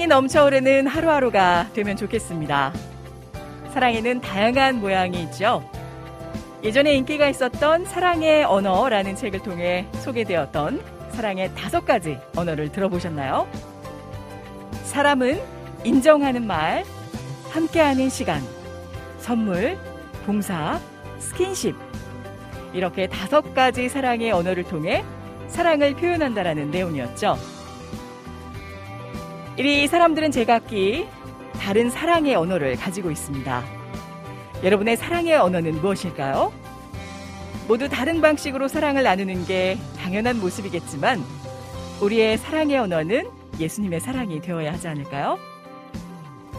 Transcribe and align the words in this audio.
사랑이 0.00 0.08
넘쳐오르는 0.08 0.86
하루하루가 0.86 1.68
되면 1.74 1.94
좋겠습니다. 1.94 2.72
사랑에는 3.74 4.22
다양한 4.22 4.80
모양이 4.80 5.22
있죠. 5.24 5.62
예전에 6.64 6.94
인기가 6.94 7.28
있었던 7.28 7.84
사랑의 7.84 8.44
언어라는 8.44 9.14
책을 9.14 9.40
통해 9.40 9.86
소개되었던 9.92 10.82
사랑의 11.10 11.54
다섯 11.54 11.84
가지 11.84 12.16
언어를 12.34 12.72
들어보셨나요? 12.72 13.46
사람은 14.84 15.38
인정하는 15.84 16.46
말, 16.46 16.82
함께하는 17.50 18.08
시간, 18.08 18.40
선물, 19.18 19.76
봉사, 20.24 20.80
스킨십. 21.18 21.76
이렇게 22.72 23.06
다섯 23.06 23.52
가지 23.52 23.90
사랑의 23.90 24.32
언어를 24.32 24.64
통해 24.64 25.04
사랑을 25.48 25.94
표현한다라는 25.94 26.70
내용이었죠. 26.70 27.59
이리 29.60 29.86
사람들은 29.88 30.30
제각기 30.30 31.06
다른 31.60 31.90
사랑의 31.90 32.34
언어를 32.34 32.76
가지고 32.76 33.10
있습니다. 33.10 33.62
여러분의 34.64 34.96
사랑의 34.96 35.34
언어는 35.36 35.82
무엇일까요? 35.82 36.50
모두 37.68 37.86
다른 37.86 38.22
방식으로 38.22 38.68
사랑을 38.68 39.02
나누는 39.02 39.44
게 39.44 39.76
당연한 39.98 40.40
모습이겠지만 40.40 41.22
우리의 42.00 42.38
사랑의 42.38 42.78
언어는 42.78 43.28
예수님의 43.58 44.00
사랑이 44.00 44.40
되어야 44.40 44.72
하지 44.72 44.88
않을까요? 44.88 45.38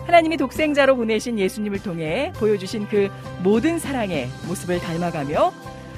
하나님이 0.05 0.37
독생자로 0.37 0.95
보내신 0.95 1.39
예수님을 1.39 1.81
통해 1.81 2.31
보여주신 2.35 2.87
그 2.87 3.09
모든 3.41 3.79
사랑의 3.79 4.27
모습을 4.47 4.79
닮아가며 4.79 5.51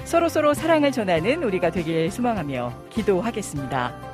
서로서로 0.06 0.54
사랑을 0.54 0.94
전하는 0.94 1.44
우리가 1.44 1.70
되길 1.70 2.10
소망하며 2.12 2.72
기도하겠습니다. 2.92 4.14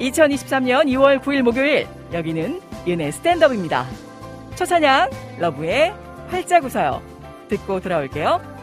2023년 0.00 0.86
2월 0.86 1.20
9일 1.20 1.42
목요일 1.42 1.86
여기는 2.12 2.60
은혜 2.86 3.10
스탠드업입니다. 3.10 3.86
첫 4.54 4.66
찬양 4.66 5.10
러브의 5.38 5.94
활짝 6.28 6.64
웃어요. 6.64 7.02
듣고 7.48 7.80
돌아올게요. 7.80 8.57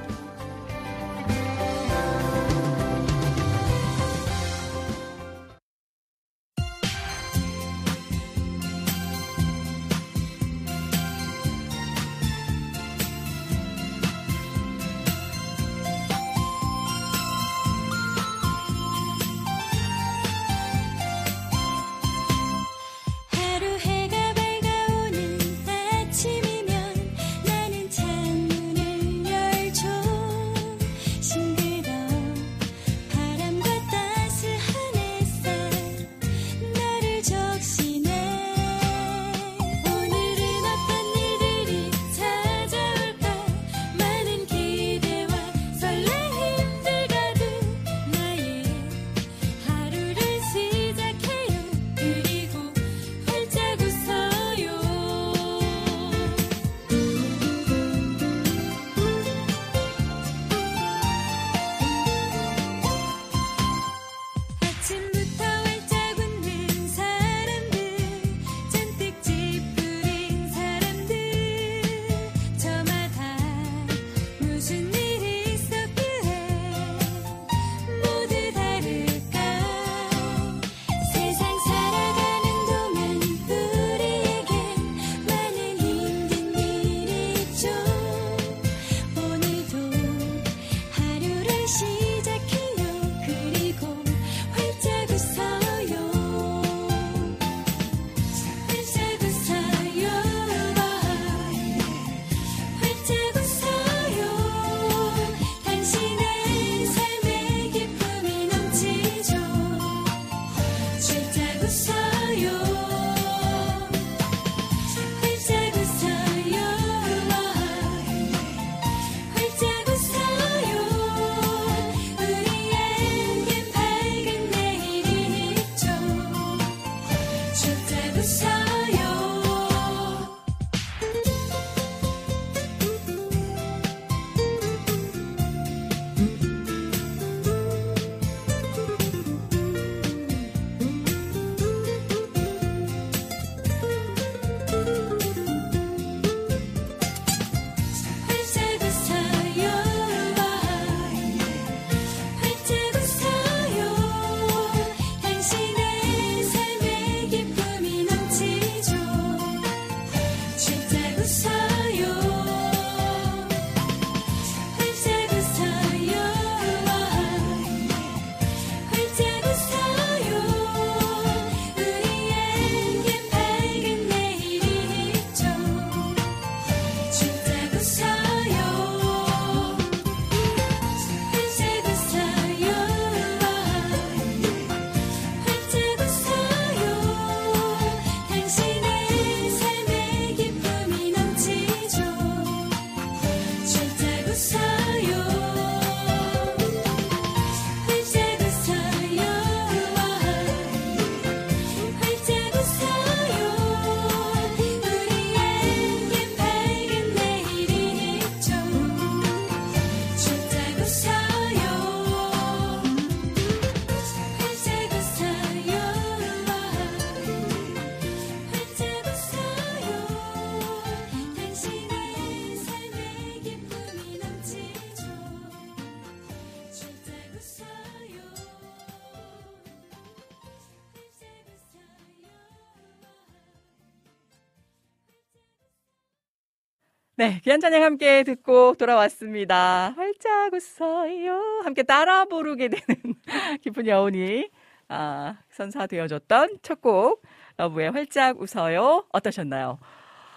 네, 237.25 237.41
귀한 237.43 237.59
찬양 237.59 237.81
함께 237.81 238.22
듣고 238.22 238.75
돌아왔습니다. 238.75 239.95
활짝 239.95 240.53
웃어요. 240.53 241.61
함께 241.63 241.81
따라 241.81 242.25
부르게 242.25 242.67
되는 242.67 243.16
기쁜 243.63 243.87
여운이 243.87 244.51
아, 244.89 245.35
선사되어졌던 245.49 246.59
첫 246.61 246.81
곡, 246.81 247.23
러브의 247.57 247.89
활짝 247.89 248.39
웃어요. 248.39 249.07
어떠셨나요? 249.11 249.79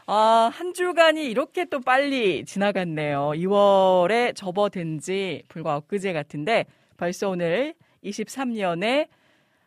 아, 0.07 0.51
한 0.51 0.73
주간이 0.73 1.27
이렇게 1.27 1.67
또 1.67 1.79
빨리 1.81 2.47
지나갔네요. 2.47 3.33
2월에 3.35 4.35
접어든 4.35 5.01
지 5.01 5.43
불과 5.49 5.77
엊그제 5.77 6.15
같은데 6.15 6.65
벌써 6.97 7.29
오늘 7.29 7.75
23년의 8.03 9.09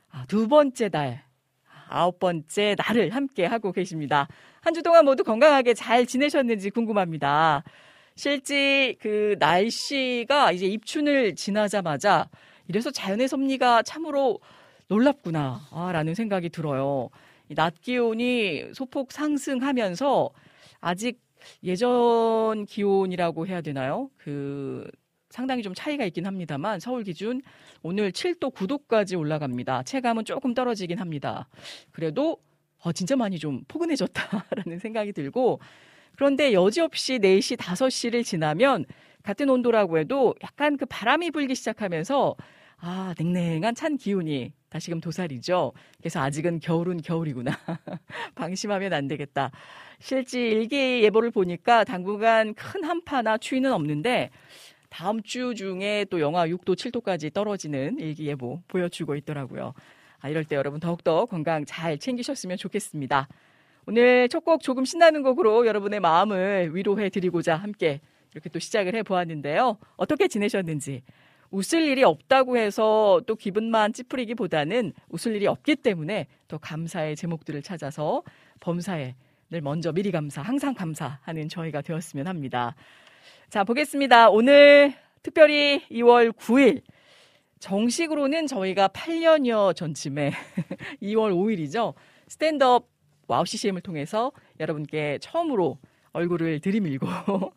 아, 0.09 0.25
두 0.27 0.47
번째 0.47 0.89
달, 0.89 1.24
아홉 1.88 2.17
번째 2.17 2.75
날을 2.79 3.12
함께 3.12 3.45
하고 3.45 3.71
계십니다. 3.71 4.27
한 4.62 4.74
주 4.75 4.84
동안 4.84 5.06
모두 5.06 5.24
건강하게 5.24 5.74
잘 5.74 6.06
지내셨는지 6.06 6.69
궁금합니다. 6.69 7.63
실제 8.16 8.96
그 9.00 9.36
날씨가 9.40 10.52
이제 10.52 10.68
입춘을 10.68 11.36
지나자마자 11.36 12.30
이래서 12.68 12.92
자연의 12.92 13.28
섭리가 13.28 13.81
참으로 13.84 14.40
놀랍구나, 14.88 15.62
아, 15.72 15.92
라는 15.92 16.13
생각이 16.13 16.50
들어요. 16.50 17.10
낮 17.50 17.81
기온이 17.81 18.66
소폭 18.74 19.12
상승하면서 19.12 20.30
아직 20.80 21.19
예전 21.63 22.66
기온이라고 22.68 23.48
해야 23.48 23.62
되나요? 23.62 24.10
그 24.18 24.88
상당히 25.30 25.63
좀 25.63 25.74
차이가 25.74 26.06
있긴 26.06 26.28
합니다만 26.28 26.80
서울 26.80 27.04
기준 27.04 27.42
오늘 27.81 28.12
7도, 28.12 28.54
9도까지 28.54 29.18
올라갑니다. 29.18 29.84
체감은 29.84 30.25
조금 30.25 30.54
떨어지긴 30.54 31.00
합니다. 31.00 31.48
그래도 31.92 32.38
어, 32.83 32.92
진짜 32.92 33.16
많이 33.16 33.39
좀 33.39 33.63
포근해졌다라는 33.68 34.80
생각이 34.81 35.13
들고 35.13 35.60
그런데 36.16 36.54
여지없이 36.54 37.19
4시, 37.19 37.57
5시를 37.57 38.24
지나면 38.24 38.86
같은 39.24 39.50
온도라고 39.50 39.98
해도 39.98 40.36
약간 40.44 40.78
그 40.78 40.86
바람이 40.86 41.31
불기 41.31 41.56
시작하면서 41.56 42.36
아, 42.78 43.13
냉랭한 43.18 43.75
찬 43.75 43.95
기운이 43.95 44.54
다시금 44.69 45.01
도살이죠. 45.01 45.74
그래서 46.00 46.19
아직은 46.22 46.60
겨울은 46.60 47.01
겨울이구나. 47.01 47.51
방심하면 48.36 48.94
안 48.94 49.07
되겠다. 49.07 49.51
실제 50.00 50.39
일기 50.48 51.04
예보를 51.04 51.30
보니까 51.30 51.84
당분간 51.84 52.56
큰 52.56 52.84
한파나 52.84 53.38
추위는 53.38 53.72
없는데 53.72 54.31
다음 54.89 55.22
주 55.22 55.54
중에 55.54 56.06
또 56.10 56.19
영하 56.19 56.48
6도, 56.48 56.75
7도까지 56.75 57.34
떨어지는 57.34 58.00
일기 58.00 58.25
예보 58.25 58.62
보여주고 58.68 59.16
있더라고요. 59.16 59.74
아, 60.21 60.29
이럴 60.29 60.45
때 60.45 60.56
여러분 60.56 60.79
더욱더 60.79 61.25
건강 61.25 61.65
잘 61.65 61.97
챙기셨으면 61.97 62.57
좋겠습니다. 62.57 63.27
오늘 63.88 64.29
첫 64.29 64.44
곡 64.45 64.62
조금 64.62 64.85
신나는 64.85 65.23
곡으로 65.23 65.65
여러분의 65.65 66.00
마음을 66.00 66.75
위로해 66.75 67.09
드리고자 67.09 67.56
함께 67.56 68.00
이렇게 68.33 68.50
또 68.50 68.59
시작을 68.59 68.95
해 68.95 69.03
보았는데요. 69.03 69.77
어떻게 69.97 70.27
지내셨는지. 70.27 71.01
웃을 71.50 71.81
일이 71.81 72.03
없다고 72.03 72.57
해서 72.57 73.21
또 73.27 73.35
기분만 73.35 73.91
찌푸리기보다는 73.91 74.94
웃을 75.09 75.35
일이 75.35 75.47
없기 75.47 75.77
때문에 75.77 76.27
또 76.47 76.57
감사의 76.59 77.15
제목들을 77.17 77.62
찾아서 77.62 78.24
범사에 78.62 79.15
늘 79.50 79.59
먼저 79.62 79.91
미리 79.91 80.12
감사, 80.12 80.41
항상 80.41 80.74
감사하는 80.74 81.50
저희가 81.50 81.81
되었으면 81.81 82.27
합니다. 82.27 82.74
자, 83.50 83.65
보겠습니다. 83.65 84.29
오늘 84.29 84.94
특별히 85.24 85.81
2월 85.91 86.31
9일 86.31 86.83
정식으로는 87.62 88.48
저희가 88.48 88.88
8년여 88.90 89.75
전쯤에 89.75 90.31
2월 91.02 91.31
5일이죠. 91.31 91.94
스탠드업 92.28 92.90
와우 93.28 93.46
CCM을 93.46 93.81
통해서 93.81 94.31
여러분께 94.60 95.19
처음으로 95.22 95.78
얼굴을 96.12 96.60
들이밀고 96.60 97.08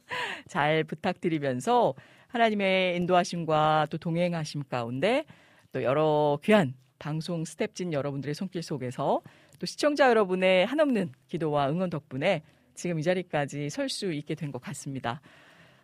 잘 0.47 0.85
부탁드리면서 0.85 1.95
하나님의 2.29 2.97
인도하심과 2.97 3.87
또 3.91 3.97
동행하심 3.99 4.65
가운데 4.69 5.25
또 5.73 5.83
여러 5.83 6.39
귀한 6.45 6.75
방송 6.99 7.43
스탭진 7.43 7.93
여러분들의 7.93 8.35
손길 8.35 8.62
속에서 8.62 9.23
또 9.59 9.67
시청자 9.67 10.09
여러분의 10.11 10.67
한없는 10.67 11.12
기도와 11.29 11.71
응원 11.71 11.89
덕분에 11.91 12.43
지금 12.75 12.99
이 12.99 13.03
자리까지 13.03 13.71
설 13.71 13.89
수 13.89 14.12
있게 14.12 14.35
된 14.35 14.53
것 14.53 14.61
같습니다. 14.61 15.21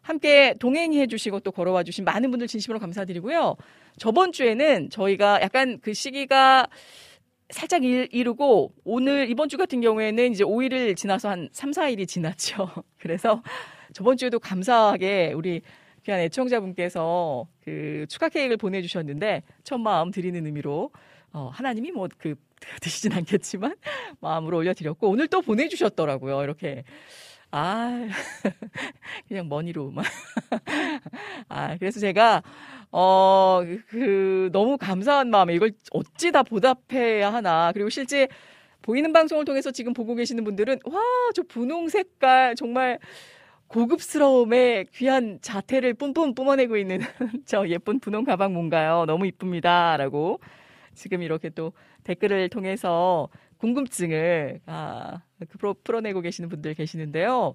함께 0.03 0.55
동행해 0.59 1.07
주시고 1.07 1.41
또 1.41 1.53
걸어와 1.53 1.83
주신 1.83 2.05
많은 2.05 2.31
분들 2.31 2.47
진심으로 2.47 2.79
감사드리고요. 2.81 3.57
저번 3.99 4.33
주에는 4.33 4.91
저희가 4.91 5.41
약간 5.43 5.79
그 5.81 5.93
시기가 5.95 6.69
살짝 7.51 7.83
이르고 7.85 8.73
오늘 8.85 9.29
이번 9.29 9.49
주 9.49 9.57
같은 9.57 9.81
경우에는 9.81 10.33
이제 10.33 10.45
5일을 10.45 10.97
지나서 10.97 11.31
한 11.31 11.49
3, 11.53 11.73
4일이 11.73 12.07
지났죠. 12.07 12.71
그래서 12.99 13.43
저번 13.93 14.17
주에도 14.17 14.39
감사하게 14.39 15.33
우리 15.35 15.63
귀한 16.05 16.21
애청자분께서 16.21 17.47
그 17.65 18.07
축하 18.09 18.29
케이크를 18.29 18.57
보내주셨는데 18.57 19.43
첫 19.65 19.79
마음 19.79 20.11
드리는 20.11 20.45
의미로 20.47 20.91
어, 21.33 21.51
하나님이 21.53 21.93
뭐그 21.93 22.35
드시진 22.81 23.13
않겠지만 23.13 23.75
마음으로 24.21 24.59
올려드렸고 24.59 25.09
오늘 25.09 25.29
또 25.29 25.43
보내주셨더라고요. 25.43 26.43
이렇게 26.43 26.85
아, 27.53 28.07
그냥 29.29 29.49
머니로. 29.49 29.93
아, 31.49 31.77
그래서 31.79 32.01
제가, 32.01 32.43
어, 32.93 33.63
그, 33.89 34.51
너무 34.53 34.77
감사한 34.79 35.31
마음에 35.31 35.55
이걸 35.55 35.73
어찌 35.93 36.33
다 36.33 36.43
보답해야 36.43 37.33
하나. 37.33 37.73
그리고 37.73 37.89
실제 37.91 38.29
보이는 38.83 39.13
방송을 39.13 39.45
통해서 39.45 39.71
지금 39.73 39.93
보고 39.93 40.15
계시는 40.15 40.45
분들은, 40.45 40.81
와, 40.87 41.01
저 41.35 41.43
분홍 41.43 41.89
색깔, 41.89 42.55
정말 42.57 42.99
고급스러움에 43.69 44.87
귀한 44.95 45.39
자태를 45.43 45.95
뿜뿜 45.95 46.35
뿜어내고 46.35 46.77
있는 46.77 47.01
저 47.47 47.69
예쁜 47.69 48.01
분홍 48.01 48.25
가방 48.25 48.53
뭔가요? 48.55 49.05
너무 49.07 49.27
이쁩니다. 49.27 49.97
라고 49.97 50.41
지금 50.95 51.23
이렇게 51.23 51.51
또 51.51 51.73
댓글을 52.05 52.49
통해서 52.49 53.29
궁금증을 53.61 54.61
아, 54.67 55.21
그 55.49 55.75
풀어내고 55.85 56.23
계시는 56.23 56.49
분들 56.49 56.75
계시는데요. 56.75 57.55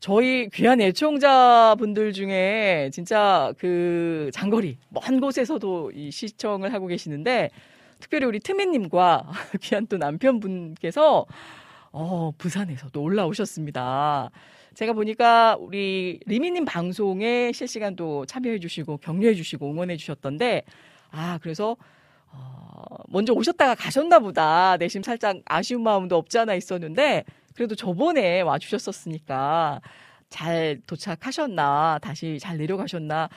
저희 0.00 0.48
귀한 0.50 0.80
애청자분들 0.80 2.12
중에 2.12 2.90
진짜 2.92 3.52
그 3.58 4.30
장거리 4.32 4.78
먼 4.88 5.20
곳에서도 5.20 5.92
이 5.94 6.10
시청을 6.10 6.72
하고 6.72 6.86
계시는데 6.86 7.50
특별히 8.00 8.26
우리 8.26 8.40
트미님과 8.40 9.30
귀한 9.60 9.86
또 9.86 9.98
남편분께서 9.98 11.26
어, 11.92 12.30
부산에서도 12.38 13.00
올라오셨습니다. 13.00 14.30
제가 14.74 14.94
보니까 14.94 15.56
우리 15.60 16.18
리미님 16.26 16.64
방송에 16.64 17.52
실시간도 17.52 18.26
참여해 18.26 18.58
주시고 18.58 18.98
격려해 18.98 19.34
주시고 19.34 19.70
응원해 19.70 19.96
주셨던데 19.96 20.62
아, 21.10 21.38
그래서 21.42 21.76
어, 22.32 22.84
먼저 23.08 23.32
오셨다가 23.32 23.74
가셨나 23.74 24.18
보다. 24.18 24.76
내심 24.76 25.02
살짝 25.02 25.38
아쉬운 25.46 25.82
마음도 25.82 26.16
없지 26.16 26.38
않아 26.38 26.54
있었는데, 26.54 27.24
그래도 27.54 27.74
저번에 27.74 28.40
와주셨었으니까 28.42 29.80
잘 30.28 30.80
도착하셨나, 30.86 31.98
다시 32.00 32.38
잘 32.40 32.56
내려가셨나, 32.58 33.28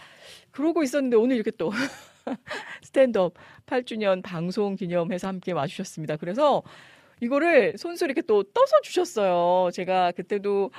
그러고 0.51 0.83
있었는데 0.83 1.17
오늘 1.17 1.35
이렇게 1.35 1.51
또 1.51 1.71
스탠드업 2.83 3.33
8주년 3.65 4.21
방송 4.23 4.75
기념해서 4.75 5.27
함께 5.27 5.51
와주셨습니다. 5.51 6.17
그래서 6.17 6.61
이거를 7.19 7.77
손수 7.77 8.05
이렇게 8.05 8.21
또 8.21 8.43
떠서 8.43 8.81
주셨어요. 8.83 9.71
제가 9.71 10.11
그때도 10.11 10.71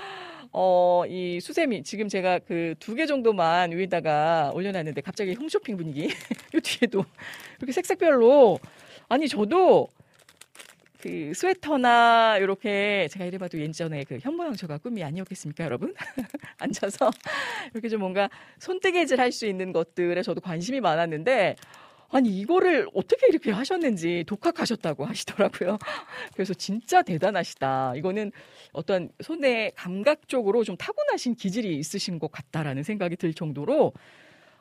어, 0.56 1.02
이 1.08 1.40
수세미, 1.40 1.82
지금 1.82 2.08
제가 2.08 2.38
그 2.40 2.75
두 2.80 2.94
개 2.94 3.06
정도만 3.06 3.73
위에다가 3.73 4.52
올려놨는데 4.54 5.00
갑자기 5.00 5.34
홈쇼핑 5.34 5.76
분위기. 5.76 6.04
요 6.54 6.61
뒤에도 6.62 7.04
이렇게 7.58 7.73
색색별로. 7.73 8.58
아니, 9.08 9.28
저도 9.28 9.88
그 11.00 11.32
스웨터나 11.34 12.38
이렇게 12.38 13.08
제가 13.11 13.25
이래봐도 13.26 13.61
예전에 13.61 14.04
그 14.04 14.18
현모양처가 14.23 14.78
꿈이 14.78 15.02
아니었겠습니까, 15.04 15.64
여러분? 15.64 15.94
앉아서 16.58 17.11
이렇게 17.75 17.88
좀 17.88 18.00
뭔가 18.00 18.30
손뜨개질 18.58 19.20
할 19.20 19.32
수 19.32 19.46
있는 19.46 19.73
것들에 19.73 20.23
저도 20.23 20.40
관심이 20.40 20.80
많았는데 20.80 21.56
아니 22.11 22.28
이거를 22.38 22.88
어떻게 22.94 23.26
이렇게 23.28 23.50
하셨는지 23.50 24.25
독학하셨다고 24.26 25.04
하시더라고요. 25.06 25.78
그래서 26.34 26.54
진짜 26.54 27.02
대단하시다. 27.02 27.94
이거는 27.96 28.32
어떤 28.73 29.11
손의 29.20 29.73
감각적으로 29.75 30.64
좀 30.64 30.76
타고나신 30.76 31.34
기질이 31.34 31.76
있으신 31.78 32.18
것 32.18 32.30
같다라는 32.30 32.82
생각이 32.82 33.16
들 33.16 33.34
정도로 33.34 33.92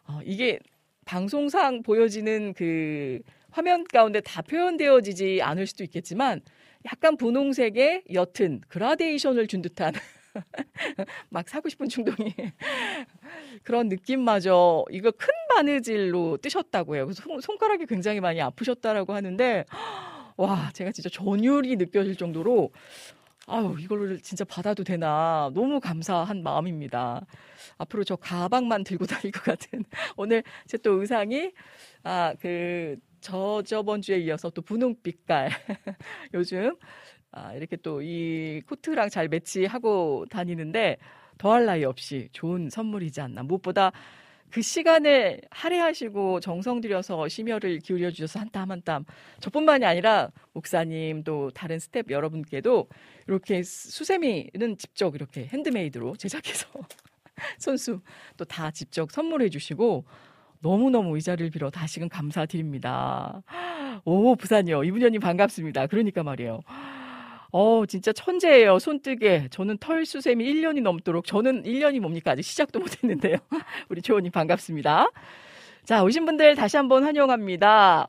어, 0.08 0.20
이게 0.24 0.60
방송상 1.06 1.84
보여지는 1.84 2.54
그 2.54 3.22
화면 3.52 3.84
가운데 3.84 4.20
다 4.22 4.42
표현되어지지 4.42 5.42
않을 5.42 5.68
수도 5.68 5.84
있겠지만 5.84 6.42
약간 6.86 7.18
분홍색의 7.18 8.04
옅은 8.10 8.62
그라데이션을 8.68 9.48
준 9.48 9.62
듯한 9.62 9.94
막 11.30 11.48
사고 11.50 11.70
싶은 11.70 11.90
충동이 11.90 12.34
그런 13.64 13.90
느낌마저 13.90 14.86
이거 14.92 15.12
큰 15.12 15.28
바느질로 15.56 16.38
뜨셨다고 16.38 16.96
해요. 16.96 17.06
그래서 17.06 17.24
손, 17.42 17.58
가락이 17.58 17.86
굉장히 17.86 18.20
많이 18.20 18.42
아프셨다라고 18.42 19.14
하는데 19.14 19.66
와 20.38 20.72
제가 20.74 20.92
진짜 20.92 21.10
전율이 21.10 21.76
느껴질 21.78 22.16
정도로 22.16 22.72
아유, 23.48 23.76
이걸로 23.80 24.18
진짜 24.20 24.46
받아도 24.46 24.84
되나. 24.84 25.52
너무 25.54 25.80
감사한 25.82 26.44
마음입니다. 26.44 27.26
앞으로 27.78 28.04
저 28.06 28.16
가방만 28.16 28.84
들고 28.86 29.06
다닐 29.08 29.32
것 29.32 29.44
같은. 29.44 29.84
오늘 30.16 30.44
제 30.68 30.78
또 30.78 31.02
의상이, 31.02 31.52
아, 32.04 32.34
그, 32.40 32.98
저, 33.22 33.62
저번 33.66 34.02
주에 34.02 34.20
이어서 34.20 34.50
또 34.50 34.62
분홍빛깔. 34.62 35.50
요즘, 36.34 36.76
아, 37.34 37.54
이렇게 37.54 37.78
또 37.78 38.02
이 38.02 38.62
코트랑 38.68 39.10
잘 39.10 39.28
매치하고 39.28 40.26
다니는데, 40.30 40.98
더할 41.38 41.66
나위 41.66 41.84
없이 41.86 42.30
좋은 42.34 42.70
선물이지 42.70 43.22
않나. 43.22 43.44
무엇보다 43.44 43.92
그 44.52 44.62
시간을 44.62 45.42
할애하시고 45.52 46.40
정성 46.42 46.80
들여서 46.82 47.28
심혈을 47.28 47.80
기울여 47.80 48.12
주셔서 48.12 48.40
한 48.40 48.50
땀 48.52 48.70
한 48.72 48.82
땀. 48.86 49.04
저뿐만이 49.42 49.84
아니라 49.86 50.30
목사님 50.54 51.24
또 51.24 51.50
다른 51.52 51.80
스텝 51.80 52.12
여러분께도 52.12 52.88
이렇게 53.28 53.64
수세미는 53.64 54.78
직접 54.78 55.16
이렇게 55.16 55.48
핸드메이드로 55.48 56.16
제작해서 56.18 56.68
손수 57.60 58.02
또 58.38 58.46
다 58.46 58.70
직접 58.72 59.12
선물해 59.12 59.50
주시고 59.50 60.06
너무너무 60.62 61.18
이 61.18 61.22
자리를 61.22 61.50
빌어 61.52 61.72
다시금 61.72 62.10
감사드립니다. 62.10 63.42
오, 64.06 64.36
부산이요. 64.36 64.84
이분현님 64.84 65.20
반갑습니다. 65.22 65.88
그러니까 65.88 66.24
말이에요. 66.24 66.62
어, 67.54 67.86
진짜 67.86 68.12
천재예요. 68.12 68.80
손뜨개. 68.80 69.48
저는 69.52 69.78
털수세미 69.78 70.44
1년이 70.44 70.82
넘도록 70.82 71.26
저는 71.28 71.64
1년이 71.64 72.00
뭡니까? 72.00 72.32
아직 72.32 72.42
시작도 72.44 72.80
못 72.80 73.04
했는데요. 73.04 73.38
우리 73.90 74.02
조원님 74.02 74.32
반갑습니다. 74.32 75.08
자, 75.86 76.04
오신 76.04 76.26
분들 76.26 76.56
다시 76.56 76.78
한번 76.78 77.04
환영합니다. 77.04 78.08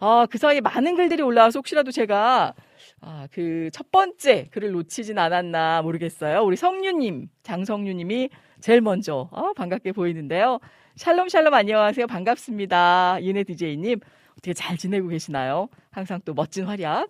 아, 0.00 0.26
그 0.30 0.36
사이에 0.38 0.60
많은 0.60 0.96
글들이 0.96 1.22
올라와서 1.22 1.60
혹시라도 1.60 1.90
제가 1.90 2.54
아, 3.00 3.28
그 3.32 3.70
첫 3.72 3.90
번째 3.90 4.48
글을 4.50 4.72
놓치진 4.72 5.18
않았나 5.18 5.82
모르겠어요. 5.82 6.42
우리 6.42 6.56
성유님, 6.56 7.28
장성유님이 7.44 8.28
제일 8.60 8.80
먼저 8.82 9.28
어, 9.32 9.52
반갑게 9.54 9.92
보이는데요. 9.92 10.58
샬롬 10.96 11.28
샬롬 11.30 11.54
안녕하세요. 11.54 12.06
반갑습니다. 12.08 13.20
이은혜 13.20 13.44
DJ님 13.44 14.00
어떻게 14.32 14.52
잘 14.52 14.76
지내고 14.76 15.08
계시나요? 15.08 15.68
항상 15.90 16.20
또 16.26 16.34
멋진 16.34 16.66
활약 16.66 17.08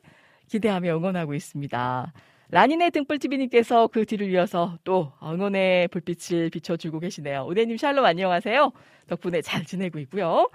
기대하며 0.49 0.97
응원하고 0.97 1.35
있습니다. 1.35 2.13
라니네 2.51 2.91
등불TV님께서 2.91 3.89
그 3.89 4.05
뒤를 4.05 4.31
이어서 4.33 4.77
또 4.85 5.13
응원의 5.23 5.89
불빛을 5.89 6.51
비춰주고 6.51 7.01
계시네요. 7.01 7.47
우대님 7.49 7.77
샬롬 7.79 8.05
안녕하세요. 8.05 8.73
덕분에 9.09 9.41
잘 9.41 9.65
지내고 9.65 9.99
있고요. 10.01 10.51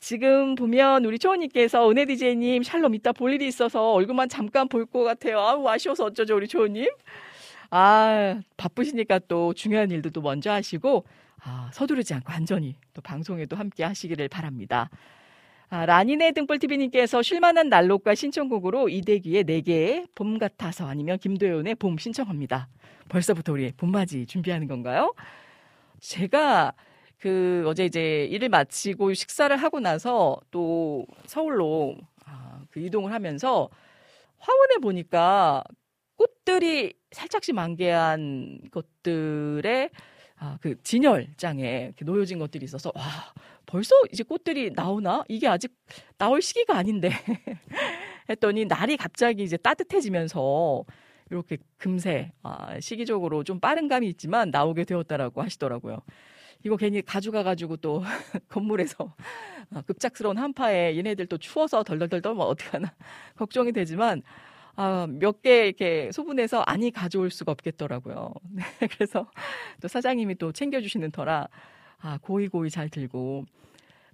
지금 0.00 0.56
보면 0.56 1.04
우리 1.04 1.18
초원님께서 1.18 1.88
은혜 1.90 2.06
디제이님 2.06 2.64
샬롬 2.64 2.94
이따 2.96 3.12
볼 3.12 3.32
일이 3.32 3.46
있어서 3.46 3.92
얼굴만 3.92 4.28
잠깐 4.28 4.68
볼 4.68 4.86
것 4.86 5.04
같아요. 5.04 5.38
아우 5.40 5.68
아쉬워서 5.68 6.06
어쩌죠 6.06 6.34
우리 6.36 6.48
초원님. 6.48 6.88
아 7.70 8.40
바쁘시니까 8.56 9.20
또 9.28 9.54
중요한 9.54 9.90
일도 9.92 10.10
또 10.10 10.20
먼저 10.20 10.50
하시고 10.50 11.04
아, 11.44 11.70
서두르지 11.72 12.14
않고 12.14 12.32
안전히 12.32 12.76
또 12.94 13.00
방송에도 13.00 13.56
함께 13.56 13.84
하시기를 13.84 14.28
바랍니다. 14.28 14.90
아, 15.74 15.86
라니네 15.86 16.32
등불TV님께서 16.32 17.22
쉴만한 17.22 17.70
난록과 17.70 18.14
신청곡으로 18.14 18.90
이대기의 18.90 19.44
4개의 19.44 20.06
봄 20.14 20.38
같아서 20.38 20.86
아니면 20.86 21.16
김도현의 21.16 21.76
봄 21.76 21.96
신청합니다. 21.96 22.68
벌써부터 23.08 23.54
우리 23.54 23.72
봄맞이 23.72 24.26
준비하는 24.26 24.68
건가요? 24.68 25.14
제가 25.98 26.74
그 27.16 27.64
어제 27.66 27.86
이제 27.86 28.26
일을 28.26 28.50
마치고 28.50 29.14
식사를 29.14 29.56
하고 29.56 29.80
나서 29.80 30.36
또 30.50 31.06
서울로 31.24 31.96
아, 32.26 32.60
그 32.68 32.78
이동을 32.78 33.10
하면서 33.10 33.70
화원에 34.40 34.76
보니까 34.76 35.64
꽃들이 36.16 36.92
살짝씩 37.12 37.54
만개한 37.54 38.60
것들의 38.70 39.88
아, 40.36 40.58
그 40.60 40.74
진열장에 40.82 41.92
놓여진 42.02 42.38
것들이 42.40 42.64
있어서 42.64 42.92
와 42.94 43.02
벌써 43.66 43.94
이제 44.12 44.22
꽃들이 44.22 44.70
나오나? 44.74 45.24
이게 45.28 45.48
아직 45.48 45.72
나올 46.18 46.42
시기가 46.42 46.76
아닌데. 46.76 47.10
했더니 48.28 48.64
날이 48.64 48.96
갑자기 48.96 49.42
이제 49.42 49.56
따뜻해지면서 49.56 50.84
이렇게 51.30 51.58
금세 51.78 52.32
아, 52.42 52.78
시기적으로 52.80 53.42
좀 53.44 53.58
빠른 53.60 53.88
감이 53.88 54.08
있지만 54.08 54.50
나오게 54.50 54.84
되었다라고 54.84 55.42
하시더라고요. 55.42 55.98
이거 56.64 56.76
괜히 56.76 57.02
가져가가지고 57.02 57.78
또 57.78 58.02
건물에서 58.48 59.14
아, 59.74 59.82
급작스러운 59.82 60.38
한파에 60.38 60.96
얘네들 60.96 61.26
또 61.26 61.38
추워서 61.38 61.82
덜덜덜덜 61.82 62.34
뭐 62.34 62.46
어떡하나 62.46 62.94
걱정이 63.36 63.72
되지만 63.72 64.22
아, 64.76 65.06
몇 65.08 65.42
개 65.42 65.66
이렇게 65.66 66.10
소분해서 66.12 66.62
아니 66.62 66.90
가져올 66.90 67.30
수가 67.30 67.52
없겠더라고요. 67.52 68.32
네, 68.50 68.62
그래서 68.90 69.30
또 69.80 69.88
사장님이 69.88 70.36
또 70.36 70.52
챙겨주시는 70.52 71.10
터라 71.12 71.48
아, 72.02 72.18
고이 72.20 72.48
고이 72.48 72.70
잘 72.70 72.88
들고 72.90 73.44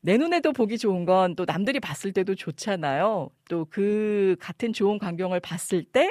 내 0.02 0.16
눈에도 0.18 0.52
보기 0.52 0.78
좋은 0.78 1.04
건 1.07 1.35
또 1.37 1.45
남들이 1.47 1.80
봤을 1.80 2.12
때도 2.12 2.35
좋잖아요. 2.37 3.30
또 3.50 3.66
그 3.71 4.37
같은 4.40 4.73
좋은 4.73 4.99
광경을 4.99 5.40
봤을 5.40 5.85
때 5.85 6.11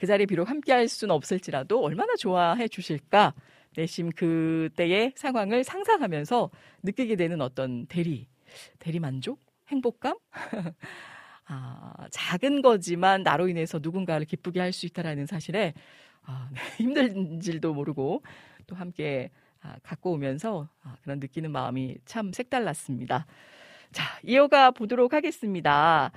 그 0.00 0.06
자리에 0.06 0.26
비록 0.26 0.50
함께 0.50 0.72
할 0.72 0.88
수는 0.88 1.14
없을지라도 1.14 1.82
얼마나 1.82 2.16
좋아해 2.16 2.68
주실까 2.68 3.34
내심 3.76 4.10
그때의 4.12 5.12
상황을 5.16 5.64
상상하면서 5.64 6.50
느끼게 6.84 7.16
되는 7.16 7.40
어떤 7.40 7.86
대리, 7.86 8.28
대리 8.80 9.00
만족? 9.00 9.40
행복감? 9.68 10.18
아, 11.46 11.94
작은 12.10 12.62
거지만 12.62 13.22
나로 13.22 13.48
인해서 13.48 13.78
누군가를 13.82 14.26
기쁘게 14.26 14.60
할 14.60 14.72
수 14.72 14.86
있다라는 14.86 15.26
사실에 15.26 15.74
아, 16.24 16.48
네, 16.52 16.60
힘든지도 16.78 17.72
모르고 17.74 18.22
또 18.66 18.76
함께 18.76 19.30
아, 19.32 19.45
갖고 19.82 20.12
오면서 20.12 20.68
아, 20.82 20.96
그런 21.02 21.18
느끼는 21.20 21.50
마음이 21.50 21.96
참 22.04 22.32
색달랐습니다. 22.32 23.26
자, 23.92 24.04
이어가 24.22 24.70
보도록 24.70 25.14
하겠습니다. 25.14 26.12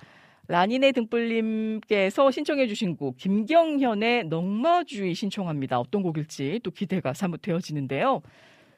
라니네 0.48 0.94
등불님께서 0.94 2.32
신청해 2.32 2.68
주신 2.68 2.98
곡 2.98 3.18
김경현의 3.18 4.26
넉마주의 4.26 5.14
신청합니다. 5.14 5.80
어떤 5.80 6.02
곡일지 6.02 6.60
또 6.64 6.72
기대가 6.72 7.14
사뭇 7.14 7.40
되어지는데요. 7.42 8.22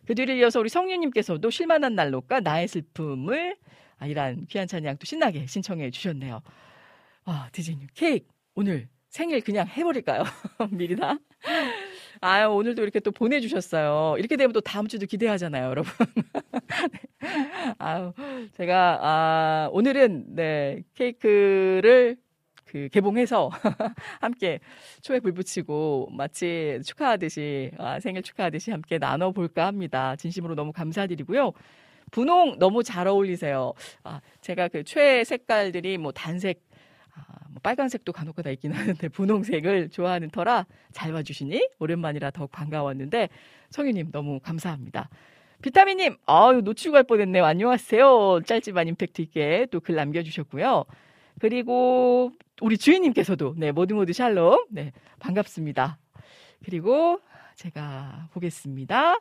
그 0.06 0.14
뒤를 0.14 0.36
이어서 0.38 0.60
우리 0.60 0.68
성유님께서도 0.68 1.50
쉴만한 1.50 1.96
날로가 1.96 2.42
나의 2.42 2.68
슬픔을 2.68 3.56
아 4.00 4.08
이란 4.08 4.46
귀한 4.48 4.68
찬양 4.68 4.98
또 4.98 5.06
신나게 5.06 5.46
신청해 5.46 5.92
주셨네요. 5.92 6.42
아, 7.24 7.50
디제이님 7.54 7.88
케이크 7.94 8.26
오늘 8.54 8.90
생일 9.08 9.40
그냥 9.42 9.66
해버릴까요? 9.68 10.24
미리다. 10.72 11.20
아, 12.22 12.46
오늘도 12.46 12.84
이렇게 12.84 13.00
또 13.00 13.12
보내주셨어요. 13.12 14.16
이렇게 14.20 14.36
되면 14.38 14.54
또 14.54 14.62
다음 14.62 14.88
주도 14.88 15.06
기대하잖아요, 15.08 15.66
여러분. 15.70 15.92
아유, 17.80 18.14
제가, 18.58 19.00
아, 19.02 19.70
오늘은, 19.72 20.36
네, 20.36 20.84
케이크를 20.96 22.18
그 22.66 22.88
개봉해서 22.90 23.50
함께 24.22 24.60
초에 25.02 25.20
불 25.20 25.34
붙이고 25.34 26.10
마치 26.12 26.80
축하하듯이, 26.86 27.72
아, 27.78 28.00
생일 28.00 28.22
축하하듯이 28.24 28.72
함께 28.72 28.98
나눠 29.00 29.32
볼까 29.32 29.66
합니다. 29.68 30.16
진심으로 30.16 30.56
너무 30.56 30.72
감사드리고요. 30.72 31.52
분홍 32.12 32.60
너무 32.60 32.84
잘 32.84 33.08
어울리세요. 33.08 33.74
아, 34.04 34.22
제가 34.42 34.68
그 34.70 34.84
최 34.84 35.24
색깔들이 35.24 35.98
뭐 35.98 36.12
단색, 36.12 36.62
뭐 37.50 37.51
빨간색도 37.64 38.12
간혹가다 38.14 38.50
있긴 38.52 38.72
하는데 38.74 39.08
분홍색을 39.10 39.90
좋아하는 39.90 40.30
터라 40.30 40.66
잘 40.92 41.12
봐주시니 41.14 41.70
오랜만이라 41.80 42.32
더욱 42.32 42.52
반가웠는데 42.52 43.30
성유님 43.70 44.12
너무 44.12 44.40
감사합니다. 44.40 45.10
비타민님, 45.62 46.18
아유 46.26 46.62
놓치고 46.64 46.94
갈 46.94 47.04
뻔했네요. 47.04 47.46
안녕하세요. 47.46 48.42
짧지만 48.46 48.88
임팩트 48.90 49.22
있게 49.24 49.68
또 49.72 49.80
글 49.80 49.96
남겨주셨고요. 49.96 50.86
그리고 51.40 52.32
우리 52.62 52.78
주인님께서도 52.78 53.56
네 53.58 53.72
모두 53.72 53.96
모두 53.96 54.14
샬롬 54.14 54.66
네 54.72 54.92
반갑습니다. 55.20 56.00
그리고 56.66 57.20
제가 57.56 58.30
보겠습니다. 58.34 59.18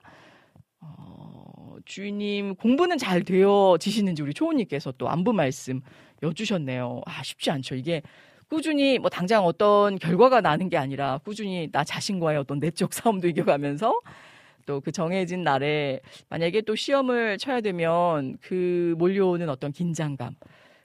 어, 0.80 1.76
주인님 1.84 2.54
공부는 2.56 2.96
잘 2.98 3.22
되어지시는지 3.22 4.22
우리 4.22 4.32
초호님께서 4.34 4.92
또 4.98 5.08
안부 5.10 5.32
말씀 5.34 5.82
여주셨네요. 6.22 7.02
아, 7.06 7.22
쉽지 7.22 7.50
않죠. 7.50 7.74
이게 7.74 8.02
꾸준히 8.50 8.98
뭐 8.98 9.08
당장 9.10 9.44
어떤 9.46 9.98
결과가 9.98 10.40
나는 10.40 10.68
게 10.68 10.76
아니라 10.76 11.18
꾸준히 11.24 11.68
나 11.72 11.84
자신과의 11.84 12.38
어떤 12.38 12.58
내적 12.58 12.92
싸움도 12.92 13.28
이겨가면서 13.28 14.00
또 14.66 14.80
그 14.80 14.92
정해진 14.92 15.42
날에 15.44 16.00
만약에 16.28 16.60
또 16.62 16.76
시험을 16.76 17.38
쳐야 17.38 17.60
되면 17.60 18.36
그 18.40 18.94
몰려오는 18.98 19.48
어떤 19.48 19.72
긴장감 19.72 20.34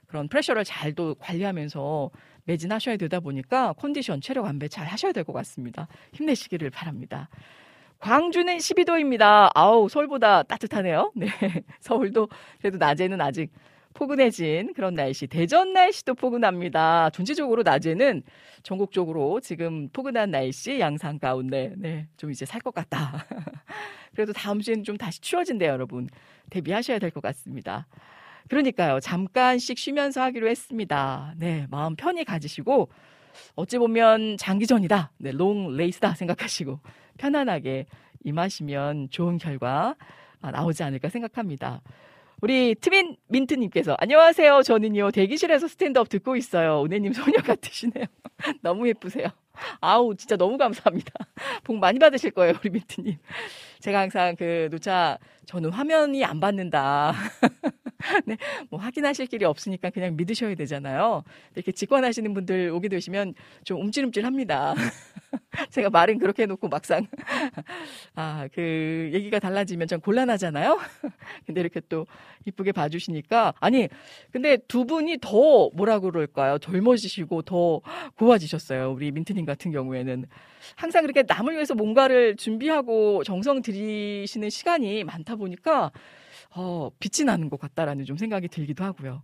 그런 0.06 0.28
프레셔를 0.28 0.64
잘 0.64 0.94
또 0.94 1.14
관리하면서 1.16 2.10
매진하셔야 2.44 2.96
되다 2.96 3.20
보니까 3.20 3.74
컨디션 3.74 4.20
체력 4.20 4.46
안배 4.46 4.68
잘 4.68 4.86
하셔야 4.86 5.12
될 5.12 5.24
것 5.24 5.32
같습니다. 5.34 5.88
힘내시기를 6.14 6.70
바랍니다. 6.70 7.28
광주는 7.98 8.56
12도입니다. 8.56 9.50
아우 9.54 9.88
서울보다 9.88 10.44
따뜻하네요. 10.44 11.12
네, 11.16 11.26
서울도 11.80 12.28
그래도 12.60 12.78
낮에는 12.78 13.20
아직 13.20 13.50
포근해진 13.96 14.74
그런 14.74 14.92
날씨. 14.94 15.26
대전 15.26 15.72
날씨도 15.72 16.14
포근합니다. 16.14 17.08
전체적으로 17.10 17.62
낮에는 17.62 18.22
전국적으로 18.62 19.40
지금 19.40 19.88
포근한 19.88 20.30
날씨 20.30 20.78
양상 20.80 21.18
가운데, 21.18 21.72
네, 21.78 22.06
좀 22.18 22.30
이제 22.30 22.44
살 22.44 22.60
것 22.60 22.74
같다. 22.74 23.24
그래도 24.14 24.32
다음 24.34 24.60
주에는 24.60 24.84
좀 24.84 24.96
다시 24.98 25.20
추워진대요, 25.20 25.70
여러분. 25.70 26.08
대비하셔야 26.50 26.98
될 26.98 27.10
것 27.10 27.22
같습니다. 27.22 27.86
그러니까요, 28.48 29.00
잠깐씩 29.00 29.78
쉬면서 29.78 30.20
하기로 30.22 30.46
했습니다. 30.48 31.32
네, 31.38 31.66
마음 31.70 31.96
편히 31.96 32.24
가지시고, 32.24 32.90
어찌 33.54 33.78
보면 33.78 34.36
장기전이다, 34.36 35.12
네, 35.18 35.32
롱 35.32 35.74
레이스다 35.76 36.14
생각하시고, 36.14 36.80
편안하게 37.16 37.86
임하시면 38.24 39.08
좋은 39.10 39.38
결과 39.38 39.94
나오지 40.40 40.82
않을까 40.82 41.08
생각합니다. 41.08 41.80
우리 42.42 42.74
트윈 42.74 43.16
민트님께서 43.28 43.96
안녕하세요. 43.98 44.62
저는요 44.62 45.10
대기실에서 45.10 45.68
스탠드업 45.68 46.08
듣고 46.08 46.36
있어요. 46.36 46.82
은혜님 46.84 47.12
소녀 47.12 47.38
같으시네요. 47.42 48.04
너무 48.62 48.86
예쁘세요. 48.88 49.28
아우 49.80 50.14
진짜 50.16 50.36
너무 50.36 50.56
감사합니다. 50.58 51.12
복 51.64 51.76
많이 51.78 51.98
받으실 51.98 52.30
거예요 52.30 52.54
우리 52.60 52.70
민트님. 52.70 53.16
제가 53.80 54.00
항상 54.00 54.36
그 54.36 54.68
노차 54.70 55.18
저는 55.46 55.70
화면이 55.70 56.24
안 56.24 56.40
받는다. 56.40 57.14
네, 58.26 58.36
뭐 58.70 58.78
확인하실 58.80 59.26
길이 59.26 59.44
없으니까 59.44 59.90
그냥 59.90 60.16
믿으셔야 60.16 60.54
되잖아요. 60.54 61.24
이렇게 61.54 61.72
직관하시는 61.72 62.34
분들 62.34 62.70
오게 62.70 62.88
되시면 62.88 63.34
좀 63.64 63.80
움찔움찔합니다. 63.80 64.74
제가 65.70 65.90
말은 65.90 66.18
그렇게 66.18 66.42
해놓고 66.44 66.68
막상 66.68 67.06
아 68.14 68.48
그 68.54 69.10
얘기가 69.12 69.38
달라지면 69.38 69.88
좀 69.88 70.00
곤란하잖아요. 70.00 70.78
근데 71.46 71.60
이렇게 71.60 71.80
또 71.88 72.06
이쁘게 72.44 72.72
봐주시니까 72.72 73.54
아니 73.60 73.88
근데 74.30 74.56
두 74.68 74.84
분이 74.84 75.18
더 75.20 75.70
뭐라 75.74 76.00
그럴까요? 76.00 76.58
젊어지시고 76.58 77.42
더 77.42 77.80
고와지셨어요. 78.16 78.92
우리 78.92 79.10
민트님 79.10 79.45
같은 79.46 79.70
경우에는 79.72 80.26
항상 80.76 81.02
그렇게 81.02 81.22
남을 81.22 81.54
위해서 81.54 81.74
뭔가를 81.74 82.36
준비하고 82.36 83.24
정성 83.24 83.62
들이시는 83.62 84.50
시간이 84.50 85.04
많다 85.04 85.36
보니까 85.36 85.90
어, 86.54 86.90
빛이 87.00 87.24
나는 87.26 87.48
것 87.50 87.58
같다라는 87.60 88.04
좀 88.04 88.16
생각이 88.16 88.48
들기도 88.48 88.84
하고요. 88.84 89.22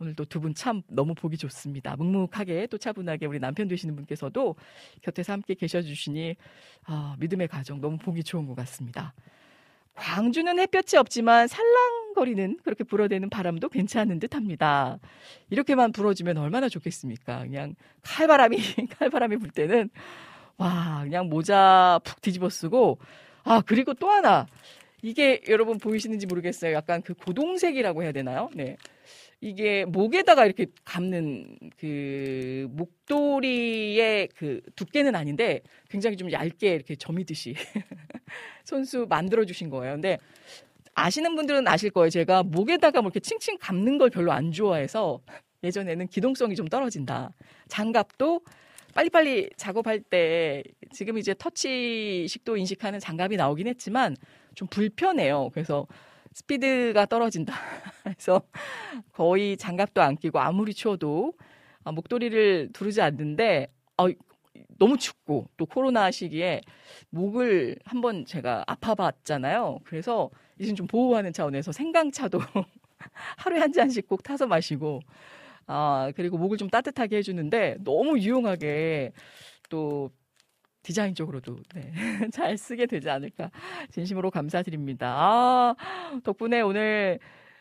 오늘도 0.00 0.24
두 0.26 0.40
분 0.40 0.54
참 0.54 0.82
너무 0.88 1.14
보기 1.14 1.36
좋습니다. 1.36 1.94
묵묵하게 1.96 2.68
또 2.68 2.78
차분하게 2.78 3.26
우리 3.26 3.38
남편 3.38 3.68
되시는 3.68 3.96
분께서도 3.96 4.56
곁에서 5.02 5.32
함께 5.34 5.54
계셔 5.54 5.82
주시니 5.82 6.36
아, 6.84 7.16
믿음의 7.18 7.48
가정 7.48 7.80
너무 7.80 7.98
보기 7.98 8.24
좋은 8.24 8.46
것 8.46 8.54
같습니다. 8.56 9.12
광주는 9.94 10.58
햇볕이 10.58 10.96
없지만 10.96 11.46
살랑거리는 11.46 12.58
그렇게 12.64 12.84
불어대는 12.84 13.30
바람도 13.30 13.68
괜찮은 13.68 14.18
듯합니다. 14.18 14.98
이렇게만 15.50 15.92
불어주면 15.92 16.38
얼마나 16.38 16.68
좋겠습니까? 16.68 17.40
그냥 17.40 17.74
칼바람이 18.02 18.56
칼바람이 18.98 19.36
불 19.36 19.50
때는 19.50 19.90
와 20.56 21.00
그냥 21.02 21.28
모자 21.28 22.00
푹 22.04 22.20
뒤집어 22.20 22.48
쓰고 22.48 22.98
아 23.44 23.62
그리고 23.64 23.94
또 23.94 24.10
하나 24.10 24.46
이게 25.02 25.40
여러분 25.48 25.78
보이시는지 25.78 26.26
모르겠어요. 26.26 26.74
약간 26.74 27.02
그 27.02 27.14
고동색이라고 27.14 28.02
해야 28.02 28.12
되나요? 28.12 28.50
네. 28.54 28.76
이게 29.40 29.86
목에다가 29.86 30.44
이렇게 30.44 30.66
감는 30.84 31.56
그 31.78 32.68
목도리의 32.72 34.28
그 34.36 34.60
두께는 34.76 35.14
아닌데 35.14 35.62
굉장히 35.88 36.16
좀 36.16 36.30
얇게 36.30 36.74
이렇게 36.74 36.94
점이듯이 36.94 37.54
손수 38.64 39.06
만들어 39.08 39.44
주신 39.46 39.70
거예요. 39.70 39.94
근데 39.94 40.18
아시는 40.94 41.36
분들은 41.36 41.66
아실 41.66 41.90
거예요. 41.90 42.10
제가 42.10 42.42
목에다가 42.42 43.00
뭐 43.00 43.08
이렇게 43.08 43.20
칭칭 43.20 43.56
감는 43.58 43.96
걸 43.96 44.10
별로 44.10 44.32
안 44.32 44.52
좋아해서 44.52 45.20
예전에는 45.62 46.08
기동성이 46.08 46.54
좀 46.54 46.68
떨어진다. 46.68 47.32
장갑도 47.68 48.42
빨리빨리 48.94 49.50
작업할 49.56 50.00
때 50.00 50.62
지금 50.92 51.16
이제 51.16 51.34
터치 51.38 52.26
식도 52.28 52.56
인식하는 52.58 52.98
장갑이 52.98 53.36
나오긴 53.36 53.68
했지만 53.68 54.16
좀 54.54 54.68
불편해요. 54.68 55.50
그래서 55.54 55.86
스피드가 56.32 57.06
떨어진다. 57.06 57.54
그래서 58.02 58.42
거의 59.12 59.56
장갑도 59.56 60.00
안 60.00 60.16
끼고 60.16 60.38
아무리 60.38 60.72
추워도 60.74 61.34
아, 61.84 61.92
목도리를 61.92 62.70
두르지 62.72 63.00
않는데 63.02 63.68
어, 63.96 64.06
너무 64.78 64.96
춥고 64.96 65.48
또 65.56 65.66
코로나 65.66 66.10
시기에 66.10 66.60
목을 67.10 67.76
한번 67.84 68.24
제가 68.24 68.64
아파봤잖아요. 68.66 69.80
그래서 69.84 70.30
이제 70.58 70.74
좀 70.74 70.86
보호하는 70.86 71.32
차원에서 71.32 71.72
생강차도 71.72 72.38
하루에 73.38 73.60
한 73.60 73.72
잔씩 73.72 74.06
꼭 74.06 74.22
타서 74.22 74.46
마시고 74.46 75.00
아 75.66 76.12
그리고 76.16 76.38
목을 76.38 76.58
좀 76.58 76.68
따뜻하게 76.68 77.18
해주는데 77.18 77.78
너무 77.84 78.18
유용하게 78.18 79.12
또 79.68 80.10
디자인적으로도 80.82 81.58
네, 81.74 81.92
잘 82.32 82.56
쓰게 82.56 82.86
되지 82.86 83.10
않을까 83.10 83.50
진심으로 83.90 84.30
감사드립니다. 84.30 85.14
아, 85.18 85.74
덕분에 86.24 86.60
오늘 86.62 87.18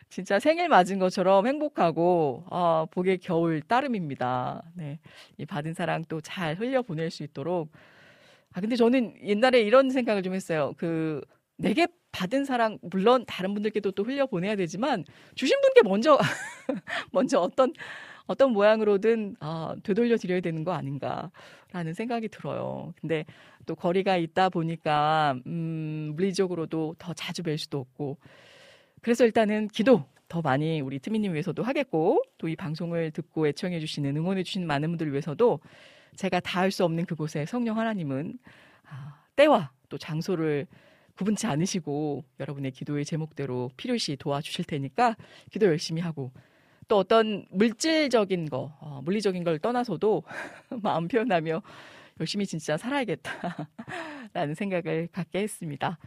진짜 0.10 0.40
생일 0.40 0.70
맞은 0.70 1.00
것처럼 1.00 1.46
행복하고 1.48 2.46
아, 2.50 2.88
복의 2.92 3.20
겨울 3.20 3.62
따름입니다. 3.62 4.64
네, 4.76 5.00
이 5.38 5.46
받은 5.46 5.74
사랑 5.74 6.04
또 6.06 6.22
잘 6.22 6.56
흘려 6.56 6.82
보낼 6.82 7.12
수 7.12 7.24
있도록. 7.24 7.72
아 8.54 8.62
근데 8.62 8.76
저는 8.76 9.16
옛날에 9.24 9.62
이런 9.62 9.90
생각을 9.92 10.24
좀 10.24 10.34
했어요. 10.34 10.74
그 10.78 11.22
내게 11.58 11.88
받은 12.12 12.46
사랑 12.46 12.80
물론 12.82 13.24
다른 13.28 13.54
분들께도 13.54 13.92
또 13.92 14.04
흘려 14.04 14.26
보내야 14.26 14.56
되지만 14.56 15.06
주신 15.36 15.60
분께 15.62 15.82
먼저 15.88 16.18
먼저 17.12 17.40
어떤 17.40 17.74
어떤 18.30 18.52
모양으로든 18.54 19.38
아, 19.40 19.76
되돌려 19.82 20.16
드려야 20.16 20.40
되는 20.40 20.64
거 20.64 20.72
아닌가라는 20.72 21.96
생각이 21.96 22.28
들어요. 22.28 22.94
근데 23.02 23.26
또 23.66 23.74
거리가 23.74 24.18
있다 24.18 24.50
보니까 24.50 25.36
음, 25.48 26.14
물리적으로도 26.16 26.96
더 27.00 27.14
자주 27.16 27.42
뵐 27.42 27.58
수도 27.58 27.80
없고 27.80 28.20
그래서 29.02 29.26
일단은 29.26 29.68
기도 29.70 30.06
더 30.28 30.44
많이 30.44 30.80
우리 30.80 31.00
트미님 31.00 31.34
위해서도 31.34 31.64
하겠고 31.64 32.22
또 32.38 32.48
이 32.48 32.56
방송을 32.56 33.10
듣고 33.10 33.48
애청해 33.48 33.80
주시는 33.80 34.16
응원해 34.16 34.44
주시는 34.44 34.68
많은 34.68 34.90
분들 34.90 35.12
위해서도 35.12 35.60
제가 36.16 36.40
닿을 36.40 36.70
수 36.70 36.86
없는 36.86 37.06
그곳에 37.06 37.48
성령 37.48 37.80
하나님은 37.80 38.38
아, 38.88 39.24
때와 39.38 39.72
또 39.90 39.98
장소를 39.98 40.68
구분치 41.16 41.48
않으시고 41.48 42.24
여러분의 42.40 42.72
기도의 42.72 43.06
제목대로 43.06 43.72
필요시 43.76 44.18
도와주실 44.18 44.66
테니까 44.66 45.16
기도 45.50 45.66
열심히 45.66 46.00
하고 46.04 46.32
또 46.90 46.98
어떤 46.98 47.46
물질적인 47.52 48.50
거, 48.50 48.74
어, 48.82 49.02
물리적인 49.06 49.46
걸 49.46 49.60
떠나서도 49.60 50.24
마음 50.84 51.08
표현하며 51.08 51.62
열심히 52.20 52.46
진짜 52.46 52.76
살아야겠다라는 52.76 54.56
생각을 54.56 55.08
갖게 55.12 55.40
했습니다. 55.40 55.98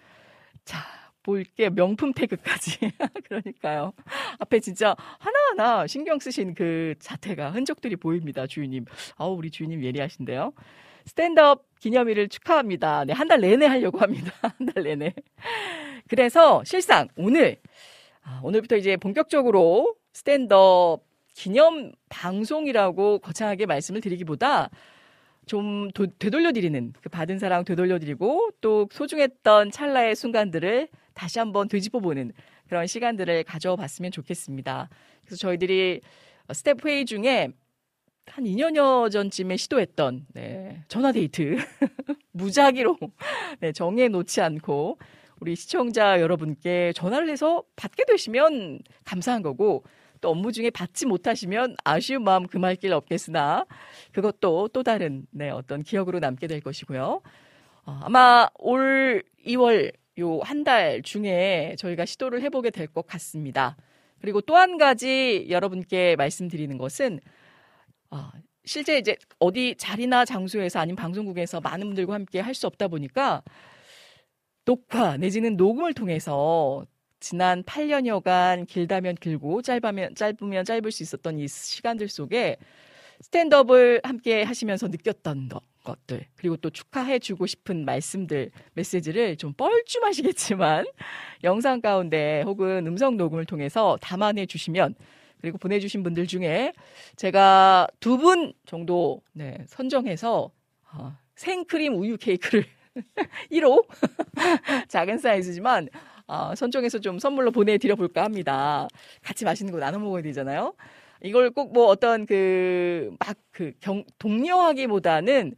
자, 0.66 0.78
볼게 1.22 1.70
명품 1.70 2.12
태그까지. 2.12 2.78
그러니까요. 3.28 3.92
앞에 4.40 4.60
진짜 4.60 4.94
하나하나 5.20 5.86
신경 5.86 6.18
쓰신 6.18 6.54
그 6.54 6.94
자태가 6.98 7.52
흔적들이 7.52 7.96
보입니다, 7.96 8.46
주인님. 8.46 8.84
아우, 9.16 9.34
우리 9.36 9.50
주인님 9.50 9.82
예리하신데요. 9.84 10.52
스탠드업 11.06 11.64
기념일을 11.80 12.28
축하합니다. 12.28 13.04
네, 13.04 13.12
한 13.12 13.28
달 13.28 13.40
내내 13.40 13.66
하려고 13.66 13.98
합니다. 13.98 14.32
한 14.42 14.66
달 14.66 14.82
내내. 14.84 15.14
그래서 16.08 16.62
실상 16.64 17.08
오늘, 17.16 17.58
아, 18.22 18.40
오늘부터 18.42 18.76
이제 18.76 18.96
본격적으로 18.96 19.94
스탠드업 20.12 21.04
기념 21.34 21.92
방송이라고 22.08 23.20
거창하게 23.20 23.66
말씀을 23.66 24.00
드리기보다 24.00 24.70
좀 25.46 25.90
도, 25.92 26.06
되돌려드리는 26.18 26.92
그 27.00 27.08
받은 27.08 27.38
사랑 27.38 27.64
되돌려드리고 27.64 28.50
또 28.60 28.88
소중했던 28.92 29.70
찰나의 29.70 30.14
순간들을 30.14 30.88
다시 31.14 31.38
한번 31.38 31.68
되짚어보는 31.68 32.32
그런 32.68 32.86
시간들을 32.86 33.44
가져봤으면 33.44 34.12
좋겠습니다. 34.12 34.88
그래서 35.24 35.36
저희들이 35.36 36.00
스텝 36.52 36.84
회의 36.86 37.04
중에 37.04 37.48
한 38.26 38.44
2년여 38.44 39.10
전쯤에 39.10 39.56
시도했던 39.56 40.26
네, 40.32 40.84
전화 40.88 41.12
데이트 41.12 41.56
무작위로 42.32 42.96
네, 43.60 43.72
정해 43.72 44.08
놓지 44.08 44.40
않고 44.40 44.98
우리 45.40 45.56
시청자 45.56 46.20
여러분께 46.20 46.92
전화를 46.94 47.28
해서 47.28 47.64
받게 47.74 48.04
되시면 48.04 48.78
감사한 49.04 49.42
거고 49.42 49.82
또 50.22 50.30
업무 50.30 50.52
중에 50.52 50.70
받지 50.70 51.04
못하시면 51.06 51.76
아쉬운 51.84 52.24
마음 52.24 52.46
금할 52.46 52.76
길 52.76 52.94
없겠으나 52.94 53.66
그것도 54.12 54.68
또 54.68 54.82
다른 54.82 55.26
네, 55.32 55.50
어떤 55.50 55.82
기억으로 55.82 56.18
남게 56.20 56.46
될 56.46 56.60
것이고요. 56.62 57.20
어, 57.84 58.00
아마 58.02 58.48
올 58.58 59.22
2월 59.46 59.92
요 60.18 60.40
한 60.44 60.64
달 60.64 61.02
중에 61.02 61.74
저희가 61.78 62.04
시도를 62.06 62.42
해보게 62.42 62.70
될 62.70 62.86
것 62.88 63.06
같습니다. 63.06 63.76
그리고 64.20 64.40
또 64.40 64.56
한 64.56 64.78
가지 64.78 65.46
여러분께 65.50 66.16
말씀드리는 66.16 66.78
것은 66.78 67.20
어, 68.10 68.30
실제 68.64 68.98
이제 68.98 69.16
어디 69.40 69.74
자리나 69.76 70.24
장소에서 70.24 70.78
아니면 70.80 70.96
방송국에서 70.96 71.60
많은 71.60 71.86
분들과 71.88 72.14
함께 72.14 72.40
할 72.40 72.54
수 72.54 72.66
없다 72.68 72.88
보니까 72.88 73.42
녹화 74.64 75.16
내지는 75.16 75.56
녹음을 75.56 75.94
통해서 75.94 76.84
지난 77.22 77.62
8년여간 77.62 78.66
길다면 78.66 79.14
길고 79.14 79.62
짧으면 79.62 80.14
짧으면 80.16 80.64
짧을 80.64 80.90
수 80.90 81.02
있었던 81.04 81.38
이 81.38 81.46
시간들 81.48 82.08
속에 82.08 82.56
스탠드업을 83.20 84.00
함께 84.02 84.42
하시면서 84.42 84.88
느꼈던 84.88 85.48
것, 85.48 85.62
것들 85.84 86.26
그리고 86.36 86.56
또 86.56 86.70
축하해 86.70 87.20
주고 87.20 87.46
싶은 87.46 87.84
말씀들 87.84 88.50
메시지를 88.74 89.36
좀 89.36 89.52
뻘쭘하시겠지만 89.54 90.84
영상 91.44 91.80
가운데 91.80 92.42
혹은 92.42 92.86
음성 92.86 93.16
녹음을 93.16 93.44
통해서 93.46 93.96
담아내 94.00 94.46
주시면 94.46 94.94
그리고 95.40 95.58
보내주신 95.58 96.02
분들 96.02 96.26
중에 96.26 96.72
제가 97.16 97.86
두 98.00 98.16
분 98.16 98.52
정도 98.66 99.22
네, 99.32 99.58
선정해서 99.68 100.50
어, 100.92 101.16
생크림 101.36 101.94
우유 101.94 102.16
케이크를 102.16 102.64
1호? 103.50 103.84
작은 104.88 105.18
사이즈지만 105.18 105.88
어, 106.26 106.54
선정해서 106.54 106.98
좀 107.00 107.18
선물로 107.18 107.50
보내드려 107.50 107.96
볼까 107.96 108.24
합니다. 108.24 108.88
같이 109.22 109.44
맛있는 109.44 109.72
거 109.72 109.78
나눠 109.80 109.98
먹어야 110.00 110.22
되잖아요. 110.22 110.74
이걸 111.22 111.50
꼭 111.50 111.72
뭐 111.72 111.86
어떤 111.86 112.26
그 112.26 113.10
막 113.20 113.36
그 113.52 113.72
동료하기보다는 114.18 115.54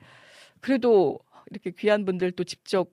그래도 0.61 1.19
이렇게 1.51 1.71
귀한 1.79 2.05
분들 2.05 2.33
또 2.33 2.45
직접 2.45 2.89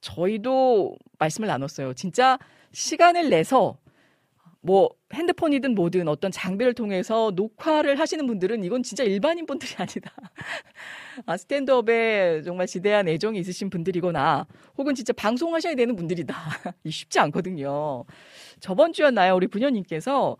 저희도 0.00 0.96
말씀을 1.18 1.48
나눴어요. 1.48 1.94
진짜 1.94 2.38
시간을 2.72 3.30
내서 3.30 3.78
뭐 4.64 4.90
핸드폰이든 5.12 5.74
뭐든 5.74 6.06
어떤 6.06 6.30
장비를 6.30 6.72
통해서 6.72 7.32
녹화를 7.34 7.98
하시는 7.98 8.24
분들은 8.26 8.62
이건 8.62 8.84
진짜 8.84 9.02
일반인 9.02 9.44
분들이 9.44 9.74
아니다. 9.76 10.12
아, 11.26 11.36
스탠드업에 11.36 12.42
정말 12.42 12.68
지대한 12.68 13.08
애정이 13.08 13.40
있으신 13.40 13.70
분들이거나 13.70 14.46
혹은 14.78 14.94
진짜 14.94 15.12
방송하셔야 15.12 15.74
되는 15.74 15.96
분들이다. 15.96 16.34
쉽지 16.88 17.18
않거든요. 17.18 18.04
저번 18.60 18.92
주였나요? 18.92 19.34
우리 19.34 19.48
부녀님께서 19.48 20.36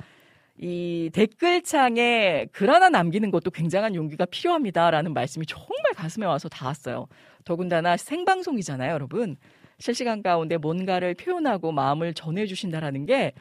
이 0.57 1.11
댓글창에 1.13 2.47
글 2.53 2.71
하나 2.71 2.89
남기는 2.89 3.29
것도 3.33 3.51
굉장한 3.51 3.97
용기가 3.97 4.25
필요합니다라는 4.27 5.15
말씀이 5.15 5.47
정말 5.47 5.95
가슴에 5.97 6.27
와서 6.27 6.49
닿았어요. 6.49 7.09
더군다나 7.45 7.97
생방송이잖아요, 7.97 8.93
여러분. 8.93 9.37
실시간 9.79 10.23
가운데 10.23 10.59
뭔가를 10.59 11.15
표현하고 11.15 11.73
마음을 11.73 12.15
전해주신다라는 12.15 13.07
게, 13.07 13.33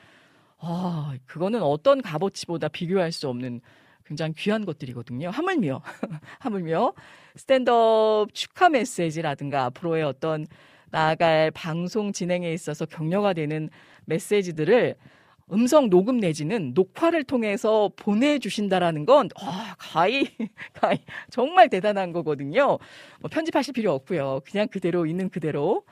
아, 0.64 1.16
그거는 1.26 1.62
어떤 1.64 2.02
값어치보다 2.02 2.68
비교할 2.68 3.12
수 3.12 3.28
없는 3.28 3.62
굉장히 4.06 4.34
귀한 4.34 4.66
것들이거든요. 4.66 5.30
하물며, 5.30 5.82
하물며, 6.40 6.94
스탠드업 7.36 8.34
축하 8.34 8.70
메시지라든가 8.70 9.66
앞으로의 9.66 10.04
어떤 10.04 10.46
나아갈 10.92 11.50
방송 11.52 12.12
진행에 12.12 12.52
있어서 12.54 12.86
격려가 12.86 13.34
되는 13.34 13.70
메시지들을 14.06 14.96
음성 15.52 15.90
녹음 15.90 16.18
내지는 16.18 16.74
녹화를 16.76 17.24
통해서 17.24 17.90
보내주신다라는 17.96 19.06
건, 19.06 19.30
아, 19.42 19.76
가히, 19.80 20.28
가히, 20.74 21.00
정말 21.30 21.70
대단한 21.70 22.12
거거든요. 22.14 22.78
뭐 23.20 23.30
편집하실 23.32 23.74
필요 23.74 23.94
없고요. 23.94 24.42
그냥 24.46 24.68
그대로 24.68 25.06
있는 25.06 25.30
그대로. 25.30 25.84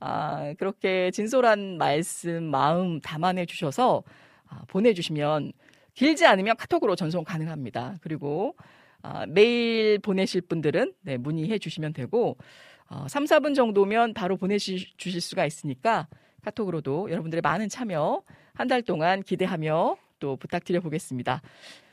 아, 0.00 0.54
그렇게 0.58 1.10
진솔한 1.10 1.78
말씀, 1.78 2.44
마음 2.44 3.00
담아내 3.00 3.46
주셔서 3.46 4.02
아, 4.48 4.62
보내주시면 4.68 5.52
길지 5.94 6.26
않으면 6.26 6.56
카톡으로 6.56 6.96
전송 6.96 7.24
가능합니다. 7.24 7.96
그리고 8.00 8.56
아, 9.02 9.26
메일 9.26 9.98
보내실 9.98 10.42
분들은 10.42 10.94
네, 11.02 11.16
문의해 11.16 11.58
주시면 11.58 11.92
되고 11.92 12.36
어, 12.88 13.06
3, 13.08 13.24
4분 13.24 13.54
정도면 13.54 14.14
바로 14.14 14.36
보내주실 14.36 15.20
수가 15.20 15.46
있으니까 15.46 16.08
카톡으로도 16.42 17.10
여러분들의 17.10 17.42
많은 17.42 17.68
참여 17.68 18.22
한 18.54 18.68
달 18.68 18.82
동안 18.82 19.22
기대하며 19.22 19.96
또 20.18 20.36
부탁드려 20.36 20.80
보겠습니다. 20.80 21.40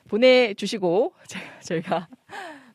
보내주시고 0.10 1.14
저희가 1.64 2.08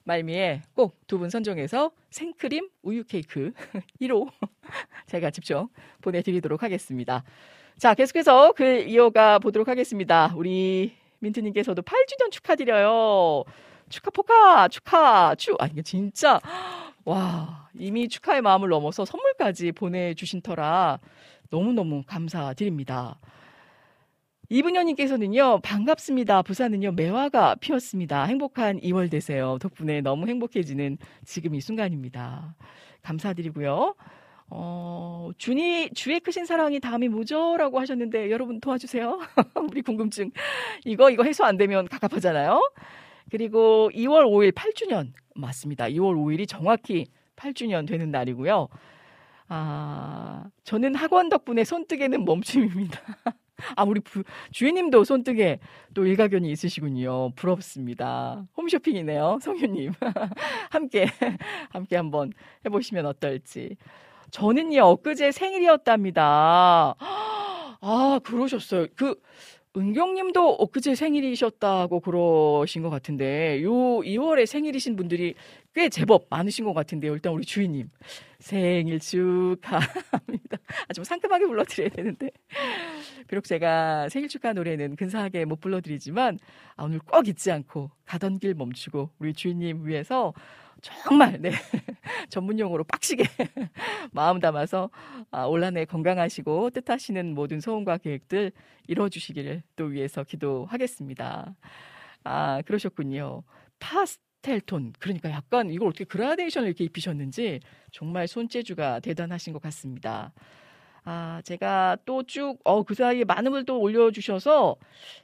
말미에 0.04 0.62
꼭 0.74 0.96
두 1.06 1.18
분 1.18 1.30
선정해서 1.30 1.92
생크림 2.10 2.68
우유 2.82 3.04
케이크 3.04 3.52
1호 4.00 4.30
제가 5.06 5.30
직접 5.30 5.68
보내드리도록 6.00 6.62
하겠습니다. 6.62 7.22
자, 7.78 7.94
계속해서 7.94 8.52
글 8.52 8.88
이어가 8.88 9.38
보도록 9.38 9.68
하겠습니다. 9.68 10.32
우리 10.36 10.92
민트님께서도 11.20 11.82
8주년 11.82 12.30
축하드려요. 12.30 13.44
축하 13.88 14.10
포카, 14.10 14.68
축하, 14.68 15.34
축. 15.36 15.60
아, 15.62 15.66
이게 15.66 15.82
진짜, 15.82 16.40
와, 17.04 17.68
이미 17.74 18.08
축하의 18.08 18.42
마음을 18.42 18.68
넘어서 18.68 19.04
선물까지 19.04 19.72
보내주신 19.72 20.40
터라 20.42 20.98
너무너무 21.50 22.02
감사드립니다. 22.06 23.18
이분녀님께서는요, 24.52 25.60
반갑습니다. 25.62 26.42
부산은요, 26.42 26.92
매화가 26.92 27.54
피었습니다. 27.54 28.24
행복한 28.24 28.78
2월 28.80 29.10
되세요. 29.10 29.56
덕분에 29.58 30.02
너무 30.02 30.26
행복해지는 30.26 30.98
지금 31.24 31.54
이 31.54 31.60
순간입니다. 31.62 32.54
감사드리고요. 33.00 33.94
어, 34.50 35.30
준이, 35.38 35.92
주의 35.94 36.20
크신 36.20 36.44
사랑이 36.44 36.80
다음이 36.80 37.08
뭐죠? 37.08 37.56
라고 37.56 37.80
하셨는데, 37.80 38.30
여러분 38.30 38.60
도와주세요. 38.60 39.20
우리 39.72 39.80
궁금증. 39.80 40.30
이거, 40.84 41.08
이거 41.08 41.22
해소 41.24 41.44
안 41.46 41.56
되면 41.56 41.88
갑갑하잖아요. 41.88 42.60
그리고 43.30 43.90
2월 43.94 44.26
5일 44.26 44.52
8주년. 44.52 45.14
맞습니다. 45.34 45.86
2월 45.86 46.14
5일이 46.14 46.46
정확히 46.46 47.06
8주년 47.36 47.88
되는 47.88 48.10
날이고요. 48.10 48.68
아, 49.48 50.44
저는 50.64 50.94
학원 50.94 51.30
덕분에 51.30 51.64
손뜨개는 51.64 52.26
멈춤입니다. 52.26 53.00
아, 53.76 53.84
우리 53.84 54.00
부, 54.00 54.22
주인님도 54.50 55.04
손뜨개 55.04 55.58
또 55.94 56.06
일가견이 56.06 56.50
있으시군요. 56.50 57.32
부럽습니다. 57.34 58.46
홈쇼핑이네요. 58.56 59.38
성유님. 59.42 59.92
함께, 60.70 61.06
함께 61.70 61.96
한번 61.96 62.32
해보시면 62.64 63.06
어떨지. 63.06 63.76
저는요, 64.30 64.82
엊그제 64.82 65.32
생일이었답니다. 65.32 66.94
아, 67.80 68.20
그러셨어요. 68.24 68.86
그, 68.96 69.20
은경님도 69.74 70.56
엊그제 70.56 70.94
생일이셨다고 70.94 72.00
그러신 72.00 72.82
것 72.82 72.90
같은데, 72.90 73.62
요 73.62 73.70
2월에 73.72 74.44
생일이신 74.44 74.96
분들이 74.96 75.34
꽤 75.74 75.88
제법 75.88 76.26
많으신 76.28 76.64
것 76.64 76.74
같은데요. 76.74 77.14
일단 77.14 77.32
우리 77.32 77.44
주인님. 77.44 77.88
생일 78.38 79.00
축하합니다. 79.00 80.58
아, 80.88 80.92
좀 80.92 81.04
상큼하게 81.04 81.46
불러드려야 81.46 81.88
되는데. 81.88 82.30
비록 83.28 83.44
제가 83.44 84.08
생일 84.10 84.28
축하 84.28 84.52
노래는 84.52 84.96
근사하게 84.96 85.46
못 85.46 85.60
불러드리지만, 85.60 86.38
아, 86.76 86.84
오늘 86.84 86.98
꼭 86.98 87.26
잊지 87.26 87.50
않고 87.50 87.90
가던 88.04 88.38
길 88.38 88.54
멈추고 88.54 89.10
우리 89.18 89.32
주인님 89.32 89.86
위해서 89.86 90.34
정말 90.82 91.40
네 91.40 91.52
전문 92.28 92.58
용어로 92.58 92.84
빡시게 92.84 93.22
마음 94.12 94.40
담아서 94.40 94.90
아, 95.30 95.44
올 95.44 95.62
한해 95.64 95.84
건강하시고 95.84 96.70
뜻하시는 96.70 97.34
모든 97.34 97.60
소원과 97.60 97.98
계획들 97.98 98.50
이루어주시기를 98.88 99.62
또 99.76 99.84
위해서 99.84 100.24
기도하겠습니다. 100.24 101.54
아 102.24 102.62
그러셨군요. 102.66 103.44
파스 103.78 104.18
텔 104.42 104.60
톤 104.60 104.92
그러니까 104.98 105.30
약간 105.30 105.70
이걸 105.70 105.88
어떻게 105.88 106.04
그라데이션을 106.04 106.68
이렇게 106.68 106.84
입히셨는지 106.84 107.60
정말 107.92 108.28
손재주가 108.28 109.00
대단하신 109.00 109.52
것 109.52 109.62
같습니다. 109.62 110.32
아, 111.04 111.40
제가 111.44 111.96
또 112.04 112.22
쭉, 112.22 112.58
어, 112.64 112.84
그 112.84 112.94
사이에 112.94 113.24
많은 113.24 113.50
분들 113.50 113.64
또 113.66 113.80
올려주셔서, 113.80 114.76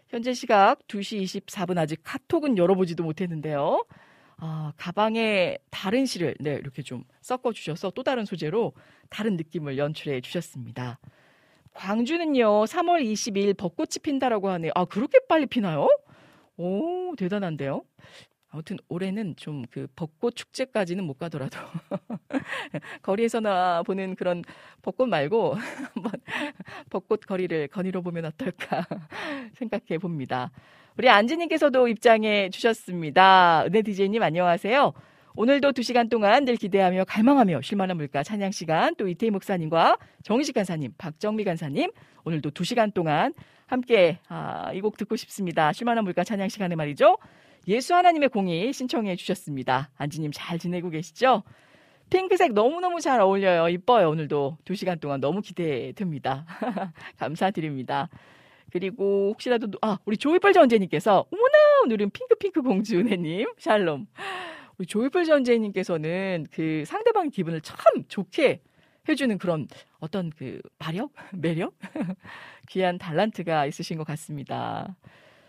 현재 0.09 0.35
시각 0.35 0.87
2시 0.89 1.23
24분 1.23 1.79
아직 1.79 2.01
카톡은 2.03 2.59
열어보지도 2.59 3.05
못했는데요. 3.05 3.85
아, 4.39 4.73
가방에 4.77 5.59
다른 5.71 6.07
시를 6.07 6.35
네, 6.41 6.55
이렇게 6.55 6.83
좀 6.83 7.05
섞어 7.21 7.53
주셔서 7.53 7.91
또 7.91 8.03
다른 8.03 8.25
소재로 8.25 8.73
다른 9.09 9.37
느낌을 9.37 9.79
연출해 9.79 10.21
주셨습니다. 10.21 10.99
광주는요, 11.75 12.65
3월 12.65 13.03
22일 13.05 13.57
벚꽃이 13.57 13.99
핀다라고 14.03 14.49
하네요. 14.51 14.73
아, 14.75 14.85
그렇게 14.85 15.21
빨리 15.29 15.47
피나요? 15.47 15.89
오, 16.57 17.15
대단한데요? 17.17 17.85
아무튼 18.51 18.79
올해는 18.89 19.37
좀 19.37 19.65
그 19.71 19.87
벚꽃 19.95 20.35
축제까지는 20.37 21.05
못 21.05 21.19
가더라도 21.19 21.59
거리에서나 23.03 23.83
보는 23.83 24.15
그런 24.15 24.43
벚꽃 24.83 25.09
말고 25.09 25.55
한번 25.95 26.13
벚꽃 26.91 27.21
거리를 27.27 27.69
거닐어 27.69 28.01
보면 28.01 28.25
어떨까 28.27 28.87
생각해 29.55 29.99
봅니다. 30.01 30.51
우리 30.97 31.09
안지님께서도 31.09 31.89
입장해 31.89 32.51
주셨습니다. 32.51 33.65
은혜 33.67 33.83
디제이님 33.83 34.23
안녕하세요. 34.23 34.93
오늘도 35.37 35.73
두 35.73 35.83
시간 35.83 36.09
동안 36.09 36.45
늘 36.45 36.57
기대하며 36.57 37.05
갈망하며 37.05 37.61
실만한 37.63 37.97
물가 37.97 38.23
찬양 38.25 38.51
시간 38.51 38.95
또 38.97 39.07
이태희 39.07 39.31
목사님과 39.31 39.97
정식 40.25 40.55
간사님, 40.55 40.95
박정미 40.99 41.45
간사님 41.45 41.91
오늘도 42.25 42.51
두 42.51 42.65
시간 42.65 42.91
동안 42.91 43.35
함께 43.67 44.19
아, 44.29 44.73
이 44.73 44.81
곡 44.81 44.97
듣고 44.97 45.15
싶습니다. 45.17 45.73
실만한 45.73 46.03
물가 46.05 46.25
찬양 46.25 46.49
시간에 46.49 46.75
말이죠. 46.75 47.19
예수 47.69 47.95
하나님의 47.95 48.31
공이 48.31 48.73
신청해 48.73 49.17
주셨습니다. 49.17 49.91
안지님 49.99 50.31
잘 50.33 50.59
지내고 50.59 50.89
계시죠? 50.89 51.43
핑크색 52.09 52.55
너무너무 52.55 53.01
잘 53.03 53.21
어울려요. 53.21 53.69
이뻐요. 53.69 54.09
오늘도 54.09 54.57
두 54.65 54.75
시간 54.75 54.99
동안 54.99 55.21
너무 55.21 55.43
기대됩니다. 55.43 56.47
감사드립니다. 57.19 58.09
그리고 58.73 59.31
혹시라도 59.33 59.69
아 59.83 59.99
우리 60.07 60.17
조이펄 60.17 60.55
전재님께서 60.55 61.27
어머나 61.31 61.59
오늘은 61.85 62.09
핑크핑크 62.11 62.63
공주 62.63 62.99
은혜님 62.99 63.53
샬롬 63.59 64.07
우리 64.79 64.87
조이펄 64.87 65.27
전재님께서는 65.27 66.47
그 66.51 66.85
상대방 66.87 67.29
기분을 67.29 67.61
참 67.61 67.77
좋게 68.09 68.63
해주는 69.11 69.37
그런 69.37 69.69
어떤 70.01 70.31
그 70.31 70.63
마력 70.79 71.13
매력 71.37 71.75
귀한 72.71 72.97
달란트가 72.97 73.67
있으신 73.67 73.99
것 73.99 74.07
같습니다. 74.07 74.97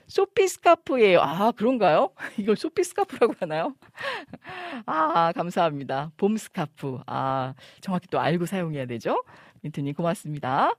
소피 0.10 0.48
스카프예요. 0.48 1.22
아 1.22 1.52
그런가요? 1.54 2.12
이걸 2.38 2.58
소피 2.58 2.84
스카프라고 2.84 3.36
하나요? 3.40 3.76
아 4.86 5.32
감사합니다. 5.34 6.12
봄 6.18 6.36
스카프. 6.38 7.00
아 7.08 7.54
정확히 7.82 8.08
또 8.10 8.20
알고 8.20 8.46
사용해야 8.46 8.86
되죠. 8.88 9.24
민트님 9.62 9.94
고맙습니다. 9.94 10.74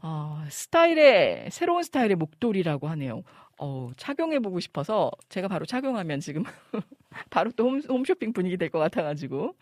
어, 0.00 0.44
스타일의 0.50 1.50
새로운 1.52 1.82
스타일의 1.84 2.16
목도리라고 2.16 2.88
하네요. 2.88 3.22
어, 3.58 3.90
착용해보고 3.96 4.58
싶어서 4.60 5.10
제가 5.28 5.48
바로 5.48 5.66
착용하면 5.66 6.20
지금 6.20 6.42
바로 7.30 7.50
또 7.52 7.66
홈, 7.68 7.80
홈쇼핑 7.88 8.32
분위기 8.32 8.56
될 8.56 8.70
것 8.70 8.78
같아가지고 8.80 9.54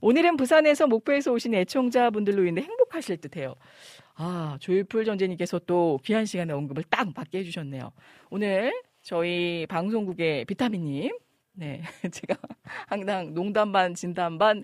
오늘은 0.00 0.36
부산에서 0.36 0.86
목포에서 0.86 1.32
오신 1.32 1.54
애청자분들로 1.54 2.44
인해 2.46 2.62
행복하실 2.62 3.18
듯해요. 3.18 3.54
아 4.14 4.56
조율풀 4.60 5.04
전재님께서 5.04 5.60
또 5.60 5.98
귀한 6.04 6.24
시간에 6.24 6.52
언급을 6.52 6.84
딱 6.88 7.12
받게 7.14 7.38
해주셨네요. 7.38 7.92
오늘 8.30 8.72
저희 9.02 9.66
방송국의 9.68 10.44
비타민님, 10.44 11.16
네 11.54 11.82
제가 12.12 12.36
항상 12.86 13.34
농담 13.34 13.72
반 13.72 13.94
진담 13.94 14.38
반 14.38 14.62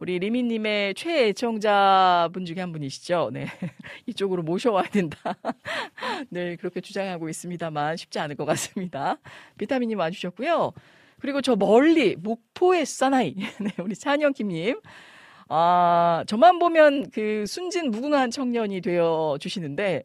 우리 0.00 0.20
리미님의 0.20 0.94
최애청자분 0.94 2.44
중에 2.44 2.60
한 2.60 2.70
분이시죠. 2.70 3.30
네. 3.32 3.46
이쪽으로 4.06 4.44
모셔와야 4.44 4.88
된다. 4.90 5.18
늘 6.30 6.56
그렇게 6.56 6.80
주장하고 6.80 7.28
있습니다만 7.28 7.96
쉽지 7.96 8.20
않을 8.20 8.36
것 8.36 8.44
같습니다. 8.44 9.18
비타민님 9.58 9.98
와주셨고요. 9.98 10.72
그리고 11.20 11.40
저 11.40 11.56
멀리 11.56 12.16
목포의 12.16 12.86
사나이. 12.86 13.34
네, 13.60 13.70
우리 13.82 13.94
찬영킴님. 13.94 14.80
아, 15.48 16.24
저만 16.26 16.58
보면 16.58 17.10
그 17.10 17.44
순진 17.46 17.90
무궁한 17.90 18.30
청년이 18.30 18.80
되어 18.80 19.36
주시는데 19.40 20.04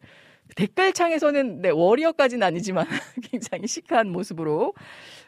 댓글창에서는 0.56 1.62
네, 1.62 1.70
워리어까지는 1.70 2.46
아니지만 2.46 2.86
굉장히 3.30 3.66
시크한 3.66 4.10
모습으로 4.10 4.74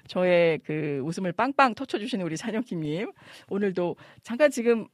저의 0.07 0.61
그 0.65 1.01
웃음을 1.05 1.33
빵빵 1.33 1.75
터쳐주시는 1.75 2.25
우리 2.25 2.37
찬영킴님. 2.37 3.13
오늘도 3.51 3.97
잠깐 4.23 4.51
지금 4.51 4.87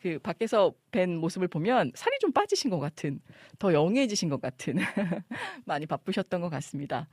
그 0.00 0.18
밖에서 0.18 0.72
뵌 0.92 1.08
모습을 1.08 1.48
보면 1.48 1.92
살이 1.94 2.16
좀 2.20 2.32
빠지신 2.32 2.70
것 2.70 2.78
같은, 2.78 3.20
더 3.58 3.72
영해지신 3.72 4.30
것 4.30 4.40
같은, 4.40 4.76
많이 5.66 5.86
바쁘셨던 5.86 6.40
것 6.40 6.48
같습니다. 6.48 7.06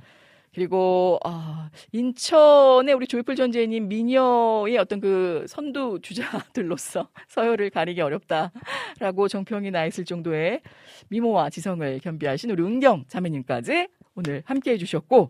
그리고 0.58 1.20
아, 1.24 1.70
인천의 1.92 2.96
우리 2.96 3.06
조이풀 3.06 3.36
전재님 3.36 3.90
미녀의 3.90 4.80
어떤 4.80 5.00
그 5.00 5.46
선두 5.48 6.00
주자들로서 6.02 7.10
서열을 7.30 7.70
가리기 7.70 8.02
어렵다라고 8.02 9.28
정평이 9.28 9.70
나 9.70 9.86
있을 9.86 10.04
정도의 10.04 10.62
미모와 11.10 11.52
지성을 11.52 12.00
겸비하신 12.00 12.50
우리 12.50 12.64
은경 12.64 13.06
자매님까지 13.08 13.88
오늘 14.16 14.42
함께 14.48 14.72
해주셨고 14.72 15.30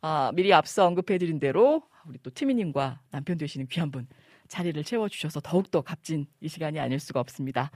아, 0.00 0.32
미리 0.34 0.54
앞서 0.54 0.86
언급해드린 0.86 1.38
대로 1.38 1.82
우리 2.08 2.16
또 2.22 2.30
티미님과 2.30 3.00
남편 3.10 3.36
되시는 3.36 3.66
귀한 3.66 3.90
분 3.90 4.06
자리를 4.48 4.82
채워주셔서 4.82 5.40
더욱더 5.40 5.82
값진 5.82 6.24
이 6.40 6.48
시간이 6.48 6.80
아닐 6.80 6.98
수가 6.98 7.20
없습니다. 7.20 7.70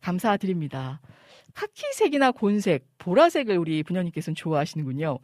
감사드립니다. 0.00 1.02
카키색이나 1.52 2.30
곤색, 2.30 2.86
보라색을 2.96 3.58
우리 3.58 3.82
부녀님께서는 3.82 4.34
좋아하시는군요. 4.34 5.18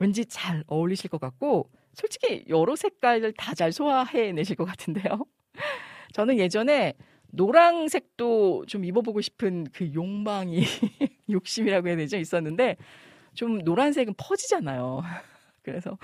왠지 0.00 0.24
잘 0.26 0.64
어울리실 0.66 1.10
것 1.10 1.20
같고 1.20 1.70
솔직히 1.94 2.44
여러 2.48 2.74
색깔을 2.74 3.32
다 3.34 3.54
잘 3.54 3.72
소화해내실 3.72 4.56
것 4.56 4.64
같은데요. 4.64 5.24
저는 6.14 6.38
예전에 6.38 6.94
노랑색도 7.32 8.64
좀 8.66 8.84
입어보고 8.84 9.20
싶은 9.20 9.66
그 9.72 9.92
욕망이 9.94 10.64
욕심이라고 11.30 11.88
해야 11.88 11.96
되죠 11.96 12.16
있었는데 12.16 12.76
좀 13.34 13.58
노란색은 13.58 14.14
퍼지잖아요. 14.16 15.02
그래서 15.62 15.98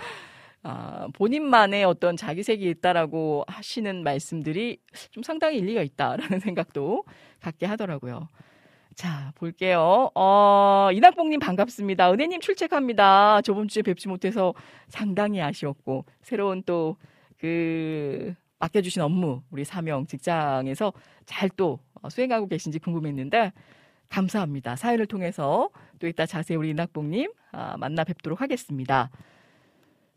아, 0.63 1.09
본인만의 1.15 1.85
어떤 1.85 2.17
자기색이 2.17 2.69
있다라고 2.69 3.45
하시는 3.49 4.03
말씀들이 4.03 4.79
좀 5.11 5.23
상당히 5.23 5.59
일리가 5.59 5.83
있다라는 5.83 6.41
생각도 6.41 7.05
갖게 7.41 7.67
하더라고요. 7.67 8.29
자, 8.97 9.31
볼게요. 9.35 10.11
어, 10.15 10.89
이낙봉님 10.91 11.39
반갑습니다. 11.39 12.11
은혜님 12.13 12.41
출첵합니다. 12.41 13.43
저번 13.43 13.69
주에 13.69 13.83
뵙지 13.83 14.09
못해서 14.09 14.55
상당히 14.89 15.43
아쉬웠고, 15.43 16.07
새로운 16.23 16.63
또, 16.65 16.97
그, 17.39 18.35
맡겨주신 18.59 19.03
업무, 19.03 19.43
우리 19.51 19.67
사명 19.67 20.07
직장에서 20.07 20.95
잘 21.27 21.51
또 21.59 21.79
수행하고 22.09 22.49
계신지 22.49 22.79
궁금했는데, 22.79 23.53
감사합니다. 24.09 24.77
사연을 24.77 25.05
통해서 25.07 25.69
또 25.99 26.07
이따 26.09 26.25
자세히 26.25 26.57
우리 26.57 26.71
이낙봉님 26.71 27.31
아, 27.53 27.77
만나 27.77 28.03
뵙도록 28.03 28.41
하겠습니다. 28.41 29.11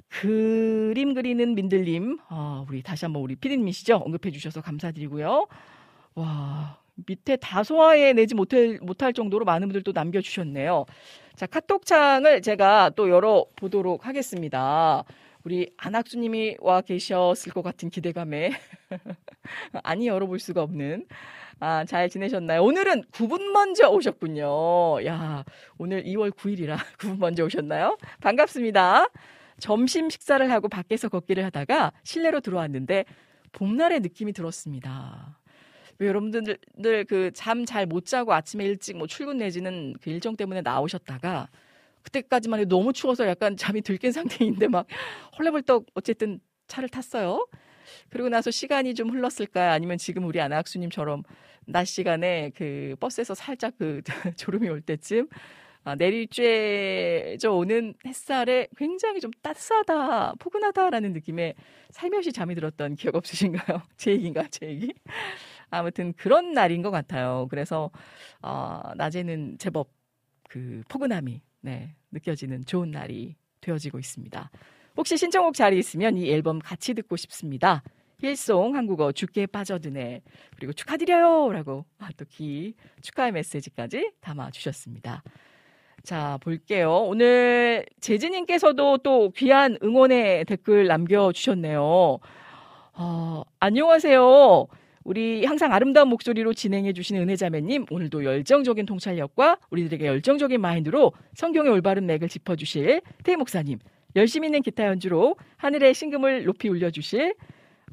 그림 0.07 1.13
그리는 1.15 1.53
민들님, 1.53 2.19
아, 2.29 2.63
우리 2.69 2.81
다시 2.81 3.03
한번 3.03 3.23
우리 3.23 3.35
피디님이시죠? 3.35 3.97
언급해 3.97 4.31
주셔서 4.31 4.61
감사드리고요. 4.61 5.47
와, 6.15 6.79
밑에 7.05 7.37
다 7.37 7.63
소화해 7.63 8.13
내지 8.13 8.35
못할, 8.35 8.79
못할 8.81 9.13
정도로 9.13 9.45
많은 9.45 9.67
분들 9.67 9.83
도 9.83 9.91
남겨주셨네요. 9.91 10.85
자, 11.35 11.45
카톡창을 11.45 12.41
제가 12.41 12.91
또 12.95 13.09
열어보도록 13.09 14.05
하겠습니다. 14.05 15.03
우리 15.43 15.71
안학수님이 15.77 16.57
와 16.59 16.81
계셨을 16.81 17.53
것 17.53 17.61
같은 17.61 17.89
기대감에 17.89 18.51
아니 19.83 20.07
열어볼 20.07 20.39
수가 20.39 20.61
없는 20.63 21.05
아, 21.61 21.85
잘 21.85 22.09
지내셨나요? 22.09 22.63
오늘은 22.63 23.03
9분 23.11 23.51
먼저 23.51 23.89
오셨군요. 23.89 25.05
야, 25.05 25.43
오늘 25.77 26.03
2월 26.03 26.31
9일이라 26.31 26.77
9분 26.97 27.19
먼저 27.19 27.45
오셨나요? 27.45 27.97
반갑습니다. 28.21 29.07
점심 29.59 30.09
식사를 30.09 30.49
하고 30.51 30.69
밖에서 30.69 31.09
걷기를 31.09 31.43
하다가 31.45 31.91
실내로 32.03 32.39
들어왔는데 32.39 33.05
봄날의 33.51 33.99
느낌이 34.01 34.33
들었습니다. 34.33 35.38
왜 35.99 36.07
여러분들 36.07 36.57
그 37.07 37.31
잠 37.33 37.65
잘 37.65 37.85
못 37.85 38.05
자고 38.05 38.33
아침에 38.33 38.65
일찍 38.65 38.97
뭐 38.97 39.07
출근 39.07 39.37
내지는 39.37 39.93
그 40.01 40.09
일정 40.09 40.35
때문에 40.35 40.61
나오셨다가 40.61 41.49
그때까지만 42.03 42.61
해도 42.61 42.77
너무 42.77 42.93
추워서 42.93 43.27
약간 43.27 43.57
잠이 43.57 43.81
들깬 43.81 44.11
상태인데 44.63 44.67
막 44.69 44.87
헐레벌떡 45.37 45.87
어쨌든 45.95 46.39
차를 46.67 46.89
tas어요. 46.89 47.47
그리고 48.09 48.29
나서 48.29 48.51
시간이 48.51 48.95
좀 48.95 49.09
흘렀을까요? 49.09 49.71
아니면 49.71 49.97
지금 49.97 50.25
우리 50.25 50.39
아나학수님처럼 50.39 51.23
낮 51.65 51.85
시간에 51.85 52.51
그 52.55 52.95
버스에서 52.99 53.35
살짝 53.35 53.73
그 53.77 54.01
졸음이 54.37 54.69
올 54.69 54.81
때쯤 54.81 55.27
아, 55.85 55.95
내리쬐져 55.95 57.51
오는 57.55 57.93
햇살에 58.05 58.67
굉장히 58.77 59.19
좀 59.21 59.31
따스하다, 59.41 60.33
포근하다라는 60.39 61.13
느낌에 61.13 61.55
살며시 61.91 62.33
잠이 62.33 62.53
들었던 62.55 62.95
기억 62.95 63.15
없으신가요? 63.15 63.81
제 63.97 64.11
얘기인가, 64.11 64.45
제 64.51 64.67
얘기? 64.67 64.93
아무튼 65.69 66.13
그런 66.13 66.53
날인 66.53 66.81
것 66.81 66.91
같아요. 66.91 67.47
그래서, 67.49 67.91
어, 68.41 68.81
낮에는 68.95 69.57
제법 69.57 69.89
그 70.49 70.83
포근함이, 70.89 71.41
네, 71.61 71.95
느껴지는 72.11 72.65
좋은 72.65 72.91
날이 72.91 73.35
되어지고 73.61 73.99
있습니다. 73.99 74.49
혹시 74.97 75.17
신청곡 75.17 75.53
자리 75.53 75.77
있으면 75.77 76.17
이 76.17 76.29
앨범 76.31 76.59
같이 76.59 76.93
듣고 76.93 77.15
싶습니다. 77.15 77.83
힐송 78.21 78.75
한국어 78.75 79.11
죽게 79.11 79.47
빠져드네. 79.47 80.21
그리고 80.57 80.73
축하드려요! 80.73 81.51
라고 81.53 81.85
아, 81.99 82.09
또기 82.17 82.75
축하의 83.01 83.31
메시지까지 83.31 84.11
담아 84.19 84.51
주셨습니다. 84.51 85.23
자, 86.03 86.37
볼게요. 86.41 87.05
오늘 87.05 87.85
재진님께서도 87.99 88.99
또 88.99 89.31
귀한 89.31 89.77
응원의 89.83 90.45
댓글 90.45 90.87
남겨 90.87 91.31
주셨네요. 91.31 92.19
어, 92.93 93.43
안녕하세요. 93.59 94.67
우리 95.09 95.43
항상 95.43 95.73
아름다운 95.73 96.07
목소리로 96.09 96.53
진행해 96.53 96.93
주시는 96.93 97.23
은혜자매님, 97.23 97.87
오늘도 97.89 98.25
열정적인 98.25 98.85
통찰력과 98.85 99.57
우리들에게 99.71 100.05
열정적인 100.05 100.61
마인드로 100.61 101.13
성경의 101.33 101.71
올바른 101.71 102.05
맥을 102.05 102.29
짚어주실 102.29 103.01
태희 103.23 103.35
목사님, 103.35 103.79
열심히 104.15 104.49
있는 104.49 104.61
기타 104.61 104.85
연주로 104.85 105.35
하늘의 105.57 105.95
신금을 105.95 106.43
높이 106.43 106.69
울려주실 106.69 107.33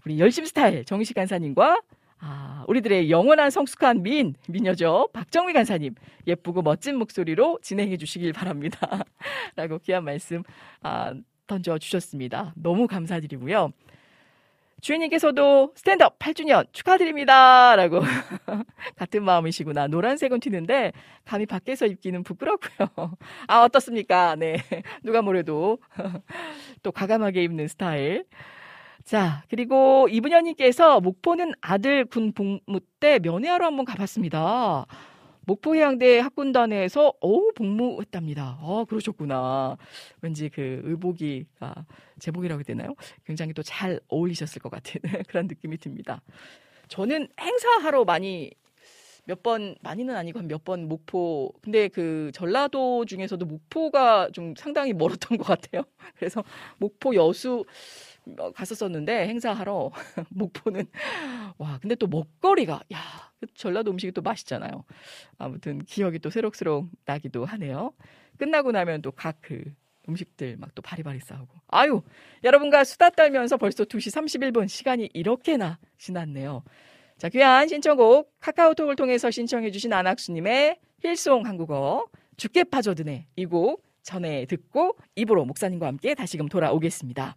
우리 0.04 0.20
열심 0.20 0.44
스타일 0.44 0.84
정식 0.84 1.14
간사님과 1.14 1.80
아, 2.18 2.64
우리들의 2.68 3.10
영원한 3.10 3.48
성숙한 3.48 4.02
민, 4.02 4.34
미녀죠. 4.46 5.08
박정미 5.14 5.54
간사님, 5.54 5.94
예쁘고 6.26 6.60
멋진 6.60 6.98
목소리로 6.98 7.60
진행해 7.62 7.96
주시길 7.96 8.34
바랍니다. 8.34 9.04
라고 9.56 9.78
귀한 9.78 10.04
말씀, 10.04 10.42
아, 10.82 11.14
던져 11.46 11.78
주셨습니다. 11.78 12.52
너무 12.56 12.86
감사드리고요. 12.86 13.72
주인님께서도 14.80 15.72
스탠드업 15.74 16.18
8주년 16.18 16.66
축하드립니다. 16.72 17.76
라고. 17.76 18.00
같은 18.96 19.24
마음이시구나. 19.24 19.86
노란색은 19.88 20.40
튀는데, 20.40 20.92
감히 21.24 21.46
밖에서 21.46 21.86
입기는 21.86 22.22
부끄럽고요. 22.22 22.88
아, 23.48 23.62
어떻습니까? 23.62 24.36
네. 24.36 24.56
누가 25.02 25.22
뭐래도. 25.22 25.78
또 26.82 26.92
과감하게 26.92 27.42
입는 27.42 27.68
스타일. 27.68 28.24
자, 29.04 29.44
그리고 29.48 30.08
이분현님께서 30.10 31.00
목포는 31.00 31.52
아들 31.60 32.04
군 32.04 32.32
복무 32.32 32.80
때 33.00 33.18
면회하러 33.20 33.66
한번 33.66 33.84
가봤습니다. 33.84 34.86
목포해양대 35.46 36.18
학군단에서 36.18 37.14
어우 37.20 37.52
복무했답니다. 37.54 38.58
아 38.60 38.84
그러셨구나. 38.88 39.76
왠지 40.20 40.48
그 40.48 40.80
의복이가 40.84 41.86
제복이라고 42.18 42.58
해야 42.60 42.64
되나요? 42.64 42.94
굉장히 43.24 43.52
또 43.52 43.62
잘 43.62 44.00
어울리셨을 44.08 44.60
것 44.60 44.70
같은 44.70 45.00
그런 45.28 45.46
느낌이 45.46 45.78
듭니다. 45.78 46.20
저는 46.88 47.28
행사하러 47.40 48.04
많이 48.04 48.50
몇 49.28 49.42
번 49.42 49.74
많이는 49.82 50.14
아니고 50.14 50.38
한 50.38 50.46
몇 50.48 50.64
번 50.64 50.88
목포 50.88 51.52
근데 51.62 51.88
그 51.88 52.30
전라도 52.34 53.04
중에서도 53.06 53.44
목포가 53.44 54.30
좀 54.32 54.54
상당히 54.56 54.92
멀었던 54.92 55.38
것 55.38 55.44
같아요. 55.44 55.82
그래서 56.16 56.44
목포 56.78 57.14
여수 57.16 57.60
어, 57.60 57.64
갔었었는데 58.54 59.28
행사하러 59.28 59.90
목포는 60.30 60.86
와 61.58 61.78
근데 61.80 61.94
또 61.94 62.06
먹거리가 62.06 62.82
야그 62.92 63.54
전라도 63.54 63.90
음식이 63.92 64.12
또 64.12 64.22
맛있잖아요. 64.22 64.84
아무튼 65.38 65.78
기억이 65.84 66.18
또 66.18 66.30
새록새록 66.30 66.88
나기도 67.04 67.44
하네요. 67.44 67.92
끝나고 68.38 68.72
나면 68.72 69.02
또 69.02 69.12
각 69.12 69.38
그 69.40 69.64
음식들 70.08 70.56
막 70.58 70.70
또 70.74 70.82
바리바리 70.82 71.20
싸우고 71.20 71.48
아유 71.68 72.02
여러분과 72.44 72.84
수다 72.84 73.10
떨면서 73.10 73.56
벌써 73.56 73.84
2시 73.84 74.14
31분 74.14 74.68
시간이 74.68 75.10
이렇게나 75.14 75.78
지났네요. 75.98 76.62
자 77.18 77.28
귀한 77.28 77.66
신청곡 77.68 78.32
카카오톡을 78.40 78.94
통해서 78.96 79.30
신청해주신 79.30 79.92
안학수님의 79.92 80.78
힐송 81.02 81.46
한국어 81.46 82.06
죽게 82.36 82.64
빠져드네 82.64 83.26
이 83.36 83.46
곡 83.46 83.82
전에 84.02 84.44
듣고 84.46 84.96
입으로 85.16 85.44
목사님과 85.44 85.86
함께 85.88 86.14
다시금 86.14 86.48
돌아오겠습니다. 86.48 87.36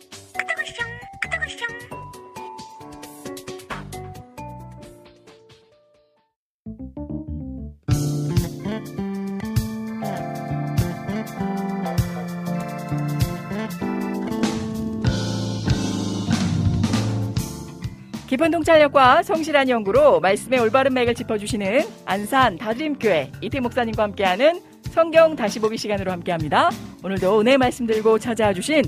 깊은 18.31 18.49
통찰력과 18.49 19.23
성실한 19.23 19.67
연구로 19.67 20.21
말씀의 20.21 20.57
올바른 20.61 20.93
맥을 20.93 21.13
짚어주시는 21.15 21.81
안산 22.05 22.57
다드림교회 22.57 23.29
이태 23.41 23.59
목사님과 23.59 24.03
함께하는 24.03 24.61
성경 24.91 25.35
다시 25.35 25.59
보기 25.59 25.75
시간으로 25.77 26.13
함께합니다. 26.13 26.69
오늘도 27.03 27.41
은혜 27.41 27.57
말씀 27.57 27.85
들고 27.85 28.19
찾아와 28.19 28.53
주신 28.53 28.83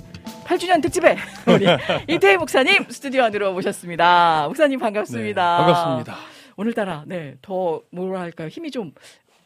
8주년 0.46 0.82
특집에 0.82 1.18
우리 1.46 1.66
이태 2.08 2.38
목사님 2.38 2.86
스튜디오 2.90 3.24
안으로 3.24 3.52
모셨습니다. 3.52 4.46
목사님 4.48 4.80
반갑습니다. 4.80 5.58
네, 5.58 5.66
반갑습니다. 5.66 6.16
오늘따라 6.56 7.04
네 7.06 7.36
더 7.42 7.82
뭐라 7.92 8.22
할까요 8.22 8.48
힘이 8.48 8.72
좀 8.72 8.94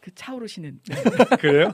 그 0.07 0.15
차오르시는. 0.15 0.79
네. 0.87 0.95
그래요? 1.37 1.73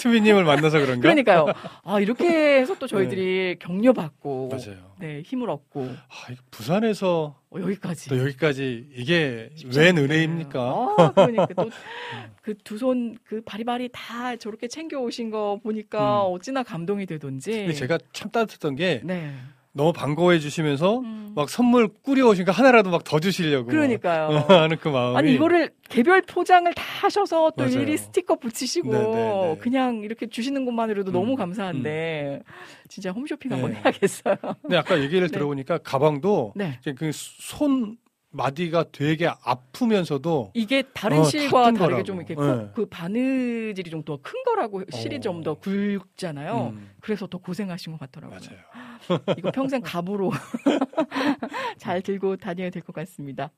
투미님을 0.00 0.42
만나서 0.42 0.80
그런가? 0.80 1.02
그러니까요. 1.02 1.46
아 1.84 2.00
이렇게 2.00 2.58
해서 2.58 2.74
또 2.76 2.88
저희들이 2.88 3.56
격려받고, 3.60 4.48
맞아요. 4.50 4.96
네 4.98 5.22
힘을 5.24 5.48
얻고 5.48 5.84
아, 5.88 6.34
부산에서 6.50 7.38
어, 7.50 7.60
여기까지. 7.60 8.08
또 8.08 8.18
여기까지 8.18 8.88
이게 8.96 9.50
웬. 9.76 9.96
은혜입니까? 9.96 10.60
아, 10.98 11.12
그러니까 11.14 11.46
또 11.54 11.70
그 12.42 12.54
두 12.64 12.76
손 12.78 13.16
그 13.24 13.40
바리바리 13.42 13.90
다 13.92 14.34
저렇게 14.34 14.66
챙겨 14.66 14.98
오신 14.98 15.30
거 15.30 15.60
보니까 15.62 16.26
음. 16.26 16.32
어찌나 16.34 16.64
감동이 16.64 17.06
되던지. 17.06 17.52
근데 17.52 17.72
제가 17.74 17.98
참 18.12 18.32
따뜻했던 18.32 18.74
게 18.74 19.00
네. 19.04 19.32
너무 19.74 19.92
반가워해 19.92 20.38
주시면서 20.38 20.98
음. 21.00 21.32
막 21.34 21.48
선물 21.48 21.88
꾸려 22.02 22.26
오시니까 22.28 22.52
하나라도 22.52 22.90
막 22.90 23.02
더 23.04 23.18
주시려고 23.20 23.68
그러니까요. 23.68 24.28
막 24.30 24.50
하는 24.50 24.76
그 24.78 24.88
마음이 24.88 25.16
아니 25.16 25.34
이거를 25.34 25.70
개별 25.88 26.20
포장을 26.22 26.72
다 26.74 26.82
하셔서 27.00 27.50
또 27.56 27.64
맞아요. 27.64 27.74
일일이 27.76 27.96
스티커 27.96 28.36
붙이시고 28.36 28.92
네, 28.92 28.98
네, 28.98 29.32
네. 29.32 29.56
그냥 29.60 30.02
이렇게 30.02 30.26
주시는 30.28 30.64
것만으로도 30.66 31.10
음, 31.10 31.12
너무 31.12 31.36
감사한데 31.36 32.42
진짜 32.88 33.10
홈쇼핑 33.12 33.50
한번 33.50 33.72
네. 33.72 33.80
해야겠어요. 33.80 34.36
근데 34.60 34.76
아까 34.76 35.00
얘기를 35.00 35.26
네. 35.28 35.32
들어보니까 35.32 35.78
가방도 35.78 36.52
네. 36.54 36.78
그손 36.96 37.96
마디가 38.32 38.86
되게 38.92 39.28
아프면서도 39.44 40.52
이게 40.54 40.82
다른 40.94 41.18
어, 41.18 41.24
실과 41.24 41.64
다르게 41.64 41.78
거라고. 41.78 42.02
좀 42.04 42.16
이렇게 42.16 42.34
네. 42.34 42.68
그 42.74 42.86
바느질이 42.86 43.90
좀 43.90 44.02
더 44.04 44.16
큰 44.22 44.42
거라고 44.44 44.82
실이 44.90 45.16
어. 45.16 45.20
좀더 45.20 45.54
굵잖아요. 45.54 46.72
음, 46.74 46.90
그래서 47.00 47.26
더 47.26 47.38
고생하신 47.38 47.92
것 47.92 48.00
같더라고요. 48.00 48.38
맞아요. 48.40 49.22
이거 49.38 49.50
평생 49.50 49.80
갑으로 49.82 50.30
잘 51.78 52.00
들고 52.02 52.36
다녀야 52.36 52.70
될 52.70 52.82
것 52.82 52.92
같습니다. 52.94 53.50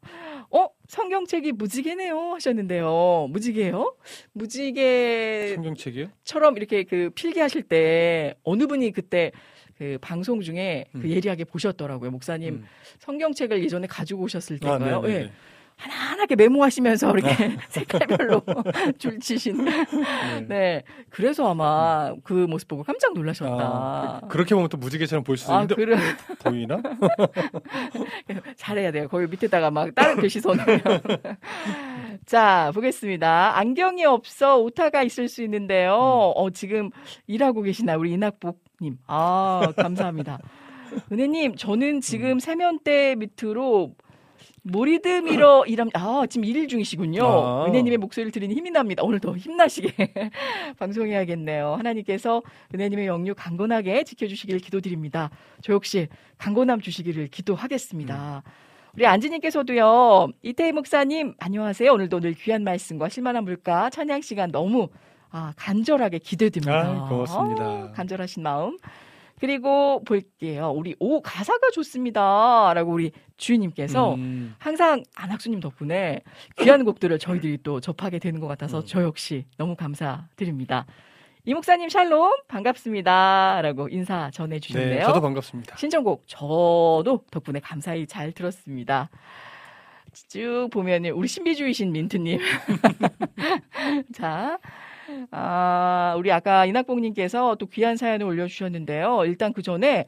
어? 0.51 0.69
성경책이 0.89 1.53
무지개네요 1.53 2.35
하셨는데요. 2.35 3.29
무지개요? 3.31 3.97
무지개처럼 4.33 5.55
성경책이요? 5.57 6.09
이렇게 6.57 6.85
그 6.85 7.11
필기하실 7.15 7.63
때 7.65 8.35
어느 8.43 8.67
분이 8.67 8.93
그때 8.93 9.33
그 9.79 9.99
방송 10.01 10.41
중에 10.41 10.85
그 10.93 10.99
음. 10.99 11.09
예리하게 11.11 11.45
보셨더라고요. 11.45 12.11
목사님 12.11 12.55
음. 12.55 12.67
성경책을 13.01 13.63
예전에 13.65 13.87
가지고 13.87 14.23
오셨을 14.25 14.59
아, 14.63 14.67
때인가요? 14.79 15.01
네, 15.03 15.09
네, 15.09 15.15
예. 15.15 15.19
네. 15.25 15.33
하나하나 15.77 16.19
이렇게 16.23 16.37
메모하시면서 16.37 17.11
이렇게 17.19 17.57
색깔별로 17.69 18.43
줄치신. 18.97 19.65
네. 19.65 19.87
네. 20.49 20.83
그래서 21.11 21.51
아마 21.51 22.15
그 22.23 22.33
모습 22.33 22.69
보고 22.69 22.85
깜짝 22.85 23.13
놀라셨다. 23.13 23.51
아, 23.53 24.21
그- 24.23 24.29
그렇게 24.29 24.55
보면 24.55 24.69
또 24.69 24.77
무지개처럼 24.77 25.25
보일 25.25 25.37
수도 25.37 25.53
아, 25.53 25.63
있는데 25.63 25.75
그래. 25.75 25.97
보이나? 26.45 26.81
잘해야 28.57 28.93
돼요. 28.93 29.09
거기 29.09 29.27
밑에다가 29.27 29.73
막 29.73 29.93
다른 29.97 30.15
글씨 30.17 30.41
써놓으면. 30.41 30.81
자, 32.25 32.71
보겠습니다. 32.73 33.59
안경이 33.59 34.05
없어 34.05 34.59
오타가 34.61 35.03
있을 35.03 35.27
수 35.29 35.43
있는데요. 35.43 35.93
어, 35.95 36.51
지금 36.51 36.91
일하고 37.27 37.63
계시나, 37.63 37.97
우리 37.97 38.13
이낙복 38.13 38.63
님. 38.85 38.99
아, 39.07 39.73
감사합니다. 39.77 40.39
은혜님, 41.11 41.57
저는 41.57 42.01
지금 42.01 42.39
세면대 42.39 43.17
밑으로 43.17 43.95
모리드 44.63 45.09
미러 45.09 45.65
일함, 45.69 45.91
아, 45.95 46.25
지금 46.29 46.45
일 46.45 46.69
중이시군요. 46.69 47.25
아. 47.25 47.67
은혜님의 47.67 47.99
목소리를 47.99 48.33
들으니 48.33 48.55
힘이 48.55 48.71
납니다. 48.71 49.03
오늘 49.03 49.21
더 49.21 49.37
힘나시게 49.37 49.93
방송해야겠네요. 50.79 51.75
하나님께서 51.75 52.43
은혜님의 52.75 53.07
영유 53.07 53.35
강건하게 53.35 54.05
지켜주시길 54.05 54.59
기도드립니다. 54.61 55.31
저 55.63 55.73
역시 55.73 56.09
강건함 56.39 56.81
주시기를 56.81 57.29
기도하겠습니다. 57.29 58.43
우리 58.95 59.07
안지님께서도요, 59.07 60.29
이태희 60.43 60.73
목사님, 60.73 61.35
안녕하세요. 61.39 61.93
오늘도 61.93 62.21
늘 62.21 62.35
귀한 62.35 62.63
말씀과 62.63 63.09
실만한 63.09 63.45
물가 63.45 63.91
찬양 63.91 64.21
시간 64.21 64.53
너무 64.53 64.89
아, 65.37 65.53
간절하게 65.57 66.21
기대됩니다. 66.21 66.81
아, 66.81 67.09
고맙습니다. 67.09 67.65
아, 67.65 67.93
간절하신 67.93 68.45
마음. 68.45 68.79
그리고 69.41 70.03
볼게요. 70.05 70.71
우리 70.71 70.95
오 71.01 71.21
가사가 71.21 71.71
좋습니다. 71.73 72.73
라고 72.73 72.93
우리 72.93 73.11
주인님께서 73.37 74.15
음, 74.15 74.55
항상 74.59 75.03
안학수님 75.17 75.59
덕분에 75.59 76.21
귀한 76.61 76.85
곡들을 76.85 77.19
저희들이 77.19 77.59
또 77.65 77.81
접하게 77.81 78.21
되는 78.21 78.39
것 78.39 78.47
같아서 78.47 78.79
음. 78.79 78.85
저 78.87 79.03
역시 79.03 79.45
너무 79.59 79.75
감사드립니다. 79.75 80.87
이 81.45 81.53
목사님 81.53 81.89
샬롬 81.89 82.31
반갑습니다. 82.47 83.61
라고 83.61 83.89
인사 83.89 84.31
전해 84.31 84.61
주셨네요. 84.61 84.99
네, 84.99 85.03
저도 85.03 85.21
반갑습니다. 85.21 85.77
신청곡 85.77 86.23
저도 86.29 87.25
덕분에 87.33 87.59
감사히 87.59 88.07
잘 88.07 88.31
들었습니다. 88.31 89.11
쭉 90.29 90.69
보면 90.73 91.07
우리 91.07 91.27
신비주의신 91.27 91.91
민트님. 91.91 92.39
자, 94.15 94.59
아, 95.31 96.15
우리 96.19 96.31
아까 96.33 96.67
이낙봉님께서 96.67 97.57
또 97.57 97.67
귀한 97.67 97.97
사연을 97.97 98.27
올려주셨는데요. 98.27 99.25
일단 99.27 99.53
그 99.53 99.63
전에 99.63 100.07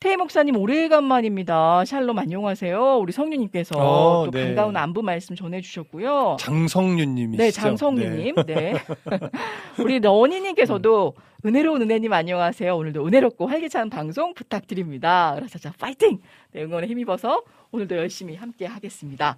태희 0.00 0.16
목사님 0.16 0.56
오래간만입니다. 0.56 1.84
샬롬 1.84 2.18
안녕하세요. 2.18 2.98
우리 2.98 3.12
성유님께서 3.12 3.78
어, 3.78 4.24
또 4.24 4.30
네. 4.30 4.46
반가운 4.46 4.74
안부 4.74 5.02
말씀 5.02 5.36
전해주셨고요. 5.36 6.38
장성윤님이시죠? 6.40 7.42
네, 7.42 7.50
장성유님. 7.50 8.34
네. 8.46 8.72
우리 9.78 10.00
러니님께서도 10.00 11.14
은혜로운 11.44 11.82
은혜님 11.82 12.10
안녕하세요. 12.14 12.74
오늘도 12.74 13.06
은혜롭고 13.06 13.46
활기찬 13.46 13.90
방송 13.90 14.32
부탁드립니다. 14.32 15.34
그래서 15.36 15.58
자, 15.58 15.70
파이팅! 15.78 16.18
네, 16.52 16.62
응원에 16.62 16.86
힘입어서 16.86 17.42
오늘도 17.70 17.94
열심히 17.98 18.36
함께 18.36 18.64
하겠습니다. 18.64 19.36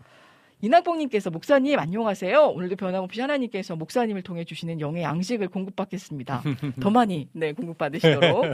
이낙봉님께서 0.65 1.31
목사님 1.31 1.77
안녕하세요. 1.81 2.41
오늘도 2.41 2.77
변함없이 2.77 3.21
하나님께서 3.21 3.75
목사님을 3.75 4.23
통해 4.23 4.45
주시는 4.45 4.79
영의 4.81 5.03
양식을 5.03 5.49
공급받겠습니다. 5.49 6.43
더 6.81 6.91
많이 6.91 7.29
네 7.33 7.53
공급받으시도록 7.53 8.45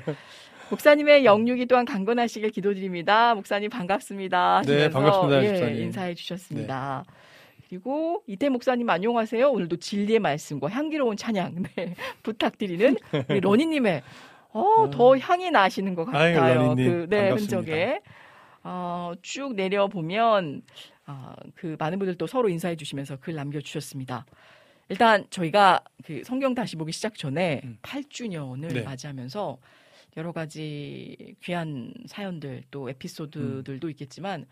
목사님의 0.70 1.26
영육이 1.26 1.66
또한 1.66 1.84
강건하시길 1.84 2.50
기도드립니다. 2.50 3.34
목사님 3.34 3.68
반갑습니다. 3.68 4.62
네, 4.66 4.88
반갑습니다, 4.88 5.44
예. 5.44 5.82
인사해 5.82 6.14
주셨습니다. 6.14 7.04
그리고 7.68 8.22
이태 8.26 8.48
목사님 8.48 8.88
안녕하세요. 8.88 9.50
오늘도 9.50 9.76
진리의 9.76 10.18
말씀과 10.18 10.70
향기로운 10.70 11.18
찬양 11.18 11.62
네, 11.76 11.94
부탁드리는 12.22 12.96
우리 13.28 13.40
러니님의 13.40 14.02
어, 14.52 14.88
더 14.90 15.18
향이 15.18 15.50
나시는 15.50 15.94
것 15.94 16.08
아유, 16.14 16.34
같아요. 16.34 16.54
러니님, 16.54 16.90
그, 16.90 17.06
네, 17.10 17.28
반갑습니다. 17.28 17.56
흔적에 17.58 18.00
어, 18.64 19.12
쭉 19.20 19.54
내려 19.54 19.88
보면 19.88 20.62
아, 21.10 21.34
그 21.54 21.74
많은 21.78 21.98
분들 21.98 22.16
또 22.16 22.26
서로 22.26 22.50
인사해 22.50 22.76
주시면서 22.76 23.16
글 23.16 23.34
남겨 23.34 23.60
주셨습니다. 23.62 24.26
일단 24.90 25.24
저희가 25.30 25.82
그 26.04 26.22
성경 26.22 26.54
다시 26.54 26.76
보기 26.76 26.92
시작 26.92 27.14
전에 27.14 27.62
음. 27.64 27.78
8주년을 27.80 28.74
네. 28.74 28.82
맞이하면서 28.82 29.58
여러 30.18 30.32
가지 30.32 31.34
귀한 31.42 31.94
사연들 32.06 32.64
또 32.70 32.90
에피소드들도 32.90 33.86
음. 33.86 33.90
있겠지만 33.90 34.44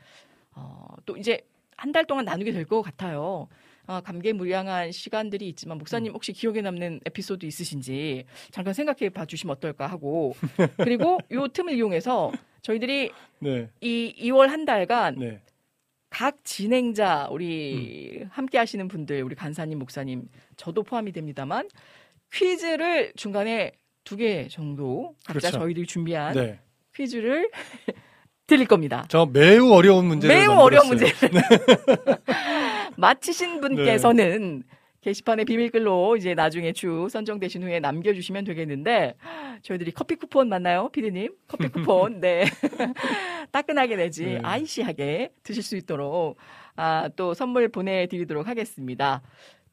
어, 0.54 0.86
또 1.04 1.16
이제 1.18 1.40
한 1.76 1.92
달 1.92 2.06
동안 2.06 2.24
나누게 2.24 2.52
될 2.52 2.64
것 2.64 2.80
같아요. 2.80 3.48
어, 3.86 4.00
감개무량한 4.00 4.92
시간들이 4.92 5.46
있지만 5.50 5.76
목사님 5.76 6.12
혹시 6.14 6.32
기억에 6.32 6.62
남는 6.62 7.00
에피소드 7.04 7.44
있으신지 7.44 8.24
잠깐 8.50 8.72
생각해 8.72 9.10
봐 9.10 9.26
주시면 9.26 9.54
어떨까 9.56 9.86
하고 9.86 10.34
그리고 10.78 11.18
요 11.32 11.48
틈을 11.48 11.74
이용해서 11.74 12.32
저희들이 12.62 13.10
네. 13.40 13.68
이 13.82 14.14
2월 14.30 14.46
한 14.48 14.64
달간 14.64 15.16
네. 15.18 15.42
각 16.16 16.42
진행자 16.44 17.28
우리 17.30 18.24
함께 18.30 18.56
하시는 18.56 18.88
분들 18.88 19.22
우리 19.22 19.34
간사님 19.34 19.78
목사님 19.78 20.28
저도 20.56 20.82
포함이 20.82 21.12
됩니다만 21.12 21.68
퀴즈를 22.32 23.12
중간에 23.16 23.72
두 24.04 24.16
개 24.16 24.48
정도 24.48 25.14
각자 25.26 25.50
그렇죠. 25.50 25.58
저희들이 25.58 25.86
준비한 25.86 26.32
네. 26.32 26.58
퀴즈를 26.94 27.50
드릴 28.46 28.66
겁니다. 28.66 29.04
저 29.08 29.26
매우 29.26 29.70
어려운 29.72 30.06
문제를 30.06 30.34
매우 30.34 30.52
어려운 30.52 30.88
만들었어요. 30.88 31.30
문제를 31.32 32.16
맞히신 32.96 33.60
분께서는 33.60 34.62
게시판에 35.06 35.44
비밀글로 35.44 36.16
이제 36.16 36.34
나중에 36.34 36.72
주 36.72 37.06
선정되신 37.08 37.62
후에 37.62 37.78
남겨주시면 37.78 38.42
되겠는데 38.42 39.14
저희들이 39.62 39.92
커피 39.92 40.16
쿠폰 40.16 40.48
맞나요, 40.48 40.88
피디님? 40.88 41.32
커피 41.46 41.68
쿠폰 41.68 42.20
네 42.20 42.44
따끈하게 43.52 43.94
내지 43.94 44.24
네. 44.24 44.40
아이시하게 44.42 45.30
드실 45.44 45.62
수 45.62 45.76
있도록 45.76 46.36
아, 46.74 47.08
또 47.14 47.34
선물 47.34 47.68
보내드리도록 47.68 48.48
하겠습니다. 48.48 49.22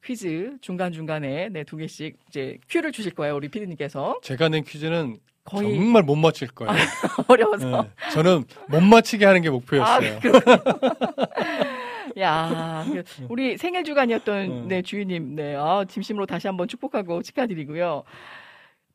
퀴즈 0.04 0.56
중간 0.60 0.92
중간에 0.92 1.48
네 1.48 1.64
두 1.64 1.76
개씩 1.78 2.16
이제 2.28 2.58
큐를 2.68 2.92
주실 2.92 3.12
거예요, 3.12 3.34
우리 3.34 3.48
피디님께서 3.48 4.20
제가 4.22 4.48
낸 4.50 4.62
퀴즈는 4.62 5.16
거의 5.42 5.74
정말 5.74 6.04
못 6.04 6.14
맞힐 6.14 6.46
거예요. 6.48 6.72
어려워서 7.26 7.82
네. 7.82 7.90
저는 8.12 8.44
못 8.68 8.80
맞히게 8.80 9.24
하는 9.24 9.42
게 9.42 9.48
아, 9.48 9.50
목표였어요. 9.50 10.20
야, 12.18 12.84
그 12.86 13.02
우리 13.28 13.56
생일 13.56 13.84
주간이었던 13.84 14.50
음. 14.50 14.68
네 14.68 14.82
주인님, 14.82 15.34
네, 15.34 15.54
아, 15.56 15.84
진심으로 15.88 16.26
다시 16.26 16.46
한번 16.46 16.68
축복하고 16.68 17.22
축하드리고요. 17.22 18.04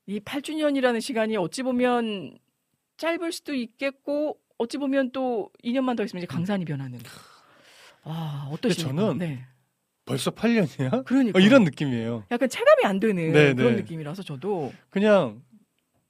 이 0.07 0.19
8주년이라는 0.19 1.01
시간이 1.01 1.37
어찌 1.37 1.63
보면 1.63 2.37
짧을 2.97 3.31
수도 3.31 3.53
있겠고 3.53 4.37
어찌 4.57 4.77
보면 4.77 5.11
또 5.11 5.49
2년만 5.63 5.95
더 5.95 6.03
있으면 6.03 6.23
이제 6.23 6.27
강산이 6.27 6.65
변하는. 6.65 6.99
아, 8.03 8.49
어떠십니까? 8.51 8.95
저는 8.95 9.17
네. 9.19 9.45
벌써 10.05 10.31
8년이야? 10.31 11.05
그러니까 11.05 11.39
이런 11.39 11.63
느낌이에요. 11.63 12.23
약간 12.31 12.49
체감이 12.49 12.83
안 12.85 12.99
되는 12.99 13.31
네, 13.31 13.53
그런 13.53 13.75
네. 13.75 13.81
느낌이라서 13.81 14.23
저도 14.23 14.73
그냥 14.89 15.41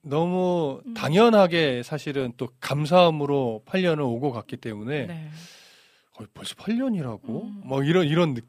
너무 0.01 0.81
음. 0.85 0.93
당연하게 0.93 1.83
사실은 1.83 2.31
또 2.37 2.47
감사함으로 2.61 3.63
8년을 3.65 3.99
오고 4.01 4.31
갔기 4.31 4.57
때문에 4.57 5.07
네. 5.07 5.29
어, 6.19 6.25
벌써 6.33 6.55
8년이라고? 6.55 7.43
음. 7.43 7.61
뭐 7.63 7.83
이런 7.83 8.05
이런 8.05 8.33
네. 8.33 8.41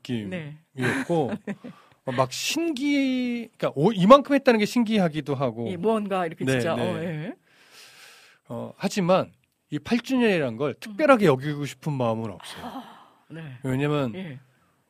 느낌이었고 0.75 1.31
어, 2.07 2.13
막 2.13 2.33
신기 2.33 3.49
그러니까 3.57 3.73
오, 3.75 3.93
이만큼 3.93 4.35
했다는 4.35 4.59
게 4.59 4.67
신기하기도 4.67 5.35
하고 5.35 5.69
이 5.69 5.77
무언가 5.77 6.27
이렇게 6.27 6.45
네, 6.45 6.53
진짜 6.53 6.75
네. 6.75 6.83
어, 6.83 7.03
예. 7.03 7.35
어, 8.49 8.73
하지만 8.77 9.31
이 9.71 9.79
8주년이라는 9.79 10.57
걸 10.59 10.75
특별하게 10.75 11.27
여기고 11.27 11.65
싶은 11.67 11.93
마음은 11.93 12.31
없어요. 12.31 12.83
네. 13.31 13.43
왜냐면 13.63 14.13
예. 14.17 14.41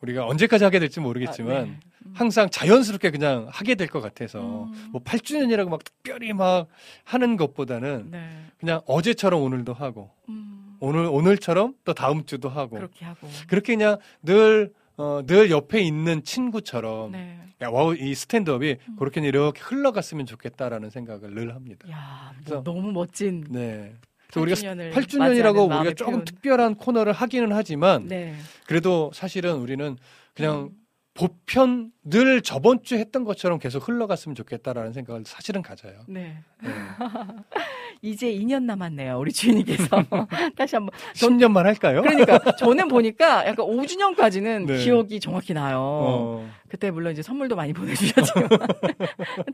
우리가 0.01 0.27
언제까지 0.27 0.65
하게 0.65 0.79
될지 0.79 0.99
모르겠지만 1.01 1.57
아, 1.57 1.61
네. 1.63 1.79
음. 2.07 2.13
항상 2.15 2.49
자연스럽게 2.49 3.11
그냥 3.11 3.47
하게 3.51 3.75
될 3.75 3.87
것 3.89 4.01
같아서 4.01 4.65
음. 4.65 4.89
뭐 4.93 5.03
8주년이라고 5.03 5.69
막 5.69 5.85
특별히 5.85 6.33
막 6.33 6.69
하는 7.05 7.37
것보다는 7.37 8.11
네. 8.11 8.47
그냥 8.59 8.81
어제처럼 8.87 9.43
오늘도 9.43 9.75
하고 9.75 10.11
음. 10.31 10.50
오늘 10.81 11.05
오늘처럼 11.07 11.75
또 11.85 11.95
다음 11.95 12.25
주도 12.25 12.49
하고 12.49 12.77
그렇게 12.77 13.05
하고. 13.05 13.29
그렇게 13.47 13.75
그냥 13.75 13.99
늘 14.23 14.73
어, 14.97 15.23
늘 15.25 15.51
옆에 15.51 15.81
있는 15.81 16.23
친구처럼 16.23 17.13
네. 17.13 17.39
야, 17.63 17.69
와우, 17.69 17.95
이 17.95 18.15
스탠드업이 18.15 18.77
음. 18.89 18.97
그렇게 18.99 19.21
이렇게 19.21 19.61
흘러갔으면 19.63 20.27
좋겠다라는 20.27 20.91
생각을 20.91 21.35
늘 21.35 21.55
합니다. 21.55 21.89
야, 21.91 22.33
뭐 22.47 22.63
너무 22.63 22.93
멋진 22.93 23.45
네. 23.49 23.95
우리가 24.37 24.61
8주년을 24.61 24.93
8주년이라고 24.93 25.81
우리가 25.81 25.95
조금 25.95 26.13
표현. 26.13 26.25
특별한 26.25 26.75
코너를 26.77 27.13
하기는 27.13 27.53
하지만 27.53 28.07
네. 28.09 28.35
그래도 28.67 29.11
사실은 29.15 29.57
우리는 29.57 29.97
그냥 30.35 30.71
음. 30.73 30.80
보편 31.15 31.91
늘 32.05 32.41
저번 32.41 32.83
주에 32.83 32.99
했던 32.99 33.25
것처럼 33.25 33.59
계속 33.59 33.87
흘러갔으면 33.89 34.35
좋겠다라는 34.37 34.93
생각을 34.93 35.25
사실은 35.27 35.61
가져요. 35.61 36.01
네. 36.07 36.39
네. 36.63 36.69
이제 38.03 38.33
2년 38.33 38.63
남았네요. 38.63 39.19
우리 39.19 39.33
주인님께서 39.33 39.87
다시 40.57 40.77
한번 40.77 40.91
10년만 41.15 41.65
할까요? 41.65 42.01
그러니까 42.03 42.39
저는 42.57 42.89
보니까 42.89 43.47
약간 43.47 43.67
5주년까지는 43.67 44.67
네. 44.67 44.79
기억이 44.79 45.21
정확히 45.21 45.53
나요. 45.53 45.79
어. 45.81 46.51
그때 46.69 46.91
물론 46.91 47.13
이제 47.13 47.21
선물도 47.23 47.57
많이 47.57 47.73
보내주셨지만 47.73 48.49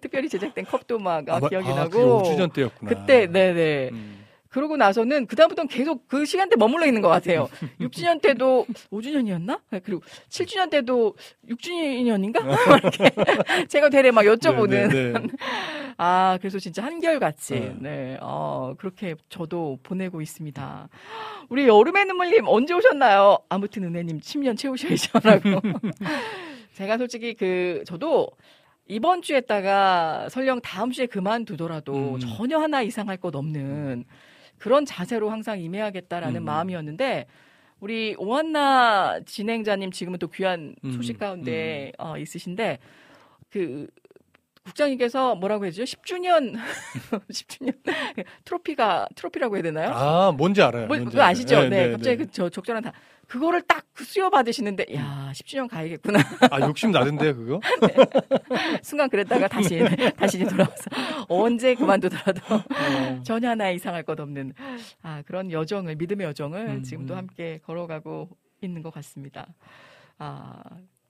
특별히 0.01 0.29
제작된 0.29 0.67
컵도 0.67 0.99
막 0.99 1.29
아, 1.29 1.41
마- 1.41 1.49
기억이 1.49 1.69
아, 1.71 1.75
나고 1.75 2.23
그게 2.23 2.37
5주년 2.37 2.53
때였구나. 2.53 2.89
그때 2.91 3.27
네네 3.27 3.89
음. 3.93 4.16
그러고 4.49 4.77
나서는 4.77 5.27
그다음부터는 5.27 5.69
계속 5.69 6.07
그 6.09 6.25
시간대 6.25 6.57
머물러 6.57 6.87
있는 6.87 7.03
것 7.03 7.09
같아요. 7.09 7.49
6주년 7.81 8.21
때도 8.21 8.67
5주년이었나? 8.91 9.61
그리고 9.83 10.03
7주년 10.29 10.71
때도 10.71 11.15
6주년인가? 11.49 12.37
이렇게 12.83 13.67
제가 13.69 13.89
되레 13.89 14.11
막 14.11 14.23
여쭤보는. 14.23 14.71
네, 14.71 14.89
네, 14.89 15.13
네. 15.13 15.29
아, 15.99 16.39
그래서 16.41 16.59
진짜 16.59 16.85
한결같이, 16.85 17.55
네. 17.55 17.77
네, 17.81 18.19
어, 18.21 18.75
그렇게 18.79 19.15
저도 19.29 19.79
보내고 19.83 20.21
있습니다. 20.21 20.89
우리 21.49 21.67
여름의 21.67 22.05
눈물님 22.07 22.47
언제 22.47 22.75
오셨나요? 22.75 23.39
아무튼 23.49 23.85
은혜님 23.85 24.21
10년 24.21 24.59
채우셔야죠 24.59 25.21
라고. 25.23 25.61
제가 26.75 26.99
솔직히 26.99 27.35
그, 27.35 27.83
저도 27.87 28.29
이번 28.89 29.23
주에다가 29.23 30.29
설령 30.29 30.61
다음 30.61 30.91
주에 30.93 31.07
그만두더라도 31.07 32.15
음. 32.15 32.21
전혀 32.21 32.59
하나 32.59 32.83
이상할 32.83 33.17
것 33.17 33.35
없는 33.35 34.05
그런 34.59 34.85
자세로 34.85 35.31
항상 35.31 35.61
임해야겠다라는 35.61 36.43
음. 36.43 36.45
마음이었는데 36.45 37.27
우리 37.81 38.15
오한나 38.19 39.21
진행자님 39.27 39.91
지금은 39.91 40.19
또 40.19 40.29
귀한 40.29 40.75
음. 40.85 40.93
소식 40.93 41.19
가운데 41.19 41.93
어, 41.99 42.17
있으신데 42.17 42.79
그 43.51 43.87
국장님께서 44.65 45.37
뭐라고 45.37 45.65
해야죠? 45.65 45.85
10주년 45.85 46.57
10주년 47.31 47.75
트로피가 48.45 49.09
트로피라고 49.15 49.57
해야 49.57 49.63
되나요? 49.63 49.91
아, 49.93 50.33
뭔지 50.33 50.63
알아요. 50.63 50.87
뭐, 50.87 50.97
뭔지 50.97 51.13
그거 51.13 51.23
아시죠? 51.23 51.57
알아요. 51.57 51.71
네, 51.71 51.91
갑자기 51.93 52.17
그저 52.19 52.49
적절한 52.49 52.83
다 52.83 52.93
그거를 53.27 53.62
딱 53.62 53.85
수여 53.97 54.31
받으시는데 54.31 54.87
야 54.95 55.33
10주년 55.35 55.68
가야겠구나 55.68 56.20
아, 56.51 56.61
욕심 56.61 56.91
나던데 56.91 57.33
그거? 57.33 57.61
순간 58.83 59.09
그랬다가 59.09 59.49
다시 59.49 59.79
다시 60.16 60.45
돌아와서 60.45 60.91
언제 61.29 61.74
그만두더라도 61.74 62.41
어. 62.55 63.22
전혀 63.24 63.51
하나 63.51 63.70
이상할 63.70 64.03
것 64.05 64.18
없는 64.20 64.53
아 65.03 65.22
그런 65.27 65.51
여정을 65.51 65.97
믿음의 65.97 66.27
여정을 66.29 66.66
음, 66.68 66.83
지금도 66.83 67.14
음. 67.14 67.18
함께 67.18 67.61
걸어가고 67.64 68.29
있는 68.62 68.83
것 68.83 68.93
같습니다. 68.95 69.47
아 70.18 70.62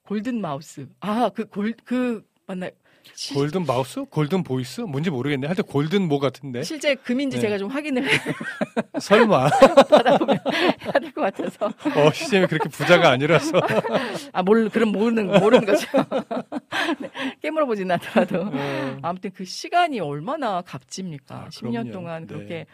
Golden 0.02 0.40
Mouth 0.40 0.88
아그 1.00 1.46
골그 1.48 2.24
맞나요? 2.46 2.70
시- 3.14 3.34
Golden 3.34 3.64
Mouth? 3.66 4.04
Golden 4.04 4.42
Voice? 4.42 4.80
뭔지 4.82 5.11
모르겠네. 5.11 5.46
하여튼 5.46 5.64
Golden 5.64 6.09
뭐 6.09 6.18
같은데. 6.18 6.62
실제 6.62 6.94
금인지 6.94 7.36
네. 7.38 7.42
제가 7.42 7.59
좀 7.59 7.68
확인을 7.70 8.04
설마. 9.00 9.48
받아보면 9.88 10.38
해야 10.84 10.92
될 11.00 11.12
것 11.12 11.20
같아서 11.22 11.66
어, 11.66 12.12
시잼이 12.12 12.46
그렇게 12.46 12.68
부자가 12.68 13.11
아니라서. 13.11 13.61
아 14.32 14.42
모르 14.42 14.68
그럼 14.68 14.90
모르는 14.92 15.26
모르는 15.40 15.64
거죠. 15.64 15.86
네, 17.00 17.11
깨물어 17.42 17.66
보진 17.66 17.90
않더라도 17.90 18.42
어. 18.52 18.96
아무튼 19.02 19.30
그 19.34 19.44
시간이 19.44 20.00
얼마나 20.00 20.61
값집니까? 20.62 21.34
아, 21.34 21.48
10년 21.50 21.72
그럼요. 21.72 21.92
동안 21.92 22.26
네. 22.26 22.34
그렇게 22.34 22.66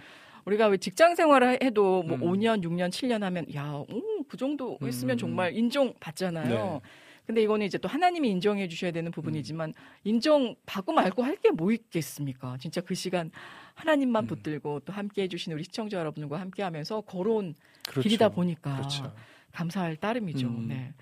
우리가 0.45 0.67
왜 0.67 0.77
직장 0.77 1.15
생활을 1.15 1.59
해도 1.63 2.03
뭐 2.03 2.17
음. 2.17 2.23
5년, 2.23 2.65
6년, 2.65 2.89
7년 2.91 3.21
하면 3.21 3.47
야, 3.55 3.73
오, 3.75 3.87
그 4.29 4.37
정도 4.37 4.77
했으면 4.83 5.15
음. 5.15 5.19
정말 5.19 5.55
인정 5.57 5.93
받잖아요. 6.01 6.81
네. 6.83 6.89
근데 7.33 7.43
이거는 7.45 7.65
이제 7.65 7.79
또 7.79 7.89
하나님이 7.89 8.29
인정해 8.29 8.69
주셔야 8.69 8.91
되는 8.91 9.11
부분이지만 9.11 9.71
음. 9.71 9.75
인정 10.05 10.55
받고 10.67 10.93
말고 10.93 11.23
할 11.23 11.37
게 11.37 11.49
뭐 11.51 11.73
있겠습니까? 11.73 12.59
진짜 12.61 12.83
그 12.83 12.95
시간 12.95 13.31
하나님만 13.75 14.25
음. 14.25 14.27
붙들고 14.29 14.81
또 14.81 14.93
함께 14.93 15.23
해 15.23 15.29
주신 15.29 15.55
우리 15.55 15.65
시청자 15.65 15.97
여러분들과 15.99 16.39
함께 16.39 16.63
하면서 16.63 17.01
걸어온 17.01 17.55
그렇죠. 17.89 18.03
길이다 18.03 18.29
보니까 18.29 18.77
그렇죠. 18.77 19.15
감사할 19.53 19.97
따름이죠. 19.97 20.47
음. 20.47 20.69
네. 20.69 20.93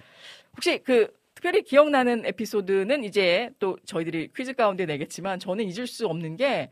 혹시 0.55 0.79
그 0.85 1.13
특별히 1.35 1.63
기억나는 1.63 2.25
에피소드는 2.27 3.03
이제 3.03 3.51
또 3.59 3.77
저희들이 3.85 4.31
퀴즈 4.37 4.53
가운데 4.53 4.87
내겠지만 4.87 5.41
저는 5.41 5.65
잊을 5.69 5.89
수 5.89 6.07
없는 6.07 6.37
게 6.37 6.71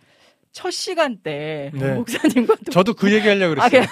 첫 0.52 0.70
시간 0.70 1.18
때 1.18 1.70
네. 1.74 1.94
목사님과 1.94 2.56
또 2.66 2.70
저도 2.72 2.94
그 2.94 3.12
얘기 3.12 3.28
하려고 3.28 3.60
아, 3.60 3.68
그랬어요. 3.68 3.86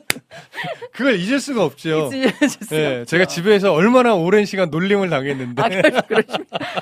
그걸 0.92 1.18
잊을 1.18 1.40
수가 1.40 1.64
없죠. 1.64 2.10
잊으셨어요. 2.12 2.88
네, 2.98 3.04
제가 3.04 3.24
집에서 3.24 3.72
얼마나 3.72 4.14
오랜 4.14 4.44
시간 4.44 4.70
놀림을 4.70 5.08
당했는데. 5.10 5.62
아? 5.62 5.66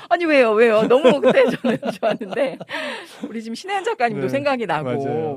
아니, 0.09 0.25
왜요, 0.25 0.51
왜요? 0.51 0.83
너무 0.83 1.21
그때 1.21 1.45
저는 1.45 1.77
좋았는데. 1.99 2.57
우리 3.29 3.41
지금 3.41 3.55
신혜연 3.55 3.83
작가님도 3.83 4.23
네, 4.23 4.29
생각이 4.29 4.65
나고. 4.65 4.89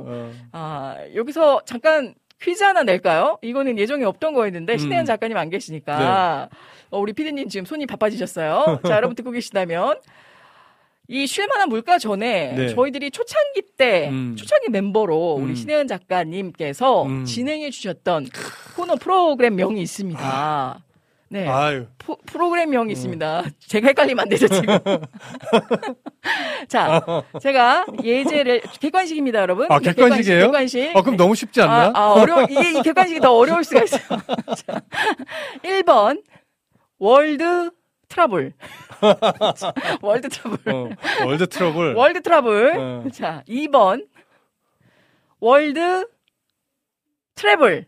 어. 0.06 0.32
아, 0.52 0.96
여기서 1.14 1.62
잠깐 1.64 2.14
퀴즈 2.40 2.62
하나 2.62 2.82
낼까요? 2.82 3.38
이거는 3.42 3.78
예정에 3.78 4.04
없던 4.04 4.32
거였는데 4.34 4.74
음. 4.74 4.78
신혜연 4.78 5.04
작가님 5.04 5.36
안 5.36 5.50
계시니까 5.50 6.48
어, 6.90 6.98
우리 7.00 7.12
피디님 7.12 7.48
지금 7.48 7.64
손이 7.66 7.86
바빠지셨어요. 7.86 8.80
자, 8.86 8.96
여러분 8.96 9.14
듣고 9.14 9.30
계시다면 9.32 9.98
이 11.10 11.26
쉴만한 11.26 11.70
물가 11.70 11.98
전에 11.98 12.52
네. 12.52 12.68
저희들이 12.74 13.10
초창기 13.10 13.62
때 13.78 14.08
음. 14.10 14.36
초창기 14.36 14.68
멤버로 14.70 15.38
우리 15.40 15.52
음. 15.52 15.54
신혜연 15.54 15.88
작가님께서 15.88 17.04
음. 17.04 17.24
진행해 17.24 17.70
주셨던 17.70 18.28
코너 18.76 18.96
프로그램 18.96 19.56
명이 19.56 19.80
있습니다. 19.80 20.84
네. 21.30 21.46
아유. 21.48 21.86
포- 21.96 22.18
프로그램명이 22.26 22.92
있습니다. 22.92 23.44
제가 23.58 23.88
헷갈리면 23.88 24.22
안 24.22 24.28
되죠, 24.28 24.48
지금. 24.48 24.78
자, 26.68 27.02
제가 27.40 27.86
예제를, 28.02 28.62
객관식입니다, 28.80 29.40
여러분. 29.40 29.66
아, 29.70 29.78
네, 29.78 29.92
객관식이에요? 29.92 30.44
객관식. 30.46 30.96
어, 30.96 31.02
그럼 31.02 31.16
너무 31.16 31.34
쉽지 31.34 31.60
않나? 31.62 31.88
아, 31.88 31.92
아, 31.94 32.12
어려 32.12 32.44
이게 32.44 32.78
이 32.78 32.82
객관식이 32.82 33.20
더 33.20 33.34
어려울 33.34 33.62
수가 33.64 33.82
있어요. 33.84 34.00
자, 34.66 34.80
1번, 35.62 36.22
World 36.98 37.70
Trouble. 38.08 38.52
자, 39.56 39.72
World 40.02 40.28
Trouble. 40.28 40.58
어, 40.72 40.88
World 41.24 41.46
Trouble. 41.46 41.94
World 41.94 42.20
Trouble. 42.22 42.76
어. 42.78 43.04
자, 43.12 43.42
2번, 43.48 44.06
World 45.40 46.06
Travel. 47.34 47.86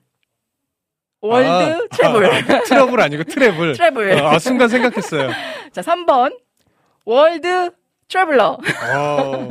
World 1.22 1.48
아, 1.48 1.78
Travel. 1.90 2.26
아, 2.26 2.62
트러블 2.64 3.00
아니고 3.00 3.24
Travel. 3.24 3.72
Travel. 3.76 4.12
어, 4.22 4.28
아, 4.28 4.38
순간 4.38 4.68
생각했어요. 4.68 5.30
자, 5.72 5.80
3번. 5.82 6.38
World 7.04 7.70
Traveler. 8.10 8.58
어, 8.92 9.48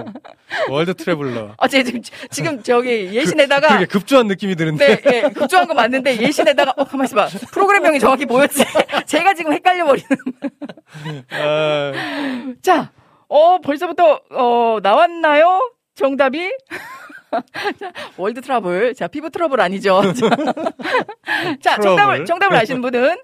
World 0.70 0.94
Traveler. 0.94 1.56
아, 1.58 1.68
제 1.68 1.82
지금, 1.82 2.02
지금 2.30 2.62
저기 2.62 3.10
예시에다가. 3.14 3.70
되게 3.70 3.86
급조한 3.86 4.28
느낌이 4.28 4.56
드는데. 4.56 5.02
네, 5.02 5.12
예, 5.14 5.22
급조한 5.30 5.66
거 5.68 5.74
맞는데 5.74 6.20
예시에다가, 6.22 6.74
어, 6.76 6.84
가만있어 6.84 7.16
봐. 7.16 7.28
프로그램명이 7.54 8.00
정확히 8.00 8.26
뭐였지? 8.26 8.66
제가 9.08 9.34
지금 9.34 9.54
헷갈려버리는. 9.54 10.10
아, 11.32 11.92
자, 12.62 12.92
어, 13.30 13.60
벌써부터, 13.62 14.22
어, 14.32 14.78
나왔나요? 14.84 15.72
정답이? 15.96 16.52
자, 17.80 17.92
World 18.18 18.42
Trouble. 18.42 18.94
자, 18.96 19.08
피부 19.08 19.30
트러블 19.30 19.62
아니죠? 19.62 20.02
자, 21.62 21.76
트러블. 21.78 21.84
정답을, 21.84 22.26
정답을 22.26 22.58
아시는 22.58 22.82
분은 22.82 23.18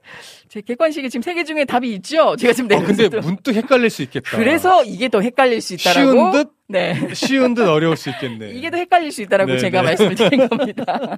제 0.56 0.62
객관식에 0.62 1.10
지금 1.10 1.22
세 1.22 1.34
개 1.36 1.44
중에 1.44 1.66
답이 1.66 1.94
있죠? 1.96 2.38
제가 2.38 2.54
지금 2.54 2.72
어, 2.78 2.80
근데 2.80 3.04
내면서도. 3.10 3.28
문득 3.28 3.54
헷갈릴 3.56 3.90
수 3.90 4.04
있겠다. 4.04 4.38
그래서 4.38 4.86
이게 4.86 5.10
더 5.10 5.20
헷갈릴 5.20 5.60
수 5.60 5.74
있다라고. 5.74 6.12
쉬운 6.14 6.32
듯? 6.32 6.52
네. 6.68 6.96
쉬운 7.14 7.54
듯 7.54 7.68
어려울 7.68 7.96
수 7.98 8.10
있겠네. 8.10 8.52
이게 8.52 8.72
더 8.72 8.78
헷갈릴 8.78 9.12
수 9.12 9.22
있다라고 9.22 9.52
네, 9.52 9.58
제가 9.60 9.82
네. 9.82 9.88
말씀을 9.90 10.16
드린 10.16 10.48
겁니다. 10.50 11.18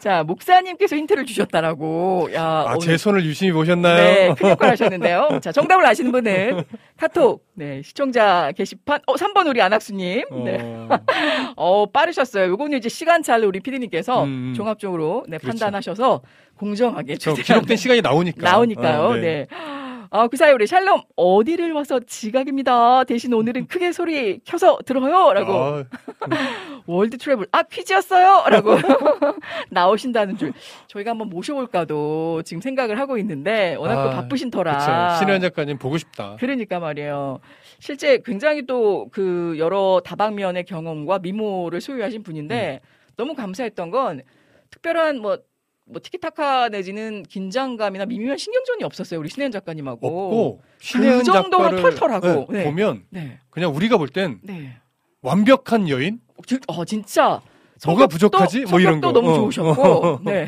자, 0.00 0.22
목사님께서 0.24 0.96
힌트를 0.96 1.24
주셨다라고. 1.26 2.28
야, 2.34 2.42
아, 2.42 2.64
오늘- 2.74 2.80
제 2.80 2.96
손을 2.96 3.24
유심히 3.24 3.52
보셨나요? 3.52 3.96
네, 3.96 4.34
큰 4.36 4.50
역할 4.50 4.70
하셨는데요. 4.70 5.38
자, 5.40 5.52
정답을 5.52 5.86
아시는 5.86 6.10
분은 6.12 6.64
카톡, 6.98 7.44
네, 7.54 7.80
시청자 7.82 8.50
게시판, 8.56 9.00
어, 9.06 9.14
3번 9.14 9.46
우리 9.48 9.62
안학수님. 9.62 10.24
네. 10.44 10.58
어, 10.60 10.88
어, 11.56 11.86
빠르셨어요. 11.86 12.48
요거는 12.50 12.78
이제 12.78 12.88
시간차를 12.88 13.46
우리 13.46 13.60
피디님께서 13.60 14.24
음, 14.24 14.50
음. 14.50 14.54
종합적으로 14.54 15.24
네, 15.28 15.38
그렇죠. 15.38 15.52
판단하셔서 15.58 16.20
공정하게 16.58 17.16
저. 17.16 17.34
기록된 17.34 17.76
시간이 17.78 18.00
나오니까. 18.00 18.50
나오니까요. 18.50 19.00
어, 19.02 19.14
네. 19.16 19.46
아, 20.10 20.28
그 20.28 20.36
사이 20.36 20.52
우리 20.52 20.64
샬롬 20.64 21.00
어디를 21.16 21.72
와서 21.72 21.98
지각입니다. 22.06 23.02
대신 23.02 23.32
오늘은 23.32 23.66
크게 23.66 23.90
소리 23.90 24.38
켜서 24.44 24.78
들어요.라고 24.86 25.52
아, 25.52 25.84
World 26.86 27.18
Travel 27.18 27.48
아 27.50 27.64
퀴즈였어요.라고 27.64 28.76
나오신다는 29.70 30.36
줄 30.38 30.52
저희가 30.86 31.10
한번 31.10 31.30
모셔볼까도 31.30 32.42
지금 32.44 32.60
생각을 32.60 32.98
하고 33.00 33.18
있는데 33.18 33.74
워낙 33.74 34.04
또 34.04 34.10
아, 34.10 34.14
바쁘신 34.14 34.52
터라. 34.52 35.16
신현 35.18 35.40
작가님 35.40 35.78
보고 35.78 35.98
싶다. 35.98 36.36
그러니까 36.38 36.78
말이에요. 36.78 37.40
실제 37.80 38.18
굉장히 38.24 38.66
또 38.66 39.08
그 39.10 39.56
여러 39.58 40.00
다방면의 40.04 40.64
경험과 40.64 41.18
미모를 41.18 41.80
소유하신 41.80 42.22
분인데 42.22 42.80
음. 42.82 42.88
너무 43.16 43.34
감사했던 43.34 43.90
건 43.90 44.22
특별한 44.70 45.18
뭐, 45.20 45.38
뭐 45.86 46.00
티키타카 46.02 46.70
내지는 46.70 47.22
긴장감이나 47.24 48.06
미묘한 48.06 48.38
신경전이 48.38 48.84
없었어요. 48.84 49.20
우리 49.20 49.28
신혜연 49.28 49.52
작가님하고. 49.52 50.06
없고 50.06 50.62
신혜은 50.80 51.18
그 51.18 51.24
정도로 51.24 51.76
털털하고. 51.82 52.46
네, 52.52 52.58
네. 52.58 52.64
보면 52.64 53.04
네. 53.10 53.38
그냥 53.50 53.74
우리가 53.74 53.98
볼땐 53.98 54.40
네. 54.42 54.76
완벽한 55.20 55.88
여인? 55.88 56.20
어, 56.36 56.42
진- 56.46 56.60
어, 56.68 56.84
진짜. 56.84 57.40
뭐가 57.86 58.06
부족하지? 58.06 58.64
뭐 58.64 58.80
이런 58.80 59.00
거. 59.00 59.12
너무 59.12 59.30
어. 59.30 59.34
좋으셨고. 59.34 60.20
네. 60.24 60.46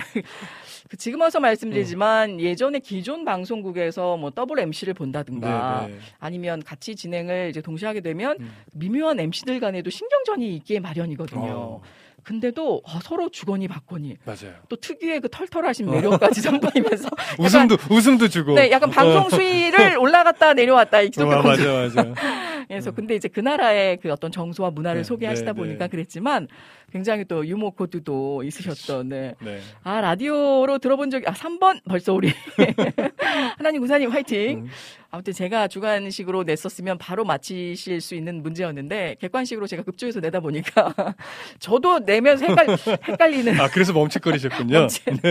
그 0.89 0.97
지금 0.97 1.21
와서 1.21 1.41
말씀드리지만 1.41 2.41
예전에 2.41 2.79
기존 2.79 3.25
방송국에서 3.25 4.17
뭐 4.17 4.31
더블 4.31 4.61
MC를 4.61 4.95
본다든가 4.95 5.87
네, 5.89 5.95
네. 5.95 6.01
아니면 6.21 6.63
같이 6.63 6.95
진행을 6.95 7.49
이제 7.51 7.61
동시에 7.61 7.89
하게 7.89 8.01
되면 8.01 8.37
음. 8.39 8.53
미묘한 8.73 9.19
MC들 9.19 9.59
간에도 9.59 9.91
신경전이 9.91 10.55
있기에 10.57 10.79
마련이거든요. 10.79 11.43
어, 11.45 11.83
근데도 12.27 12.83
어, 12.85 12.99
서로 13.05 13.29
주거니 13.29 13.69
받거니 13.69 14.17
맞아요. 14.25 14.55
또 14.69 14.75
특유의 14.75 15.21
그 15.21 15.29
털털하신 15.29 15.89
매력까지 15.89 16.41
선보이면서 16.43 17.09
웃음도 17.39 17.77
웃음도 17.89 18.27
주고. 18.27 18.55
네, 18.55 18.73
약간 18.73 18.91
방송 18.91 19.29
수위를 19.31 19.97
올라갔다 19.97 20.55
내려왔다 20.55 21.03
이 21.03 21.07
어, 21.07 21.11
정도 21.11 21.41
맞아 21.41 21.73
맞아. 21.73 22.15
그래서 22.67 22.91
근데 22.91 23.15
이제 23.15 23.29
그 23.29 23.39
나라의 23.39 23.99
그 23.99 24.11
어떤 24.11 24.33
정서와 24.33 24.71
문화를 24.71 25.03
네, 25.03 25.05
소개하시다 25.05 25.53
네, 25.53 25.57
보니까 25.57 25.85
네. 25.87 25.89
그랬지만 25.89 26.49
굉장히 26.97 27.27
또 27.27 27.47
유머 27.47 27.71
코드도 27.71 28.43
있으셨던 28.43 29.11
네. 29.11 29.35
네. 29.41 29.61
아 29.83 30.01
라디오로 30.01 30.79
들어본 30.79 31.11
적이 31.11 31.27
아 31.27 31.33
3번 31.33 31.83
벌써 31.87 32.15
우리 32.15 32.33
하나님 33.59 33.83
구사님 33.83 34.11
화이팅 34.11 34.61
음. 34.61 34.69
아무튼 35.11 35.35
제가 35.35 35.69
주관식으로 35.69 36.45
냈었으면 36.45 36.97
바로 36.97 37.25
맞히실 37.25 38.01
수 38.01 38.15
있는 38.15 38.43
문제였는데 38.43 39.17
객관식으로 39.21 39.67
제가 39.67 39.83
급조해서 39.83 40.21
내다 40.21 40.41
보니까 40.41 40.95
저도 41.61 41.99
내면서 41.99 42.47
헷갈, 42.47 42.67
헷갈리는 43.09 43.61
아 43.61 43.69
그래서 43.69 43.93
멈칫거리셨군요. 43.93 44.87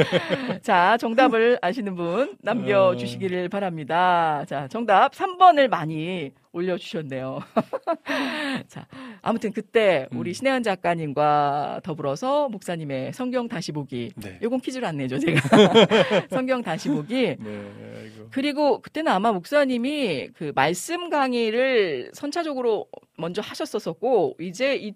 자, 0.61 0.97
정답을 0.97 1.57
아시는 1.61 1.95
분 1.95 2.35
남겨주시기를 2.41 3.49
바랍니다. 3.49 4.43
자, 4.47 4.67
정답 4.67 5.13
3번을 5.13 5.67
많이 5.67 6.31
올려주셨네요. 6.55 7.39
자, 8.67 8.87
아무튼 9.21 9.51
그때 9.51 10.07
우리 10.11 10.31
음. 10.31 10.33
신혜연 10.33 10.63
작가님과 10.63 11.81
더불어서 11.83 12.47
목사님의 12.49 13.13
성경 13.13 13.47
다시 13.47 13.71
보기. 13.71 14.13
네. 14.15 14.39
요건 14.41 14.59
퀴즈를 14.61 14.87
안 14.87 14.97
내죠, 14.97 15.19
제가. 15.19 15.41
성경 16.31 16.61
다시 16.63 16.87
보기. 16.87 17.35
네. 17.37 17.71
그리고 18.31 18.81
그때는 18.81 19.11
아마 19.11 19.31
목사님이 19.33 20.29
그 20.33 20.53
말씀 20.55 21.09
강의를 21.09 22.11
선차적으로 22.13 22.87
먼저 23.17 23.41
하셨었었고, 23.41 24.37
이제 24.39 24.77
이 24.77 24.93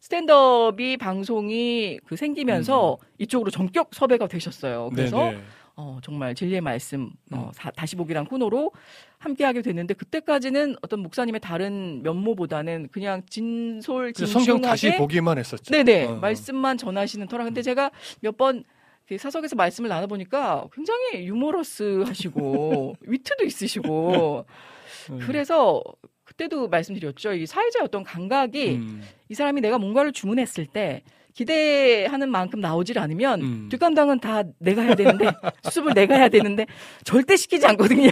스탠드업이 0.00 0.96
방송이 0.96 2.00
그 2.06 2.16
생기면서 2.16 2.96
이쪽으로 3.18 3.50
전격 3.50 3.90
섭외가 3.92 4.26
되셨어요. 4.28 4.90
그래서 4.94 5.28
음. 5.28 5.30
네네. 5.32 5.42
어, 5.80 5.98
정말 6.02 6.34
진리의 6.34 6.60
말씀 6.60 7.10
어, 7.32 7.46
음. 7.48 7.52
사- 7.54 7.70
다시 7.70 7.96
보기란 7.96 8.26
코너로 8.26 8.72
함께하게 9.18 9.62
됐는데 9.62 9.94
그때까지는 9.94 10.76
어떤 10.82 11.00
목사님의 11.00 11.40
다른 11.40 12.02
면모보다는 12.02 12.88
그냥 12.92 13.22
진솔 13.28 14.12
진중하게 14.12 14.44
성경 14.44 14.60
다시 14.60 14.94
보기만 14.96 15.38
했었죠. 15.38 15.70
네네 15.72 16.04
어, 16.06 16.10
어. 16.12 16.16
말씀만 16.16 16.76
전하시는 16.76 17.26
터라 17.28 17.44
근데 17.44 17.62
제가 17.62 17.90
몇번 18.20 18.64
사석에서 19.18 19.56
말씀을 19.56 19.88
나눠보니까 19.88 20.68
굉장히 20.72 21.26
유머러스 21.26 22.02
하시고 22.06 22.94
위트도 23.02 23.44
있으시고 23.44 24.44
음. 25.10 25.18
그래서 25.22 25.82
그때도 26.24 26.68
말씀드렸죠 26.68 27.32
이 27.34 27.46
사회자의 27.46 27.84
어떤 27.84 28.04
감각이 28.04 28.68
음. 28.76 29.02
이 29.28 29.34
사람이 29.34 29.62
내가 29.62 29.78
뭔가를 29.78 30.12
주문했을 30.12 30.66
때 30.66 31.02
기대하는 31.40 32.30
만큼 32.30 32.60
나오질 32.60 32.98
않으면 32.98 33.40
음. 33.40 33.68
뒷감당은 33.70 34.20
다 34.20 34.42
내가 34.58 34.82
해야 34.82 34.94
되는데 34.94 35.24
수습을 35.64 35.94
내가 35.94 36.14
해야 36.14 36.28
되는데 36.28 36.66
절대 37.02 37.34
시키지 37.34 37.66
않거든요. 37.68 38.10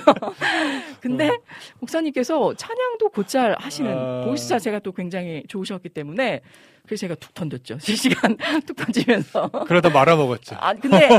근데 1.00 1.36
목사님께서 1.78 2.54
찬양도 2.54 3.10
곧잘 3.10 3.54
하시는 3.58 3.92
아. 3.92 4.24
보이스 4.24 4.48
자체가 4.48 4.78
또 4.78 4.92
굉장히 4.92 5.42
좋으셨기 5.46 5.90
때문에 5.90 6.40
그래서 6.86 7.00
제가 7.02 7.16
툭 7.16 7.34
던졌죠. 7.34 7.78
실시간 7.84 8.38
툭 8.64 8.76
던지면서. 8.76 9.50
그러다 9.66 9.90
말아먹었죠. 9.90 10.56
아 10.58 10.72
근데 10.72 11.10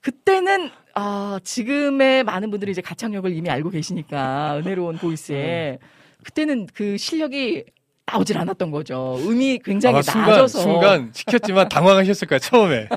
그때는 0.00 0.70
아 0.94 1.38
지금의 1.44 2.24
많은 2.24 2.50
분들이 2.50 2.72
이제 2.72 2.80
가창력을 2.80 3.30
이미 3.30 3.50
알고 3.50 3.68
계시니까 3.68 4.56
은혜로운 4.56 4.96
보이스에 4.96 5.80
그때는 6.24 6.66
그 6.72 6.96
실력이 6.96 7.64
나오질 8.12 8.38
않았던 8.38 8.70
거죠. 8.70 9.16
음이 9.20 9.60
굉장히 9.64 9.94
아마 9.96 10.02
순간 10.02 10.30
낮아서 10.30 10.58
순간 10.60 11.10
시켰지만 11.12 11.68
당황하셨을 11.68 12.28
거야 12.28 12.38
처음에 12.38 12.88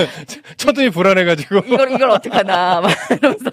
첫눈이 0.56 0.90
불안해가지고 0.90 1.58
이걸 1.66 1.92
이걸 1.92 2.10
어떡하나 2.10 2.80
막 2.80 2.90
이러면서 3.10 3.50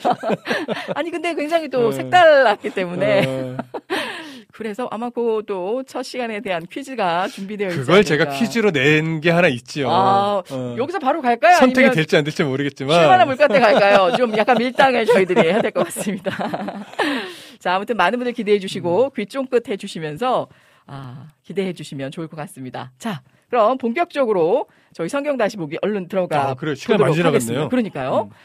아니 0.95 1.11
근데 1.11 1.33
굉장히 1.35 1.67
또 1.69 1.87
어. 1.87 1.91
색달랐기 1.91 2.69
때문에 2.71 3.25
어, 3.27 3.57
그래서 4.53 4.87
아마 4.91 5.09
그것도 5.09 5.83
첫 5.87 6.03
시간에 6.03 6.41
대한 6.41 6.65
퀴즈가 6.69 7.27
준비되어 7.29 7.69
있지 7.69 7.79
그걸 7.79 8.03
제가. 8.03 8.25
퀴즈로 8.31 8.71
낸 8.71 9.21
게 9.21 9.31
하나 9.31 9.47
있죠. 9.49 9.89
아, 9.89 10.43
어. 10.49 10.75
여기서 10.77 10.99
바로 10.99 11.21
갈까요? 11.21 11.57
선택이 11.57 11.91
될지 11.91 12.15
안 12.17 12.23
될지 12.23 12.43
모르겠지만. 12.43 12.97
실만한 12.99 13.27
물가 13.27 13.47
때 13.47 13.59
갈까요? 13.59 14.15
좀 14.15 14.35
약간 14.37 14.57
밀당을 14.57 15.05
저희들이 15.05 15.41
해야 15.47 15.61
될 15.61 15.71
것 15.71 15.83
같습니다. 15.85 16.31
자, 17.59 17.75
아무튼 17.75 17.97
많은 17.97 18.19
분들 18.19 18.33
기대해 18.33 18.59
주시고 18.59 19.11
귀 19.15 19.25
쫑긋 19.25 19.67
해 19.69 19.77
주시면서 19.77 20.47
아, 20.91 21.27
기대해 21.43 21.71
주시면 21.73 22.11
좋을 22.11 22.27
것 22.27 22.35
같습니다. 22.37 22.91
자, 22.97 23.21
그럼 23.47 23.77
본격적으로 23.77 24.67
저희 24.93 25.07
성경 25.07 25.37
다시 25.37 25.55
보기 25.55 25.77
얼른 25.81 26.07
들어가 26.07 26.49
아. 26.49 26.55
시간이 26.55 26.97
보도록 26.97 26.99
많이 26.99 27.15
지나갔네요. 27.15 27.69
그러니까요. 27.69 28.29
음. 28.31 28.35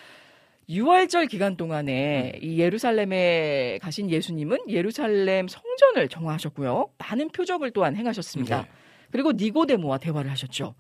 6월절 0.69 1.29
기간 1.29 1.57
동안에 1.57 2.39
이 2.41 2.59
예루살렘에 2.59 3.79
가신 3.83 4.11
예수님은 4.11 4.59
예루살렘 4.69 5.47
성전을 5.49 6.09
정화하셨고요. 6.09 6.89
많은 6.99 7.29
표적을 7.29 7.71
또한 7.73 7.97
행하셨습니다. 7.97 8.63
네. 8.63 8.69
그리고 9.11 9.33
니고데모와 9.33 9.99
대화를 9.99 10.31
하셨죠. 10.31 10.75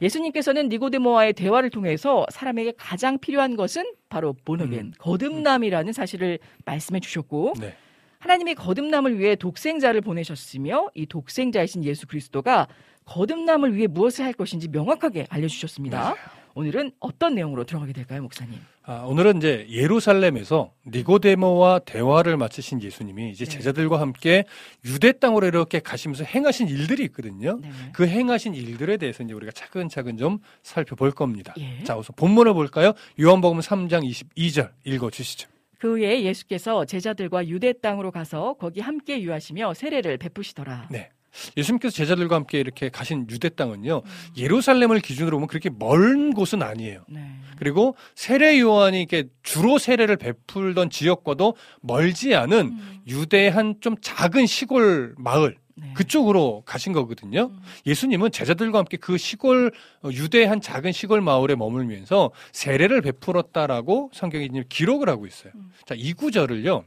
예수님께서는 0.00 0.68
니고데모와의 0.68 1.32
대화를 1.32 1.70
통해서 1.70 2.26
사람에게 2.30 2.74
가장 2.76 3.18
필요한 3.18 3.56
것은 3.56 3.92
바로 4.08 4.34
보너겐, 4.44 4.78
음. 4.78 4.92
거듭남이라는 4.98 5.92
사실을 5.92 6.38
말씀해 6.64 7.00
주셨고 7.00 7.54
네. 7.60 7.76
하나님이 8.18 8.54
거듭남을 8.54 9.18
위해 9.18 9.36
독생자를 9.36 10.00
보내셨으며 10.00 10.88
이 10.94 11.06
독생자이신 11.06 11.84
예수 11.84 12.06
그리스도가 12.06 12.66
거듭남을 13.04 13.74
위해 13.74 13.86
무엇을 13.86 14.24
할 14.24 14.32
것인지 14.32 14.68
명확하게 14.68 15.26
알려주셨습니다. 15.30 16.14
오늘은 16.54 16.90
어떤 16.98 17.36
내용으로 17.36 17.62
들어가게 17.62 17.92
될까요, 17.92 18.22
목사님? 18.22 18.58
아, 18.82 19.04
오늘은 19.06 19.36
이제 19.36 19.66
예루살렘에서 19.70 20.72
니고데모와 20.88 21.80
대화를 21.80 22.36
마치신 22.36 22.82
예수님이 22.82 23.30
이제 23.30 23.44
네. 23.44 23.50
제자들과 23.50 24.00
함께 24.00 24.44
유대 24.84 25.12
땅으로 25.12 25.46
이렇게 25.46 25.78
가시면서 25.78 26.24
행하신 26.24 26.68
일들이 26.68 27.04
있거든요. 27.04 27.60
네. 27.62 27.70
그 27.92 28.08
행하신 28.08 28.54
일들에 28.54 28.96
대해서 28.96 29.22
이제 29.22 29.34
우리가 29.34 29.52
차근차근 29.52 30.16
좀 30.16 30.38
살펴볼 30.62 31.12
겁니다. 31.12 31.54
예. 31.58 31.84
자, 31.84 31.96
우선 31.96 32.16
본문을 32.16 32.54
볼까요? 32.54 32.92
요한복음 33.20 33.60
3장 33.60 34.02
22절 34.04 34.70
읽어 34.84 35.10
주시죠. 35.10 35.48
그 35.78 35.92
후에 35.92 36.24
예수께서 36.24 36.84
제자들과 36.84 37.46
유대 37.48 37.72
땅으로 37.72 38.10
가서 38.10 38.54
거기 38.54 38.80
함께 38.80 39.22
유하시며 39.22 39.74
세례를 39.74 40.18
베푸시더라. 40.18 40.88
네. 40.90 41.10
예수님께서 41.56 41.94
제자들과 41.94 42.36
함께 42.36 42.58
이렇게 42.58 42.88
가신 42.88 43.26
유대 43.30 43.48
땅은요. 43.48 44.02
음. 44.04 44.10
예루살렘을 44.36 45.00
기준으로 45.00 45.36
보면 45.36 45.46
그렇게 45.46 45.70
먼 45.70 46.32
곳은 46.32 46.62
아니에요. 46.62 47.04
네. 47.08 47.20
그리고 47.56 47.96
세례 48.14 48.58
요한이 48.58 48.98
이렇게 48.98 49.28
주로 49.42 49.78
세례를 49.78 50.16
베풀던 50.16 50.90
지역과도 50.90 51.54
멀지 51.80 52.34
않은 52.34 52.58
음. 52.58 53.00
유대의 53.06 53.50
한좀 53.50 53.96
작은 54.00 54.46
시골 54.46 55.14
마을 55.16 55.56
네. 55.80 55.92
그쪽으로 55.94 56.62
가신 56.64 56.92
거거든요. 56.92 57.50
음. 57.52 57.58
예수님은 57.86 58.30
제자들과 58.30 58.78
함께 58.78 58.96
그 58.96 59.16
시골 59.16 59.72
어, 60.02 60.10
유대의 60.10 60.46
한 60.46 60.60
작은 60.60 60.92
시골 60.92 61.20
마을에 61.20 61.54
머물면서 61.54 62.30
세례를 62.52 63.02
베풀었다라고 63.02 64.10
성경이 64.12 64.50
기록을 64.68 65.08
하고 65.08 65.26
있어요. 65.26 65.52
음. 65.54 65.70
자, 65.86 65.94
이 65.96 66.12
구절을요. 66.12 66.84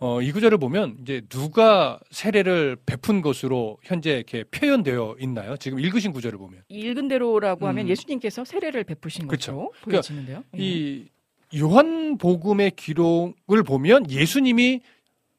어, 0.00 0.20
이 0.20 0.32
구절을 0.32 0.58
보면 0.58 0.98
이제 1.00 1.22
누가 1.28 1.98
세례를 2.10 2.76
베푼 2.84 3.22
것으로 3.22 3.78
현재 3.82 4.16
이렇게 4.16 4.44
표현되어 4.44 5.16
있나요? 5.20 5.56
지금 5.56 5.80
읽으신 5.80 6.12
구절을 6.12 6.38
보면. 6.38 6.62
읽은 6.68 7.08
대로라고 7.08 7.66
하면 7.68 7.86
음. 7.86 7.88
예수님께서 7.88 8.44
세례를 8.44 8.84
베푸신 8.84 9.28
그쵸. 9.28 9.52
것으로 9.52 9.72
그러니까 9.82 10.02
보여지는데요. 10.02 10.44
예. 10.58 10.62
이 10.62 11.08
요한복음의 11.56 12.72
기록을 12.72 13.62
보면 13.64 14.10
예수님이 14.10 14.80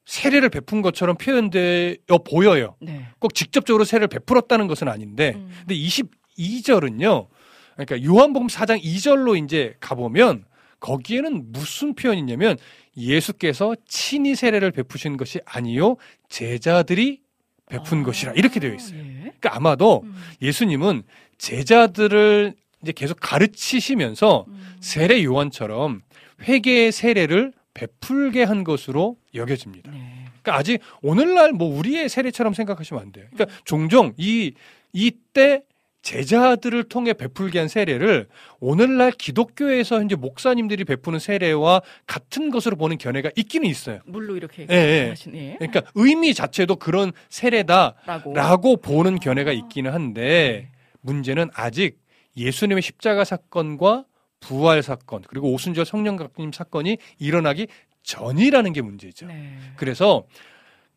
세례를 0.06 0.50
베푼 0.50 0.82
것처럼 0.82 1.18
표현되어 1.18 2.18
보여요. 2.30 2.76
네. 2.80 3.08
꼭 3.20 3.34
직접적으로 3.34 3.84
세례를 3.84 4.08
베풀었다는 4.08 4.68
것은 4.68 4.88
아닌데 4.88 5.34
음. 5.36 5.50
근데 5.60 5.76
22절은요. 5.76 7.28
그러니까 7.76 8.04
요한복음 8.04 8.48
4장 8.48 8.82
2절로 8.82 9.44
이제 9.44 9.76
가보면 9.80 10.46
거기에는 10.80 11.52
무슨 11.52 11.96
표현이냐면 11.96 12.58
예수께서 12.96 13.76
친히 13.88 14.36
세례를 14.36 14.72
베푸신 14.72 15.18
것이 15.18 15.40
아니요 15.46 15.98
제자들이 16.30 17.22
베푼 17.68 18.02
아, 18.02 18.04
것이라 18.04 18.34
이렇게 18.34 18.60
되어 18.60 18.74
있어요. 18.74 19.00
예. 19.00 19.20
그러니까 19.20 19.56
아마도 19.56 20.02
음. 20.04 20.16
예수님은 20.42 21.04
제자들을 21.40 22.54
이제 22.84 22.92
계속 22.92 23.18
가르치시면서 23.20 24.46
음. 24.48 24.76
세례 24.80 25.24
요한처럼 25.24 26.04
회개의 26.48 26.92
세례를 26.92 27.54
베풀게 27.76 28.44
한 28.44 28.64
것으로 28.64 29.18
여겨집니다. 29.36 29.92
네. 29.92 30.26
그러니까 30.42 30.56
아직 30.56 30.80
오늘날 31.04 31.52
뭐 31.52 31.78
우리의 31.78 32.10
세례처럼 32.10 32.54
생각하시면 32.54 33.02
안 33.02 33.12
돼요. 33.12 33.26
그러니까 33.32 33.56
종종 33.66 34.14
이 34.18 34.54
이때 34.92 35.62
제자들을 36.02 36.84
통해 36.84 37.14
베풀게 37.14 37.58
한 37.58 37.68
세례를 37.68 38.28
오늘날 38.60 39.12
기독교에서 39.12 40.00
현재 40.00 40.16
목사님들이 40.16 40.84
베푸는 40.86 41.18
세례와 41.18 41.82
같은 42.06 42.52
것으로 42.52 42.76
보는 42.76 43.00
견해가 43.00 43.32
있기는 43.36 43.68
있어요. 43.68 44.00
물로 44.06 44.36
이렇게 44.38 44.68
예, 44.70 44.76
예. 44.76 45.14
예. 45.34 45.56
그러니까 45.58 45.82
의미 45.96 46.36
자체도 46.36 46.76
그런 46.76 47.12
세례다라고 47.30 48.36
라고 48.36 48.78
보는 48.78 49.20
견해가 49.20 49.52
있기는 49.52 49.92
한데 49.92 50.70
문제는 51.02 51.50
아직 51.56 52.00
예수님의 52.38 52.84
십자가 52.84 53.24
사건과 53.24 54.06
부활 54.46 54.84
사건 54.84 55.24
그리고 55.28 55.52
오순절 55.52 55.86
성령 55.86 56.16
강림 56.16 56.52
사건이 56.52 56.98
일어나기 57.18 57.68
전이라는 58.04 58.74
게 58.74 58.82
문제죠. 58.82 59.26
네. 59.26 59.58
그래서 59.76 60.26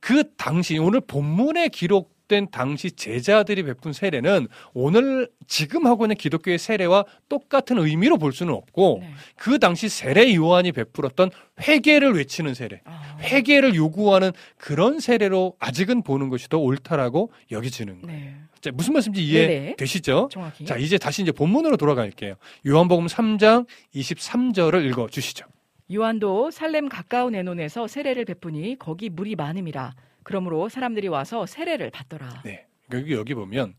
그 0.01 0.35
당시 0.37 0.77
오늘 0.79 1.01
본문에 1.01 1.69
기록된 1.69 2.49
당시 2.53 2.91
제자들이 2.91 3.63
베푼 3.63 3.95
세례는 3.95 4.49
오늘 4.75 5.31
지금 5.47 5.87
하고 5.87 6.05
있는 6.05 6.17
기독교의 6.17 6.59
세례와 6.59 7.07
똑같은 7.31 7.79
의미로 7.79 8.19
볼 8.19 8.33
수는 8.33 8.53
없고 8.53 8.99
네. 9.01 9.11
그 9.37 9.59
당시 9.59 9.89
세례 9.89 10.35
요한이 10.35 10.73
베풀었던 10.73 11.31
회개를 11.63 12.15
외치는 12.15 12.53
세례, 12.53 12.83
아, 12.85 13.17
회개를 13.21 13.75
요구하는 13.75 14.33
그런 14.59 15.01
세례로 15.01 15.57
아직은 15.59 16.03
보는 16.03 16.29
것이 16.29 16.51
더 16.51 16.59
옳다라고 16.59 17.33
여겨지는 17.51 18.03
거예요. 18.03 18.21
네. 18.21 18.37
자, 18.61 18.71
무슨 18.73 18.93
말씀인지. 18.93 19.23
이해되시죠? 19.23 20.29
정확히. 20.31 20.65
자, 20.65 20.77
이제 20.77 20.99
다시 20.99 21.23
이제 21.23 21.33
본문으로 21.33 21.77
돌아갈게요. 21.77 22.35
요한복음 22.67 23.07
3장 23.07 23.67
23절을 23.95 24.85
읽어 24.87 25.09
주시죠. 25.09 25.47
요한도 25.93 26.51
살렘 26.51 26.89
가까운 26.89 27.35
에논에서 27.35 27.87
세례를 27.87 28.25
베푸니 28.25 28.77
거기 28.79 29.09
물이 29.09 29.37
많음이라. 29.37 29.95
그러므로 30.23 30.69
사람들이 30.69 31.09
와서 31.09 31.47
세례를 31.47 31.91
받더라. 31.91 32.43
네. 32.45 32.67
여기 32.93 33.13
여기 33.13 33.35
보면 33.35 33.75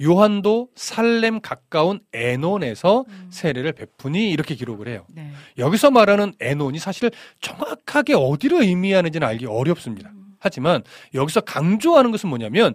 요한도 0.00 0.68
살렘 0.74 1.40
가까운 1.40 2.00
에논에서 2.12 3.04
음. 3.08 3.28
세례를 3.30 3.72
베푸니 3.72 4.30
이렇게 4.30 4.54
기록을 4.54 4.88
해요. 4.88 5.04
네. 5.08 5.30
여기서 5.58 5.90
말하는 5.90 6.32
에논이 6.40 6.78
사실 6.78 7.10
정확하게 7.40 8.14
어디를 8.14 8.62
의미하는지는 8.62 9.26
알기 9.26 9.46
어렵습니다. 9.46 10.10
음. 10.10 10.36
하지만 10.38 10.82
여기서 11.14 11.40
강조하는 11.42 12.10
것은 12.10 12.28
뭐냐면 12.28 12.74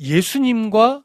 예수님과 0.00 1.02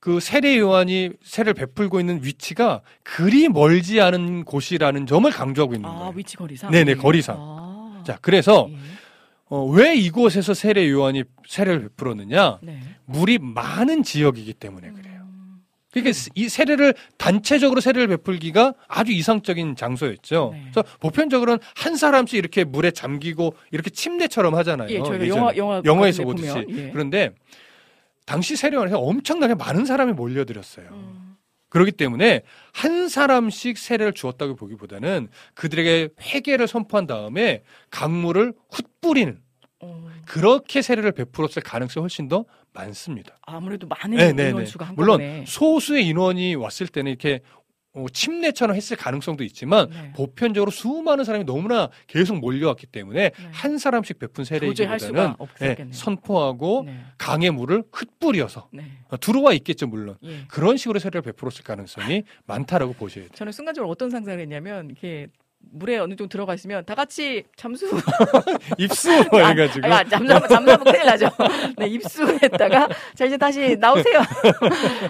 그 0.00 0.20
세례 0.20 0.58
요한이 0.58 1.10
세례를 1.24 1.54
베풀고 1.54 1.98
있는 2.00 2.20
위치가 2.22 2.80
그리 3.02 3.48
멀지 3.48 4.00
않은 4.00 4.44
곳이라는 4.44 5.06
점을 5.06 5.28
강조하고 5.30 5.74
있는 5.74 5.88
아, 5.88 5.94
거예요. 5.94 6.12
위치 6.14 6.36
거리상? 6.36 6.70
네네, 6.70 6.94
네. 6.94 7.00
거리상. 7.00 7.36
아. 7.38 8.02
자, 8.06 8.18
그래서 8.20 8.68
예. 8.70 8.76
어, 9.48 9.64
왜 9.64 9.94
이곳에서 9.96 10.54
세례 10.54 10.88
요한이 10.90 11.24
세례를 11.48 11.80
베풀었느냐? 11.82 12.58
네. 12.62 12.80
물이 13.06 13.38
많은 13.40 14.02
지역이기 14.02 14.54
때문에 14.54 14.90
그래요. 14.90 15.22
음. 15.22 15.62
그러니까 15.92 16.16
이 16.34 16.48
세례를 16.48 16.94
단체적으로 17.16 17.80
세례를 17.80 18.08
베풀기가 18.08 18.74
아주 18.86 19.12
이상적인 19.12 19.74
장소였죠. 19.76 20.50
네. 20.52 20.60
그래서 20.72 20.84
보편적으로는 21.00 21.58
한 21.74 21.96
사람씩 21.96 22.38
이렇게 22.38 22.64
물에 22.64 22.90
잠기고 22.90 23.54
이렇게 23.72 23.90
침례처럼 23.90 24.54
하잖아요. 24.56 24.88
예, 24.90 24.98
저희가 24.98 25.24
예전에. 25.24 25.28
영화 25.28 25.56
영화 25.56 25.82
영화에서 25.84 26.22
보듯이. 26.22 26.64
예. 26.70 26.90
그런데 26.92 27.32
당시 28.26 28.56
세례원에서 28.56 28.98
엄청나게 28.98 29.54
많은 29.54 29.86
사람이 29.86 30.12
몰려들었어요. 30.12 30.88
음. 30.90 31.36
그렇기 31.68 31.92
때문에 31.92 32.42
한 32.72 33.08
사람씩 33.08 33.78
세례를 33.78 34.12
주었다고 34.12 34.56
보기보다는 34.56 35.28
그들에게 35.54 36.10
회개를 36.20 36.68
선포한 36.68 37.06
다음에 37.06 37.62
강물을 37.90 38.54
훗뿌리는 38.70 39.40
어, 39.80 40.08
그렇게 40.26 40.80
세례를 40.80 41.12
베풀었을 41.12 41.62
가능성이 41.62 42.02
훨씬 42.02 42.28
더 42.28 42.44
많습니다. 42.72 43.36
아무래도 43.42 43.86
많은 43.86 44.16
네, 44.16 44.32
네, 44.32 44.44
네. 44.44 44.48
인원수가 44.50 44.92
물론 44.96 45.44
소수의 45.46 46.06
인원이 46.06 46.54
왔을 46.54 46.86
때는 46.88 47.10
이렇게 47.10 47.40
어, 47.96 48.06
침례처럼 48.12 48.76
했을 48.76 48.96
가능성도 48.96 49.42
있지만 49.44 49.88
네. 49.88 50.12
보편적으로 50.12 50.70
수많은 50.70 51.24
사람이 51.24 51.44
너무나 51.44 51.88
계속 52.06 52.38
몰려왔기 52.38 52.86
때문에 52.86 53.30
네. 53.30 53.48
한 53.50 53.78
사람씩 53.78 54.18
베푼 54.18 54.44
세례이기보다는 54.44 55.34
없었겠네요. 55.38 55.92
선포하고 55.92 56.82
네. 56.86 57.00
강의 57.16 57.50
물을 57.50 57.82
흩뿌려서 57.90 58.68
네. 58.72 58.84
어, 59.08 59.16
들어와 59.16 59.54
있겠죠 59.54 59.86
물론 59.86 60.16
예. 60.24 60.44
그런 60.48 60.76
식으로 60.76 60.98
세례를 60.98 61.22
베풀었을 61.22 61.64
가능성이 61.64 62.24
많다라고 62.44 62.92
보셔야 62.92 63.24
돼요. 63.24 63.30
저는 63.34 63.52
순간적으로 63.52 63.90
어떤 63.90 64.10
상상을 64.10 64.38
했냐면 64.38 64.86
이렇게 64.86 65.28
물에 65.72 65.98
어느 65.98 66.10
정도 66.16 66.28
들어가 66.28 66.54
있으면 66.54 66.84
다 66.84 66.94
같이 66.94 67.44
잠수 67.56 67.86
입수 68.78 69.10
뭐 69.30 69.42
아, 69.42 69.48
해가지고 69.48 69.86
아, 69.86 70.02
잠수하면 70.04 70.48
잠수하면 70.48 70.84
큰일 70.84 71.04
나죠. 71.06 71.28
네, 71.76 71.86
입수했다가 71.88 72.88
자 73.14 73.24
이제 73.24 73.36
다시 73.36 73.76
나오세요. 73.76 74.22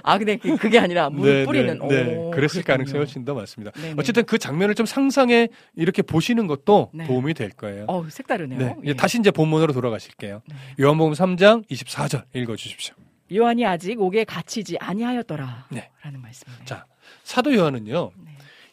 아 0.02 0.18
근데 0.18 0.36
그- 0.36 0.57
그게 0.57 0.78
아니라 0.78 1.11
물 1.11 1.32
네, 1.40 1.44
뿌리는. 1.44 1.78
네, 1.88 2.04
네. 2.04 2.16
오, 2.16 2.30
그랬을. 2.30 2.62
가능성이 2.62 2.98
훨씬 2.98 3.24
더 3.24 3.34
많습니다. 3.34 3.70
네네. 3.80 3.94
어쨌든 3.98 4.24
그 4.24 4.38
장면을 4.38 4.74
좀 4.74 4.86
상상해 4.86 5.48
이렇게 5.76 6.02
보시는 6.02 6.46
것도 6.46 6.90
네. 6.92 7.07
도움이 7.07 7.34
될 7.34 7.50
거예요. 7.50 7.84
어 7.88 8.04
색다르네요. 8.09 8.59
네. 8.59 8.74
이제 8.82 8.90
예. 8.90 8.94
다시 8.94 9.18
이제 9.18 9.30
본문으로 9.30 9.72
돌아가실게요. 9.72 10.42
네. 10.46 10.57
요한복음 10.80 11.12
3장 11.12 11.68
24절 11.70 12.24
읽어 12.34 12.57
주십시오. 12.57 12.94
요한이 13.32 13.64
아직 13.66 14.00
옥에 14.00 14.24
갇히지 14.24 14.76
아니하였더라. 14.80 15.66
네. 15.70 15.90
라는 16.02 16.20
말씀이네요. 16.22 16.64
자, 16.64 16.84
사도 17.24 17.54
요한은요. 17.54 18.11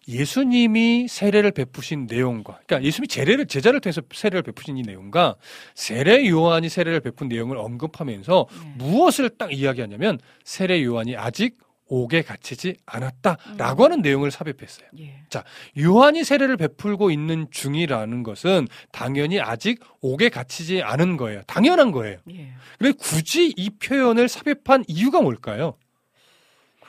네. 0.07 0.13
예수님이 0.13 1.07
세례를 1.07 1.51
베푸신 1.51 2.07
내용과 2.09 2.59
그러니까 2.65 2.83
예수님이 2.85 3.07
제례를 3.07 3.45
제자를 3.47 3.79
통해서 3.79 4.01
세례를 4.11 4.43
베푸신 4.43 4.77
이 4.77 4.81
내용과 4.81 5.35
세례 5.75 6.27
요한이 6.27 6.69
세례를 6.69 6.99
베푼 6.99 7.27
내용을 7.27 7.57
언급하면서 7.57 8.47
네. 8.49 8.73
무엇을 8.77 9.29
딱 9.37 9.53
이야기하냐면 9.53 10.19
세례 10.43 10.83
요한이 10.83 11.15
아직 11.15 11.57
옥에 11.87 12.21
갇히지 12.21 12.77
않았다라고 12.85 13.83
음. 13.83 13.85
하는 13.85 14.01
내용을 14.01 14.31
삽입했어요. 14.31 14.87
예. 14.99 15.21
요한이 15.79 16.23
세례를 16.23 16.57
베풀고 16.57 17.11
있는 17.11 17.47
중이라는 17.51 18.23
것은 18.23 18.67
당연히 18.91 19.39
아직 19.39 19.79
옥에 20.01 20.29
갇히지 20.29 20.81
않은 20.81 21.17
거예요. 21.17 21.43
당연한 21.45 21.91
거예요. 21.91 22.17
예. 22.31 22.53
그래 22.79 22.93
굳이 22.97 23.53
이 23.55 23.69
표현을 23.69 24.27
삽입한 24.27 24.85
이유가 24.87 25.21
뭘까요? 25.21 25.75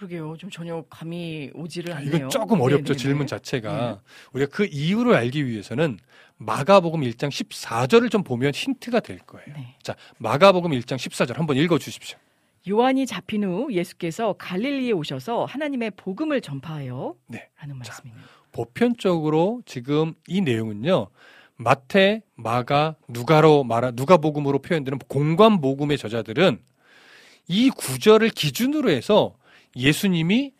그러게요. 0.04 0.36
좀 0.38 0.50
전혀 0.50 0.84
감이 0.88 1.50
오지를 1.54 1.92
않네요. 1.94 2.12
아, 2.12 2.16
이건 2.16 2.30
조금 2.30 2.60
어렵죠 2.60 2.92
네네네. 2.92 2.96
질문 2.96 3.26
자체가 3.26 4.00
우리가 4.32 4.50
그 4.54 4.66
이유를 4.70 5.14
알기 5.14 5.46
위해서는 5.46 5.98
마가복음 6.36 7.00
1장 7.00 7.28
14절을 7.28 8.10
좀 8.10 8.22
보면 8.22 8.52
힌트가 8.52 9.00
될 9.00 9.18
거예요. 9.18 9.46
네. 9.54 9.76
자 9.82 9.94
마가복음 10.18 10.70
1장 10.72 10.96
14절 10.96 11.36
한번 11.36 11.56
읽어 11.56 11.78
주십시오. 11.78 12.18
요한이 12.68 13.06
잡힌 13.06 13.44
후 13.44 13.72
예수께서 13.72 14.34
갈릴리에 14.34 14.92
오셔서 14.92 15.44
하나님의 15.44 15.92
복음을 15.96 16.40
전파하여 16.40 17.14
네. 17.26 17.48
라는 17.60 17.76
자. 17.82 17.92
말씀이네요. 17.92 18.24
보편적으로 18.52 19.62
지금 19.66 20.14
이 20.28 20.40
내용은요. 20.40 21.08
마태, 21.56 22.22
마가, 22.34 22.96
누가로 23.08 23.64
말하 23.64 23.92
누가복음으로 23.92 24.60
표현되는 24.60 24.98
공관복음의 25.08 25.98
저자들은 25.98 26.60
이 27.46 27.70
구절을 27.70 28.30
기준으로 28.30 28.90
해서 28.90 29.36
예수님이 29.76 30.52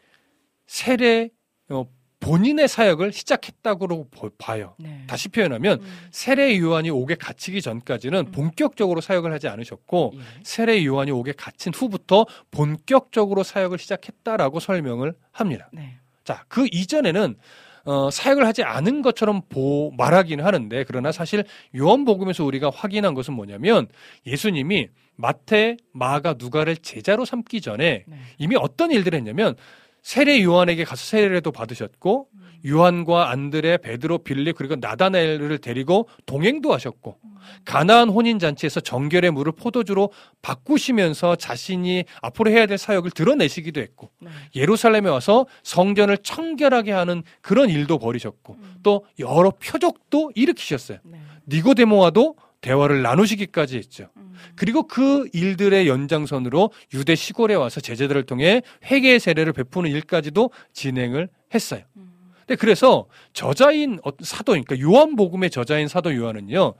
세례 0.66 1.30
어, 1.68 1.86
본인의 2.20 2.68
사역을 2.68 3.12
시작했다고 3.12 4.08
보- 4.10 4.30
봐요. 4.38 4.74
네. 4.78 5.04
다시 5.06 5.28
표현하면 5.28 5.80
음. 5.82 6.08
세례 6.10 6.58
요한이 6.58 6.88
옥에 6.88 7.16
갇히기 7.16 7.60
전까지는 7.60 8.18
음. 8.28 8.32
본격적으로 8.32 9.02
사역을 9.02 9.30
하지 9.32 9.46
않으셨고 9.48 10.12
예. 10.14 10.20
세례 10.42 10.82
요한이 10.86 11.10
옥에 11.10 11.32
갇힌 11.32 11.74
후부터 11.74 12.24
본격적으로 12.50 13.42
사역을 13.42 13.78
시작했다라고 13.78 14.58
설명을 14.60 15.14
합니다. 15.32 15.68
네. 15.72 15.98
자, 16.24 16.44
그 16.48 16.66
이전에는 16.72 17.36
어, 17.84 18.08
사역을 18.10 18.46
하지 18.46 18.62
않은 18.62 19.02
것처럼 19.02 19.42
보, 19.50 19.92
말하기는 19.98 20.42
하는데 20.42 20.84
그러나 20.84 21.12
사실 21.12 21.44
요한복음에서 21.76 22.42
우리가 22.42 22.70
확인한 22.70 23.12
것은 23.12 23.34
뭐냐면 23.34 23.86
예수님이 24.26 24.88
마태, 25.16 25.76
마가, 25.92 26.34
누가를 26.38 26.76
제자로 26.76 27.24
삼기 27.24 27.60
전에 27.60 28.04
네. 28.06 28.16
이미 28.38 28.56
어떤 28.56 28.90
일들을 28.90 29.16
했냐면 29.16 29.54
세례 30.02 30.42
요한에게 30.42 30.84
가서 30.84 31.02
세례도 31.02 31.50
받으셨고 31.52 32.28
요한과 32.66 33.30
안드레, 33.30 33.78
베드로, 33.78 34.18
빌립 34.18 34.56
그리고 34.56 34.76
나다나엘을 34.76 35.58
데리고 35.58 36.08
동행도 36.26 36.72
하셨고 36.72 37.18
가나안 37.64 38.08
혼인 38.08 38.38
잔치에서 38.38 38.80
정결의 38.80 39.30
물을 39.30 39.52
포도주로 39.52 40.10
바꾸시면서 40.40 41.36
자신이 41.36 42.04
앞으로 42.22 42.50
해야 42.50 42.66
될 42.66 42.78
사역을 42.78 43.10
드러내시기도 43.10 43.80
했고 43.80 44.10
네. 44.20 44.30
예루살렘에 44.54 45.10
와서 45.10 45.46
성전을 45.62 46.18
청결하게 46.18 46.92
하는 46.92 47.22
그런 47.42 47.68
일도 47.68 47.98
벌이셨고 47.98 48.56
또 48.82 49.04
여러 49.18 49.50
표적도 49.50 50.32
일으키셨어요. 50.34 50.98
네. 51.04 51.18
니고데모와도 51.48 52.36
대화를 52.64 53.02
나누시기까지 53.02 53.76
했죠. 53.76 54.08
음. 54.16 54.32
그리고 54.56 54.86
그 54.86 55.28
일들의 55.34 55.86
연장선으로 55.86 56.70
유대 56.94 57.14
시골에 57.14 57.54
와서 57.54 57.80
제자들을 57.80 58.22
통해 58.24 58.62
회개의 58.90 59.20
세례를 59.20 59.52
베푸는 59.52 59.90
일까지도 59.90 60.50
진행을 60.72 61.28
했어요. 61.52 61.82
음. 61.96 62.10
근데 62.38 62.56
그래서 62.56 63.06
저자인 63.34 63.98
어- 64.02 64.10
사도, 64.22 64.52
그러니까 64.52 64.78
요한복음의 64.80 65.50
저자인 65.50 65.88
사도 65.88 66.14
요한은요, 66.16 66.74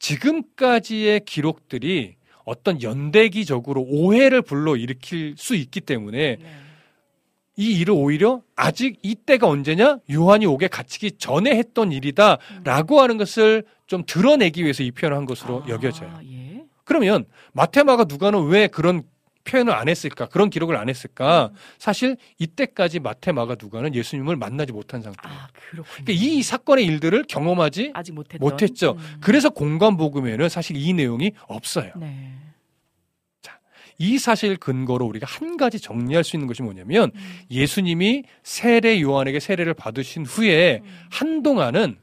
지금까지의 0.00 1.20
기록들이 1.24 2.16
어떤 2.44 2.82
연대기적으로 2.82 3.82
오해를 3.82 4.42
불러일으킬 4.42 5.34
수 5.38 5.54
있기 5.54 5.80
때문에 5.80 6.36
네. 6.36 6.44
이 7.56 7.78
일을 7.80 7.94
오히려 7.94 8.42
아직 8.56 8.98
이때가 9.02 9.46
언제냐? 9.46 9.98
요한이 10.10 10.46
옥에 10.46 10.66
갇히기 10.66 11.12
전에 11.18 11.54
했던 11.54 11.92
일이다라고 11.92 13.00
하는 13.00 13.18
것을 13.18 13.64
좀 13.90 14.04
드러내기 14.06 14.62
위해서 14.62 14.84
이 14.84 14.92
표현을 14.92 15.16
한 15.16 15.26
것으로 15.26 15.64
아, 15.64 15.68
여겨져요. 15.68 16.20
예. 16.30 16.64
그러면 16.84 17.24
마테마가 17.54 18.04
누가는 18.04 18.46
왜 18.46 18.68
그런 18.68 19.02
표현을 19.42 19.72
안 19.72 19.88
했을까? 19.88 20.26
그런 20.28 20.48
기록을 20.48 20.76
안 20.76 20.88
했을까? 20.88 21.50
사실 21.76 22.16
이때까지 22.38 23.00
마테마가 23.00 23.56
누가는 23.60 23.92
예수님을 23.92 24.36
만나지 24.36 24.72
못한 24.72 25.02
상태예요. 25.02 25.36
아. 25.36 25.48
그러니까 25.72 26.12
이 26.12 26.40
사건의 26.40 26.84
일들을 26.84 27.24
경험하지 27.24 27.90
아직 27.92 28.12
못했던. 28.12 28.38
못했죠. 28.38 28.92
음. 28.92 29.18
그래서 29.20 29.50
공간 29.50 29.96
복음에는 29.96 30.48
사실 30.48 30.76
이 30.76 30.92
내용이 30.92 31.32
없어요. 31.48 31.90
네. 31.96 32.34
이 33.98 34.18
사실 34.18 34.56
근거로 34.56 35.04
우리가 35.04 35.26
한 35.26 35.56
가지 35.56 35.80
정리할 35.80 36.22
수 36.22 36.36
있는 36.36 36.46
것이 36.46 36.62
뭐냐면 36.62 37.10
음. 37.12 37.20
예수님이 37.50 38.22
세례 38.44 39.00
요한에게 39.00 39.40
세례를 39.40 39.74
받으신 39.74 40.24
후에 40.26 40.80
음. 40.84 40.98
한동안은 41.10 41.98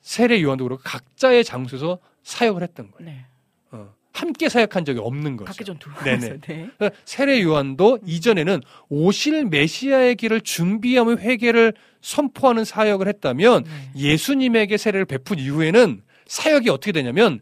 세례 0.00 0.42
요한도 0.42 0.64
그렇고 0.64 0.82
각자의 0.84 1.44
장소에서 1.44 1.98
사역을 2.22 2.62
했던 2.62 2.90
거예요. 2.90 3.10
네. 3.10 3.24
어, 3.70 3.92
함께 4.12 4.48
사역한 4.48 4.84
적이 4.84 5.00
없는 5.00 5.36
거죠. 5.36 5.46
각계 5.46 5.64
전투. 5.64 5.90
네네. 6.04 6.38
네. 6.40 6.70
그러니까 6.76 6.90
세례 7.04 7.42
요한도 7.42 7.98
이전에는 8.04 8.60
오실 8.88 9.46
메시아의 9.46 10.16
길을 10.16 10.40
준비하며 10.42 11.16
회개를 11.16 11.74
선포하는 12.00 12.64
사역을 12.64 13.08
했다면 13.08 13.64
네. 13.64 13.70
예수님에게 13.96 14.76
세례를 14.76 15.04
베푼 15.04 15.38
이후에는 15.38 16.02
사역이 16.26 16.70
어떻게 16.70 16.92
되냐면 16.92 17.40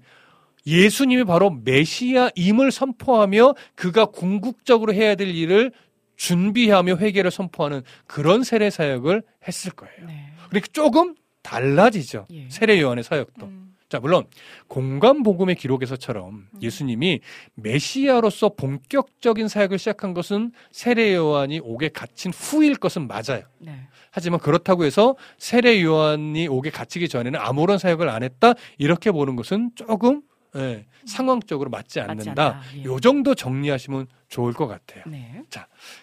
예수님이 0.66 1.24
바로 1.24 1.50
메시아임을 1.50 2.70
선포하며 2.70 3.54
그가 3.74 4.06
궁극적으로 4.06 4.92
해야 4.92 5.14
될 5.14 5.28
일을 5.28 5.72
준비하며 6.16 6.96
회개를 6.96 7.30
선포하는 7.30 7.82
그런 8.06 8.42
세례 8.42 8.68
사역을 8.70 9.22
했을 9.46 9.70
거예요. 9.70 10.06
네. 10.06 10.32
그러니까 10.48 10.66
조금 10.72 11.14
달라지죠. 11.48 12.26
예. 12.30 12.48
세례 12.50 12.78
요한의 12.80 13.04
사역도. 13.04 13.46
음. 13.46 13.74
자, 13.88 13.98
물론 14.00 14.26
공간 14.66 15.22
복음의 15.22 15.54
기록에서처럼 15.54 16.46
예수님이 16.60 17.20
메시아로서 17.54 18.50
본격적인 18.50 19.48
사역을 19.48 19.78
시작한 19.78 20.12
것은 20.12 20.52
세례 20.70 21.14
요한이 21.14 21.60
옥에 21.60 21.88
갇힌 21.88 22.32
후일 22.34 22.76
것은 22.76 23.08
맞아요. 23.08 23.44
네. 23.60 23.88
하지만 24.10 24.40
그렇다고 24.40 24.84
해서 24.84 25.16
세례 25.38 25.82
요한이 25.82 26.48
옥에 26.48 26.68
갇히기 26.68 27.08
전에는 27.08 27.40
아무런 27.40 27.78
사역을 27.78 28.10
안 28.10 28.22
했다 28.22 28.52
이렇게 28.76 29.10
보는 29.10 29.36
것은 29.36 29.70
조금 29.74 30.20
예, 30.56 30.86
상황적으로 31.04 31.70
맞지 31.70 32.00
맞지 32.00 32.10
않는다. 32.10 32.30
않다. 32.30 32.62
예. 32.76 32.84
요 32.84 32.98
정도 33.00 33.34
정리하시면 33.34 34.06
좋을 34.28 34.52
것 34.52 34.66
같아요. 34.66 35.04
네. 35.06 35.42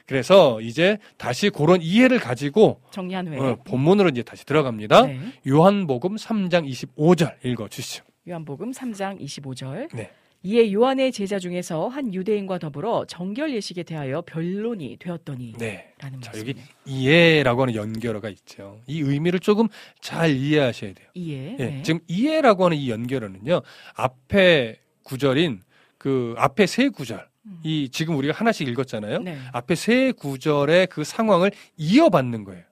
그래서 0.05 0.61
이제 0.61 0.97
다시 1.17 1.49
그런 1.49 1.81
이해를 1.81 2.19
가지고 2.19 2.81
정리한 2.91 3.27
후에 3.27 3.37
어, 3.39 3.57
본문으로 3.63 4.09
이제 4.09 4.23
다시 4.23 4.45
들어갑니다. 4.45 5.05
네. 5.07 5.19
요한복음 5.47 6.15
3장 6.15 6.69
25절 6.69 7.45
읽어 7.45 7.67
주시죠. 7.67 8.03
요한복음 8.27 8.71
3장 8.71 9.19
25절. 9.21 9.95
네. 9.95 10.11
이에 10.45 10.71
요한의 10.71 11.11
제자 11.11 11.39
중에서 11.39 11.87
한 11.87 12.13
유대인과 12.13 12.59
더불어 12.59 13.03
정결 13.07 13.51
예식에 13.55 13.81
대하여 13.81 14.21
변론이 14.21 14.97
되었더니 14.99 15.53
네. 15.57 15.91
라는 15.99 16.21
자. 16.21 16.31
여기 16.37 16.53
이해라고 16.85 17.63
하는 17.63 17.73
연결어가 17.73 18.29
있죠. 18.29 18.79
이 18.85 18.99
의미를 18.99 19.39
조금 19.39 19.67
잘 20.01 20.29
이해하셔야 20.29 20.93
돼요. 20.93 21.07
이해. 21.15 21.55
예, 21.57 21.65
네. 21.65 21.81
지금 21.81 21.99
이해라고 22.07 22.65
하는 22.65 22.77
이 22.77 22.91
연결어는요. 22.91 23.63
앞에 23.95 24.77
구절인 25.01 25.61
그 25.97 26.35
앞에 26.37 26.67
세 26.67 26.89
구절. 26.89 27.27
음. 27.47 27.59
이 27.63 27.89
지금 27.91 28.15
우리가 28.15 28.35
하나씩 28.35 28.67
읽었잖아요. 28.67 29.23
네. 29.23 29.39
앞에 29.51 29.73
세 29.73 30.11
구절의 30.11 30.87
그 30.87 31.03
상황을 31.03 31.51
이어받는 31.77 32.43
거예요. 32.43 32.63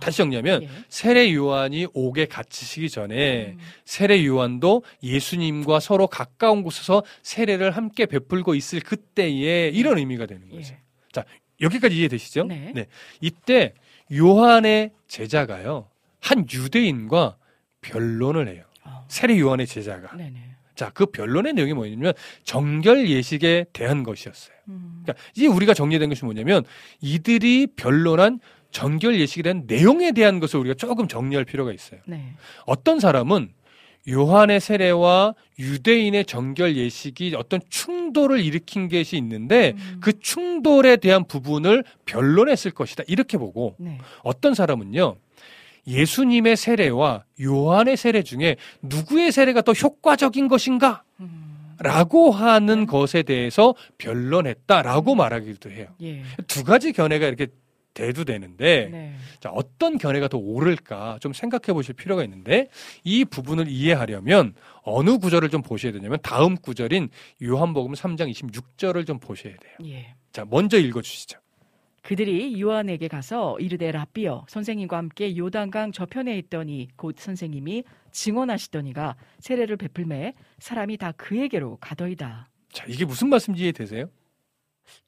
아. 0.00 0.04
다시 0.04 0.18
정리하면 0.18 0.62
예. 0.62 0.68
세례 0.88 1.32
요한이 1.34 1.86
옥에 1.92 2.26
갇히시기 2.26 2.88
전에 2.88 3.52
음. 3.52 3.58
세례 3.84 4.24
요한도 4.24 4.82
예수님과 5.02 5.80
서로 5.80 6.06
가까운 6.06 6.62
곳에서 6.62 7.02
세례를 7.22 7.72
함께 7.72 8.06
베풀고 8.06 8.54
있을 8.54 8.80
그때에 8.80 9.68
이런 9.68 9.98
의미가 9.98 10.26
되는 10.26 10.48
거죠. 10.48 10.74
예. 10.74 11.24
여기까지 11.60 11.96
이해되시죠? 11.96 12.44
네. 12.44 12.86
이때 13.20 13.74
요한의 14.12 14.92
제자가요. 15.08 15.88
한 16.20 16.46
유대인과 16.50 17.36
변론을 17.82 18.48
해요. 18.48 18.64
어. 18.84 19.04
세례 19.08 19.38
요한의 19.38 19.66
제자가. 19.66 20.16
네네. 20.16 20.50
자, 20.74 20.90
그 20.94 21.06
변론의 21.06 21.52
내용이 21.54 21.74
뭐냐면 21.74 22.14
정결 22.44 23.08
예식에 23.08 23.66
대한 23.72 24.02
것이었어요. 24.02 24.56
음. 24.68 25.02
그러니까 25.02 25.22
이제 25.34 25.46
우리가 25.46 25.74
정리된 25.74 26.08
것이 26.08 26.24
뭐냐면 26.24 26.64
이들이 27.02 27.68
변론한 27.76 28.40
정결 28.70 29.18
예식에 29.20 29.42
대한 29.42 29.64
내용에 29.66 30.12
대한 30.12 30.40
것을 30.40 30.60
우리가 30.60 30.74
조금 30.74 31.08
정리할 31.08 31.44
필요가 31.44 31.72
있어요. 31.72 32.00
네. 32.06 32.34
어떤 32.66 33.00
사람은 33.00 33.50
요한의 34.08 34.60
세례와 34.60 35.34
유대인의 35.58 36.24
정결 36.24 36.76
예식이 36.76 37.34
어떤 37.36 37.60
충돌을 37.68 38.40
일으킨 38.40 38.88
것이 38.88 39.16
있는데 39.16 39.74
음. 39.76 39.98
그 40.00 40.18
충돌에 40.18 40.96
대한 40.96 41.24
부분을 41.24 41.84
변론했을 42.06 42.70
것이다. 42.70 43.04
이렇게 43.06 43.36
보고 43.36 43.76
네. 43.78 43.98
어떤 44.22 44.54
사람은요. 44.54 45.16
예수님의 45.86 46.56
세례와 46.56 47.24
요한의 47.40 47.96
세례 47.96 48.22
중에 48.22 48.56
누구의 48.82 49.32
세례가 49.32 49.62
더 49.62 49.72
효과적인 49.72 50.48
것인가? 50.48 51.02
음. 51.20 51.50
라고 51.82 52.30
하는 52.30 52.84
것에 52.84 53.22
대해서 53.22 53.74
변론했다라고 53.96 55.14
말하기도 55.14 55.70
해요. 55.70 55.86
예. 56.02 56.22
두 56.46 56.62
가지 56.62 56.92
견해가 56.92 57.26
이렇게 57.26 57.46
대두되는데 57.94 58.88
네. 58.90 59.14
자, 59.40 59.50
어떤 59.50 59.98
견해가 59.98 60.28
더 60.28 60.38
옳을까 60.38 61.18
좀 61.20 61.32
생각해 61.32 61.72
보실 61.72 61.94
필요가 61.94 62.22
있는데 62.24 62.68
이 63.04 63.24
부분을 63.24 63.68
이해하려면 63.68 64.54
어느 64.82 65.18
구절을 65.18 65.48
좀 65.50 65.62
보셔야 65.62 65.92
되냐면 65.92 66.18
다음 66.22 66.56
구절인 66.56 67.08
요한복음 67.42 67.92
3장 67.92 68.30
26절을 68.30 69.06
좀 69.06 69.18
보셔야 69.18 69.54
돼요. 69.56 69.72
예. 69.84 70.14
자, 70.32 70.44
먼저 70.48 70.78
읽어 70.78 71.02
주시죠. 71.02 71.38
그들이 72.02 72.60
요한에게 72.60 73.08
가서 73.08 73.58
이르되 73.60 73.92
라삐여 73.92 74.46
선생님과 74.48 74.96
함께 74.96 75.36
요단강 75.36 75.92
저편에 75.92 76.36
있더니 76.38 76.88
곧 76.96 77.16
선생님이 77.18 77.84
증언하시더니가 78.10 79.16
세례를 79.40 79.76
베풀매 79.76 80.34
사람이 80.58 80.96
다 80.96 81.12
그에게로 81.12 81.76
가더이다. 81.80 82.48
자, 82.72 82.84
이게 82.88 83.04
무슨 83.04 83.28
말씀인지 83.28 83.64
이해되세요? 83.64 84.06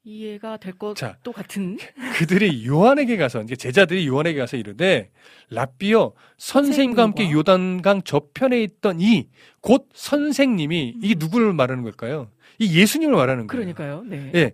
이해가 0.05 0.57
될 0.57 0.73
것도 0.75 0.95
자. 0.95 1.17
같은 1.35 1.79
그들이 2.19 2.67
요한에게 2.67 3.17
가서 3.17 3.43
이제 3.43 3.55
제자들이 3.57 4.07
요한에게 4.07 4.39
가서 4.39 4.57
이르되 4.57 5.11
라삐여 5.51 6.13
선생님과 6.39 7.03
함께. 7.03 7.31
요단강 7.31 8.03
저편에 8.03 8.63
있던 8.63 9.01
이 9.01 9.29
곧 9.61 9.89
선생님이 9.95 10.97
이게 11.03 11.15
누구를 11.17 11.53
말하는 11.53 11.85
걸까요? 11.85 12.31
이 12.59 12.77
예수님을 12.79 13.15
말하는 13.15 13.47
거예요. 13.47 13.61
그러니까요. 13.75 14.03
네. 14.05 14.31
예. 14.35 14.53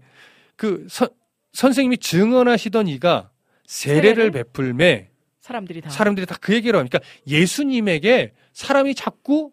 그 0.57 0.87
선, 0.91 1.09
선생님이 1.55 1.97
증언하시던 1.99 2.89
이가 2.89 3.31
세례를 3.67 4.03
세례를? 4.03 4.31
베풀매 4.33 5.09
사람들이 5.41 5.81
다 5.81 5.89
사람들이 5.89 6.27
다 6.27 6.37
그 6.43 6.53
얘기를 6.55 6.79
하니까 6.79 6.99
예수님에게 7.27 8.35
사람이 8.53 8.95
자꾸 8.95 9.51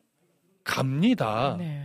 갑니다. 0.65 1.55
네. 1.57 1.84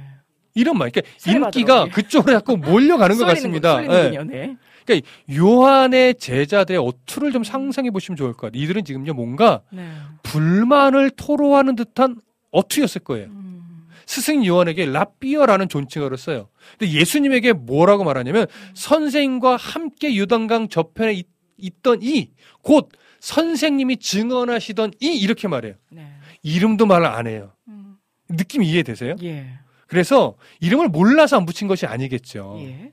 이런 0.54 0.78
말. 0.78 0.90
그러니까 0.90 1.12
세례 1.18 1.36
인기가 1.36 1.74
받으러, 1.74 1.86
예. 1.86 1.90
그쪽으로 1.90 2.32
자꾸 2.32 2.56
몰려가는 2.56 3.16
것 3.16 3.24
같습니다. 3.24 3.82
거, 3.82 3.94
예. 4.14 4.18
네. 4.24 4.56
그러니까 4.84 5.08
요한의 5.34 6.14
제자들의 6.16 6.80
어투를 6.80 7.32
좀 7.32 7.44
상상해 7.44 7.90
보시면 7.90 8.16
좋을 8.16 8.32
것 8.32 8.48
같아요. 8.48 8.62
이들은 8.62 8.84
지금요 8.84 9.14
뭔가 9.14 9.62
네. 9.70 9.88
불만을 10.22 11.10
토로하는 11.10 11.76
듯한 11.76 12.16
어투였을 12.50 13.02
거예요. 13.02 13.26
음. 13.26 13.86
스승 14.06 14.44
요한에게 14.44 14.86
라삐어라는 14.86 15.68
존칭어를 15.68 16.16
써요. 16.18 16.48
근데 16.78 16.92
예수님에게 16.92 17.52
뭐라고 17.52 18.02
말하냐면 18.02 18.46
선생님과 18.74 19.56
함께 19.56 20.14
유단강 20.14 20.68
저편에 20.68 21.12
있, 21.12 21.26
있던 21.58 22.00
이 22.02 22.30
곧 22.62 22.90
선생님이 23.20 23.98
증언하시던 23.98 24.92
이 25.00 25.08
이렇게 25.18 25.46
말해요. 25.48 25.74
네. 25.90 26.06
이름도 26.42 26.86
말을 26.86 27.06
안 27.06 27.26
해요. 27.26 27.52
음. 27.68 27.96
느낌 28.28 28.62
이해되세요? 28.62 29.16
예. 29.22 29.46
그래서 29.90 30.36
이름을 30.60 30.88
몰라서 30.88 31.36
안 31.36 31.44
붙인 31.44 31.66
것이 31.66 31.84
아니겠죠. 31.84 32.58
예. 32.60 32.92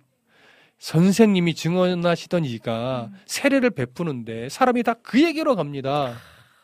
선생님이 0.79 1.53
증언하시던 1.53 2.43
이가 2.43 3.09
음. 3.11 3.19
세례를 3.27 3.69
베푸는데 3.69 4.49
사람이 4.49 4.81
다 4.81 4.95
그에게로 4.95 5.55
갑니다. 5.55 6.15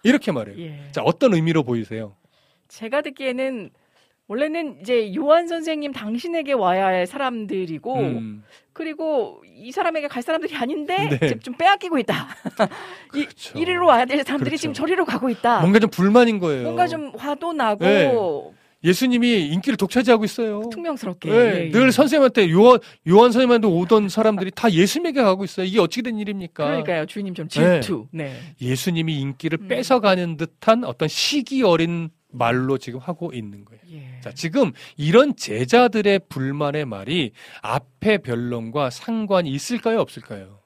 이렇게 0.01 0.31
말해요. 0.31 0.57
예. 0.57 0.87
자, 0.91 1.03
어떤 1.03 1.35
의미로 1.35 1.61
보이세요? 1.61 2.15
제가 2.67 3.01
듣기에는 3.01 3.69
원래는 4.27 4.79
이제 4.81 5.13
요한 5.15 5.47
선생님 5.47 5.91
당신에게 5.91 6.53
와야 6.53 6.87
할 6.87 7.05
사람들이고 7.05 7.95
음, 7.95 8.43
그리고 8.71 9.43
이 9.45 9.71
사람에게 9.71 10.07
갈 10.07 10.23
사람들이 10.23 10.55
아닌데 10.55 11.09
네. 11.09 11.27
지금 11.27 11.39
좀 11.41 11.53
빼앗기고 11.55 11.99
있다. 11.99 12.27
이, 13.13 13.25
그렇죠. 13.25 13.59
이리로 13.59 13.85
와야 13.85 14.05
될 14.05 14.23
사람들이 14.23 14.49
그렇죠. 14.49 14.61
지금 14.61 14.73
저리로 14.73 15.05
가고 15.05 15.29
있다. 15.29 15.59
뭔가 15.59 15.77
좀 15.77 15.91
불만인 15.91 16.39
거예요. 16.39 16.63
뭔가 16.63 16.87
좀 16.87 17.11
화도 17.15 17.53
나고 17.53 17.85
네. 17.85 18.11
예수님이 18.83 19.47
인기를 19.47 19.77
독차지하고 19.77 20.25
있어요. 20.25 20.69
퉁명스럽게 20.71 21.29
네, 21.29 21.35
예, 21.35 21.65
예. 21.67 21.71
늘 21.71 21.91
선생님한테 21.91 22.51
요한, 22.51 22.79
요한 23.07 23.31
선생님한테 23.31 23.67
오던 23.67 24.09
사람들이 24.09 24.51
다 24.51 24.71
예수님에게 24.71 25.21
가고 25.21 25.43
있어요. 25.45 25.65
이게 25.65 25.79
어떻게 25.79 26.01
된 26.01 26.17
일입니까? 26.17 26.65
그러니까요 26.65 27.05
주님 27.05 27.33
좀 27.33 27.47
질투. 27.47 28.07
네. 28.11 28.37
예수님이 28.59 29.19
인기를 29.19 29.59
음. 29.61 29.67
뺏어가는 29.67 30.37
듯한 30.37 30.83
어떤 30.83 31.07
시기 31.07 31.63
어린 31.63 32.09
말로 32.33 32.77
지금 32.77 32.99
하고 32.99 33.31
있는 33.33 33.63
거예요. 33.63 33.81
예. 33.91 34.19
자, 34.21 34.31
지금 34.31 34.71
이런 34.97 35.35
제자들의 35.35 36.21
불만의 36.29 36.85
말이 36.85 37.31
앞에 37.61 38.17
변론과 38.17 38.89
상관이 38.89 39.49
있을까요, 39.51 39.99
없을까요? 39.99 40.59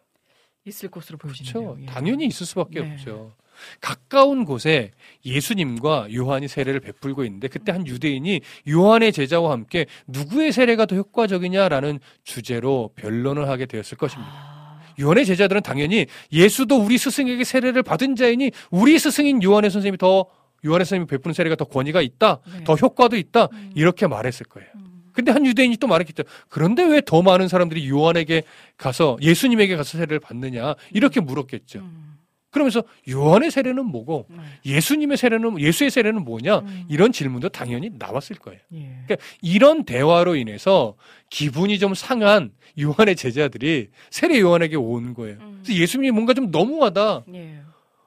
있을 0.65 0.89
것으로 0.89 1.17
그렇죠. 1.17 1.43
보여지네요. 1.43 1.77
예. 1.81 1.85
당연히 1.85 2.25
있을 2.25 2.45
수밖에 2.45 2.81
네. 2.81 2.91
없죠. 2.93 3.33
가까운 3.81 4.45
곳에 4.45 4.91
예수님과 5.25 6.07
요한이 6.13 6.47
세례를 6.47 6.79
베풀고 6.79 7.23
있는데 7.25 7.47
그때 7.47 7.71
한 7.71 7.85
유대인이 7.85 8.41
요한의 8.69 9.11
제자와 9.11 9.51
함께 9.51 9.85
누구의 10.07 10.51
세례가 10.51 10.85
더 10.85 10.95
효과적이냐라는 10.95 11.99
주제로 12.23 12.91
변론을 12.95 13.47
하게 13.49 13.65
되었을 13.65 13.97
것입니다. 13.97 14.31
아, 14.33 14.79
요한의 14.99 15.25
제자들은 15.25 15.61
당연히 15.61 16.05
예수도 16.31 16.77
우리 16.77 16.97
스승에게 16.97 17.43
세례를 17.43 17.83
받은 17.83 18.15
자이니 18.15 18.51
우리 18.71 18.97
스승인 18.97 19.43
요한의 19.43 19.69
선생님이 19.71 19.97
더 19.97 20.25
요한의 20.65 20.85
선생님이 20.85 21.07
베푸는 21.07 21.33
세례가 21.33 21.55
더 21.55 21.65
권위가 21.65 22.01
있다, 22.01 22.39
네. 22.51 22.63
더 22.63 22.73
효과도 22.75 23.15
있다 23.15 23.47
음. 23.51 23.71
이렇게 23.75 24.07
말했을 24.07 24.45
거예요. 24.47 24.67
음. 24.75 25.03
근데 25.13 25.31
한 25.31 25.45
유대인이 25.45 25.77
또 25.77 25.87
말했겠죠. 25.87 26.23
그런데 26.49 26.83
왜 26.83 27.01
더 27.01 27.21
많은 27.21 27.47
사람들이 27.47 27.89
요한에게 27.89 28.43
가서 28.77 29.17
예수님에게 29.21 29.75
가서 29.75 29.97
세례를 29.97 30.19
받느냐 30.19 30.75
이렇게 30.91 31.19
물었겠죠. 31.21 31.79
음. 31.79 32.16
그러면서 32.57 32.83
요한의 33.09 33.51
세례는 33.51 33.85
뭐고 33.85 34.25
네. 34.29 34.37
예수님의 34.65 35.17
세례는 35.17 35.59
예수의 35.59 35.91
세례는 35.91 36.23
뭐냐 36.25 36.59
음. 36.59 36.85
이런 36.89 37.11
질문도 37.11 37.49
당연히 37.49 37.91
나왔을 37.97 38.35
거예요. 38.37 38.59
예. 38.73 38.99
그러니까 39.05 39.15
이런 39.41 39.83
대화로 39.83 40.35
인해서 40.35 40.95
기분이 41.29 41.79
좀 41.79 41.93
상한 41.93 42.51
요한의 42.79 43.15
제자들이 43.15 43.89
세례 44.09 44.39
요한에게 44.39 44.75
온 44.75 45.13
거예요. 45.13 45.37
음. 45.41 45.61
그래서 45.63 45.79
예수님이 45.79 46.11
뭔가 46.11 46.33
좀 46.33 46.51
너무하다. 46.51 47.23
예. 47.33 47.59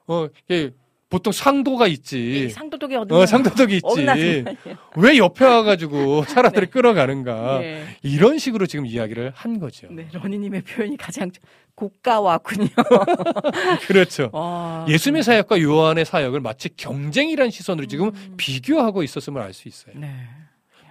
어, 0.07 0.29
이게 0.49 0.71
보통 1.09 1.33
상도가 1.33 1.89
이 1.89 1.93
있지. 1.93 2.49
상도덕이 2.51 2.95
어느 2.95 3.13
어, 3.13 3.27
상도덕이 3.27 3.77
있지. 3.77 4.45
왜 4.97 5.19
옆에 5.19 5.45
와가지고 5.45 6.23
사람들이 6.23 6.67
네. 6.67 6.71
끌어가는가. 6.71 7.63
예. 7.63 7.85
이런 8.03 8.39
식으로 8.39 8.67
지금 8.67 8.87
이야기를 8.87 9.33
한 9.35 9.59
거죠. 9.59 9.89
네, 9.91 10.09
러니님의 10.13 10.63
표현이 10.63 10.97
가장 10.97 11.31
고가와군요. 11.81 12.69
그렇죠. 13.87 14.31
아, 14.35 14.85
예수님의 14.89 15.23
사역과 15.23 15.61
요한의 15.63 16.05
사역을 16.05 16.41
마치 16.41 16.69
경쟁이라는 16.77 17.51
시선으로 17.51 17.87
지금 17.87 18.09
음. 18.09 18.35
비교하고 18.37 19.03
있었음을 19.03 19.41
알 19.41 19.53
수 19.55 19.67
있어요. 19.69 19.95
네. 19.99 20.13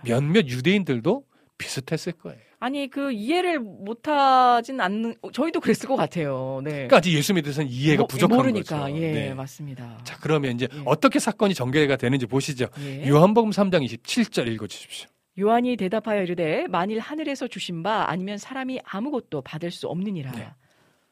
몇몇 0.03 0.47
유대인들도 0.47 1.23
비슷했을 1.57 2.13
거예요. 2.13 2.39
아니 2.61 2.89
그 2.89 3.11
이해를 3.13 3.59
못하진 3.59 4.81
않는 4.81 5.15
어, 5.21 5.31
저희도 5.31 5.61
그랬을 5.61 5.87
것 5.87 5.95
같아요. 5.95 6.59
네. 6.63 6.71
그러니까 6.71 6.97
아직 6.97 7.13
예수님에 7.13 7.41
대해서는 7.41 7.69
이해가 7.69 8.01
모- 8.03 8.07
부족한 8.07 8.35
모르니까 8.37 8.79
거죠. 8.81 8.97
예 8.97 9.11
네. 9.11 9.33
맞습니다. 9.33 9.99
자, 10.03 10.17
그러면 10.21 10.55
이제 10.55 10.67
예. 10.73 10.81
어떻게 10.85 11.19
사건이 11.19 11.53
전개가 11.53 11.95
되는지 11.95 12.25
보시죠. 12.25 12.67
예. 12.81 13.07
요한복음 13.07 13.51
3장 13.51 13.85
27절 13.87 14.47
읽어 14.49 14.67
주십시오. 14.67 15.07
요한이 15.39 15.77
대답하여 15.77 16.23
이르되 16.23 16.65
만일 16.67 16.99
하늘에서 16.99 17.47
주신 17.47 17.81
바 17.81 18.05
아니면 18.09 18.37
사람이 18.37 18.79
아무것도 18.83 19.41
받을 19.41 19.71
수 19.71 19.87
없느니라. 19.87 20.31
네. 20.33 20.49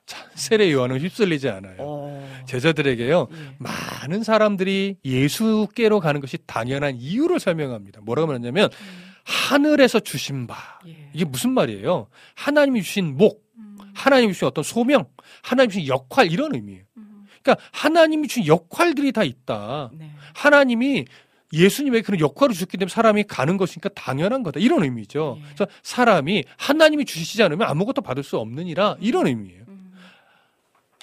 자, 0.07 0.25
세례 0.35 0.71
요한은 0.71 1.01
휩쓸리지 1.01 1.49
않아요. 1.49 1.75
어. 1.79 2.43
제자들에게요. 2.47 3.27
예. 3.29 3.55
많은 3.59 4.23
사람들이 4.23 4.95
예수께로 5.03 5.99
가는 5.99 6.21
것이 6.21 6.37
당연한 6.47 6.95
이유를 6.95 7.41
설명합니다. 7.41 7.99
뭐라고 8.01 8.27
말하냐면 8.27 8.69
음. 8.71 9.13
하늘에서 9.25 9.99
주신 9.99 10.47
바. 10.47 10.79
예. 10.87 11.09
이게 11.13 11.25
무슨 11.25 11.51
말이에요? 11.51 12.07
하나님이 12.35 12.83
주신 12.83 13.17
목, 13.17 13.43
음. 13.57 13.77
하나님이 13.93 14.31
주신 14.31 14.47
어떤 14.47 14.63
소명, 14.63 15.07
하나님이 15.43 15.73
주신 15.73 15.87
역할 15.89 16.31
이런 16.31 16.55
의미예요. 16.55 16.83
음. 16.95 17.25
그러니까 17.43 17.61
하나님이 17.73 18.29
주신 18.29 18.47
역할들이 18.47 19.11
다 19.11 19.25
있다. 19.25 19.91
네. 19.93 20.09
하나님이 20.33 21.03
예수님의 21.51 22.03
그런 22.03 22.21
역할을 22.21 22.53
주셨기 22.53 22.77
때문에 22.77 22.89
사람이 22.89 23.23
가는 23.23 23.57
것이니까 23.57 23.89
당연한 23.89 24.41
거다. 24.43 24.61
이런 24.61 24.83
의미죠. 24.83 25.35
예. 25.37 25.43
그래서 25.53 25.67
사람이 25.83 26.45
하나님이 26.55 27.03
주시지 27.03 27.43
않으면 27.43 27.67
아무것도 27.67 28.01
받을 28.01 28.23
수 28.23 28.37
없느니라 28.37 28.95
이런 29.01 29.27
의미예요. 29.27 29.66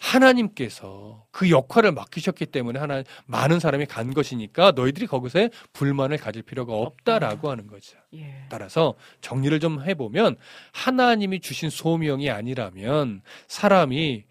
음. 0.04 0.14
하나님께서 0.14 1.24
그 1.30 1.50
역할을 1.50 1.92
맡기셨기 1.92 2.46
때문에 2.46 2.78
하나 2.78 3.02
많은 3.26 3.58
사람이 3.58 3.86
간 3.86 4.12
것이니까 4.12 4.72
너희들이 4.72 5.06
거기서 5.06 5.48
불만을 5.72 6.18
가질 6.18 6.42
필요가 6.42 6.74
없다라고 6.74 7.50
하는 7.50 7.66
거죠. 7.66 7.96
예. 8.14 8.44
따라서 8.50 8.94
정리를 9.20 9.58
좀 9.60 9.82
해보면 9.82 10.36
하나님이 10.72 11.40
주신 11.40 11.70
소명이 11.70 12.30
아니라면 12.30 13.22
사람이 13.48 14.24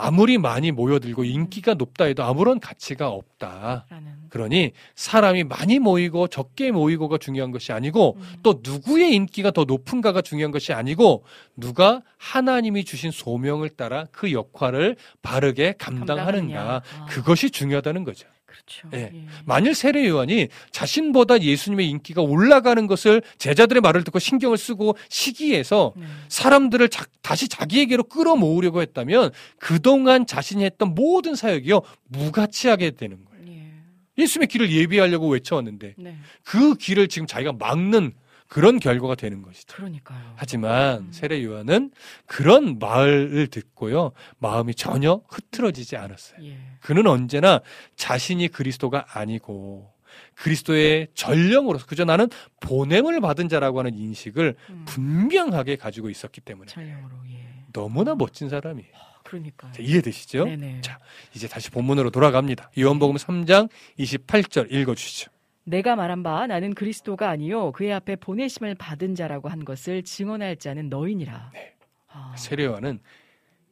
아무리 0.00 0.38
많이 0.38 0.72
모여들고 0.72 1.24
인기가 1.24 1.74
높다 1.74 2.04
해도 2.04 2.22
아무런 2.24 2.60
가치가 2.60 3.08
없다. 3.08 3.86
그러니 4.28 4.72
사람이 4.94 5.44
많이 5.44 5.78
모이고 5.78 6.28
적게 6.28 6.70
모이고가 6.70 7.18
중요한 7.18 7.50
것이 7.50 7.72
아니고 7.72 8.16
음. 8.16 8.22
또 8.42 8.60
누구의 8.62 9.14
인기가 9.14 9.50
더 9.50 9.64
높은가가 9.64 10.22
중요한 10.22 10.50
것이 10.52 10.72
아니고 10.72 11.24
누가 11.56 12.02
하나님이 12.16 12.84
주신 12.84 13.10
소명을 13.10 13.70
따라 13.70 14.06
그 14.10 14.32
역할을 14.32 14.96
바르게 15.20 15.74
감당하는가. 15.78 16.82
아. 16.98 17.04
그것이 17.06 17.50
중요하다는 17.50 18.04
거죠. 18.04 18.26
그렇죠. 18.52 18.88
예. 18.94 19.10
예. 19.14 19.26
만일 19.46 19.74
세례 19.74 20.06
요한이 20.06 20.48
자신보다 20.70 21.40
예수님의 21.40 21.88
인기가 21.88 22.20
올라가는 22.20 22.86
것을 22.86 23.22
제자들의 23.38 23.80
말을 23.80 24.04
듣고 24.04 24.18
신경을 24.18 24.58
쓰고 24.58 24.96
시기해서 25.08 25.94
네. 25.96 26.04
사람들을 26.28 26.88
자- 26.90 27.06
다시 27.22 27.48
자기에게로 27.48 28.04
끌어모으려고 28.04 28.82
했다면 28.82 29.30
그동안 29.58 30.26
자신이 30.26 30.64
했던 30.64 30.94
모든 30.94 31.34
사역이요 31.34 31.80
무가치하게 32.08 32.90
되는 32.92 33.24
거예요. 33.24 33.44
예. 33.48 34.22
예수님의 34.22 34.48
길을 34.48 34.70
예비하려고 34.70 35.28
외쳐왔는데 35.28 35.94
네. 35.96 36.16
그 36.44 36.74
길을 36.74 37.08
지금 37.08 37.26
자기가 37.26 37.52
막는 37.58 38.12
그런 38.52 38.78
결과가 38.80 39.14
되는 39.14 39.40
것이죠. 39.40 39.74
그러니까요. 39.74 40.34
하지만 40.36 41.04
음. 41.04 41.08
세례 41.10 41.42
요한은 41.42 41.90
그런 42.26 42.78
말을 42.78 43.46
듣고요 43.46 44.12
마음이 44.40 44.74
전혀 44.74 45.22
흐트러지지 45.26 45.96
않았어요. 45.96 46.44
예. 46.44 46.58
그는 46.82 47.06
언제나 47.06 47.62
자신이 47.96 48.48
그리스도가 48.48 49.06
아니고 49.08 49.94
그리스도의 50.34 51.08
전령으로서 51.14 51.86
그저 51.86 52.04
나는 52.04 52.28
보냄을 52.60 53.22
받은 53.22 53.48
자라고 53.48 53.78
하는 53.78 53.94
인식을 53.94 54.54
음. 54.68 54.84
분명하게 54.86 55.76
가지고 55.76 56.10
있었기 56.10 56.42
때문에 56.42 56.66
전령으로 56.66 57.14
예. 57.30 57.64
너무나 57.72 58.14
멋진 58.14 58.50
사람이에요. 58.50 58.92
그러니까요. 59.24 59.72
자, 59.72 59.80
이해되시죠? 59.80 60.44
네네. 60.44 60.82
자, 60.82 60.98
이제 61.34 61.48
다시 61.48 61.70
본문으로 61.70 62.10
돌아갑니다. 62.10 62.70
요한복음 62.78 63.16
3장 63.16 63.70
28절 63.98 64.70
읽어 64.70 64.94
주시죠. 64.94 65.30
내가 65.64 65.96
말한 65.96 66.22
바 66.22 66.46
나는 66.46 66.74
그리스도가 66.74 67.28
아니요 67.30 67.72
그의 67.72 67.92
앞에 67.92 68.16
보내심을 68.16 68.74
받은 68.74 69.14
자라고 69.14 69.48
한 69.48 69.64
것을 69.64 70.02
증언할 70.02 70.56
자는 70.56 70.88
너희니라. 70.88 71.50
네. 71.54 71.74
아. 72.08 72.34
세례요한은 72.36 73.00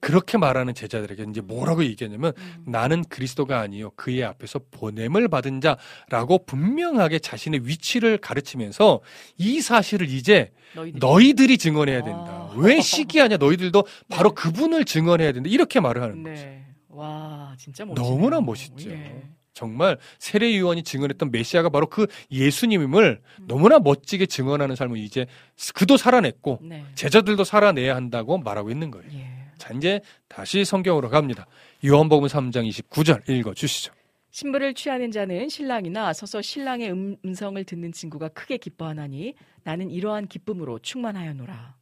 그렇게 0.00 0.38
말하는 0.38 0.72
제자들에게 0.74 1.26
이제 1.28 1.40
뭐라고 1.42 1.84
얘기하냐면 1.84 2.32
음. 2.38 2.64
나는 2.66 3.04
그리스도가 3.04 3.60
아니요 3.60 3.90
그의 3.96 4.24
앞에서 4.24 4.60
보냄을 4.70 5.28
받은 5.28 5.60
자라고 5.60 6.44
분명하게 6.46 7.18
자신의 7.18 7.66
위치를 7.66 8.16
가르치면서 8.18 9.00
이 9.36 9.60
사실을 9.60 10.08
이제 10.08 10.52
너희들이 10.74 10.98
너희들이 11.00 11.58
증언해야 11.58 12.02
된다. 12.02 12.24
아. 12.24 12.54
왜 12.56 12.80
시기하냐? 12.80 13.36
너희들도 13.36 13.84
바로 14.08 14.30
네. 14.30 14.34
그분을 14.42 14.84
증언해야 14.84 15.32
된다. 15.32 15.50
이렇게 15.50 15.80
말을 15.80 16.02
하는 16.02 16.22
거죠. 16.22 16.34
네. 16.34 16.64
와 16.88 17.54
진짜 17.58 17.84
멋지네요. 17.84 18.10
너무나 18.10 18.40
멋있죠. 18.40 18.90
예. 18.90 19.22
정말 19.52 19.98
세례 20.18 20.56
요한이 20.58 20.82
증언했던 20.82 21.30
메시아가 21.30 21.68
바로 21.68 21.86
그 21.86 22.06
예수님임을 22.30 23.20
음. 23.40 23.44
너무나 23.46 23.78
멋지게 23.78 24.26
증언하는 24.26 24.76
삶을 24.76 24.98
이제 24.98 25.26
그도 25.74 25.96
살아냈고 25.96 26.60
네. 26.62 26.84
제자들도 26.94 27.44
살아내야 27.44 27.94
한다고 27.94 28.38
말하고 28.38 28.70
있는 28.70 28.90
거예요. 28.90 29.06
예. 29.12 29.40
자, 29.58 29.74
이제 29.74 30.00
다시 30.28 30.64
성경으로 30.64 31.10
갑니다. 31.10 31.46
요한복음 31.84 32.28
3장 32.28 32.68
29절 32.68 33.28
읽어 33.28 33.52
주시죠. 33.54 33.92
신부를 34.30 34.74
취하는 34.74 35.10
자는 35.10 35.48
신랑이나 35.48 36.12
서서 36.12 36.40
신랑의 36.42 36.92
음, 36.92 37.16
음성을 37.24 37.62
듣는 37.64 37.92
친구가 37.92 38.28
크게 38.28 38.58
기뻐하나니 38.58 39.34
나는 39.64 39.90
이러한 39.90 40.28
기쁨으로 40.28 40.78
충만하였노라. 40.78 41.74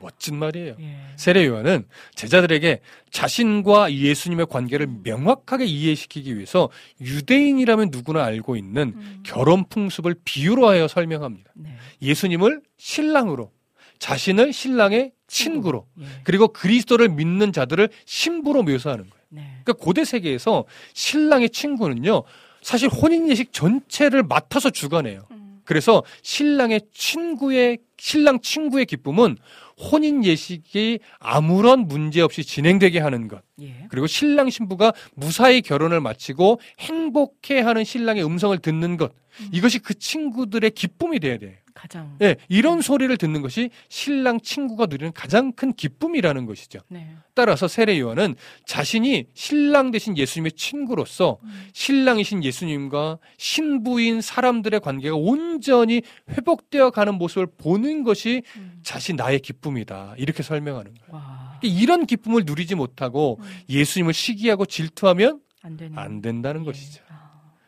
멋진 0.00 0.36
말이에요. 0.36 0.76
예. 0.80 0.96
세례 1.16 1.46
요한은 1.46 1.86
제자들에게 2.14 2.80
자신과 3.10 3.92
예수님의 3.92 4.46
관계를 4.46 4.88
명확하게 5.04 5.66
이해시키기 5.66 6.34
위해서 6.34 6.68
유대인이라면 7.00 7.90
누구나 7.92 8.24
알고 8.24 8.56
있는 8.56 8.94
음. 8.96 9.22
결혼 9.24 9.64
풍습을 9.68 10.16
비유로 10.24 10.68
하여 10.68 10.88
설명합니다. 10.88 11.52
네. 11.54 11.76
예수님을 12.02 12.62
신랑으로, 12.76 13.52
자신을 13.98 14.52
신랑의 14.52 15.12
친구로, 15.28 15.86
예. 16.00 16.04
그리고 16.24 16.48
그리스도를 16.48 17.08
믿는 17.08 17.52
자들을 17.52 17.88
신부로 18.04 18.62
묘사하는 18.62 19.08
거예요. 19.08 19.23
네. 19.34 19.42
그러니까 19.64 19.84
고대 19.84 20.04
세계에서 20.04 20.64
신랑의 20.92 21.50
친구는요, 21.50 22.22
사실 22.62 22.88
혼인 22.88 23.28
예식 23.28 23.52
전체를 23.52 24.22
맡아서 24.22 24.70
주관해요. 24.70 25.26
음. 25.32 25.60
그래서 25.64 26.02
신랑의 26.22 26.82
친구의 26.92 27.78
신랑 27.98 28.40
친구의 28.40 28.86
기쁨은 28.86 29.36
혼인 29.76 30.24
예식이 30.24 31.00
아무런 31.18 31.88
문제 31.88 32.20
없이 32.20 32.44
진행되게 32.44 33.00
하는 33.00 33.28
것. 33.28 33.42
예. 33.60 33.86
그리고 33.88 34.06
신랑 34.06 34.50
신부가 34.50 34.92
무사히 35.14 35.62
결혼을 35.62 36.00
마치고 36.00 36.60
행복해 36.78 37.60
하는 37.60 37.82
신랑의 37.82 38.24
음성을 38.24 38.56
듣는 38.58 38.96
것. 38.96 39.12
음. 39.40 39.48
이것이 39.52 39.80
그 39.80 39.98
친구들의 39.98 40.70
기쁨이 40.70 41.18
돼야 41.18 41.38
돼요. 41.38 41.54
가장 41.74 42.16
예, 42.22 42.36
이런 42.48 42.80
소리를 42.80 43.14
듣는 43.16 43.42
것이 43.42 43.70
신랑 43.88 44.40
친구가 44.40 44.86
누리는 44.86 45.12
가장 45.12 45.52
큰 45.52 45.72
기쁨이라는 45.72 46.46
것이죠. 46.46 46.80
네. 46.88 47.16
따라서 47.34 47.68
세례 47.68 47.98
요한은 47.98 48.36
자신이 48.64 49.26
신랑 49.34 49.90
대신 49.90 50.16
예수님의 50.16 50.52
친구로서 50.52 51.38
음. 51.42 51.68
신랑이신 51.72 52.44
예수님과 52.44 53.18
신부인 53.38 54.20
사람들의 54.20 54.80
관계가 54.80 55.16
온전히 55.16 56.02
회복되어 56.30 56.90
가는 56.90 57.14
모습을 57.16 57.48
보는 57.58 58.04
것이 58.04 58.42
음. 58.56 58.80
자신 58.82 59.16
나의 59.16 59.40
기쁨이다. 59.40 60.14
이렇게 60.16 60.42
설명하는 60.42 60.94
거예요. 60.94 61.12
와. 61.12 61.58
이런 61.62 62.06
기쁨을 62.06 62.44
누리지 62.46 62.76
못하고 62.76 63.38
음. 63.40 63.60
예수님을 63.68 64.12
시기하고 64.14 64.64
질투하면 64.66 65.40
안 65.64 65.78
안 65.96 66.20
된다는 66.20 66.60
예. 66.60 66.64
것이죠. 66.66 67.02
아. 67.08 67.23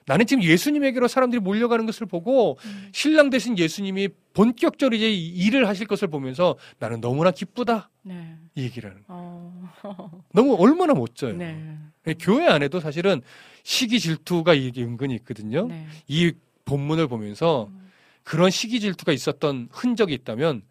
나는 0.06 0.26
지금 0.26 0.42
예수님에게로 0.42 1.08
사람들이 1.08 1.40
몰려가는 1.40 1.84
것을 1.84 2.06
보고 2.06 2.56
음. 2.64 2.88
신랑 2.92 3.28
대신 3.28 3.58
예수님이 3.58 4.08
본격적으로 4.34 4.96
이제 4.96 5.10
이 5.10 5.28
일을 5.46 5.66
하실 5.66 5.86
것을 5.86 6.08
보면서 6.08 6.56
나는 6.78 7.00
너무나 7.00 7.32
기쁘다. 7.32 7.90
네. 8.02 8.36
이 8.54 8.62
얘기를 8.62 8.90
하는 8.90 9.02
거예요. 9.04 9.62
어. 9.82 10.22
너무 10.32 10.54
얼마나 10.58 10.94
멋져요. 10.94 11.36
네. 11.36 11.76
예, 12.06 12.14
교회 12.14 12.46
안에도 12.46 12.78
사실은 12.78 13.20
시기 13.64 13.98
질투가 13.98 14.54
이게 14.54 14.82
은근히 14.82 15.14
있거든요. 15.16 15.66
네. 15.66 15.86
이 16.06 16.32
본문을 16.64 17.08
보면서 17.08 17.68
음. 17.70 17.90
그런 18.22 18.50
시기 18.50 18.78
질투가 18.78 19.12
있었던 19.12 19.68
흔적이 19.72 20.14
있다면 20.14 20.62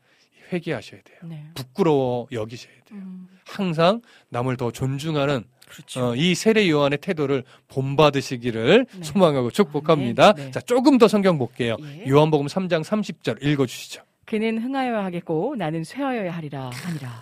회개하셔야 0.54 1.02
돼요. 1.02 1.20
네. 1.24 1.46
부끄러워 1.56 2.28
여기셔야 2.32 2.74
돼요. 2.86 3.00
음. 3.00 3.28
항상 3.46 4.02
남을 4.30 4.56
더 4.58 4.72
존중하는 4.72 5.44
그렇죠. 5.76 6.08
어, 6.08 6.16
이 6.16 6.36
세례 6.36 6.70
요한의 6.70 7.00
태도를 7.00 7.44
본받으시기를 7.68 8.86
네. 8.92 9.04
소망하고 9.04 9.52
축복합니다. 9.52 10.34
네, 10.34 10.46
네. 10.46 10.52
자, 10.52 10.62
조금 10.62 10.98
더 10.98 11.08
성경 11.08 11.38
볼게요. 11.38 11.76
예. 11.82 12.10
요한복음 12.10 12.48
3장 12.48 12.84
30절 12.84 13.44
읽어 13.44 13.66
주시죠. 13.66 14.02
그는 14.26 14.58
흥하여야 14.62 15.04
하겠고 15.04 15.56
나는 15.58 15.84
쇠하여야 15.84 16.32
하리라 16.32 16.70
하니라. 16.74 17.22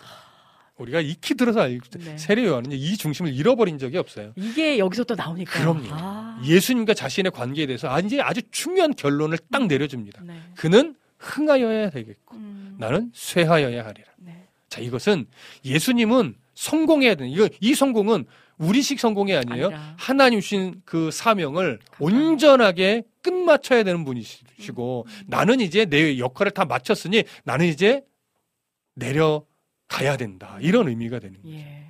우리가 0.77 1.01
익히 1.01 1.35
들어서 1.35 1.61
알고 1.61 1.85
네. 1.99 2.17
세례 2.17 2.45
요한은 2.45 2.71
이 2.71 2.97
중심을 2.97 3.33
잃어버린 3.33 3.77
적이 3.77 3.97
없어요. 3.97 4.33
이게 4.35 4.77
여기서 4.79 5.03
또 5.03 5.15
나오니까. 5.15 5.59
그럼요. 5.59 5.87
아. 5.91 6.41
예수님과 6.45 6.93
자신의 6.93 7.31
관계에 7.31 7.65
대해서 7.65 7.89
아, 7.89 7.99
이제 7.99 8.19
아주 8.21 8.41
중요한 8.51 8.93
결론을 8.93 9.37
딱 9.51 9.67
내려줍니다. 9.67 10.21
네. 10.23 10.35
그는 10.55 10.95
흥하여야 11.19 11.89
되겠고 11.89 12.35
음. 12.35 12.75
나는 12.79 13.11
쇠하여야 13.13 13.85
하리라. 13.85 14.07
네. 14.17 14.47
자, 14.69 14.81
이것은 14.81 15.25
예수님은 15.63 16.35
성공해야 16.55 17.15
되는 17.15 17.31
이거 17.31 17.47
이 17.61 17.73
성공은 17.73 18.25
우리식 18.57 18.99
성공이 18.99 19.35
아니에요. 19.35 19.65
아니라. 19.67 19.95
하나님 19.97 20.39
주신 20.39 20.81
그 20.85 21.11
사명을. 21.11 21.79
온전하게 21.99 23.03
끝마쳐야 23.21 23.83
되는 23.83 24.03
분이시고 24.05 25.05
음. 25.07 25.23
나는 25.27 25.59
이제 25.61 25.85
내 25.85 26.17
역할을 26.19 26.51
다 26.51 26.65
마쳤으니 26.65 27.23
나는 27.43 27.65
이제 27.67 28.03
내려가야 28.95 30.17
된다. 30.17 30.57
이런 30.61 30.87
의미가 30.87 31.19
되는 31.19 31.41
거예요. 31.41 31.57
예. 31.57 31.83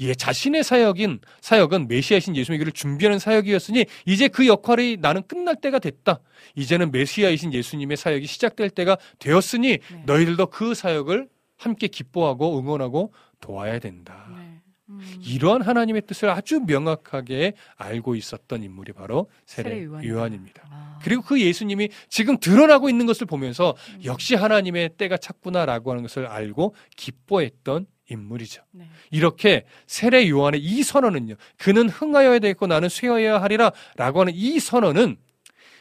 예, 0.00 0.14
자신의 0.14 0.64
사역인 0.64 1.20
사역은 1.40 1.88
메시아이신 1.88 2.36
예수님의 2.36 2.58
길을 2.60 2.72
준비하는 2.72 3.18
사역이었으니 3.18 3.84
이제 4.06 4.28
그 4.28 4.46
역할이 4.46 4.98
나는 5.00 5.22
끝날 5.26 5.56
때가 5.56 5.78
됐다. 5.80 6.20
이제는 6.54 6.92
메시아이신 6.92 7.52
예수님의 7.52 7.96
사역이 7.96 8.26
시작될 8.26 8.70
때가 8.70 8.96
되었으니 9.18 9.78
네. 9.78 10.02
너희들도 10.06 10.46
그 10.46 10.74
사역을 10.74 11.28
함께 11.56 11.88
기뻐하고 11.88 12.58
응원하고 12.58 13.12
도와야 13.40 13.78
된다. 13.78 14.26
네. 14.36 14.45
음. 14.88 15.00
이러한 15.20 15.62
하나님의 15.62 16.02
뜻을 16.02 16.30
아주 16.30 16.60
명확하게 16.60 17.54
알고 17.76 18.14
있었던 18.14 18.62
인물이 18.62 18.92
바로 18.92 19.28
세례 19.44 19.70
세례 19.70 19.84
요한이다. 19.84 20.14
요한입니다. 20.14 20.62
아. 20.70 20.98
그리고 21.02 21.22
그 21.22 21.40
예수님이 21.40 21.88
지금 22.08 22.38
드러나고 22.38 22.88
있는 22.88 23.06
것을 23.06 23.26
보면서 23.26 23.74
음. 23.94 24.04
역시 24.04 24.34
하나님의 24.34 24.90
때가 24.96 25.16
찼구나라고 25.16 25.90
하는 25.90 26.02
것을 26.02 26.26
알고 26.26 26.74
기뻐했던 26.96 27.86
인물이죠. 28.08 28.62
네. 28.70 28.88
이렇게 29.10 29.64
세례 29.86 30.28
요한의 30.28 30.60
이 30.62 30.82
선언은요. 30.82 31.34
그는 31.56 31.88
흥하여야 31.88 32.38
되겠고 32.38 32.68
나는 32.68 32.88
쇠하여야 32.88 33.42
하리라 33.42 33.72
라고 33.96 34.20
하는 34.20 34.32
이 34.34 34.60
선언은 34.60 35.16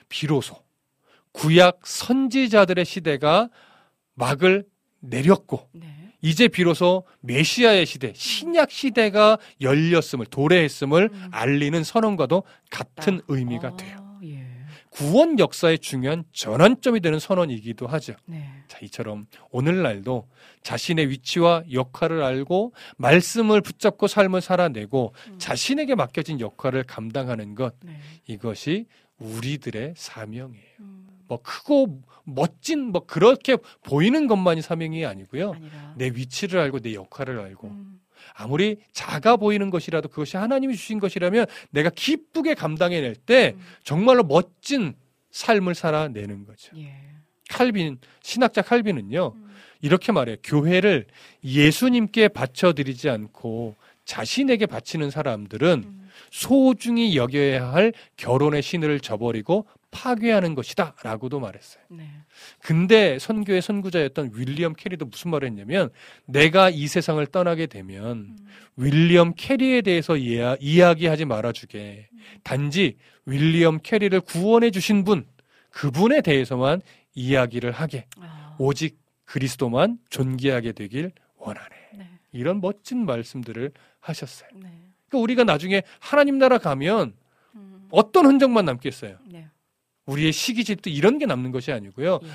비로소 0.09 0.55
구약 1.31 1.81
선지자들의 1.85 2.83
시대가 2.85 3.49
막을 4.15 4.65
내렸고 5.01 5.69
네. 5.73 6.04
이제 6.25 6.47
비로소 6.47 7.03
메시아의 7.21 7.85
시대, 7.85 8.11
신약 8.15 8.71
시대가 8.71 9.37
열렸음을 9.61 10.25
도래했음을 10.25 11.11
음. 11.13 11.27
알리는 11.29 11.83
선언과도 11.83 12.41
같은 12.71 13.21
의미가 13.27 13.67
아, 13.67 13.77
돼요. 13.77 14.19
예. 14.23 14.43
구원 14.89 15.37
역사의 15.37 15.77
중요한 15.77 16.23
전환점이 16.31 17.01
되는 17.01 17.19
선언이기도 17.19 17.85
하죠. 17.85 18.15
네. 18.25 18.49
자, 18.67 18.79
이처럼 18.81 19.27
오늘날도 19.51 20.27
자신의 20.63 21.11
위치와 21.11 21.61
역할을 21.71 22.23
알고 22.23 22.73
말씀을 22.97 23.61
붙잡고 23.61 24.07
삶을 24.07 24.41
살아내고 24.41 25.13
음. 25.27 25.35
자신에게 25.37 25.93
맡겨진 25.93 26.39
역할을 26.39 26.85
감당하는 26.85 27.53
것 27.53 27.75
네. 27.83 27.99
이것이 28.25 28.87
우리들의 29.19 29.93
사명이에요. 29.95 30.65
음. 30.79 31.04
뭐 31.27 31.39
크고 31.41 32.01
멋진 32.23 32.91
뭐 32.91 33.05
그렇게 33.05 33.57
보이는 33.83 34.27
것만이 34.27 34.61
사명이 34.61 35.05
아니고요. 35.05 35.53
아니라. 35.53 35.93
내 35.97 36.07
위치를 36.07 36.59
알고 36.59 36.79
내 36.79 36.93
역할을 36.93 37.39
알고 37.39 37.67
음. 37.67 37.99
아무리 38.33 38.77
작아 38.91 39.37
보이는 39.37 39.69
것이라도 39.69 40.09
그것이 40.09 40.37
하나님이 40.37 40.75
주신 40.75 40.99
것이라면 40.99 41.45
내가 41.69 41.89
기쁘게 41.89 42.55
감당해낼 42.55 43.15
때 43.15 43.53
음. 43.55 43.61
정말로 43.83 44.23
멋진 44.23 44.95
삶을 45.31 45.75
살아내는 45.75 46.45
거죠. 46.45 46.75
예. 46.77 46.93
칼빈 47.49 47.99
신학자 48.23 48.61
칼빈은요 48.61 49.33
음. 49.35 49.49
이렇게 49.81 50.11
말해요. 50.11 50.37
교회를 50.43 51.05
예수님께 51.43 52.29
바쳐드리지 52.29 53.09
않고 53.09 53.75
자신에게 54.05 54.65
바치는 54.65 55.11
사람들은 55.11 55.83
음. 55.85 56.09
소중히 56.31 57.15
여겨야 57.17 57.71
할 57.71 57.93
결혼의 58.17 58.61
신을 58.61 58.99
저버리고 58.99 59.67
파괴하는 59.95 60.55
것이다 60.55 60.93
라고도 61.03 61.39
말했어요. 61.39 61.81
네. 61.89 62.09
근데 62.59 63.17
선교의 63.17 63.61
선구자였던 63.61 64.31
윌리엄 64.33 64.73
캐리도 64.73 65.05
무슨 65.05 65.31
말을 65.31 65.47
했냐면 65.47 65.89
내가 66.25 66.69
이 66.69 66.87
세상을 66.87 67.25
떠나게 67.27 67.67
되면 67.67 68.17
음. 68.17 68.37
윌리엄 68.75 69.33
캐리에 69.35 69.81
대해서 69.81 70.17
이야, 70.17 70.57
이야기하지 70.59 71.23
말아주게. 71.23 72.09
단지 72.43 72.97
윌리엄 73.25 73.79
캐리를 73.81 74.19
구원해 74.19 74.69
주신 74.69 75.05
분, 75.05 75.25
그분에 75.69 76.21
대해서만 76.21 76.81
이야기를 77.13 77.71
하게. 77.71 78.05
아. 78.19 78.57
오직 78.59 78.99
그리스도만 79.23 79.97
존귀하게 80.09 80.73
되길 80.73 81.13
원하네. 81.37 81.75
네. 81.97 82.09
이런 82.33 82.59
멋진 82.59 83.05
말씀들을 83.05 83.71
하셨어요. 84.01 84.49
네. 84.55 84.69
그러니까 85.07 85.23
우리가 85.23 85.43
나중에 85.45 85.83
하나님 85.99 86.37
나라 86.37 86.57
가면 86.57 87.13
음. 87.55 87.87
어떤 87.91 88.25
흔적만 88.25 88.65
남겠어요? 88.65 89.17
네. 89.25 89.47
우리의 90.05 90.31
시기 90.31 90.63
질투 90.63 90.89
이런 90.89 91.17
게 91.17 91.25
남는 91.25 91.51
것이 91.51 91.71
아니고요. 91.71 92.19
예. 92.23 92.27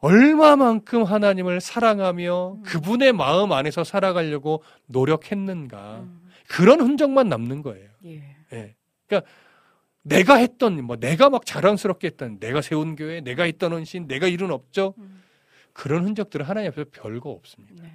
얼마만큼 0.00 1.04
하나님을 1.04 1.60
사랑하며 1.60 2.56
음. 2.58 2.62
그분의 2.62 3.12
마음 3.12 3.52
안에서 3.52 3.84
살아가려고 3.84 4.62
노력했는가. 4.86 6.00
음. 6.00 6.22
그런 6.48 6.80
흔적만 6.80 7.28
남는 7.28 7.62
거예요. 7.62 7.88
예. 8.06 8.36
예. 8.52 8.74
그러니까 9.06 9.30
내가 10.02 10.34
했던 10.34 10.84
뭐 10.84 10.96
내가 10.96 11.30
막 11.30 11.46
자랑스럽게 11.46 12.08
했던 12.08 12.40
내가 12.40 12.60
세운 12.60 12.96
교회, 12.96 13.20
내가 13.20 13.46
있던 13.46 13.72
헌신, 13.72 14.08
내가 14.08 14.26
이룬 14.26 14.50
업적 14.50 14.98
음. 14.98 15.22
그런 15.72 16.04
흔적들은 16.04 16.44
하나님 16.44 16.72
앞에서 16.72 16.90
별거 16.90 17.30
없습니다. 17.30 17.84
네. 17.84 17.92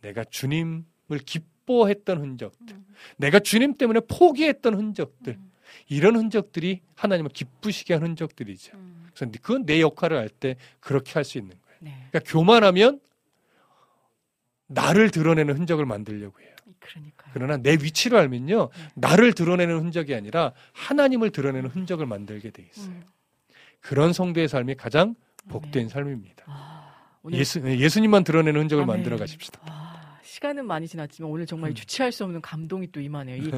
내가 0.00 0.24
주님을 0.24 0.82
기뻐했던 1.26 2.18
흔적들, 2.18 2.76
음. 2.76 2.86
내가 3.18 3.38
주님 3.38 3.74
때문에 3.74 4.00
포기했던 4.08 4.74
흔적들 4.74 5.34
음. 5.34 5.49
이런 5.88 6.16
흔적들이 6.16 6.80
하나님을 6.96 7.30
기쁘시게 7.30 7.94
한 7.94 8.02
흔적들이죠. 8.02 8.76
음. 8.76 9.08
그래서 9.14 9.30
그건 9.42 9.66
내 9.66 9.80
역할을 9.80 10.16
알때 10.16 10.56
그렇게 10.80 11.12
할 11.14 11.24
수 11.24 11.38
있는 11.38 11.50
거예요. 11.50 11.76
네. 11.80 12.06
그러니까 12.10 12.30
교만하면 12.30 13.00
나를 14.66 15.10
드러내는 15.10 15.56
흔적을 15.56 15.84
만들려고 15.86 16.40
해요. 16.40 16.50
그러니까요. 16.78 17.30
그러나 17.34 17.56
내 17.56 17.72
위치를 17.72 18.16
알면요, 18.18 18.68
네. 18.72 18.88
나를 18.94 19.32
드러내는 19.32 19.78
흔적이 19.80 20.14
아니라 20.14 20.52
하나님을 20.72 21.30
드러내는 21.30 21.70
흔적을 21.70 22.06
만들게 22.06 22.50
돼 22.50 22.68
있어요. 22.70 22.92
음. 22.92 23.02
그런 23.80 24.12
성도의 24.12 24.48
삶이 24.48 24.74
가장 24.76 25.14
복된 25.48 25.84
네. 25.84 25.88
삶입니다. 25.88 26.44
아, 26.46 26.94
예수, 27.32 27.60
예수님만 27.60 28.24
드러내는 28.24 28.60
흔적을 28.62 28.84
아멘. 28.84 28.96
만들어 28.96 29.16
가십시다. 29.16 29.60
아, 29.64 29.89
시간은 30.40 30.66
많이 30.66 30.88
지났지만 30.88 31.30
오늘 31.30 31.44
정말 31.44 31.70
음. 31.70 31.74
주체할 31.74 32.12
수 32.12 32.24
없는 32.24 32.40
감동이 32.40 32.90
또 32.90 33.00
임하네요. 33.00 33.36
이 33.36 33.50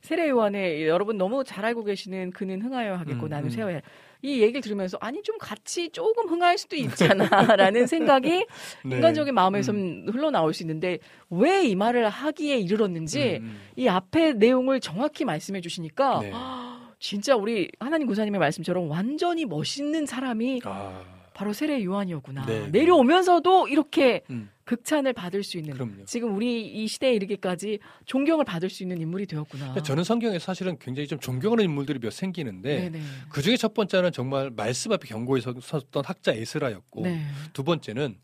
세례 0.00 0.30
요한의 0.30 0.86
여러분 0.86 1.18
너무 1.18 1.44
잘 1.44 1.66
알고 1.66 1.84
계시는 1.84 2.30
그는 2.30 2.62
흥하여 2.62 2.94
하겠고 2.94 3.26
음, 3.26 3.28
나는 3.28 3.48
음. 3.48 3.50
세워야 3.50 3.74
할. 3.74 3.82
이 4.22 4.40
얘기를 4.40 4.62
들으면서 4.62 4.96
아니 5.02 5.22
좀 5.22 5.36
같이 5.38 5.90
조금 5.90 6.28
흥할 6.28 6.56
수도 6.56 6.76
있잖아라는 6.76 7.86
생각이 7.88 8.46
네. 8.84 8.96
인간적인 8.96 9.34
마음에서 9.34 9.72
흘러나올 9.72 10.54
수 10.54 10.62
있는데 10.62 10.98
왜 11.28 11.60
이 11.60 11.74
말을 11.74 12.08
하기에 12.08 12.56
이르렀는지 12.58 13.36
음, 13.40 13.44
음. 13.44 13.60
이 13.76 13.86
앞에 13.86 14.32
내용을 14.32 14.80
정확히 14.80 15.26
말씀해 15.26 15.60
주시니까 15.60 16.20
네. 16.22 16.32
진짜 16.98 17.36
우리 17.36 17.70
하나님 17.78 18.06
구사님의 18.06 18.38
말씀처럼 18.38 18.90
완전히 18.90 19.44
멋있는 19.44 20.06
사람이 20.06 20.62
아, 20.64 21.02
바로 21.40 21.54
세례 21.54 21.82
요한이었구나. 21.82 22.44
네, 22.44 22.60
네. 22.64 22.68
내려오면서도 22.68 23.68
이렇게 23.68 24.20
음, 24.28 24.50
극찬을 24.64 25.14
받을 25.14 25.42
수 25.42 25.56
있는 25.56 25.72
그럼요. 25.72 26.04
지금 26.04 26.36
우리 26.36 26.66
이 26.66 26.86
시대에 26.86 27.14
이르기까지 27.14 27.78
존경을 28.04 28.44
받을 28.44 28.68
수 28.68 28.82
있는 28.82 29.00
인물이 29.00 29.24
되었구나. 29.24 29.64
그러니까 29.64 29.82
저는 29.82 30.04
성경에 30.04 30.38
사실은 30.38 30.76
굉장히 30.78 31.08
좀 31.08 31.18
존경하는 31.18 31.64
인물들이 31.64 31.98
몇 31.98 32.12
생기는데 32.12 32.90
네네. 32.90 33.00
그 33.30 33.40
중에 33.40 33.56
첫 33.56 33.72
번째는 33.72 34.12
정말 34.12 34.50
말씀 34.50 34.92
앞에 34.92 35.08
경고에 35.08 35.40
서- 35.40 35.54
섰던 35.58 36.02
학자 36.04 36.32
에스라였고 36.32 37.04
네. 37.04 37.24
두 37.54 37.64
번째는 37.64 38.18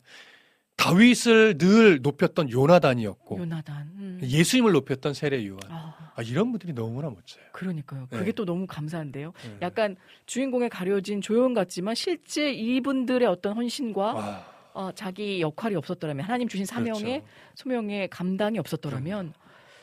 다윗을 0.77 1.57
늘 1.57 2.01
높였던 2.03 2.51
요나단이었고 2.51 3.39
요나단. 3.39 3.89
음. 3.97 4.21
예수님을 4.23 4.73
높였던 4.73 5.15
세례 5.15 5.47
요한. 5.47 5.61
아, 5.71 6.06
아, 6.17 6.23
이런 6.23 6.51
분들이 6.51 6.73
너무나 6.73 7.11
멋져요. 7.11 7.45
그러니까요. 7.53 8.09
네. 8.11 8.19
그게 8.19 8.33
또 8.33 8.47
너무 8.47 8.67
감사한데요. 8.67 9.33
네. 9.45 9.59
약간 9.61 9.97
주인공에 10.25 10.69
가려진 10.69 11.21
조연 11.21 11.53
같지만 11.53 11.95
실제 11.95 12.51
이분들의 12.53 13.29
어떤 13.29 13.55
헌신과 13.55 14.15
와, 14.15 14.47
어, 14.73 14.93
자기 14.93 15.43
역할이 15.43 15.77
없었더라면 15.77 16.25
하나님 16.25 16.49
주신 16.49 16.65
사명의 16.65 17.21
그렇죠. 17.21 17.27
소명의 17.55 18.09
감당이 18.09 18.59
없었더라면 18.59 19.35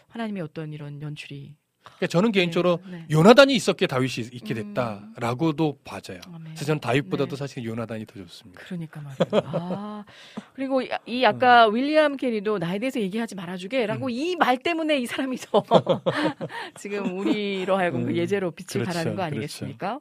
하나님의 0.10 0.42
어떤 0.42 0.74
이런 0.74 1.02
연출이 1.02 1.56
그러니까 1.84 2.08
저는 2.08 2.32
개인적으로 2.32 2.80
네, 2.86 2.98
네. 2.98 3.06
요나단이 3.12 3.54
있었기에 3.56 3.88
다윗이 3.88 4.28
있게 4.34 4.54
음. 4.56 4.74
됐다라고도 4.74 5.80
봐져요. 5.84 6.20
아멘. 6.28 6.44
그래서 6.46 6.66
저는 6.66 6.80
다윗보다도 6.82 7.30
네. 7.32 7.36
사실 7.36 7.64
요나단이 7.64 8.06
더 8.06 8.16
좋습니다. 8.16 8.62
그러니까 8.66 9.02
말이에요. 9.02 9.44
아, 9.48 10.06
그리고 10.54 10.82
이- 10.82 10.90
이 11.06 11.26
아까 11.26 11.68
윌리엄 11.68 12.18
캐리도 12.18 12.58
나에 12.58 12.80
대해서 12.80 13.00
얘기하지 13.00 13.36
말아주게라고 13.36 14.06
음. 14.08 14.10
이말 14.10 14.58
때문에 14.58 14.98
이 15.00 15.06
사람이 15.06 15.38
더 15.38 15.64
지금 16.76 17.18
우리로 17.20 17.78
하여금 17.78 18.04
그 18.06 18.10
음, 18.12 18.16
예제로 18.16 18.52
빛을 18.52 18.84
그렇죠, 18.84 18.86
발하는 18.90 19.12
거 19.16 19.22
그렇죠. 19.24 19.36
아니겠습니까? 19.36 20.00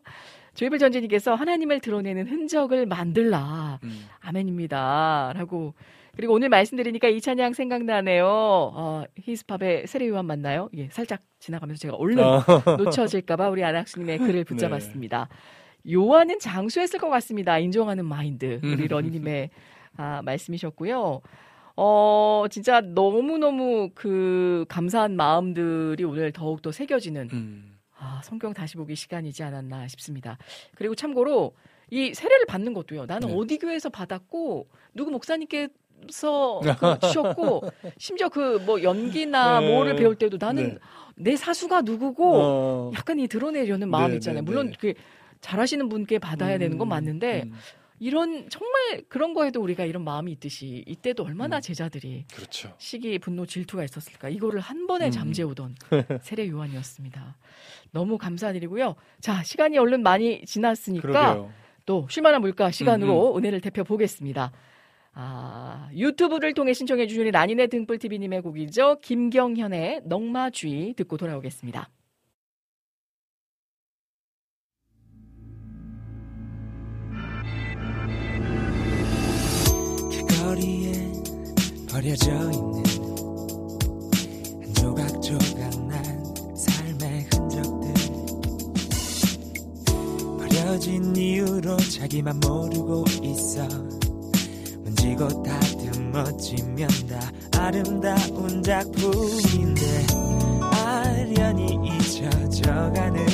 조이블 0.54 0.78
전재님께서 0.78 1.34
하나님을 1.34 1.80
드러내는 1.80 2.28
흔적을 2.28 2.86
만들라. 2.86 3.78
음. 3.82 4.06
아멘입니다. 4.20 5.32
라고. 5.34 5.74
그리고 6.14 6.34
오늘 6.34 6.51
말씀드리니까 6.51 7.09
이 7.09 7.20
찬양 7.20 7.55
생각나네요. 7.55 8.26
어, 8.26 9.05
히스팝의 9.18 9.86
세례 9.86 10.09
요한 10.09 10.26
맞나요? 10.26 10.68
예, 10.76 10.89
살짝 10.90 11.20
지나가면서 11.39 11.80
제가 11.80 11.94
얼른 11.94 12.22
아, 12.22 12.44
놓쳐질까봐 12.78 13.48
우리 13.48 13.64
안학수님의 13.64 14.18
글을 14.18 14.44
붙잡았습니다. 14.44 15.28
요한은 15.90 16.39
장수했을 16.39 16.98
것 16.98 17.09
같습니다. 17.09 17.59
인정하는 17.59 18.05
마인드. 18.05 18.60
우리 18.62 18.82
음. 18.82 18.89
러니님의 18.89 19.51
아, 19.97 20.20
말씀이셨고요. 20.22 21.22
어, 21.76 22.44
진짜 22.51 22.82
너무너무 22.82 23.90
그 23.94 24.66
감사한 24.68 25.16
마음들이 25.16 26.05
오늘 26.05 26.30
더욱더 26.30 26.70
새겨지는 26.72 27.30
음. 27.32 27.78
아, 27.98 28.20
성경 28.22 28.52
다시 28.52 28.76
보기 28.76 28.94
시간이지 28.97 29.43
않았나 29.43 29.89
싶습니다. 29.89 30.36
그리고 30.74 30.94
참고로 30.94 31.55
이 31.90 32.14
세례를 32.14 32.47
받는 32.47 32.72
것도요. 32.74 33.06
나는 33.06 33.28
네. 33.28 33.34
어디 33.36 33.59
교회에서 33.59 33.90
받았고 33.90 34.68
누구 34.94 35.10
목사님께 35.10 35.68
서 36.11 36.61
그 36.79 36.99
주셨고 37.07 37.62
심지어 37.99 38.29
그 38.29 38.59
뭐 38.65 38.83
연기나 38.83 39.61
네. 39.61 39.69
뭐를 39.70 39.97
배울 39.97 40.16
때도 40.16 40.37
나는 40.41 40.74
네. 40.74 40.79
내 41.16 41.37
사수가 41.37 41.83
누구고 41.83 42.35
어. 42.35 42.91
약간 42.95 43.19
이 43.19 43.29
드러내려는 43.29 43.91
마음 43.91 44.11
네, 44.11 44.16
있잖아요. 44.16 44.41
네, 44.43 44.45
물론 44.45 44.70
네. 44.70 44.77
그 44.79 44.95
잘하시는 45.41 45.89
분께 45.89 46.19
받아야 46.19 46.59
되는 46.59 46.79
건 46.79 46.87
음, 46.87 46.91
맞는데 46.91 47.43
음. 47.47 47.55
이런 47.99 48.49
정말 48.49 49.03
그런 49.09 49.33
거에도 49.35 49.61
우리가 49.61 49.85
이런 49.85 50.03
마음이 50.05 50.33
있듯이 50.33 50.85
이때도 50.87 51.24
얼마나 51.24 51.57
음. 51.57 51.61
제자들이 51.61 52.24
그렇죠. 52.35 52.73
시기, 52.79 53.19
분노, 53.19 53.47
질투가 53.47 53.85
있었을까? 53.85 54.29
이거를 54.29 54.61
한 54.61 54.87
번에 54.87 55.07
음. 55.07 55.11
잠재우던 55.11 55.74
세례 56.23 56.49
요한이었습니다. 56.49 57.37
너무 57.93 58.19
감사드리고요. 58.19 58.97
자, 59.20 59.43
시간이 59.43 59.79
얼른 59.79 60.03
많이 60.03 60.45
지났으니까 60.45 61.03
그러게요. 61.03 61.51
또 61.87 62.07
쉴만한 62.09 62.41
물가 62.41 62.70
시간으로 62.70 63.37
은혜를 63.37 63.61
대표 63.61 63.85
보겠습니다. 63.85 64.53
아, 65.14 65.90
유튜브를 65.94 66.55
통해 66.55 66.72
신청해 66.72 67.06
주신 67.06 67.30
라니네 67.30 67.66
등불TV님의 67.66 68.40
곡이죠. 68.40 68.98
김경현의 69.02 70.02
넉마주의 70.05 70.94
듣고 70.94 71.16
돌아오겠습니다. 71.18 71.90
거리에 80.43 80.93
버려져 81.89 82.30
있는 82.51 82.82
한 84.60 84.74
조각조각 84.74 85.86
난 85.86 86.56
삶의 86.56 87.28
흔적들 87.32 87.94
버려진 90.39 91.14
이유로 91.14 91.76
자기만 91.76 92.40
모르고 92.40 93.05
있어 93.22 93.91
문지고 95.03 95.43
다듬어지면 95.43 96.89
다 97.09 97.19
아름다운 97.61 98.62
작품인데 98.62 100.07
아련히 100.70 101.77
잊혀져가는 101.85 103.27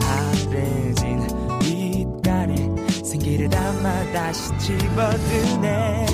바래진 0.00 1.26
빛깔에 1.60 2.56
생기를 3.04 3.50
담아 3.50 4.12
다시 4.12 4.56
집어드네. 4.58 6.06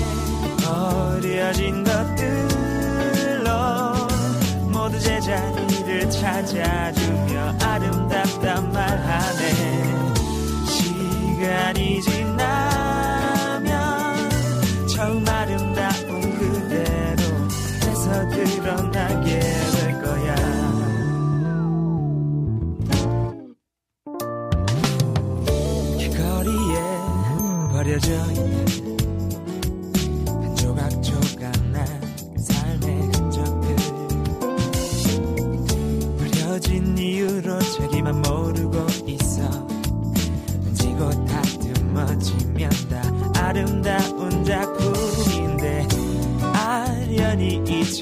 버려진 0.65 1.83
것들로 1.85 3.49
모두 4.69 4.99
제자리를 4.99 6.09
찾아주며 6.09 7.55
아름답단 7.61 8.71
말하네. 8.73 9.85
시간이 10.65 12.01
지나 12.01 12.76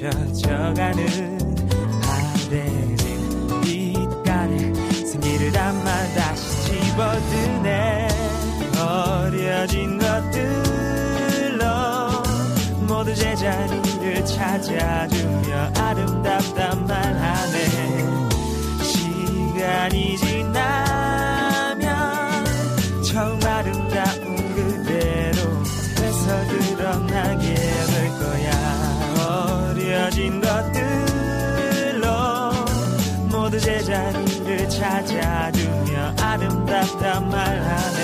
잊혀져가는 0.05 1.37
바래진 2.01 3.61
빛깔에 3.63 4.73
생기를 5.03 5.51
담아 5.51 5.83
다시 6.13 6.63
집어드네. 6.65 8.07
버려진 8.73 9.97
것들로 9.97 11.65
모두 12.87 13.15
제자리를 13.15 14.25
찾아주며 14.25 15.71
아름답단 15.75 16.85
말하네. 16.85 18.83
시간이 18.83 20.17
아름답 36.93 37.94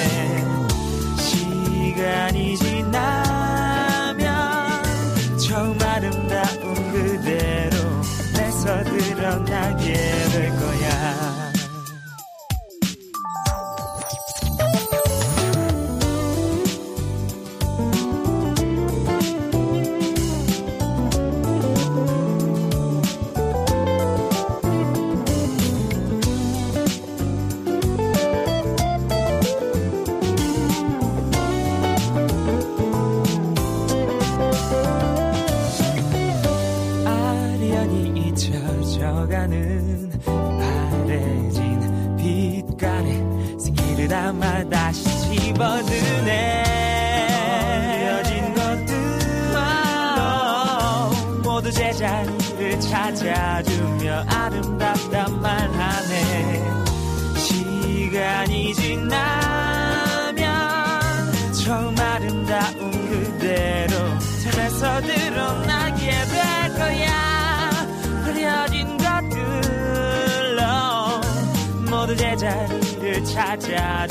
제 73.61 74.10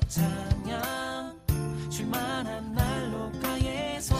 찬양 0.00 1.40
줄만한 1.90 2.74
난로가에서 2.74 4.16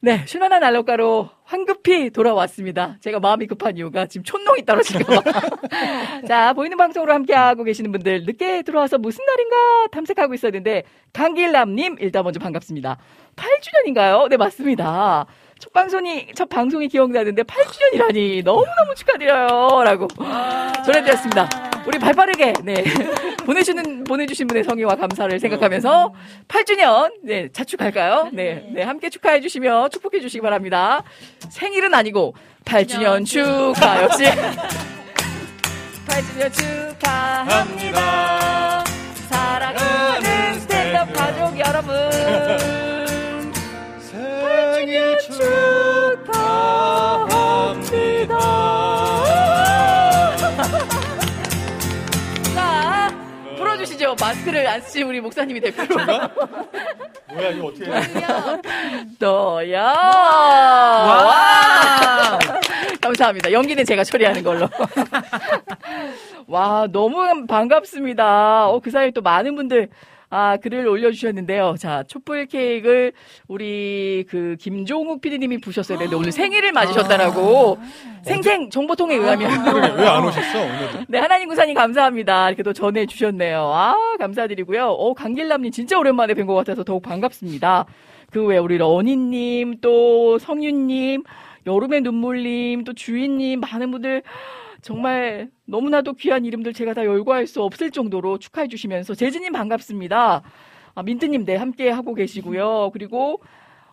네, 0.00 0.24
쉴만한 0.26 0.62
알록가로 0.62 1.28
황급히 1.42 2.10
돌아왔습니다. 2.10 2.98
제가 3.00 3.18
마음이 3.18 3.46
급한 3.48 3.76
이유가 3.76 4.06
지금 4.06 4.22
촌농이 4.22 4.64
떨어질까봐. 4.64 5.32
자, 6.28 6.52
보이는 6.52 6.76
방송으로 6.76 7.12
함께하고 7.12 7.64
계시는 7.64 7.90
분들, 7.90 8.24
늦게 8.24 8.62
들어와서 8.62 8.98
무슨 8.98 9.24
날인가 9.26 9.56
탐색하고 9.90 10.34
있었는데, 10.34 10.84
강길남님, 11.12 11.96
일단 11.98 12.22
먼저 12.22 12.38
반갑습니다. 12.38 12.96
8주년인가요? 13.34 14.28
네, 14.28 14.36
맞습니다. 14.36 15.26
첫 15.58 15.72
방송이, 15.72 16.28
첫 16.34 16.48
방송이 16.48 16.88
기억나는데 16.88 17.42
8주년이라니 17.42 18.44
너무너무 18.44 18.94
축하드려요. 18.96 19.82
라고 19.84 20.06
전해드렸습니다. 20.84 21.48
우리 21.86 21.98
발빠르게, 21.98 22.52
네. 22.62 22.84
보내주는, 23.44 24.04
보내주신 24.04 24.46
분의 24.46 24.62
성의와 24.64 24.96
감사를 24.96 25.40
생각하면서 25.40 26.12
8주년, 26.46 27.12
네, 27.22 27.48
자축할까요? 27.50 28.28
네, 28.32 28.68
네, 28.74 28.82
함께 28.82 29.08
축하해 29.10 29.40
주시며 29.40 29.88
축복해 29.88 30.20
주시기 30.20 30.42
바랍니다. 30.42 31.02
생일은 31.48 31.94
아니고 31.94 32.34
8주년 32.64 33.24
축하, 33.24 34.02
역시. 34.02 34.24
8주년 36.06 36.52
축하합니다. 36.52 37.98
사랑하는 39.28 40.60
스탠드업 40.60 41.12
가족 41.12 41.58
여러분. 41.58 41.94
자, 52.54 53.08
풀어주시죠. 53.56 54.16
마스크를 54.20 54.66
안 54.66 54.80
쓰신 54.80 55.06
우리 55.06 55.20
목사님이 55.20 55.60
대표로. 55.60 56.04
뭐야 57.32 57.50
이거 57.50 57.66
어떻게 57.66 57.84
해? 57.84 58.00
너야. 59.20 59.82
와. 61.12 62.38
감사합니다. 63.00 63.52
연기는 63.52 63.84
제가 63.84 64.02
처리하는 64.02 64.42
걸로. 64.42 64.68
와, 66.48 66.88
너무 66.90 67.46
반갑습니다. 67.46 68.68
어, 68.68 68.80
그 68.80 68.90
사이에 68.90 69.12
또 69.12 69.20
많은 69.20 69.54
분들, 69.54 69.88
아, 70.30 70.58
글을 70.58 70.86
올려주셨는데요. 70.86 71.76
자, 71.78 72.02
촛불 72.06 72.44
케이크를 72.46 73.12
우리 73.46 74.24
그 74.28 74.56
김종욱 74.60 75.22
PD님이 75.22 75.58
부셨어야 75.58 75.96
되는데 75.96 76.16
오늘 76.16 76.32
생일을 76.32 76.72
맞으셨다라고 76.72 77.78
생생 78.22 78.68
정보통에 78.68 79.14
의하면. 79.14 79.50
왜안 79.96 80.24
오셨어 80.24 80.58
오늘? 80.60 81.06
네, 81.08 81.18
하나님 81.18 81.48
구사님 81.48 81.74
감사합니다. 81.74 82.48
이렇게 82.48 82.62
또 82.62 82.74
전해주셨네요. 82.74 83.58
아, 83.72 83.94
감사드리고요. 84.18 84.88
어, 84.88 85.14
강길남님 85.14 85.72
진짜 85.72 85.98
오랜만에 85.98 86.34
뵌 86.34 86.46
것 86.46 86.54
같아서 86.54 86.84
더욱 86.84 87.02
반갑습니다. 87.02 87.86
그 88.30 88.44
외에 88.44 88.58
우리 88.58 88.76
러니님, 88.76 89.78
또 89.80 90.38
성윤님, 90.38 91.22
여름의 91.66 92.02
눈물님, 92.02 92.84
또 92.84 92.92
주인님, 92.92 93.60
많은 93.60 93.90
분들 93.90 94.22
정말 94.82 95.50
너무나도 95.66 96.14
귀한 96.14 96.44
이름들 96.44 96.72
제가 96.72 96.94
다 96.94 97.04
열거할 97.04 97.46
수 97.46 97.62
없을 97.62 97.90
정도로 97.90 98.38
축하해 98.38 98.68
주시면서 98.68 99.14
재진님 99.14 99.52
반갑습니다. 99.52 100.42
아, 100.94 101.02
민트님 101.02 101.44
네 101.44 101.56
함께 101.56 101.90
하고 101.90 102.14
계시고요. 102.14 102.90
그리고 102.92 103.40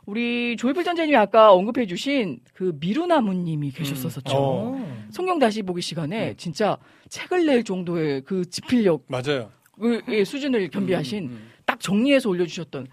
우리 0.06 0.56
조이풀 0.58 0.84
전재님이 0.84 1.16
아까 1.16 1.52
언급해 1.52 1.88
주신 1.88 2.40
그 2.54 2.76
미루나무님이 2.80 3.72
계셨었죠. 3.72 4.36
어, 4.36 5.06
성경 5.10 5.40
다시 5.40 5.64
보기 5.64 5.82
시간에 5.82 6.36
진짜 6.38 6.78
책을 7.10 7.46
낼 7.46 7.64
정도의 7.64 8.22
그 8.22 8.48
지필력 8.50 9.04
맞아요. 9.08 9.50
그 9.80 10.02
예, 10.10 10.24
수준을 10.24 10.70
겸비하신 10.70 11.24
음, 11.26 11.30
음. 11.30 11.52
딱 11.66 11.80
정리해서 11.80 12.30
올려주셨던 12.30 12.88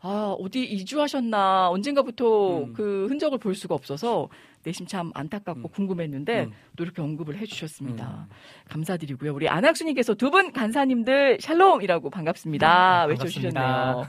아 0.00 0.36
어디 0.38 0.62
이주하셨나 0.64 1.70
언젠가부터 1.70 2.64
음. 2.64 2.72
그 2.74 3.06
흔적을 3.08 3.38
볼 3.38 3.54
수가 3.54 3.74
없어서 3.74 4.28
내심 4.68 4.86
참 4.86 5.10
안타깝고 5.14 5.68
음. 5.68 5.72
궁금했는데 5.72 6.44
음. 6.44 6.52
또 6.76 6.84
이렇게 6.84 7.00
언급을 7.00 7.38
해주셨습니다. 7.38 8.06
음. 8.06 8.34
감사드리고요. 8.68 9.32
우리 9.34 9.48
안학수님께서 9.48 10.14
두 10.14 10.28
분 10.28 10.52
간사님들 10.52 11.38
샬롬이라고 11.40 12.10
반갑습니다. 12.10 13.06
음, 13.06 13.10
외쳐주셨네요. 13.10 14.06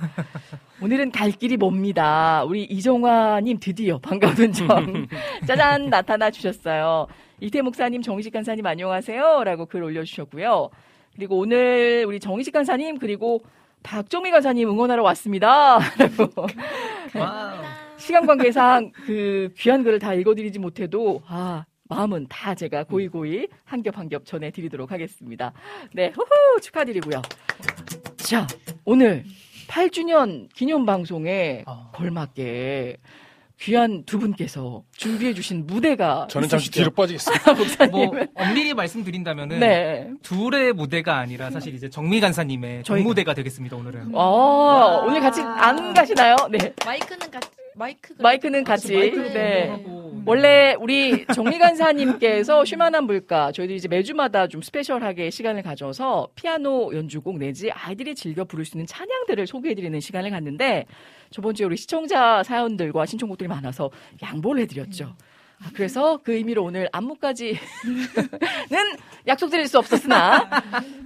오늘은 0.81 1.11
갈 1.11 1.31
길이 1.31 1.56
멉니다. 1.56 2.44
우리 2.44 2.65
이정화님 2.65 3.60
드디어 3.61 3.99
반가운 3.99 4.52
점 4.52 5.07
짜잔 5.48 5.90
나타나 5.90 6.30
주셨어요. 6.30 7.07
이태 7.40 7.61
목사님, 7.61 8.02
정식 8.02 8.31
간사님 8.31 8.65
안녕하세요. 8.65 9.45
라고 9.45 9.65
글 9.65 9.81
올려주셨고요. 9.84 10.69
그리고 11.15 11.38
오늘 11.38 12.03
우리 12.06 12.19
정식 12.19 12.52
간사님 12.52 12.99
그리고 12.99 13.40
박정미 13.84 14.30
간사님 14.31 14.68
응원하러 14.69 15.03
왔습니다. 15.03 15.80
라고. 15.98 16.45
시간 18.00 18.26
관계상 18.26 18.92
그 19.06 19.54
귀한 19.58 19.84
글을 19.84 20.00
다 20.00 20.14
읽어드리지 20.14 20.60
못해도, 20.60 21.22
아, 21.28 21.66
마음은 21.90 22.28
다 22.30 22.56
제가 22.56 22.84
고이고이 22.86 23.48
한 23.66 23.82
겹 23.84 23.98
한 23.98 24.10
겹 24.10 24.26
전해드리도록 24.26 24.92
하겠습니다. 24.92 25.54
네, 25.94 26.12
후후 26.16 26.62
축하드리고요. 26.62 27.22
자, 28.18 28.48
오늘 28.86 29.24
8주년 29.68 30.48
기념 30.54 30.86
방송에 30.86 31.64
아. 31.68 31.90
걸맞게 31.94 32.98
귀한 33.62 34.04
두 34.06 34.20
분께서 34.20 34.84
준비해 34.96 35.34
주신 35.34 35.68
무대가 35.68 36.28
저는 36.30 36.48
잠시 36.48 36.66
있으시죠? 36.70 36.80
뒤로 36.80 36.92
빠지겠습니다. 36.92 37.54
목사님. 37.54 37.92
뭐 37.92 38.26
엄밀히 38.36 38.74
말씀드린다면은 38.74 39.60
네. 39.60 40.10
둘의 40.24 40.72
무대가 40.74 41.18
아니라 41.18 41.52
사실 41.52 41.74
이제 41.76 41.90
정미 41.90 42.22
간사님의. 42.22 42.84
정무대가 42.84 43.34
되겠습니다 43.34 43.76
오늘은. 43.76 44.12
어, 44.16 45.04
오늘 45.06 45.20
같이 45.20 45.42
안 45.42 45.94
가시나요? 45.94 46.38
네. 46.50 46.74
마이크는 46.86 47.30
같이 47.30 47.50
마이크가 47.76 48.22
마이크는 48.22 48.64
같이. 48.64 48.94
마이크는 48.94 49.34
네. 49.34 49.68
하고 49.70 50.00
원래 50.26 50.76
우리 50.80 51.26
정미간사님께서 51.28 52.66
슈만한 52.66 53.06
물가 53.06 53.52
저희도 53.52 53.74
이제 53.74 53.88
매주마다 53.88 54.48
좀 54.48 54.62
스페셜하게 54.62 55.30
시간을 55.30 55.64
가져서 55.64 56.30
피아노 56.36 56.91
연주곡 56.94 57.38
내지 57.38 57.72
아이들이 57.72 58.16
즐겨 58.16 58.44
부를 58.44 58.66
수 58.66 58.76
있는 58.78 58.86
찬양들을 58.86 59.48
소개해드리는 59.48 60.00
시간을 60.00 60.30
갖는데 60.32 60.86
저번 61.32 61.56
주에 61.56 61.66
우리 61.66 61.78
시청자 61.78 62.44
사연들과 62.44 63.06
신청곡들이 63.06 63.48
많아서 63.48 63.90
양보를 64.22 64.64
해드렸죠. 64.64 65.06
아, 65.06 65.28
그래서 65.73 66.19
그 66.23 66.34
의미로 66.34 66.64
오늘 66.64 66.88
안무까지는 66.91 67.57
약속드릴 69.27 69.68
수 69.68 69.77
없었으나 69.77 70.49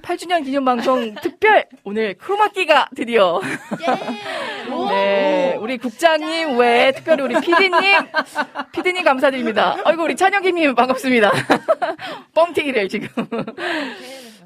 8주년 0.01 0.43
기념 0.45 0.63
방송 0.65 1.15
특별 1.15 1.65
오늘 1.83 2.13
크로마키가 2.15 2.89
드디어 2.95 3.41
네, 4.89 5.57
우리 5.59 5.77
국장님 5.77 6.57
외에 6.57 6.91
특별히 6.91 7.23
우리 7.23 7.41
피디님, 7.41 7.81
피디님 8.71 9.03
감사드립니다. 9.03 9.77
아이고, 9.83 10.03
우리 10.03 10.15
찬혁이님 10.15 10.75
반갑습니다. 10.75 11.31
뻥튀기를 12.33 12.87
지금. 12.89 13.07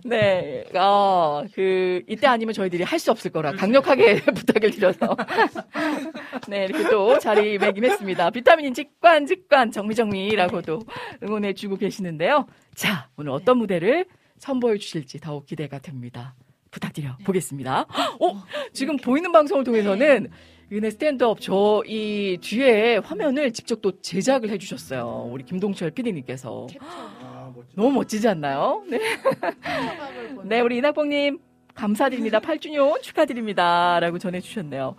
네, 0.05 0.63
어, 0.75 1.43
그, 1.53 2.01
이때 2.07 2.27
아니면 2.27 2.53
저희들이 2.53 2.83
할 2.83 2.97
수 2.99 3.11
없을 3.11 3.31
거라 3.31 3.51
강력하게 3.53 4.21
부탁을 4.33 4.71
드려서. 4.71 5.15
네, 6.49 6.65
이렇게 6.65 6.89
또 6.89 7.19
자리매김했습니다. 7.19 8.29
비타민인 8.31 8.73
직관, 8.73 9.25
직관, 9.27 9.71
정미정미라고도 9.71 10.79
응원해주고 11.23 11.77
계시는데요. 11.77 12.47
자, 12.75 13.07
오늘 13.17 13.31
어떤 13.31 13.57
무대를 13.59 14.05
선보여 14.39 14.77
주실지 14.77 15.19
더욱 15.19 15.45
기대가 15.45 15.79
됩니다. 15.79 16.35
부탁드려 16.71 17.17
보겠습니다. 17.23 17.85
어, 18.19 18.43
지금 18.73 18.97
보이는 18.97 19.31
방송을 19.31 19.63
통해서는 19.63 20.29
은혜 20.73 20.89
스탠드업 20.89 21.39
저 21.39 21.81
이 21.87 22.37
뒤에 22.41 22.97
화면을 22.97 23.53
직접 23.53 23.81
또 23.81 24.01
제작을 24.01 24.49
해주셨어요. 24.49 25.29
우리 25.31 25.45
김동철 25.45 25.91
PD님께서. 25.91 26.67
너무 27.75 27.91
멋지지 27.91 28.27
않나요? 28.27 28.83
네. 28.89 28.99
네, 30.45 30.59
우리 30.61 30.77
이낙봉님 30.77 31.39
감사드립니다. 31.73 32.39
8주년 32.39 33.01
축하드립니다. 33.01 33.99
라고 33.99 34.17
전해주셨네요. 34.17 34.95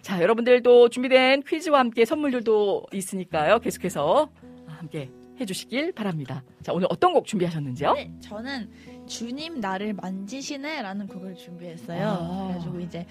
자, 0.00 0.22
여러분들도 0.22 0.88
준비된 0.88 1.42
퀴즈와 1.42 1.80
함께 1.80 2.04
선물들도 2.04 2.86
있으니까요. 2.92 3.58
계속해서 3.58 4.30
함께 4.66 5.10
해주시길 5.40 5.92
바랍니다. 5.92 6.42
자, 6.62 6.72
오늘 6.72 6.86
어떤 6.90 7.12
곡 7.12 7.26
준비하셨는지요? 7.26 7.92
네, 7.92 8.10
저는 8.20 8.70
주님 9.06 9.60
나를 9.60 9.92
만지시네 9.94 10.82
라는 10.82 11.06
곡을 11.06 11.34
준비했어요. 11.34 12.08
아. 12.08 12.46
그래가지고 12.48 12.80
이제 12.80 13.06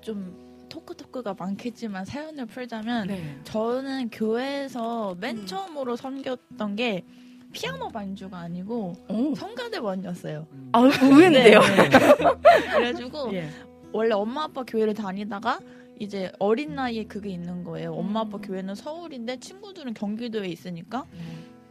좀 0.00 0.44
토크 0.68 0.96
토크가 0.96 1.34
많겠지만 1.38 2.04
사연을 2.04 2.46
풀자면 2.46 3.06
네. 3.06 3.38
저는 3.44 4.10
교회에서 4.10 5.16
맨 5.20 5.38
음. 5.38 5.46
처음으로 5.46 5.96
섬겼던 5.96 6.76
게 6.76 7.04
피아노 7.54 7.88
반주가 7.88 8.38
아니고 8.38 8.92
오. 9.08 9.34
성가대원이었어요. 9.34 10.46
아, 10.72 10.80
의외인데요. 10.80 11.60
그래가지고 12.74 13.32
예. 13.32 13.48
원래 13.92 14.14
엄마 14.14 14.42
아빠 14.44 14.64
교회를 14.64 14.92
다니다가 14.92 15.60
이제 16.00 16.30
어린 16.40 16.74
나이에 16.74 17.04
그게 17.04 17.30
있는 17.30 17.62
거예요. 17.62 17.94
엄마 17.94 18.20
아빠 18.20 18.38
교회는 18.38 18.74
서울인데 18.74 19.38
친구들은 19.38 19.94
경기도에 19.94 20.48
있으니까 20.48 21.06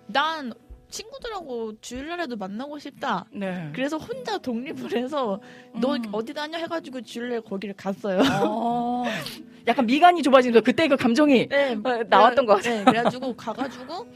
난 0.07 0.53
친구들하고 0.89 1.81
주일날에도 1.81 2.37
만나고 2.37 2.77
싶다. 2.79 3.25
네. 3.31 3.71
그래서 3.73 3.97
혼자 3.97 4.37
독립을 4.37 4.95
해서 4.95 5.41
너 5.81 5.95
음. 5.95 6.01
어디 6.11 6.33
다녀 6.33 6.57
해가지고 6.59 7.01
주일날 7.01 7.41
거기를 7.41 7.75
갔어요. 7.75 8.21
어, 8.43 9.03
약간 9.65 9.85
미간이 9.87 10.21
좁아지면서 10.21 10.61
그때 10.61 10.87
그 10.87 10.95
감정이 10.95 11.47
네, 11.47 11.73
어, 11.83 12.03
나왔던 12.07 12.45
것 12.45 12.57
같아요. 12.57 12.77
네, 12.79 12.83
그래가지고 12.85 13.35
가가지고 13.35 14.07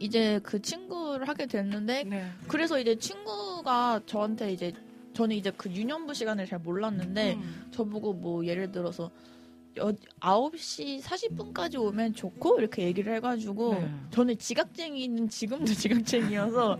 이제 0.00 0.40
그 0.42 0.60
친구를 0.60 1.28
하게 1.28 1.46
됐는데 1.46 2.04
네. 2.04 2.30
그래서 2.48 2.78
이제 2.78 2.96
친구가 2.96 4.00
저한테 4.06 4.52
이제 4.52 4.72
저는 5.14 5.34
이제 5.36 5.50
그 5.56 5.70
유년부 5.70 6.14
시간을 6.14 6.46
잘 6.46 6.58
몰랐는데 6.58 7.34
음. 7.34 7.68
저보고 7.70 8.12
뭐 8.12 8.44
예를 8.44 8.70
들어서 8.70 9.10
여, 9.78 9.92
9시 10.20 11.00
40분까지 11.02 11.80
오면 11.80 12.14
좋고 12.14 12.58
이렇게 12.58 12.84
얘기를 12.84 13.14
해가지고 13.14 13.74
네. 13.74 13.90
저는 14.10 14.38
지각쟁이는 14.38 15.28
지금도 15.28 15.66
지각쟁이여서 15.72 16.78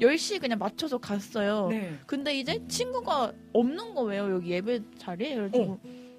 10시 0.00 0.40
그냥 0.40 0.58
맞춰서 0.58 0.98
갔어요. 0.98 1.68
네. 1.68 1.96
근데 2.06 2.38
이제 2.38 2.60
친구가 2.68 3.32
없는 3.52 3.94
거예요 3.94 4.32
여기 4.32 4.50
예배 4.50 4.80
자리에 4.98 5.34
그래가지고 5.34 5.78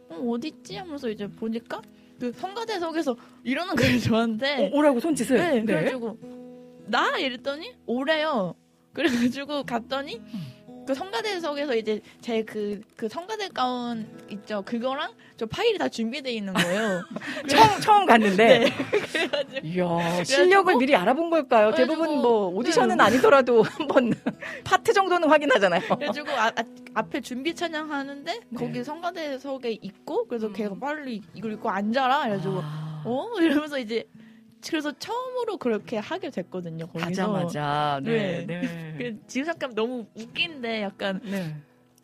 어. 0.09 0.31
어디 0.31 0.49
있지 0.49 0.75
하면서 0.75 1.09
이제 1.09 1.27
보니까 1.27 1.81
그 2.23 2.31
성가대석에서 2.31 3.17
이러는 3.43 3.75
거예요 3.75 3.99
저한테 3.99 4.67
어, 4.67 4.77
오라고 4.77 5.01
손짓을. 5.01 5.35
네, 5.37 5.61
그래가지고 5.61 6.17
나 6.87 7.17
이랬더니 7.17 7.73
오래요. 7.85 8.55
그래가지고 8.93 9.63
갔더니 9.63 10.21
그 10.85 10.93
성가대석에서 10.93 11.75
이제 11.75 12.01
제 12.21 12.43
그 12.43 12.81
그 12.95 13.07
성가대 13.09 13.49
가운 13.49 14.07
있죠 14.29 14.61
그거랑 14.63 15.11
저 15.37 15.45
파일이 15.45 15.77
다 15.77 15.87
준비돼 15.89 16.31
있는 16.31 16.53
거예요 16.53 17.03
처음 17.49 17.81
처음 17.81 18.05
갔는데. 18.05 18.59
네. 18.59 18.71
그래가지고 19.11 19.67
이야, 19.67 20.23
실력을 20.23 20.75
미리 20.77 20.95
알아본 20.95 21.29
걸까요? 21.29 21.71
대부분 21.73 22.07
그래가지고, 22.07 22.21
뭐 22.21 22.47
오디션은 22.49 22.97
네. 22.97 23.03
아니더라도 23.03 23.61
한번 23.63 24.13
파트 24.63 24.93
정도는 24.93 25.29
확인하잖아요. 25.29 25.81
그래가지고 25.95 26.31
아, 26.31 26.47
아, 26.47 26.63
앞에 26.95 27.21
준비 27.21 27.53
찬양하는데 27.55 28.39
거기 28.57 28.83
성가대석에 28.83 29.71
있고 29.81 30.27
그래서 30.27 30.47
음. 30.47 30.53
걔가 30.53 30.75
빨리 30.79 31.21
이걸 31.33 31.53
입고 31.53 31.69
앉아라 31.69 32.23
그래가지고 32.23 32.59
아, 32.61 33.03
어 33.05 33.27
이러면서 33.39 33.79
이제 33.79 34.05
그래서 34.69 34.91
처음으로 34.97 35.57
그렇게 35.57 35.97
하게 35.97 36.29
됐거든요 36.29 36.87
거기서 36.87 37.05
가자마자. 37.05 37.99
네. 38.03 38.45
네. 38.45 38.61
네. 38.61 38.95
그 38.97 39.27
지금 39.27 39.45
잠깐 39.45 39.73
너무 39.75 40.05
웃긴데 40.15 40.81
약간 40.81 41.21
네. 41.23 41.55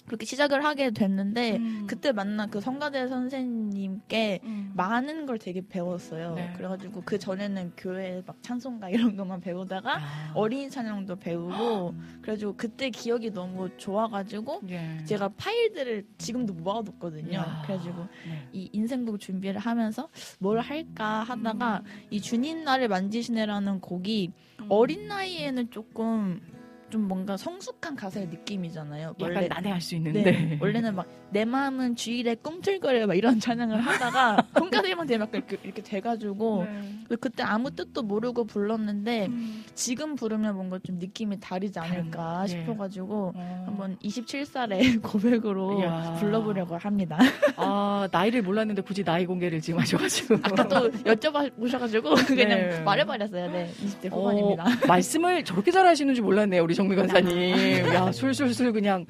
그렇게 0.09 0.25
시작을 0.25 0.65
하게 0.65 0.89
됐는데 0.89 1.57
음. 1.57 1.85
그때 1.87 2.11
만난 2.11 2.49
그 2.49 2.59
성가대 2.59 3.07
선생님께 3.07 4.39
음. 4.43 4.71
많은 4.75 5.27
걸 5.27 5.37
되게 5.37 5.61
배웠어요. 5.61 6.33
네. 6.33 6.51
그래가지고 6.57 7.03
그 7.05 7.19
전에는 7.19 7.73
교회 7.77 8.23
막 8.25 8.41
찬송가 8.41 8.89
이런 8.89 9.15
것만 9.15 9.39
배우다가 9.39 9.97
아. 9.97 10.31
어린이 10.33 10.69
찬양도 10.69 11.17
배우고 11.17 11.93
그래가지고 12.23 12.55
그때 12.57 12.89
기억이 12.89 13.31
너무 13.31 13.69
좋아가지고 13.77 14.61
예. 14.69 14.97
제가 15.05 15.29
파일들을 15.37 16.07
지금도 16.17 16.53
모아뒀거든요. 16.55 17.31
이야. 17.31 17.61
그래가지고 17.67 18.07
네. 18.27 18.47
이 18.51 18.69
인생곡 18.73 19.19
준비를 19.19 19.59
하면서 19.59 20.09
뭘 20.39 20.59
할까 20.59 21.21
하다가 21.21 21.83
이 22.09 22.19
주님 22.19 22.63
나를 22.63 22.87
만지시네라는 22.87 23.79
곡이 23.79 24.31
어린 24.69 25.07
나이에는 25.07 25.69
조금 25.69 26.41
좀 26.89 27.07
뭔가 27.07 27.37
성숙한 27.37 27.95
가사의 27.95 28.27
느낌이잖아요. 28.27 29.15
약간 29.19 29.47
난해할 29.47 29.81
수 29.81 29.95
있는데. 29.95 30.23
네. 30.23 30.57
원래는 30.61 30.95
막 30.95 31.05
내 31.31 31.45
마음은 31.45 31.95
주일에 31.95 32.35
꿈틀거려 32.35 33.07
막 33.07 33.13
이런 33.15 33.39
찬양을 33.39 33.79
하다가 33.81 34.47
성가대만 34.57 35.05
되면 35.07 35.27
이렇게, 35.31 35.57
이렇게 35.63 35.81
돼가지고 35.81 36.65
네. 36.65 37.15
그때 37.19 37.43
아무 37.43 37.71
뜻도 37.71 38.03
모르고 38.03 38.45
불렀는데 38.45 39.27
음. 39.27 39.63
지금 39.75 40.15
부르면 40.15 40.55
뭔가 40.55 40.79
좀 40.83 40.97
느낌이 40.97 41.39
다르지 41.39 41.77
않을까 41.79 42.43
예. 42.43 42.47
싶어가지고 42.47 43.33
어. 43.35 43.63
한번 43.65 43.97
27살의 43.99 45.01
고백으로 45.03 45.79
이야. 45.81 46.15
불러보려고 46.19 46.77
합니다. 46.77 47.19
아, 47.55 48.07
나이를 48.11 48.41
몰랐는데 48.41 48.81
굳이 48.81 49.03
나이 49.03 49.25
공개를 49.25 49.61
지금 49.61 49.79
하셔가지고. 49.79 50.35
아까 50.41 50.67
또 50.67 50.89
여쭤보셔가지고 50.89 52.27
그냥 52.27 52.49
네. 52.49 52.81
말해버렸어요. 52.81 53.51
네, 53.51 53.71
20대 53.83 54.11
후반입니다. 54.11 54.63
어, 54.63 54.87
말씀을 54.87 55.43
저렇게 55.43 55.71
잘하시는 55.71 56.15
줄 56.15 56.23
몰랐네요, 56.23 56.63
우리 56.63 56.73
정미 56.79 56.95
간사님. 56.95 57.93
야, 57.93 58.09
술술술 58.09 58.71
그냥. 58.71 59.05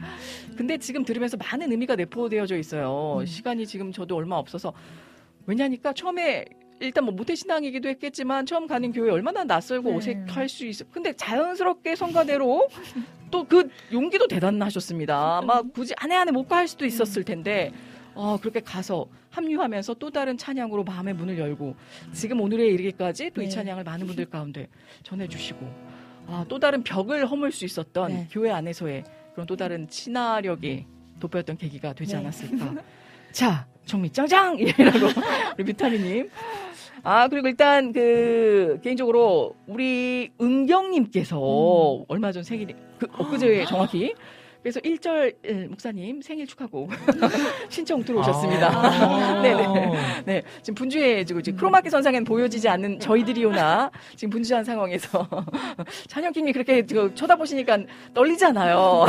근데 0.58 0.76
지금 0.80 1.06
들으면서 1.06 1.38
많은 1.38 1.72
의미가 1.72 1.96
내포되어져 1.98 2.58
있어요. 2.58 3.24
시간이 3.28 3.68
지금 3.68 3.92
저도 3.92 4.16
얼마 4.16 4.38
없어서. 4.38 4.74
왜냐니까 5.46 5.94
처음에 5.94 6.46
일단 6.80 7.04
뭐 7.04 7.14
모태신앙이기도 7.14 7.88
했겠지만 7.90 8.48
처음 8.48 8.66
가는 8.66 8.92
교회 8.92 9.12
얼마나 9.12 9.44
낯설고 9.44 9.92
네. 9.92 9.98
어색할 9.98 10.50
수 10.50 10.66
있어. 10.66 10.84
근데 10.92 11.14
자연스럽게 11.14 11.96
성가대로 11.96 12.70
또 13.30 13.44
그 13.44 13.70
용기도 13.94 14.28
대단하셨습니다. 14.28 15.44
막 15.44 15.72
굳이 15.72 15.94
안에 15.98 16.16
안에 16.16 16.32
못가할 16.32 16.68
수도 16.68 16.88
있었을 16.88 17.24
텐데 17.24 17.72
어, 18.16 18.38
그렇게 18.42 18.62
가서 18.62 19.06
합류하면서 19.30 19.94
또 19.96 20.10
다른 20.10 20.38
찬양으로 20.38 20.84
마음의 20.86 21.14
문을 21.14 21.38
열고 21.38 21.76
지금 22.14 22.42
오늘에 22.42 22.66
이르기까지 22.70 23.30
또이 23.30 23.46
네. 23.46 23.50
찬양을 23.52 23.84
많은 23.84 24.08
분들 24.08 24.26
가운데 24.26 24.68
전해주시고 25.04 25.89
아, 26.32 26.46
또 26.48 26.60
다른 26.60 26.84
벽을 26.84 27.26
허물 27.26 27.52
수 27.52 27.66
있었던 27.66 28.12
네. 28.12 28.28
교회 28.32 28.52
안에서의 28.52 29.04
그런 29.34 29.48
또 29.48 29.56
다른 29.56 29.88
친화력이 29.88 30.86
돋보였던 31.20 31.58
계기가 31.58 31.94
되지 31.94 32.14
네. 32.14 32.20
않았을까. 32.20 32.76
자, 33.32 33.66
정리 33.86 34.10
짱짱! 34.12 34.58
이라고 34.60 35.08
우리 35.58 35.64
비타민님. 35.66 36.30
아, 37.02 37.28
그리고 37.30 37.48
일단 37.48 37.92
그 37.94 38.80
개인적으로 38.84 39.56
우리 39.66 40.32
은경님께서 40.40 41.40
얼마 42.08 42.32
전 42.32 42.44
생일이, 42.44 42.76
그, 43.00 43.08
엊그제 43.12 43.66
정확히. 43.66 44.14
그래서 44.62 44.80
1절 44.82 45.70
목사님 45.70 46.22
생일 46.22 46.46
축하곡 46.46 46.92
신청 47.70 48.04
들어오셨습니다. 48.04 48.68
아. 48.68 49.42
네네. 49.42 49.68
네. 50.26 50.44
지금 50.62 50.76
분주해지고 50.76 51.42
지금 51.42 51.58
크로마키 51.58 51.90
선상엔 51.90 52.26
보여지지 52.26 52.68
않는 52.68 53.00
저희들이오나 53.00 53.90
지금 54.16 54.32
분주한 54.32 54.64
상황에서 54.66 55.28
찬영님이 56.08 56.52
그렇게 56.54 56.86
지금 56.86 57.16
쳐다보시니까 57.16 57.80
떨리잖아요. 58.14 59.06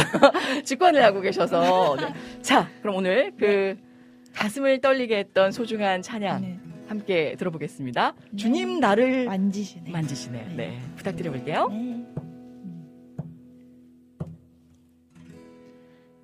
직관을 0.64 1.02
하고 1.02 1.20
계셔서. 1.20 1.96
네. 1.96 2.14
자, 2.42 2.68
그럼 2.80 2.96
오늘 2.96 3.32
그 3.36 3.76
가슴을 4.34 4.80
떨리게 4.80 5.18
했던 5.18 5.50
소중한 5.50 6.02
찬양 6.02 6.40
네. 6.42 6.58
함께 6.86 7.34
들어보겠습니다. 7.38 8.14
주님 8.36 8.78
나를 8.78 9.24
만지시네. 9.26 9.90
만지시네. 9.90 10.54
네. 10.56 10.78
부탁드려 10.96 11.30
볼게요. 11.32 11.68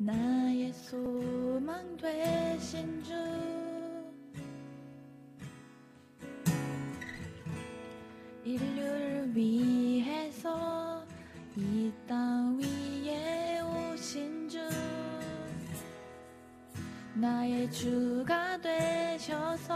나의 0.06 0.72
소망 0.72 1.96
되신 1.96 3.02
주. 3.02 3.12
인류를 8.44 9.34
위해서 9.34 11.04
이 11.56 11.92
땅 12.06 12.60
위에 12.60 13.60
오신 13.60 14.48
주. 14.48 14.58
나의 17.14 17.68
주가 17.72 18.56
되셔서 18.58 19.74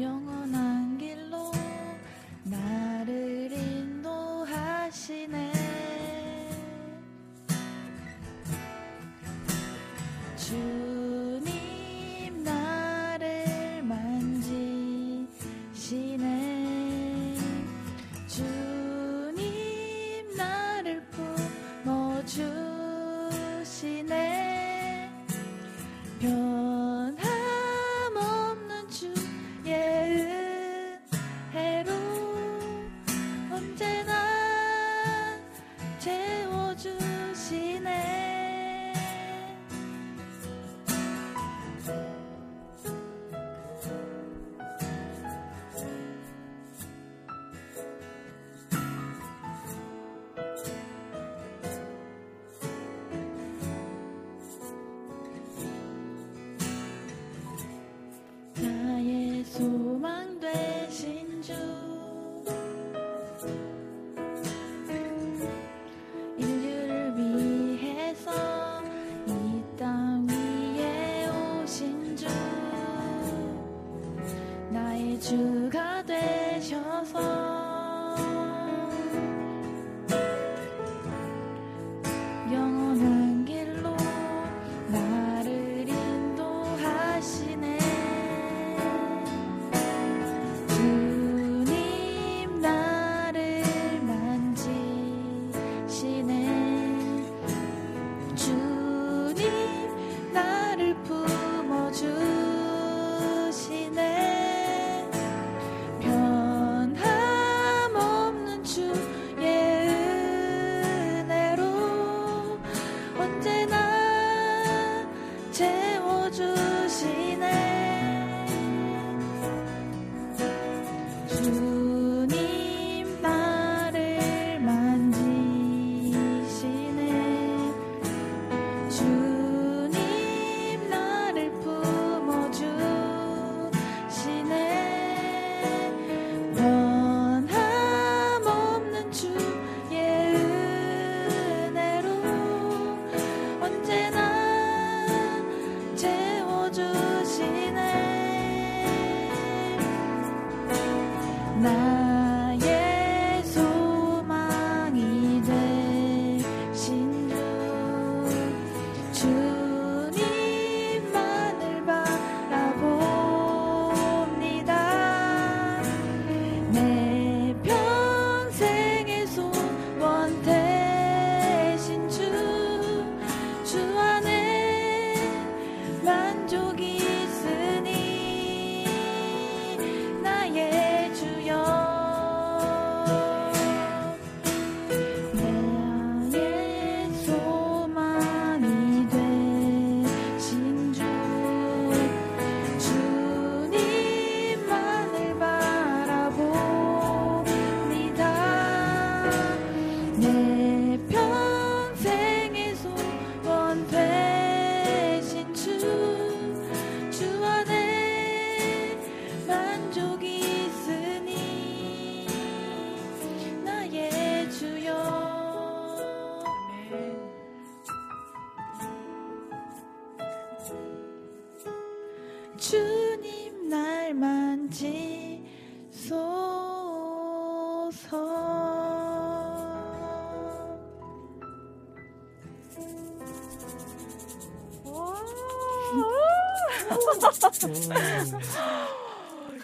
영원한 0.00 0.96
길로 0.96 1.50
나를 2.44 3.52
인도 3.52 3.75
하시네. 4.86 5.52
주 10.36 10.95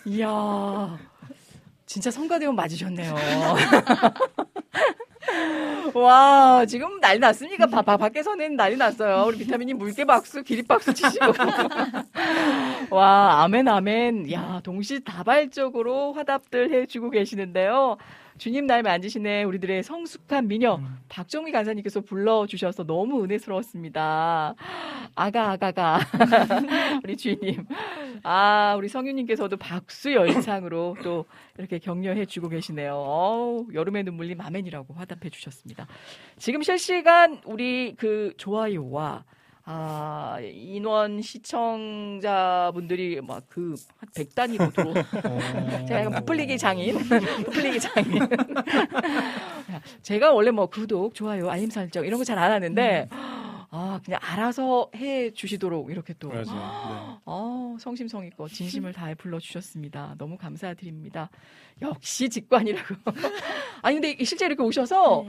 이야, 0.06 0.98
진짜 1.86 2.10
성가대원 2.10 2.56
맞으셨네요. 2.56 3.14
와, 5.94 6.64
지금 6.66 7.00
난리 7.00 7.18
났습니까? 7.18 7.66
바, 7.66 7.82
바, 7.82 7.96
밖에서는 7.96 8.56
난리 8.56 8.76
났어요. 8.76 9.24
우리 9.26 9.38
비타민님 9.38 9.78
물개 9.78 10.04
박수, 10.04 10.42
기립 10.42 10.68
박수 10.68 10.92
치시고. 10.94 11.26
와, 12.90 13.42
아멘, 13.42 13.68
아멘. 13.68 14.32
야, 14.32 14.60
동시다발적으로 14.64 16.12
화답들 16.14 16.72
해주고 16.72 17.10
계시는데요. 17.10 17.98
주님 18.38 18.66
날 18.66 18.82
만지시네 18.82 19.44
우리들의 19.44 19.82
성숙한 19.82 20.48
미녀 20.48 20.80
박정미 21.08 21.52
간사님께서 21.52 22.00
불러주셔서 22.00 22.84
너무 22.84 23.22
은혜스러웠습니다. 23.24 24.54
아가 25.14 25.50
아가가 25.50 26.00
우리 27.04 27.16
주인님 27.16 27.66
아 28.22 28.74
우리 28.78 28.88
성윤님께서도 28.88 29.56
박수 29.56 30.12
열창으로 30.12 30.96
또 31.02 31.26
이렇게 31.58 31.78
격려해 31.78 32.26
주고 32.26 32.48
계시네요. 32.48 32.94
어우, 32.94 33.66
여름의 33.74 34.04
눈물님 34.04 34.40
아멘이라고 34.40 34.94
화답해 34.94 35.30
주셨습니다. 35.30 35.86
지금 36.38 36.62
실시간 36.62 37.40
우리 37.44 37.94
그 37.96 38.32
좋아요와 38.36 39.24
아, 39.64 40.38
인원 40.40 41.22
시청자분들이 41.22 43.20
막 43.20 43.44
그, 43.48 43.74
한 43.96 44.08
100단위로 44.10 44.72
들어. 44.74 44.92
제가 45.86 46.00
약간 46.00 46.12
부풀리기 46.20 46.58
장인. 46.58 46.96
부풀리기 47.46 47.78
장인. 47.80 48.18
제가 50.02 50.32
원래 50.32 50.50
뭐 50.50 50.66
구독, 50.66 51.14
좋아요, 51.14 51.48
알림 51.48 51.70
설정 51.70 52.04
이런 52.04 52.18
거 52.18 52.24
잘 52.24 52.38
안 52.38 52.50
하는데, 52.50 53.08
아, 53.74 54.00
그냥 54.04 54.20
알아서 54.22 54.90
해 54.96 55.30
주시도록 55.32 55.90
이렇게 55.90 56.12
또. 56.18 56.28
맞아요. 56.28 56.44
네. 56.44 57.18
어, 57.24 57.76
성심성의껏 57.78 58.50
진심을 58.50 58.92
다해 58.92 59.14
불러 59.14 59.38
주셨습니다. 59.38 60.14
너무 60.18 60.36
감사드립니다. 60.36 61.30
역시 61.80 62.28
직관이라고. 62.28 62.94
아니, 63.82 64.00
근데 64.00 64.22
실제 64.24 64.44
이렇게 64.46 64.62
오셔서, 64.62 65.24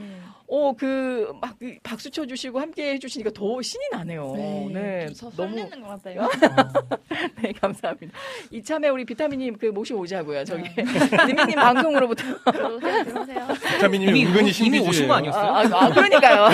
어, 0.56 0.72
그, 0.78 1.34
막, 1.42 1.56
그 1.58 1.78
박수 1.82 2.12
쳐주시고 2.12 2.60
함께 2.60 2.92
해주시니까 2.94 3.32
더 3.34 3.60
신이 3.60 3.86
나네요. 3.92 4.34
네, 4.72 5.08
좀 5.08 5.16
서- 5.16 5.32
설레는 5.32 5.82
것 5.82 5.88
같아요. 5.88 6.30
네, 7.42 7.52
감사합니다. 7.60 8.14
이참에 8.52 8.90
우리 8.90 9.04
비타민님 9.04 9.58
그 9.58 9.66
모셔오자고요. 9.68 10.44
저기. 10.46 10.70
리미님 11.28 11.56
방송으로부터. 11.56 12.24
들어오세요. 12.52 13.48
비타민님이 13.74 14.28
은근히 14.28 14.52
오- 14.52 14.66
이미 14.66 14.80
오신 14.80 15.08
거. 15.08 15.16
아니었어요? 15.16 15.52
아, 15.52 15.86
아, 15.86 15.90
그러니까요. 15.90 16.48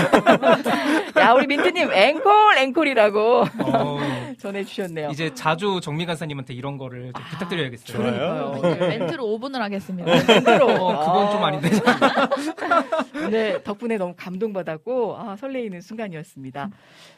야, 1.20 1.34
우리 1.34 1.48
민트님, 1.48 1.92
앵콜, 1.92 2.58
앵콜이라고 2.58 3.44
어, 3.66 4.00
전해주셨네요. 4.40 5.10
이제 5.10 5.34
자주 5.34 5.82
정미 5.84 6.06
간사님한테 6.06 6.54
이런 6.54 6.78
거를 6.78 7.12
좀 7.14 7.24
부탁드려야겠어요. 7.32 7.98
그러니까요. 7.98 8.60
네, 8.80 8.98
멘트로 8.98 9.26
5분을 9.26 9.58
하겠습니다. 9.58 10.10
멘트로. 10.10 10.68
어, 10.68 11.00
그건 11.06 11.32
좀 11.32 11.44
아닌데. 11.44 11.70
네, 13.30 13.62
덕분에 13.64 13.89
너무 13.98 14.14
감동받았고, 14.18 15.18
아, 15.18 15.36
설레이는 15.36 15.82
순간이었습니다. 15.82 16.70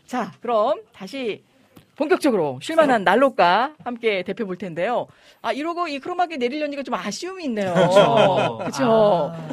자, 0.05 0.31
그럼 0.41 0.81
다시 0.93 1.43
본격적으로 1.95 2.59
쉴만한 2.61 3.03
난로가 3.03 3.75
함께 3.83 4.23
대표 4.23 4.45
볼 4.45 4.57
텐데요. 4.57 5.07
아, 5.41 5.51
이러고 5.51 5.87
이 5.87 5.99
크로마키 5.99 6.37
내리려니까 6.37 6.83
좀 6.83 6.95
아쉬움이 6.95 7.43
있네요. 7.45 7.73
그쵸. 8.65 9.31
아. 9.33 9.51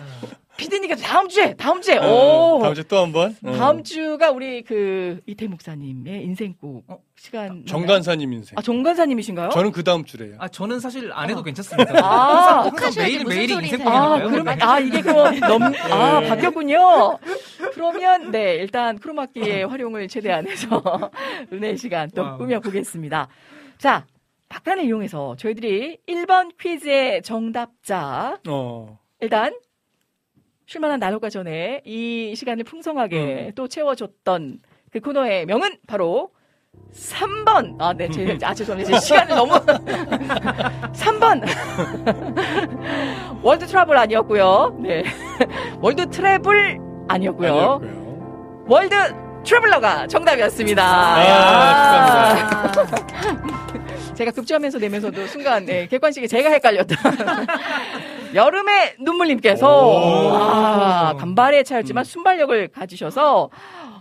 피디님께서 0.58 1.02
다음 1.02 1.28
주에, 1.28 1.54
다음 1.54 1.80
주에, 1.80 1.98
네, 2.00 2.06
오! 2.06 2.58
다음 2.60 2.74
주에 2.74 2.82
또한 2.88 3.12
번. 3.12 3.34
어. 3.44 3.52
다음 3.52 3.84
주가 3.84 4.30
우리 4.32 4.62
그 4.62 5.20
이태 5.24 5.46
목사님의 5.46 6.24
인생곡 6.24 6.84
어? 6.88 6.98
시간. 7.16 7.64
정간사님 7.64 8.32
인생. 8.32 8.58
아, 8.58 8.62
정간사님이신가요? 8.62 9.50
저는 9.50 9.70
그 9.70 9.84
다음 9.84 10.04
주래요. 10.04 10.34
아, 10.38 10.48
저는 10.48 10.80
사실 10.80 11.10
안 11.12 11.30
해도 11.30 11.42
괜찮습니다. 11.44 12.04
아, 12.04 12.62
항상 12.64 12.92
매일 12.98 13.22
무슨 13.22 13.36
매일이 13.38 13.54
소리세요? 13.54 13.88
아. 13.88 14.18
그러면, 14.20 14.60
아, 14.60 14.80
이게 14.80 15.00
그럼 15.00 15.38
넘, 15.38 15.62
아, 15.92 16.20
네. 16.20 16.28
바뀌었군요. 16.28 17.18
그러면, 17.72 18.30
네, 18.32 18.56
일단 18.56 18.98
크로마키의 18.98 19.62
활용을 19.68 20.08
최대한 20.08 20.48
해서 20.48 20.82
은혜 21.52 21.76
시간 21.76 22.10
또 22.10 22.22
와우. 22.22 22.38
꾸며보겠습니다. 22.38 23.28
자, 23.78 24.06
박간을 24.48 24.84
이용해서 24.86 25.36
저희들이 25.36 25.98
1번 26.08 26.50
퀴즈의 26.60 27.22
정답자, 27.22 28.38
어. 28.48 28.98
일단, 29.20 29.52
쉴만한 30.68 31.00
나노가 31.00 31.30
전에 31.30 31.80
이 31.86 32.34
시간을 32.36 32.62
풍성하게 32.64 33.52
또 33.56 33.68
채워줬던 33.68 34.58
그 34.92 35.00
코너의 35.00 35.46
명은 35.46 35.78
바로 35.86 36.28
3번. 36.92 37.76
아, 37.80 37.94
네, 37.94 38.06
제, 38.10 38.36
아, 38.44 38.52
죄송합니다. 38.52 38.98
제 39.00 39.06
시간을 39.06 39.34
너무. 39.34 39.52
3번. 40.92 41.42
World 43.42 43.66
Trouble 43.66 43.96
아니었고요. 43.96 44.76
네. 44.82 45.04
World 45.80 46.08
Travel 46.10 46.78
아니었고요. 47.08 47.80
아니었고요. 47.80 48.64
월드 48.68 48.94
트래블러가 49.44 50.06
정답이었습니다. 50.06 50.84
아, 50.84 51.26
야. 51.26 52.72
제가 54.18 54.32
급조하면서 54.32 54.80
내면서도 54.80 55.28
순간 55.28 55.64
네, 55.64 55.86
객관식에 55.86 56.26
제가 56.26 56.50
헷갈렸다. 56.50 56.96
여름의 58.34 58.96
눈물님께서 58.98 59.86
오. 59.86 60.34
아, 60.34 61.14
간발의 61.16 61.62
차였지만 61.64 62.02
음. 62.02 62.04
순발력을 62.04 62.68
가지셔서 62.68 63.48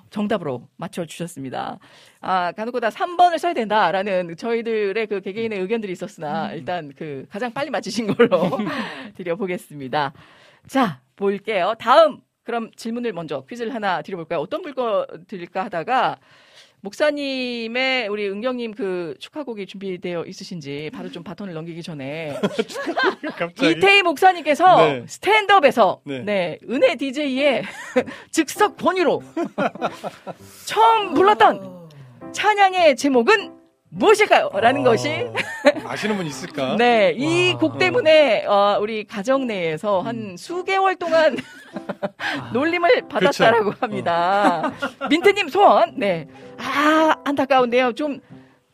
정답으로 0.10 0.68
맞춰주셨습니다. 0.78 1.78
아, 2.22 2.52
간혹보다 2.54 2.90
3번을 2.90 3.38
써야 3.38 3.54
된다라는 3.54 4.36
저희들의 4.38 5.06
그 5.06 5.22
개개인의 5.22 5.60
의견들이 5.60 5.92
있었으나 5.92 6.52
일단 6.54 6.92
그 6.98 7.28
가장 7.30 7.54
빨리 7.54 7.70
맞히신 7.70 8.08
걸로 8.16 8.58
드려보겠습니다. 9.18 10.14
자, 10.68 11.00
볼게요. 11.16 11.76
다음 11.78 12.22
그럼 12.44 12.72
질문을 12.76 13.14
먼저 13.14 13.46
퀴즈를 13.48 13.76
하나 13.76 14.02
드려볼까요? 14.02 14.40
어떤 14.40 14.64
물건 14.64 15.06
드릴까 15.28 15.66
하다가 15.66 16.18
목사님의 16.82 18.08
우리 18.08 18.30
은경님 18.30 18.74
그 18.74 19.16
축하곡이 19.20 19.66
준비되어 19.66 20.26
있으신지 20.26 20.90
바로 20.94 21.10
좀 21.10 21.24
바톤을 21.24 21.54
넘기기 21.54 21.82
전에. 21.82 22.40
이태희 23.62 24.04
목사님께서 24.04 24.86
네. 24.86 25.04
스탠드업에서 25.08 26.02
네. 26.04 26.20
네. 26.20 26.60
은혜 26.70 26.96
DJ의 26.96 27.64
즉석 28.32 28.78
권유로 28.78 29.24
처음 30.66 31.14
불렀던 31.14 31.90
찬양의 32.32 32.96
제목은 32.96 33.57
무엇일까요? 33.90 34.50
라는 34.54 34.82
아, 34.82 34.84
것이 34.92 35.28
아시는 35.86 36.18
분 36.18 36.26
있을까? 36.26 36.76
네, 36.80 37.14
이 37.16 37.54
와. 37.54 37.60
곡 37.60 37.78
때문에 37.78 38.46
어, 38.46 38.78
우리 38.82 39.04
가정 39.06 39.48
내에서 39.48 40.02
한 40.02 40.36
수개월 40.38 40.96
동안 40.98 41.38
놀림을 42.54 43.08
받았다라고 43.08 43.74
합니다. 43.80 44.72
민트님 45.10 45.50
소원, 45.50 45.94
네, 45.98 46.28
아 46.58 47.16
안타까운데요, 47.26 47.94
좀 47.94 48.20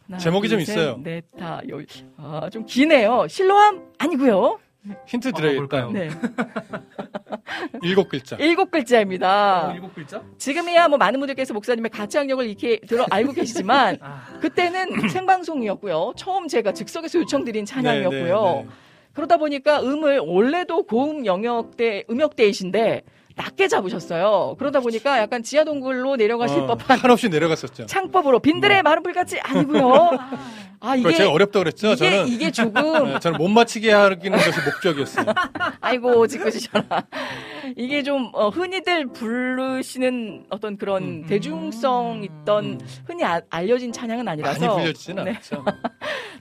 하나, 0.07 0.17
제목이 0.17 0.49
좀 0.49 0.59
둘, 0.59 0.65
셋, 0.65 0.73
있어요. 0.73 0.99
넷, 1.03 1.23
다, 1.37 1.61
열, 1.69 1.85
아, 2.17 2.49
좀 2.51 2.65
기네요. 2.65 3.27
실로함 3.27 3.81
아니고요. 3.97 4.59
힌트 5.07 5.29
어, 5.29 5.31
드려야겠다. 5.31 5.59
뭘까요? 5.61 5.91
네, 5.91 6.09
일곱 7.81 8.09
글자. 8.09 8.35
일곱 8.37 8.71
글자입니다. 8.71 9.69
어, 9.69 9.73
일곱 9.73 9.93
글자? 9.93 10.21
지금이야 10.37 10.87
뭐 10.89 10.97
많은 10.97 11.19
분들께서 11.19 11.53
목사님의 11.53 11.89
가창력을 11.91 12.45
이렇게 12.45 12.79
들어 12.81 13.05
알고 13.09 13.31
계시지만 13.33 13.97
아, 14.01 14.23
그때는 14.41 15.07
생방송이었고요. 15.09 16.13
처음 16.15 16.47
제가 16.47 16.73
즉석에서 16.73 17.19
요청드린 17.19 17.65
찬양이었고요. 17.65 18.43
네, 18.43 18.53
네, 18.53 18.63
네. 18.63 18.67
그러다 19.13 19.37
보니까 19.37 19.81
음을 19.81 20.19
원래도 20.19 20.83
고음 20.83 21.25
영역대 21.25 22.05
음역대이신데 22.09 23.03
낮게 23.35 23.67
잡으셨어요. 23.67 24.55
그러다 24.59 24.79
보니까 24.79 25.17
약간 25.19 25.41
지하 25.43 25.63
동굴로 25.63 26.15
내려가실 26.15 26.59
어, 26.59 26.67
법한 26.67 26.99
한없이 26.99 27.29
내려갔었죠. 27.29 27.85
창법으로 27.87 28.39
빈들의 28.39 28.83
마른 28.83 29.01
불같이 29.03 29.39
아니고요. 29.39 30.11
아 30.79 30.95
이게 30.97 31.13
제가 31.13 31.31
어렵다 31.31 31.59
그랬죠. 31.59 31.87
이게 31.93 31.95
저는 31.95 32.27
이게 32.27 32.51
조금 32.51 33.13
네, 33.13 33.19
저는 33.19 33.37
못 33.37 33.47
맞히게 33.47 33.91
하기는 33.91 34.37
것이 34.37 34.59
목적이었어요. 34.65 35.25
아이고 35.81 36.27
짓궂으셔라. 36.27 36.83
이게 37.77 38.03
좀 38.03 38.29
어, 38.33 38.49
흔히들 38.49 39.07
부르시는 39.07 40.45
어떤 40.49 40.77
그런 40.77 41.03
음. 41.03 41.25
대중성 41.27 42.23
있던 42.23 42.65
음. 42.65 42.79
흔히 43.07 43.23
아- 43.23 43.41
알려진 43.49 43.93
찬양은 43.93 44.25
많이 44.25 44.43
아니라서 44.43 44.75
불려지진 44.75 45.15
네. 45.15 45.21
않았죠. 45.21 45.63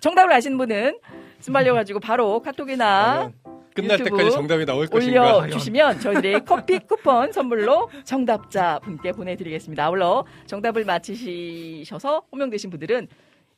정답을 0.01 0.33
아시는 0.33 0.59
분은 0.59 0.99
쓴말려 1.39 1.75
가지고 1.75 2.01
바로 2.01 2.41
카톡이나 2.43 3.31
과연 3.45 3.52
끝날 3.75 3.99
때까지 4.03 4.31
정답이 4.31 4.65
나올 4.67 4.87
것인가. 4.87 5.39
올려주시면 5.39 6.01
저희들이 6.01 6.41
커피 6.45 6.79
쿠폰 6.79 7.33
선물로 7.33 7.91
정답자 8.05 8.79
분께 8.81 9.13
보내드리겠습니다. 9.13 9.85
아울러 9.85 10.25
정답을 10.47 10.85
맞히셔서 10.85 12.23
호명되신 12.33 12.71
분들은 12.71 13.09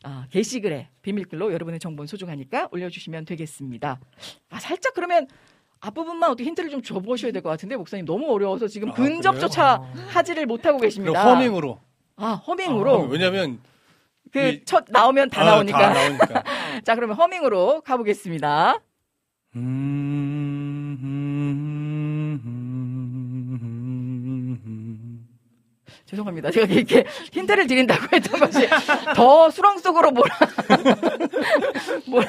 아, 0.04 0.26
게시글에 0.30 0.88
비밀글로 1.02 1.52
여러분의 1.52 1.80
정보는 1.80 2.06
소중하니까 2.06 2.68
올려주시면 2.72 3.24
되겠습니다. 3.24 3.98
아, 4.50 4.60
살짝 4.60 4.92
그러면 4.94 5.26
앞부분만 5.80 6.30
어떻게 6.30 6.44
힌트를 6.44 6.70
좀 6.70 6.82
줘보셔야 6.82 7.32
될 7.32 7.42
것 7.42 7.48
같은데 7.50 7.76
목사님 7.76 8.04
너무 8.04 8.30
어려워서 8.32 8.68
지금 8.68 8.90
아, 8.90 8.94
근접조차 8.94 9.82
하지를 10.08 10.46
못하고 10.46 10.78
계십니다. 10.78 11.22
허밍으로. 11.30 11.78
아 12.16 12.32
허밍으로 12.46 12.92
어, 12.92 13.06
왜냐면 13.06 13.58
그 14.30 14.40
이- 14.48 14.64
첫 14.64 14.84
나오면 14.88 15.30
다 15.30 15.42
아, 15.42 15.44
나오니까. 15.44 15.78
다 15.78 15.92
나오니까. 15.92 16.44
자 16.84 16.94
그러면 16.94 17.16
허밍으로 17.16 17.80
가보겠습니다. 17.82 18.78
Mm-hmm. 19.56 21.04
죄송합니다. 26.14 26.50
제가 26.50 26.66
이렇게 26.72 27.04
힌트를 27.32 27.66
드린다고 27.66 28.16
했던 28.16 28.40
것이 28.40 28.68
더 29.14 29.50
수렁 29.50 29.78
속으로 29.78 30.10
몰아 30.12 30.28
몰아 32.06 32.26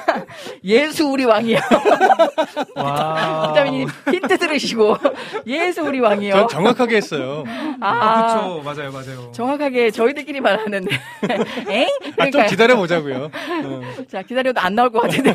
예수 0.63 1.05
우리 1.07 1.23
왕이요. 1.25 1.59
와. 2.75 3.47
비타민님 3.49 3.87
힌트 4.11 4.37
들으시고 4.37 4.97
예수 5.47 5.83
우리 5.83 5.99
왕이요. 5.99 6.33
전 6.33 6.47
정확하게 6.47 6.97
했어요. 6.97 7.43
아, 7.79 8.37
그쵸. 8.37 8.61
맞아요, 8.63 8.91
맞아요. 8.91 9.31
정확하게 9.31 9.91
저희들끼리만 9.91 10.59
하는데. 10.59 10.91
엥? 11.69 11.87
아, 12.17 12.29
좀. 12.29 12.45
기다려 12.47 12.75
보자고요. 12.75 13.25
어. 13.25 13.81
자, 14.07 14.23
기다려도 14.23 14.59
안 14.59 14.75
나올 14.75 14.89
것 14.89 15.01
같은데. 15.01 15.33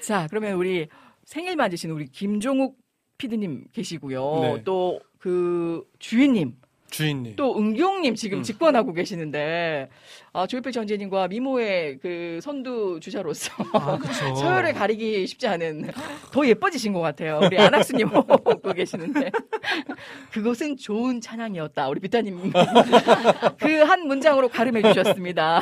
자, 0.00 0.26
그러면 0.28 0.54
우리 0.54 0.88
생일 1.24 1.56
맞으신 1.56 1.90
우리 1.90 2.06
김종욱 2.06 2.76
피디님 3.18 3.64
계시고요. 3.72 4.40
네. 4.42 4.62
또그 4.64 5.84
주인님, 5.98 6.54
주인님. 6.96 7.36
또 7.36 7.56
은경님 7.58 8.14
지금 8.14 8.38
음. 8.38 8.42
직관하고 8.42 8.92
계시는데, 8.92 9.88
아, 10.32 10.46
조이필 10.46 10.72
전재님과 10.72 11.28
미모의 11.28 11.98
그 11.98 12.38
선두 12.42 13.00
주자로서 13.00 13.52
아. 13.72 13.98
서열을 14.40 14.72
가리기 14.72 15.26
쉽지 15.26 15.46
않은 15.48 15.90
더 16.32 16.46
예뻐지신 16.46 16.92
것 16.92 17.00
같아요. 17.00 17.40
우리 17.42 17.58
안학수님 17.58 18.08
보고 18.26 18.72
계시는데. 18.72 19.30
그것은 20.32 20.76
좋은 20.76 21.20
찬양이었다. 21.20 21.88
우리 21.88 22.00
비타님. 22.00 22.52
그 23.58 23.86
한 23.86 24.06
문장으로 24.08 24.48
가름해 24.48 24.82
주셨습니다. 24.82 25.60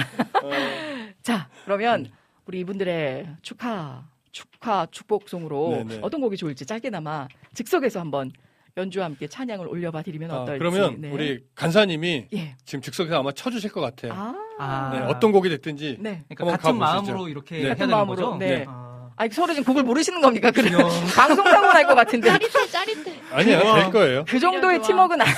자, 1.22 1.48
그러면 1.64 2.10
우리 2.46 2.60
이분들의 2.60 3.36
축하, 3.42 4.04
축하, 4.32 4.86
축복송으로 4.90 5.84
네네. 5.86 5.98
어떤 6.02 6.20
곡이 6.20 6.36
좋을지 6.36 6.64
짧게나마 6.66 7.28
즉석에서 7.54 8.00
한번 8.00 8.32
연주와 8.76 9.04
함께 9.06 9.28
찬양을 9.28 9.68
올려봐 9.68 10.02
드리면 10.02 10.30
아, 10.32 10.34
어떨지. 10.42 10.58
그러면 10.58 10.96
네. 11.00 11.10
우리 11.10 11.40
간사님이 11.54 12.26
예. 12.34 12.56
지금 12.64 12.82
즉석에서 12.82 13.20
아마 13.20 13.30
쳐주실 13.30 13.70
것 13.70 13.80
같아요. 13.80 14.12
아, 14.12 14.34
아. 14.58 14.90
네, 14.92 14.98
어떤 15.06 15.30
곡이 15.30 15.48
됐든지. 15.48 15.98
네. 16.00 16.24
그러니까 16.28 16.56
같은 16.56 16.78
가보시죠. 16.78 17.12
마음으로 17.12 17.28
이렇게 17.28 17.54
네. 17.56 17.60
해야 17.62 17.68
같은 17.70 17.78
되는 17.86 17.94
마음으로, 17.96 18.16
거죠? 18.30 18.36
네. 18.38 18.64
아. 18.66 18.84
아니, 19.16 19.30
서로 19.30 19.52
지금 19.54 19.62
곡을 19.62 19.84
모르시는 19.84 20.20
겁니까? 20.20 20.50
그래. 20.50 20.68
그냥 20.70 20.88
방송 21.14 21.44
사고 21.44 21.68
날 21.72 21.86
것 21.86 21.94
같은데. 21.94 22.26
짜릿해 22.30 22.66
짜릿해. 22.66 23.20
아니야, 23.30 23.74
될 23.76 23.90
거예요. 23.92 24.24
그 24.26 24.40
정도의. 24.40 24.82
팀워크는 24.82 25.24
안. 25.24 25.32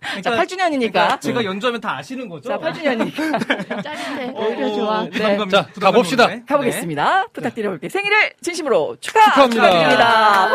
그러니까 0.00 0.20
자, 0.22 0.30
8주년이니까. 0.42 0.92
그러니까 0.92 1.20
제가 1.20 1.42
연주하면 1.44 1.80
다 1.80 1.96
아시는 1.96 2.28
거죠? 2.28 2.50
자, 2.50 2.58
8주년이니까. 2.58 3.80
짜릿해. 3.82 4.28
어, 4.34 4.46
오히려 4.46 4.66
어, 4.66 4.74
좋아. 4.74 5.00
어, 5.00 5.08
부담감, 5.08 5.48
네. 5.48 5.56
자, 5.56 5.66
부담감 5.68 5.92
가봅시다. 5.92 6.24
오는데? 6.26 6.44
가보겠습니다. 6.46 7.26
부탁드려볼게요. 7.32 7.88
생일을 7.88 8.32
진심으로 8.42 8.98
축하! 9.00 9.24
축하합니다. 9.24 9.70
축하드립니다. 9.70 10.48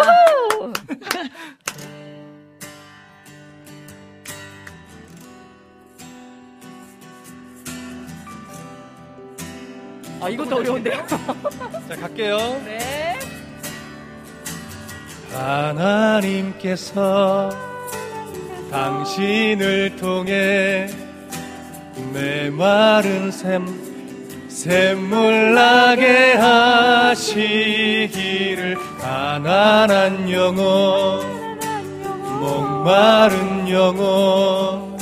아, 10.23 10.29
이것도 10.29 10.55
어려운데요? 10.55 11.05
자, 11.89 11.95
갈게요. 11.99 12.37
네. 12.63 13.19
하나님께서 15.33 16.91
당신을 18.71 19.97
통해 19.97 20.87
메마른 22.13 23.31
샘 23.31 23.67
샘물 24.47 25.55
나게 25.55 26.33
하시기를 26.35 27.57
가난한 28.99 30.31
영혼 30.31 31.59
목마른 32.39 33.67
영혼 33.69 34.97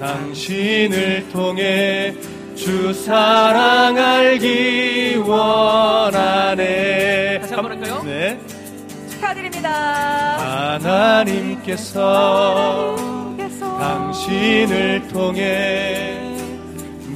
당신을 0.00 1.30
통해 1.30 2.14
주 2.54 2.92
사랑 2.92 3.96
알기 3.98 5.16
원하네 5.26 7.40
다시 7.40 7.54
한번 7.54 7.72
할까요? 7.72 8.02
네. 8.04 8.38
축하드립니다. 9.10 10.78
하나님께서 10.78 12.94
당신을 13.58 15.08
통해 15.08 16.20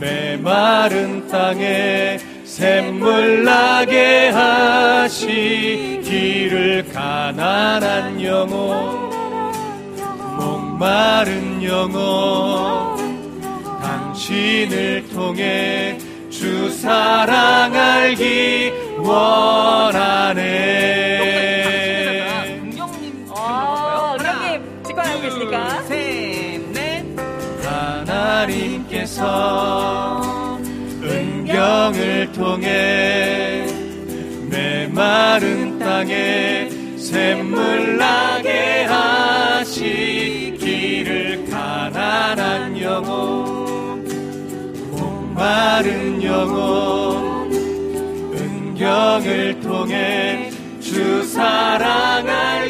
메마른 0.01 1.29
땅에 1.29 2.19
샘물 2.45 3.45
나게 3.45 4.31
하시기를 4.99 6.93
가난한 6.93 8.23
영혼 8.23 9.09
목마른 10.37 11.63
영혼 11.63 12.98
당 12.98 12.98
신을 14.19 15.09
통해 15.11 15.97
주 16.29 16.69
사랑 16.71 17.73
알기 17.73 18.73
원하네 18.99 20.43
아, 23.31 24.17
하나, 24.19 24.55
은경님, 24.57 24.83
직관하고 24.85 25.21
계시니까. 25.23 25.83
셋, 25.85 26.61
넷. 26.73 27.05
하나님께서 27.65 29.23
은경을 31.01 32.33
통해 32.33 33.67
메마른 34.51 35.79
땅에 35.79 36.69
샘물 36.97 37.97
나게 37.97 38.83
하시기를 39.55 40.59
가난한 41.49 42.81
영혼 42.83 43.45
목 43.55 43.68
마른 45.39 46.21
영혼 46.21 47.53
은경을 48.35 49.61
통해 49.61 50.51
주 50.81 51.23
사랑 51.23 52.29
알 52.29 52.68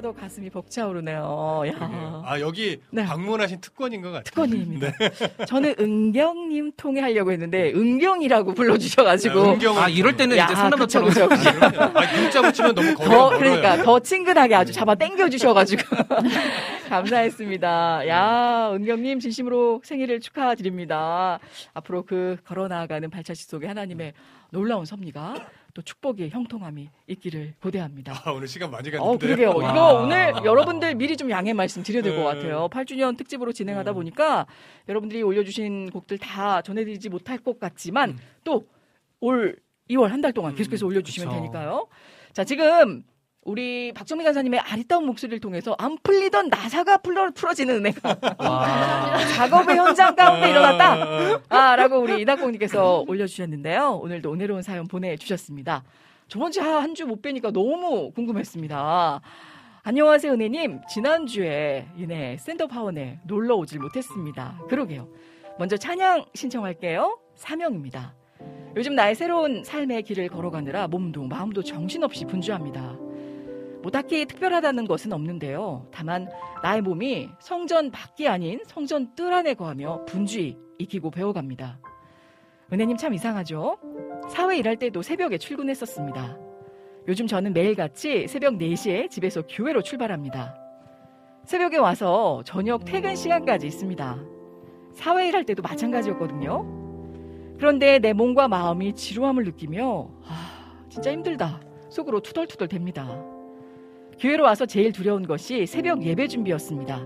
제가 0.00 0.12
더 0.12 0.12
가슴이 0.12 0.50
벅차오르네요. 0.50 1.62
야. 1.68 2.22
아 2.24 2.40
여기 2.40 2.80
네. 2.90 3.04
방문하신 3.04 3.60
특권인 3.60 4.00
것 4.00 4.08
같아요. 4.10 4.22
특권입니다. 4.24 4.92
네. 4.98 5.10
저는 5.46 5.74
은경님 5.78 6.72
통해 6.76 7.00
하려고 7.00 7.30
했는데, 7.30 7.72
은경이라고 7.72 8.54
불러주셔가지고. 8.54 9.52
은경은 9.52 9.82
아, 9.82 9.88
이럴 9.88 10.16
때는 10.16 10.36
야, 10.36 10.46
이제 10.46 10.54
그쵸. 10.76 11.00
아. 11.00 11.92
아, 11.94 12.10
글자 12.10 12.42
붙이면 12.42 12.74
너무 12.74 12.94
거리가 12.94 13.14
더. 13.14 13.38
그러니까, 13.38 13.82
더 13.82 14.00
친근하게 14.00 14.54
아주 14.54 14.72
잡아 14.72 14.94
당겨주셔가지고. 14.94 15.82
감사했습니다. 16.88 18.08
야, 18.08 18.70
은경님, 18.72 19.20
진심으로 19.20 19.82
생일을 19.84 20.20
축하드립니다. 20.20 21.38
앞으로 21.74 22.04
그 22.04 22.36
걸어나가는 22.44 23.08
발자취 23.10 23.44
속에 23.44 23.66
하나님의 23.68 24.14
놀라운 24.50 24.84
섭리가 24.84 25.34
또 25.74 25.82
축복의 25.82 26.30
형통함이 26.30 26.88
있기를 27.06 27.54
고대합니다. 27.62 28.22
아, 28.24 28.30
오늘 28.32 28.48
시간 28.48 28.70
많이 28.70 28.88
어, 28.88 28.92
갔는데. 28.92 29.26
그러게요. 29.26 29.50
와. 29.56 29.70
이거 29.72 30.02
오늘 30.02 30.32
여러분들 30.44 30.94
미리 30.94 31.16
좀 31.16 31.30
양해 31.30 31.52
말씀 31.52 31.82
드려야 31.82 32.02
될것 32.02 32.18
네. 32.18 32.24
같아요. 32.24 32.68
8주년 32.68 33.16
특집으로 33.16 33.52
진행하다 33.52 33.92
보니까 33.92 34.46
여러분들이 34.88 35.22
올려주신 35.22 35.90
곡들 35.90 36.18
다 36.18 36.62
전해드리지 36.62 37.08
못할 37.08 37.38
것 37.38 37.58
같지만 37.58 38.18
또 38.44 38.64
올 39.22 39.54
2월 39.90 40.08
한 40.08 40.20
달 40.22 40.32
동안 40.32 40.54
계속해서 40.54 40.86
올려주시면. 40.86 41.30
되니까요. 41.34 41.86
자, 42.32 42.42
지금 42.44 43.02
우리 43.54 43.92
박정민 43.92 44.24
간사님의 44.26 44.60
아리따운 44.60 45.04
목소리를 45.06 45.40
통해서 45.40 45.74
안 45.76 45.98
풀리던 46.04 46.50
나사가 46.50 46.98
풀어, 46.98 47.32
풀어지는 47.32 47.78
은혜가 47.84 48.16
와. 48.38 49.18
작업의 49.34 49.76
현장 49.76 50.14
가운데 50.14 50.50
일어났다. 50.50 51.40
아, 51.48 51.74
라고 51.74 51.98
우리 51.98 52.20
이낙공님께서 52.22 53.04
올려주셨는데요. 53.08 53.98
오늘도 54.04 54.32
은혜로운 54.32 54.62
사연 54.62 54.86
보내주셨습니다. 54.86 55.82
저번 56.28 56.52
주 56.52 56.60
한 56.60 56.94
주 56.94 57.06
못 57.06 57.22
뵈니까 57.22 57.50
너무 57.50 58.12
궁금했습니다. 58.12 59.20
안녕하세요, 59.82 60.32
은혜님. 60.34 60.82
지난주에 60.88 61.88
이네 61.96 62.36
샌드업 62.36 62.72
하원에 62.72 63.18
놀러 63.26 63.56
오질 63.56 63.80
못했습니다. 63.80 64.60
그러게요. 64.68 65.08
먼저 65.58 65.76
찬양 65.76 66.26
신청할게요. 66.34 67.18
사명입니다. 67.34 68.14
요즘 68.76 68.94
나의 68.94 69.16
새로운 69.16 69.64
삶의 69.64 70.04
길을 70.04 70.28
걸어가느라 70.28 70.86
몸도 70.86 71.24
마음도 71.24 71.64
정신없이 71.64 72.24
분주합니다. 72.26 72.96
뭐 73.82 73.90
딱히 73.90 74.26
특별하다는 74.26 74.86
것은 74.86 75.12
없는데요. 75.12 75.86
다만 75.90 76.28
나의 76.62 76.82
몸이 76.82 77.30
성전 77.40 77.90
밖이 77.90 78.28
아닌 78.28 78.60
성전 78.66 79.14
뜰 79.14 79.32
안에 79.32 79.54
거하며 79.54 80.04
분주히 80.06 80.58
익히고 80.78 81.10
배워갑니다. 81.10 81.78
은혜님 82.72 82.96
참 82.96 83.14
이상하죠? 83.14 83.78
사회 84.28 84.58
일할 84.58 84.76
때도 84.76 85.02
새벽에 85.02 85.38
출근했었습니다. 85.38 86.38
요즘 87.08 87.26
저는 87.26 87.52
매일같이 87.52 88.28
새벽 88.28 88.54
4시에 88.54 89.10
집에서 89.10 89.42
교회로 89.42 89.82
출발합니다. 89.82 90.54
새벽에 91.44 91.78
와서 91.78 92.42
저녁 92.44 92.84
퇴근 92.84 93.16
시간까지 93.16 93.66
있습니다. 93.66 94.18
사회 94.92 95.28
일할 95.28 95.44
때도 95.44 95.62
마찬가지였거든요. 95.62 97.56
그런데 97.58 97.98
내 97.98 98.12
몸과 98.12 98.48
마음이 98.48 98.94
지루함을 98.94 99.44
느끼며 99.44 100.10
아, 100.26 100.84
진짜 100.88 101.10
힘들다. 101.12 101.60
속으로 101.88 102.20
투덜투덜 102.20 102.68
됩니다. 102.68 103.08
교회로 104.20 104.44
와서 104.44 104.66
제일 104.66 104.92
두려운 104.92 105.26
것이 105.26 105.66
새벽 105.66 106.04
예배 106.04 106.28
준비였습니다. 106.28 106.98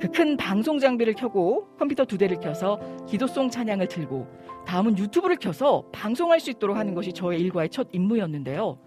그 0.00 0.08
큰 0.12 0.36
방송 0.36 0.78
장비를 0.78 1.14
켜고 1.14 1.66
컴퓨터 1.76 2.04
두 2.04 2.18
대를 2.18 2.38
켜서 2.38 2.78
기도송 3.08 3.50
찬양을 3.50 3.88
틀고 3.88 4.28
다음은 4.64 4.96
유튜브를 4.96 5.36
켜서 5.36 5.84
방송할 5.90 6.38
수 6.38 6.50
있도록 6.50 6.76
하는 6.76 6.94
것이 6.94 7.12
저의 7.12 7.40
일과의 7.40 7.70
첫 7.70 7.88
임무였는데요. 7.92 8.78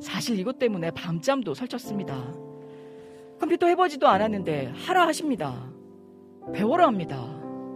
사실 0.00 0.38
이것 0.38 0.58
때문에 0.60 0.92
밤잠도 0.92 1.54
설쳤습니다. 1.54 2.32
컴퓨터 3.40 3.66
해보지도 3.66 4.06
않았는데 4.06 4.72
하라 4.86 5.08
하십니다. 5.08 5.68
배워라 6.52 6.86
합니다. 6.86 7.16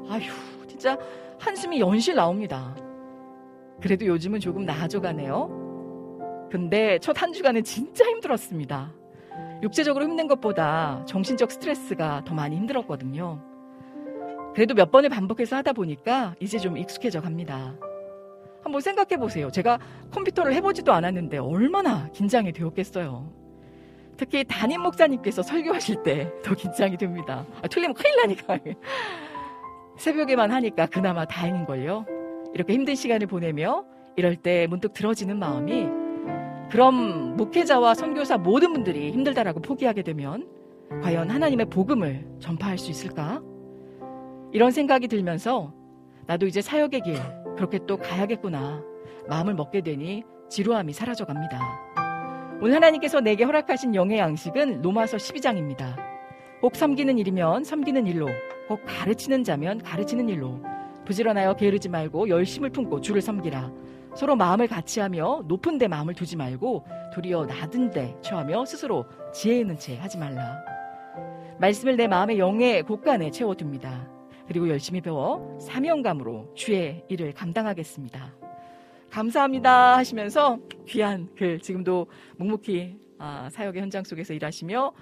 아휴, 0.08 0.22
진짜 0.68 0.96
한숨이 1.40 1.80
연실 1.80 2.14
나옵니다. 2.14 2.76
그래도 3.80 4.06
요즘은 4.06 4.38
조금 4.40 4.64
나아져 4.64 5.00
가네요. 5.00 6.48
근데 6.52 6.98
첫 7.00 7.20
한 7.20 7.32
주간은 7.32 7.64
진짜 7.64 8.04
힘들었습니다. 8.04 8.92
육체적으로 9.62 10.04
힘든 10.04 10.26
것보다 10.28 11.02
정신적 11.06 11.50
스트레스가 11.50 12.22
더 12.24 12.34
많이 12.34 12.56
힘들었거든요. 12.56 13.42
그래도 14.54 14.74
몇 14.74 14.90
번을 14.90 15.10
반복해서 15.10 15.56
하다 15.56 15.72
보니까 15.72 16.34
이제 16.40 16.58
좀 16.58 16.76
익숙해져 16.78 17.20
갑니다. 17.20 17.74
한번 18.62 18.80
생각해 18.80 19.16
보세요. 19.18 19.50
제가 19.50 19.78
컴퓨터를 20.10 20.52
해보지도 20.54 20.92
않았는데 20.92 21.38
얼마나 21.38 22.08
긴장이 22.10 22.52
되었겠어요. 22.52 23.32
특히 24.16 24.44
담임 24.44 24.80
목사님께서 24.80 25.42
설교하실 25.42 26.02
때 26.02 26.32
더 26.42 26.54
긴장이 26.54 26.96
됩니다. 26.96 27.44
아, 27.62 27.68
틀리면 27.68 27.94
큰일 27.94 28.16
나니까. 28.16 28.58
새벽에만 29.98 30.50
하니까 30.50 30.86
그나마 30.86 31.24
다행인걸요. 31.26 32.06
이렇게 32.54 32.72
힘든 32.72 32.94
시간을 32.94 33.26
보내며 33.26 33.84
이럴 34.16 34.36
때 34.36 34.66
문득 34.68 34.92
들어지는 34.94 35.38
마음이 35.38 35.86
그럼 36.70 37.36
목회자와 37.36 37.94
선교사 37.94 38.38
모든 38.38 38.72
분들이 38.72 39.12
힘들다라고 39.12 39.60
포기하게 39.60 40.02
되면 40.02 40.48
과연 41.02 41.30
하나님의 41.30 41.66
복음을 41.66 42.26
전파할 42.40 42.78
수 42.78 42.90
있을까? 42.90 43.42
이런 44.52 44.70
생각이 44.70 45.08
들면서 45.08 45.72
나도 46.26 46.46
이제 46.46 46.60
사역의 46.60 47.00
길 47.02 47.16
그렇게 47.56 47.78
또 47.86 47.96
가야겠구나 47.96 48.82
마음을 49.28 49.54
먹게 49.54 49.80
되니 49.80 50.24
지루함이 50.48 50.92
사라져 50.92 51.24
갑니다. 51.24 51.60
오늘 52.60 52.76
하나님께서 52.76 53.20
내게 53.20 53.44
허락하신 53.44 53.94
영의 53.94 54.18
양식은 54.18 54.82
로마서 54.82 55.18
12장입니다. 55.18 55.96
혹 56.62 56.74
섬기는 56.74 57.18
일이면 57.18 57.64
섬기는 57.64 58.06
일로, 58.06 58.28
혹 58.70 58.80
가르치는 58.86 59.44
자면 59.44 59.82
가르치는 59.82 60.28
일로, 60.28 60.62
부지런하여 61.04 61.54
게으르지 61.54 61.90
말고 61.90 62.28
열심을 62.28 62.70
품고 62.70 63.02
주를 63.02 63.20
섬기라. 63.20 63.70
서로 64.16 64.34
마음을 64.34 64.66
같이 64.66 65.00
하며 65.00 65.42
높은 65.46 65.76
데 65.76 65.88
마음을 65.88 66.14
두지 66.14 66.36
말고 66.36 66.86
도리어 67.14 67.44
낮은 67.44 67.90
데 67.90 68.16
처하며 68.22 68.64
스스로 68.64 69.04
지혜 69.32 69.58
있는 69.60 69.78
채 69.78 69.98
하지 69.98 70.16
말라. 70.16 70.58
말씀을 71.60 71.96
내 71.96 72.08
마음의 72.08 72.38
영의 72.38 72.82
곳간에 72.82 73.30
채워둡니다. 73.30 74.08
그리고 74.48 74.70
열심히 74.70 75.02
배워 75.02 75.58
사명감으로 75.60 76.52
주의 76.54 77.04
일을 77.08 77.34
감당하겠습니다. 77.34 78.32
감사합니다 79.10 79.98
하시면서 79.98 80.58
귀한 80.86 81.28
글 81.36 81.60
지금도 81.60 82.06
묵묵히 82.38 82.96
아, 83.18 83.48
사역의 83.50 83.82
현장 83.82 84.02
속에서 84.02 84.32
일하시며 84.32 84.92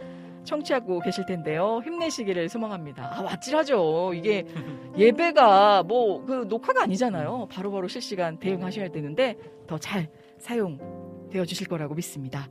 청취하고 0.44 1.00
계실 1.00 1.26
텐데요. 1.26 1.80
힘내시기를 1.84 2.48
소망합니다. 2.48 3.04
아, 3.04 3.32
아찔하죠. 3.32 4.12
이게 4.14 4.44
예배가 4.96 5.82
뭐 5.84 6.24
그 6.24 6.46
녹화가 6.48 6.82
아니잖아요. 6.84 7.48
바로바로 7.50 7.72
바로 7.72 7.88
실시간 7.88 8.38
대응하셔야 8.38 8.88
되는데 8.88 9.36
더 9.66 9.78
잘 9.78 10.08
사용되어 10.38 11.44
주실 11.46 11.66
거라고 11.68 11.94
믿습니다. 11.94 12.48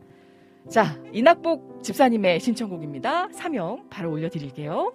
자, 0.70 0.98
이낙복 1.12 1.84
집사님의 1.84 2.40
신청곡입니다. 2.40 3.30
사명 3.34 3.88
바로 3.90 4.12
올려드릴게요. 4.12 4.94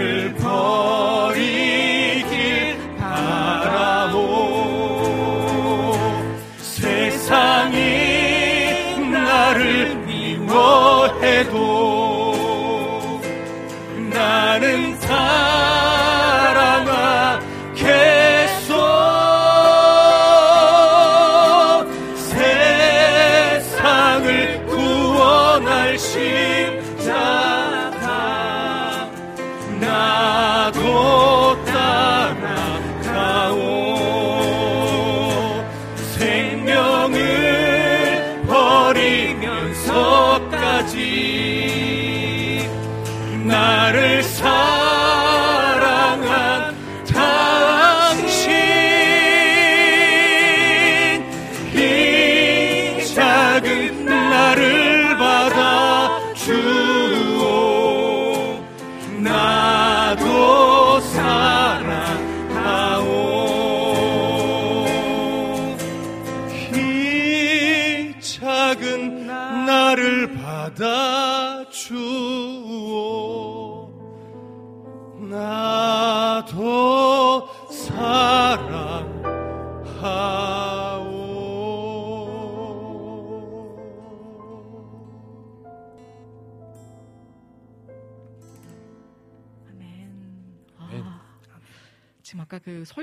나 0.00 0.69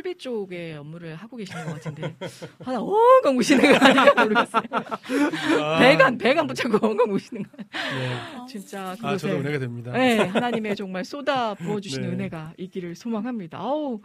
설비 0.07 0.15
쪽에 0.15 0.73
업무를 0.75 1.15
하고 1.15 1.35
계시는 1.35 1.65
것 1.65 1.73
같은데 1.73 2.15
하나 2.63 2.79
엉엉 2.79 3.37
우시는 3.37 3.77
거 3.77 3.85
아닌가 3.85 4.23
모르겠어요. 4.23 4.63
배관 5.79 6.17
배관 6.17 6.47
붙잡고 6.47 6.85
엉엉 6.85 7.11
우시는 7.11 7.43
거. 7.43 7.49
네. 7.57 8.45
진짜 8.47 8.91
아, 8.91 8.95
그곳에 8.95 9.27
저도 9.27 9.39
은혜가 9.39 9.59
됩니다. 9.59 9.91
네, 9.91 10.19
하나님의 10.19 10.75
정말 10.75 11.03
쏟아 11.03 11.53
부어주시는 11.55 12.09
네. 12.09 12.15
은혜가 12.15 12.53
있기를 12.57 12.95
소망합니다. 12.95 13.57
아우, 13.57 13.99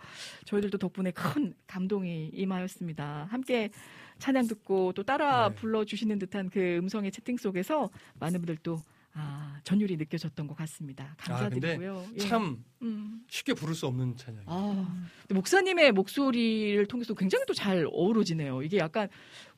저희들도 0.46 0.78
덕분에 0.78 1.12
큰 1.12 1.54
감동이 1.68 2.30
임하였습니다. 2.32 3.28
함께 3.30 3.70
찬양 4.18 4.48
듣고 4.48 4.92
또 4.94 5.02
따라 5.04 5.50
네. 5.50 5.54
불러주시는 5.54 6.18
듯한 6.18 6.50
그 6.50 6.78
음성의 6.78 7.12
채팅 7.12 7.36
속에서 7.36 7.90
많은 8.18 8.40
분들 8.40 8.58
또 8.62 8.80
아, 9.14 9.58
전율이 9.64 9.96
느껴졌던 9.98 10.46
것 10.46 10.56
같습니다. 10.56 11.14
감사드리고요. 11.18 12.06
예. 12.14 12.18
참 12.18 12.64
음. 12.80 13.20
쉽게 13.28 13.52
부를 13.54 13.74
수 13.74 13.86
없는 13.86 14.16
찬양. 14.16 14.42
아, 14.46 15.06
근데 15.22 15.34
목사님의 15.34 15.92
목소리를 15.92 16.84
통해서 16.86 17.14
굉장히 17.14 17.44
또 17.46 17.52
잘 17.54 17.86
어우러지네요. 17.92 18.62
이게 18.62 18.78
약간 18.78 19.08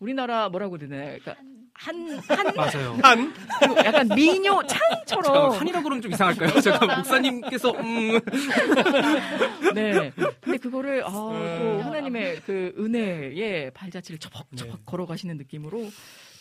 우리나라 0.01 0.49
뭐라고 0.49 0.77
그러나 0.77 0.97
그러니까 1.05 1.37
한, 1.77 2.19
한, 2.29 2.55
맞아요. 2.55 2.99
한 3.03 3.33
그리고 3.61 3.77
약간 3.79 4.09
미녀 4.09 4.63
창처럼 4.67 5.25
잠깐만, 5.25 5.59
한이라고 5.59 5.83
그러면 5.85 6.03
좀 6.03 6.13
이상할까요? 6.13 6.59
잠깐 6.61 6.97
목사님께서 6.99 7.71
음. 7.73 8.21
네. 9.75 10.13
근데 10.41 10.59
그거를 10.59 11.05
아, 11.05 11.11
또 11.11 11.33
네. 11.33 11.81
하나님의 11.83 12.41
그 12.47 12.75
은혜의 12.79 13.71
발자취를 13.73 14.19
처벅처벅 14.19 14.77
네. 14.77 14.83
걸어가시는 14.85 15.37
느낌으로 15.37 15.89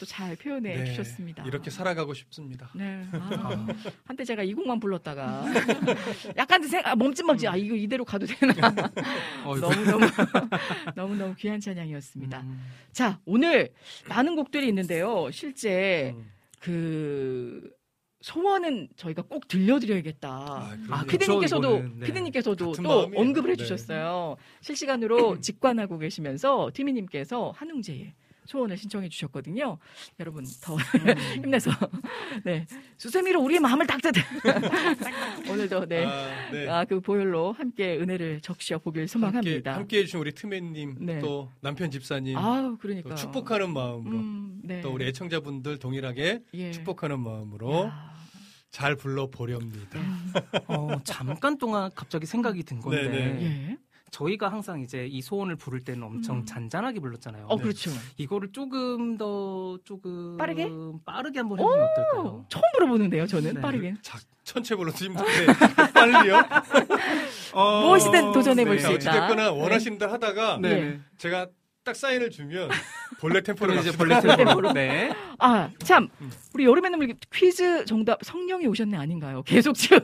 또 0.03 0.05
잘 0.05 0.35
표현해 0.35 0.75
네, 0.75 0.85
주셨습니다. 0.85 1.43
이렇게 1.45 1.69
살아가고 1.69 2.13
싶습니다. 2.13 2.69
네. 2.75 3.05
아, 3.13 3.65
한때 4.05 4.25
제가 4.25 4.43
이 4.43 4.53
곡만 4.53 4.79
불렀다가 4.79 5.45
약간 6.37 6.61
생 6.63 6.81
아, 6.83 6.95
멈칫멈칫 6.95 7.49
아 7.49 7.55
이거 7.55 7.75
이대로 7.75 8.03
가도 8.03 8.25
되나 8.25 8.53
어이구. 9.45 9.59
너무 9.61 9.85
너무 9.85 10.05
너무 10.95 11.15
너무 11.15 11.35
귀한 11.35 11.59
찬양이었습니다. 11.59 12.41
음. 12.41 12.61
자 12.91 13.19
오늘 13.25 13.69
많은 14.09 14.35
곡들이 14.35 14.67
있는데요. 14.67 15.31
실제 15.31 16.13
음. 16.15 16.29
그 16.59 17.71
소원은 18.21 18.89
저희가 18.95 19.23
꼭 19.23 19.47
들려드려야겠다. 19.47 20.29
아. 20.29 20.77
아, 20.89 21.03
피디님께서도 21.05 21.67
이거는, 21.67 21.99
네. 21.99 22.05
피디님께서도 22.07 22.71
또 22.73 22.81
마음이에요. 22.81 23.19
언급을 23.21 23.47
네. 23.47 23.51
해주셨어요. 23.53 24.37
실시간으로 24.61 25.39
직관하고 25.41 25.97
계시면서 25.97 26.71
티미님께서 26.73 27.53
한웅제의 27.55 28.13
소원을 28.45 28.77
신청해 28.77 29.09
주셨거든요. 29.09 29.77
여러분 30.19 30.45
더 30.61 30.75
힘내서 31.35 31.71
네 32.43 32.65
수세미로 32.97 33.41
우리의 33.41 33.59
마음을 33.59 33.87
닦듯 33.87 34.13
오늘도 35.49 35.87
네. 35.87 36.05
아, 36.05 36.51
네. 36.51 36.69
아, 36.69 36.85
그 36.85 36.99
보혈로 36.99 37.53
함께 37.53 37.97
은혜를 37.97 38.41
적셔 38.41 38.79
보길 38.79 39.07
소망합니다. 39.07 39.75
함께 39.75 39.99
해주신 39.99 40.19
우리 40.19 40.31
트맨님, 40.31 40.97
네. 40.99 41.19
또 41.19 41.49
남편 41.61 41.91
집사님, 41.91 42.37
아우, 42.37 42.77
그러니까. 42.77 43.09
또 43.09 43.15
축복하는 43.15 43.71
마음으로, 43.73 44.17
음, 44.17 44.61
네. 44.63 44.81
또 44.81 44.91
우리 44.93 45.05
애청자분들 45.07 45.79
동일하게 45.79 46.41
예. 46.53 46.71
축복하는 46.71 47.19
마음으로 47.19 47.85
야, 47.85 48.13
잘 48.69 48.95
불러 48.95 49.27
보렵니다. 49.29 49.99
어, 50.67 50.99
잠깐 51.03 51.57
동안 51.57 51.91
갑자기 51.95 52.25
생각이 52.25 52.63
든 52.63 52.79
건데 52.79 53.03
네네. 53.09 53.43
예. 53.43 53.77
저희가 54.13 54.47
항상 54.49 54.79
이제 54.81 55.07
이 55.07 55.21
소원을 55.23 55.55
부를 55.55 55.79
때는 55.79 56.03
엄청 56.03 56.37
음. 56.37 56.45
잔잔하게 56.45 56.99
불렀잖아요. 56.99 57.47
어, 57.47 57.57
네. 57.57 57.63
그렇죠. 57.63 57.89
이거를 58.17 58.51
조금 58.51 59.17
더 59.17 59.77
조금 59.83 60.37
빠르게? 60.37 60.69
빠르게 61.03 61.39
한번 61.39 61.59
해보면 61.59 61.87
어떨까요? 61.89 62.45
처음 62.47 62.61
물어보는데요, 62.75 63.25
저는 63.25 63.55
네. 63.55 63.61
빠르게. 63.61 63.95
자, 64.03 64.19
천체 64.43 64.75
불러도 64.75 64.97
힘든데 65.03 65.23
빨리요? 65.93 66.41
어, 67.53 67.81
무엇이든 67.81 68.31
도전해 68.33 68.63
볼 68.65 68.75
네. 68.75 68.81
수 68.83 68.87
있다. 68.91 68.95
어찌됐거나 68.95 69.51
네. 69.51 69.59
원하시는 69.61 69.97
대로 69.97 70.11
하다가 70.11 70.59
네. 70.61 70.69
예. 70.69 70.99
제가 71.17 71.47
딱 71.83 71.95
사인을 71.97 72.29
주면 72.31 72.69
본래 73.19 73.41
템포로 73.41 73.73
이제. 73.75 73.91
벌레 73.91 74.19
템포로 74.21 74.71
네. 74.73 75.13
아, 75.37 75.69
참. 75.83 76.07
음. 76.21 76.31
우리 76.53 76.63
여름의 76.65 76.91
눈물 76.91 77.13
퀴즈 77.33 77.83
정답 77.85 78.19
성령이 78.23 78.65
오셨네 78.67 78.95
아닌가요? 78.97 79.43
계속 79.43 79.73
지금 79.73 79.99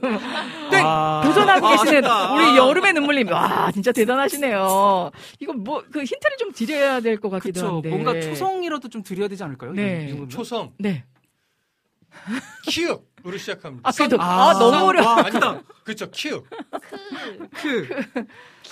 땡! 0.72 0.84
아. 0.86 1.22
도전하고 1.24 1.66
아, 1.68 1.72
계시는 1.72 2.04
아쉽다. 2.06 2.34
우리 2.34 2.58
여름의 2.58 2.94
눈물님. 2.94 3.30
와, 3.32 3.72
진짜 3.72 3.92
대단하시네요. 3.94 5.12
이거 5.40 5.54
뭐 5.54 5.80
그 5.92 6.00
힌트를 6.04 6.38
좀 6.38 6.52
드려야 6.52 7.00
될 7.00 7.20
것 7.20 7.30
같기도 7.30 7.62
그쵸. 7.62 7.74
한데. 7.76 7.90
뭔가 7.90 8.20
초성이라도 8.20 8.90
좀 8.90 9.02
드려야 9.02 9.28
되지 9.30 9.44
않을까요? 9.44 9.72
네. 9.74 10.14
초성 10.28 10.74
네. 10.78 11.06
키읔 12.68 13.00
으로 13.26 13.38
시작합니다. 13.38 13.88
아, 13.88 13.92
그래도 13.92 14.22
아, 14.22 14.50
아, 14.50 14.54
너무 14.54 14.86
어려. 14.88 15.06
와, 15.06 15.18
아니, 15.26 15.32
그렇죠. 15.84 16.10
키읔. 16.12 16.44
크, 17.54 17.88
크. 17.88 18.26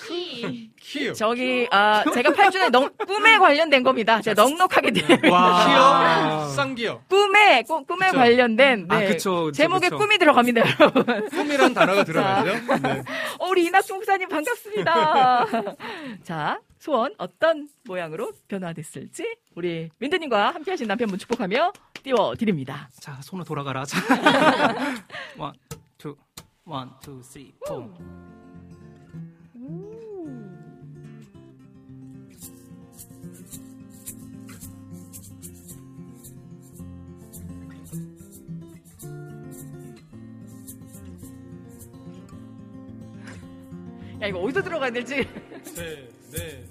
키. 0.08 0.72
키. 0.80 1.14
저기 1.14 1.68
아 1.72 2.04
제가 2.14 2.32
8주년 2.32 2.70
넘, 2.70 2.90
꿈에 3.06 3.38
관련된 3.38 3.84
겁니다. 3.84 4.22
제가 4.22 4.42
넉넉하게 4.42 4.92
드립니다. 4.92 6.46
쌍기역. 6.56 7.04
꿈에 7.10 7.64
꿈, 7.64 7.86
꿈에 7.86 8.08
그쵸? 8.08 8.18
관련된 8.18 8.86
아, 8.90 9.00
네. 9.00 9.06
아, 9.06 9.10
그쵸, 9.10 9.46
그쵸, 9.46 9.52
제목에 9.52 9.90
꿈이 9.90 10.18
들어갑니다, 10.18 10.62
여러분. 10.80 11.30
꿈이란 11.30 11.74
단어가 11.74 12.04
들어가죠. 12.04 12.52
네. 12.82 13.04
어, 13.40 13.48
우리 13.50 13.66
이낙종 13.66 13.98
목사님 13.98 14.30
반갑습니다. 14.30 15.46
자, 16.24 16.60
소원 16.80 17.14
어떤 17.18 17.68
모양으로 17.84 18.32
변화됐을지 18.48 19.36
우리 19.56 19.90
민드님과 20.00 20.52
함께하신 20.54 20.88
남편분 20.88 21.20
축복하며 21.20 21.74
띄워 22.04 22.36
드립니다. 22.36 22.90
자, 23.00 23.18
손으로 23.22 23.44
돌아가라. 23.44 23.84
1 23.84 23.98
2 25.36 25.40
1 25.40 26.14
2 26.66 27.14
3 27.24 27.24
4 27.24 28.37
야 44.22 44.28
이거 44.28 44.40
어디서 44.40 44.64
들어가야 44.64 44.92
될지. 44.92 45.28
네, 45.76 46.10
네. 46.32 46.64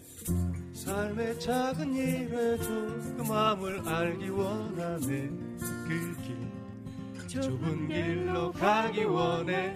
삶의 0.74 1.40
작은 1.40 1.94
일에도 1.94 2.64
그 3.16 3.24
마음을 3.28 3.82
알기 3.86 4.28
원하네 4.28 5.30
그길 5.88 6.36
좁은 7.28 7.88
길로 7.88 8.52
가기 8.52 9.04
원해 9.04 9.74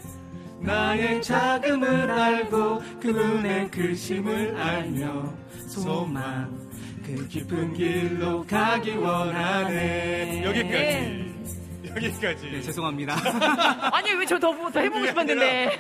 나의 0.61 1.23
자금을 1.23 2.11
알고 2.11 2.81
그분의 3.01 3.71
글심을 3.71 4.57
알며 4.57 5.35
소망 5.69 6.57
그 7.05 7.27
깊은 7.29 7.75
길로 7.75 8.45
가기 8.47 8.97
원하네 8.97 10.45
여기까지. 10.45 11.31
여기까지. 11.97 12.51
네, 12.51 12.61
죄송합니다. 12.63 13.17
아니 13.93 14.13
왜저더더 14.13 14.81
해보고 14.81 15.07
싶었는데. 15.07 15.79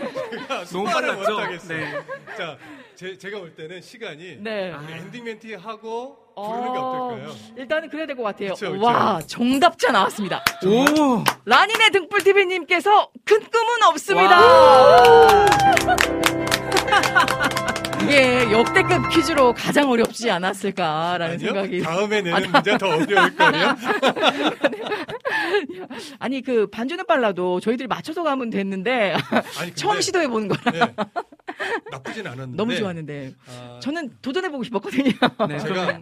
너무 0.72 0.84
빨랐죠? 0.84 1.68
네. 1.68 1.92
자, 2.36 2.56
제, 2.96 3.16
제가 3.16 3.38
볼 3.38 3.54
때는 3.54 3.80
시간이 3.80 4.38
네. 4.40 4.74
엔딩 4.90 5.24
멘트 5.24 5.54
하고 5.54 6.16
부르는 6.36 6.72
게 6.72 6.78
어떨까요? 6.78 7.34
일단은 7.56 7.88
그래야 7.90 8.06
될 8.06 8.16
것 8.16 8.22
같아요. 8.24 8.54
그쵸, 8.54 8.72
그쵸. 8.72 8.82
와 8.84 9.20
정답자 9.26 9.92
나왔습니다. 9.92 10.42
오! 10.64 11.22
라니네 11.44 11.90
등불 11.90 12.22
TV님께서 12.22 13.10
큰 13.24 13.40
꿈은 13.40 13.82
없습니다. 13.90 14.38
이게 18.02 18.50
역대급 18.50 19.08
퀴즈로 19.10 19.52
가장 19.52 19.88
어렵지 19.90 20.30
않았을까라는 20.30 21.34
아니요? 21.36 21.38
생각이. 21.48 21.82
다음에 21.82 22.22
내는 22.22 22.50
문제 22.50 22.76
더 22.78 22.86
어려울 22.88 23.36
거예요. 23.36 23.76
아니 26.18 26.42
그 26.42 26.66
반주는 26.68 27.04
빨라도 27.06 27.60
저희들이 27.60 27.86
맞춰서 27.88 28.22
가면 28.22 28.50
됐는데 28.50 29.14
아니, 29.58 29.72
처음 29.74 30.00
시도해 30.00 30.28
보는 30.28 30.48
거라 30.48 30.70
네, 30.72 30.94
나쁘진 31.90 32.26
않았는데. 32.26 32.56
너무 32.56 32.74
좋았는데 32.76 33.34
아, 33.48 33.80
저는 33.82 34.10
도전해 34.22 34.48
보고 34.50 34.62
싶었거든요. 34.64 35.10
네, 35.48 35.58
제가 35.58 36.00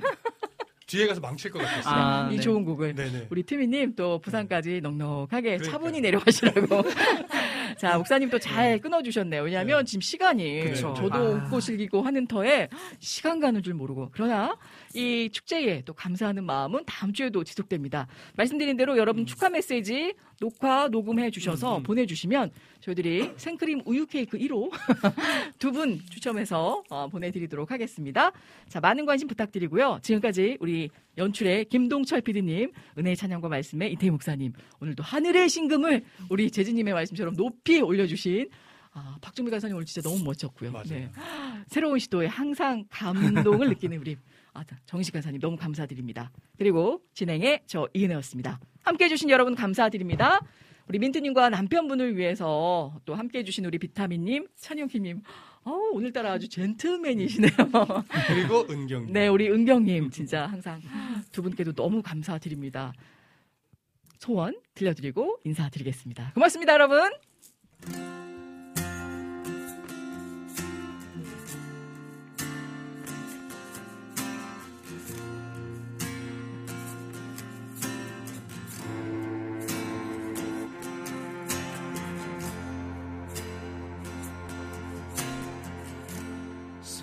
뒤에 0.87 1.07
가서 1.07 1.21
망칠 1.21 1.51
것 1.51 1.59
같았어요. 1.59 1.95
아, 1.95 2.29
이 2.33 2.37
네. 2.37 2.41
좋은 2.41 2.65
곡을 2.65 2.95
네네. 2.95 3.27
우리 3.29 3.43
티미님 3.43 3.95
또 3.95 4.19
부산까지 4.21 4.81
넉넉하게 4.81 5.59
그러니까요. 5.59 5.71
차분히 5.71 6.01
내려가시라고. 6.01 6.83
자, 7.77 7.99
목사님 7.99 8.31
또 8.31 8.39
잘 8.39 8.79
끊어주셨네요. 8.81 9.43
왜냐하면 9.43 9.81
네. 9.81 9.85
지금 9.85 10.01
시간이 10.01 10.61
그쵸. 10.63 10.95
저도 10.97 11.15
아. 11.15 11.21
웃고 11.47 11.61
즐기고 11.61 12.01
하는 12.03 12.27
터에 12.27 12.69
시간 13.01 13.39
가는 13.39 13.63
줄 13.63 13.75
모르고. 13.75 14.09
그러나 14.13 14.57
이 14.99 15.31
축제에 15.31 15.83
또 15.85 15.93
감사하는 15.95 16.45
마음은 16.45 16.83
다음 16.85 17.13
주에도 17.13 17.45
지속됩니다. 17.45 18.09
말씀드린 18.37 18.77
대로 18.77 18.99
여러분 18.99 19.27
축하 19.27 19.49
메시지 19.49 20.15
녹화 20.41 20.89
녹음해 20.89 21.31
주셔서 21.31 21.79
보내주시면 21.85 22.51
저희들이 22.81 23.31
생크림 23.37 23.83
우유 23.87 24.07
케이크 24.07 24.37
1호 24.37 24.71
두 25.61 25.71
분 25.71 26.01
추첨해서 26.11 26.83
어, 26.91 27.07
보내드리도록 27.09 27.71
하겠습니다. 27.71 28.33
자, 28.69 28.81
많은 28.81 29.07
관심 29.07 29.29
부탁드리고요. 29.29 30.01
지금까지 30.03 30.57
우리 30.59 30.91
연출의 31.17 31.67
김동철 31.67 32.23
PD님, 32.23 32.73
은혜의 32.99 33.17
찬양과 33.17 33.49
말씀의 33.49 33.93
이태희 33.93 34.11
목사님, 34.11 34.53
오늘도 34.81 35.03
하늘의 35.05 35.49
신금을 35.49 36.05
우리 36.29 36.51
재진님의 36.51 36.95
말씀처럼 36.95 37.37
높이 37.37 37.81
올려주신 37.81 38.49
아, 38.95 39.17
박종미 39.21 39.51
간사님 39.53 39.77
오늘 39.77 39.87
진짜 39.87 40.09
너무 40.09 40.25
멋졌고요. 40.25 40.73
네. 40.87 41.09
맞아요. 41.13 41.65
새로운 41.69 42.01
시도에 42.01 42.27
항상 42.27 42.85
감동을 42.91 43.69
느끼는 43.71 43.99
우리 43.99 44.17
아, 44.59 44.65
정식 44.87 45.13
간사님 45.13 45.41
너무 45.41 45.57
감사드립니다. 45.57 46.33
그리고 46.57 47.01
진행의 47.15 47.63
저 47.67 47.89
이은혜였습니다. 47.95 48.59
함께 48.83 49.05
해주신 49.05 49.31
여러분 49.31 49.55
감사드립니다. 49.55 50.41
우리 50.89 50.99
민트님과 50.99 51.51
남편분을 51.51 52.17
위해서 52.17 52.93
또 53.05 53.15
함께 53.15 53.41
해주신 53.41 53.65
우리 53.67 53.79
비타민님, 53.79 54.49
찬영키님, 54.57 55.23
어우, 55.65 55.91
오늘따라 55.93 56.33
아주 56.33 56.49
젠틀맨이시네요. 56.49 57.51
그리고 58.27 58.67
은경. 58.71 59.13
네, 59.13 59.29
우리 59.29 59.51
은경님 59.51 60.11
진짜 60.11 60.47
항상 60.47 60.81
두 61.31 61.43
분께도 61.43 61.75
너무 61.75 62.03
감사드립니다. 62.03 62.93
소원 64.19 64.59
들려드리고 64.75 65.41
인사드리겠습니다. 65.45 66.33
고맙습니다, 66.35 66.73
여러분. 66.73 67.11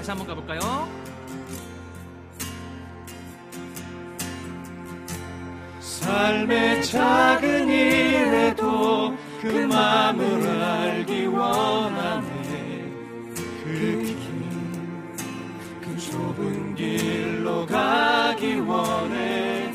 다시 0.00 0.12
한번 0.12 0.28
가볼까요? 0.28 0.88
삶의 5.78 6.82
작은 6.84 7.68
일에도 7.68 9.14
그 9.42 9.46
마음을 9.46 10.48
알기 10.48 11.26
원하네 11.26 12.24
그 13.62 14.02
길, 14.02 14.16
그 15.82 15.98
좁은 15.98 16.74
길로 16.76 17.66
가기 17.66 18.54
원해 18.60 19.70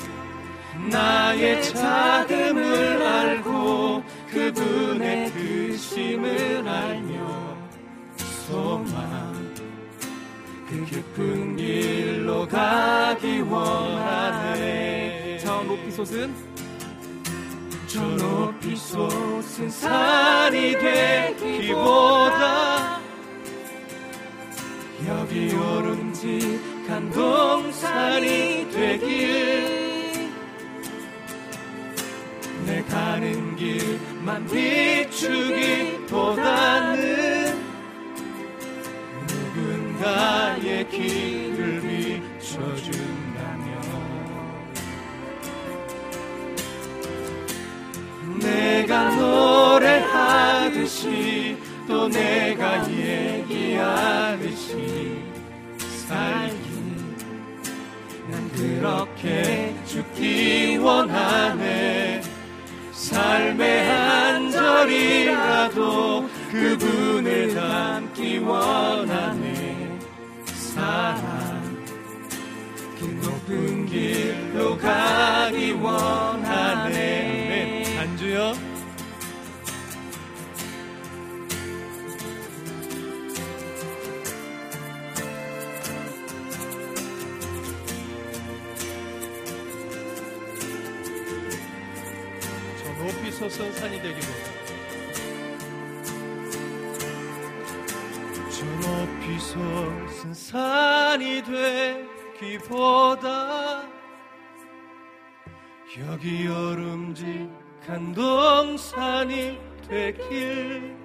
나의 0.89 1.63
자금을 1.65 3.03
알고 3.03 4.03
그분의 4.31 5.31
크심을 5.33 6.67
알며 6.67 7.55
소망 8.17 9.34
그 10.75 10.83
깊은 10.85 11.55
길로 11.55 12.45
가기 12.47 13.39
원하네. 13.41 15.37
저 15.41 15.63
높이 15.63 15.89
솟은? 15.89 16.35
저 17.87 18.01
높이 18.01 18.75
솟은 18.75 19.69
산이 19.69 20.73
되기보다 20.73 22.25
여기 25.07 25.53
오름직한 25.55 27.09
동산이 27.11 28.69
되길 28.71 30.29
내 32.65 32.83
가는 32.83 33.55
길만 33.55 34.45
비추기보다는 34.47 35.55
누군가 39.27 40.54
내 40.85 40.97
길을 40.97 41.81
비춰준다면 42.39 43.65
내가 48.39 49.15
노래하듯이 49.75 51.57
또 51.87 52.07
내가 52.07 52.87
얘기하듯이 52.89 54.03
살기 56.07 56.55
난 58.29 58.51
그렇게 58.51 59.75
죽기 59.85 60.77
원하네. 60.77 62.21
삶의 62.91 63.89
한 63.89 64.51
절이라도 64.51 66.27
그분을 66.51 67.53
닮기 67.53 68.39
원하네. 68.39 69.74
사랑 70.75 71.63
그 72.99 73.05
높은 73.05 73.85
길로 73.85 74.77
가기 74.77 75.71
원하네 75.71 77.05
안주요. 77.97 78.53
저 92.83 92.91
높이 93.01 93.31
솟은 93.31 93.71
산이 93.75 94.01
되기보다 94.01 94.55
저 98.51 98.65
솟은 99.39 100.33
산이 100.33 101.43
되기보다 102.41 103.83
여기 105.99 106.45
여름직한 106.45 108.13
동산이 108.13 109.57
되길 109.87 110.95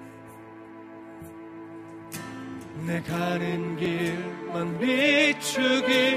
내 2.85 3.01
가는 3.01 3.77
길만 3.77 4.79
비추기보다는 4.79 6.11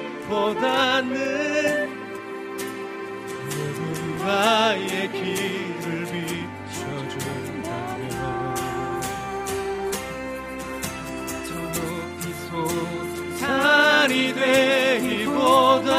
누군가의 3.51 5.13
길 5.13 5.74
산이 14.05 14.35
되기보다 14.35 15.91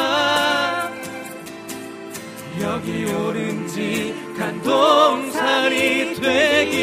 여기 2.62 3.06
오른직한 3.06 4.62
동산이 4.62 6.14
되기. 6.22 6.76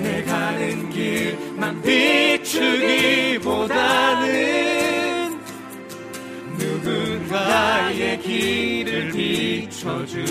내 0.00 0.24
가는 0.24 0.90
길만 0.90 1.80
비추기보다는 1.82 2.58
누군가의 6.58 8.18
길을 8.20 9.12
비춰준다면 9.12 10.24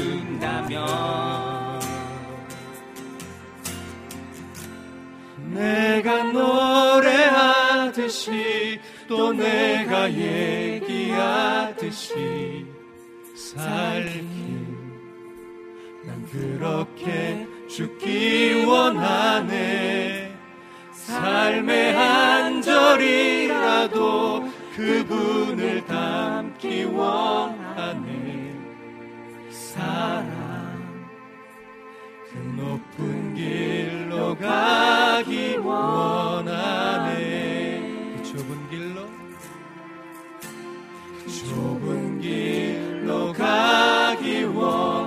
내가 5.53 6.23
노래하듯이 6.93 8.09
또 9.07 9.31
내가 9.33 10.11
얘기하듯이 10.11 11.93
살기. 13.35 14.33
난 16.05 16.27
그렇게 16.31 17.47
죽기 17.69 18.65
원하네. 18.65 20.31
삶의 20.91 21.93
한 21.93 22.61
절이라도 22.61 24.49
그분을 24.75 25.85
닮기 25.85 26.83
원하네. 26.85 28.53
사랑 29.49 30.52
그 32.33 32.39
높은 32.39 33.35
길로 33.35 34.35
가기 34.35 35.57
원하네. 35.57 37.13
그 38.17 38.23
좁은 38.23 38.69
길로? 38.71 39.07
그 41.23 41.31
좁은 41.31 42.19
길로 42.19 43.31
가기 43.33 44.45
원하네. 44.45 45.02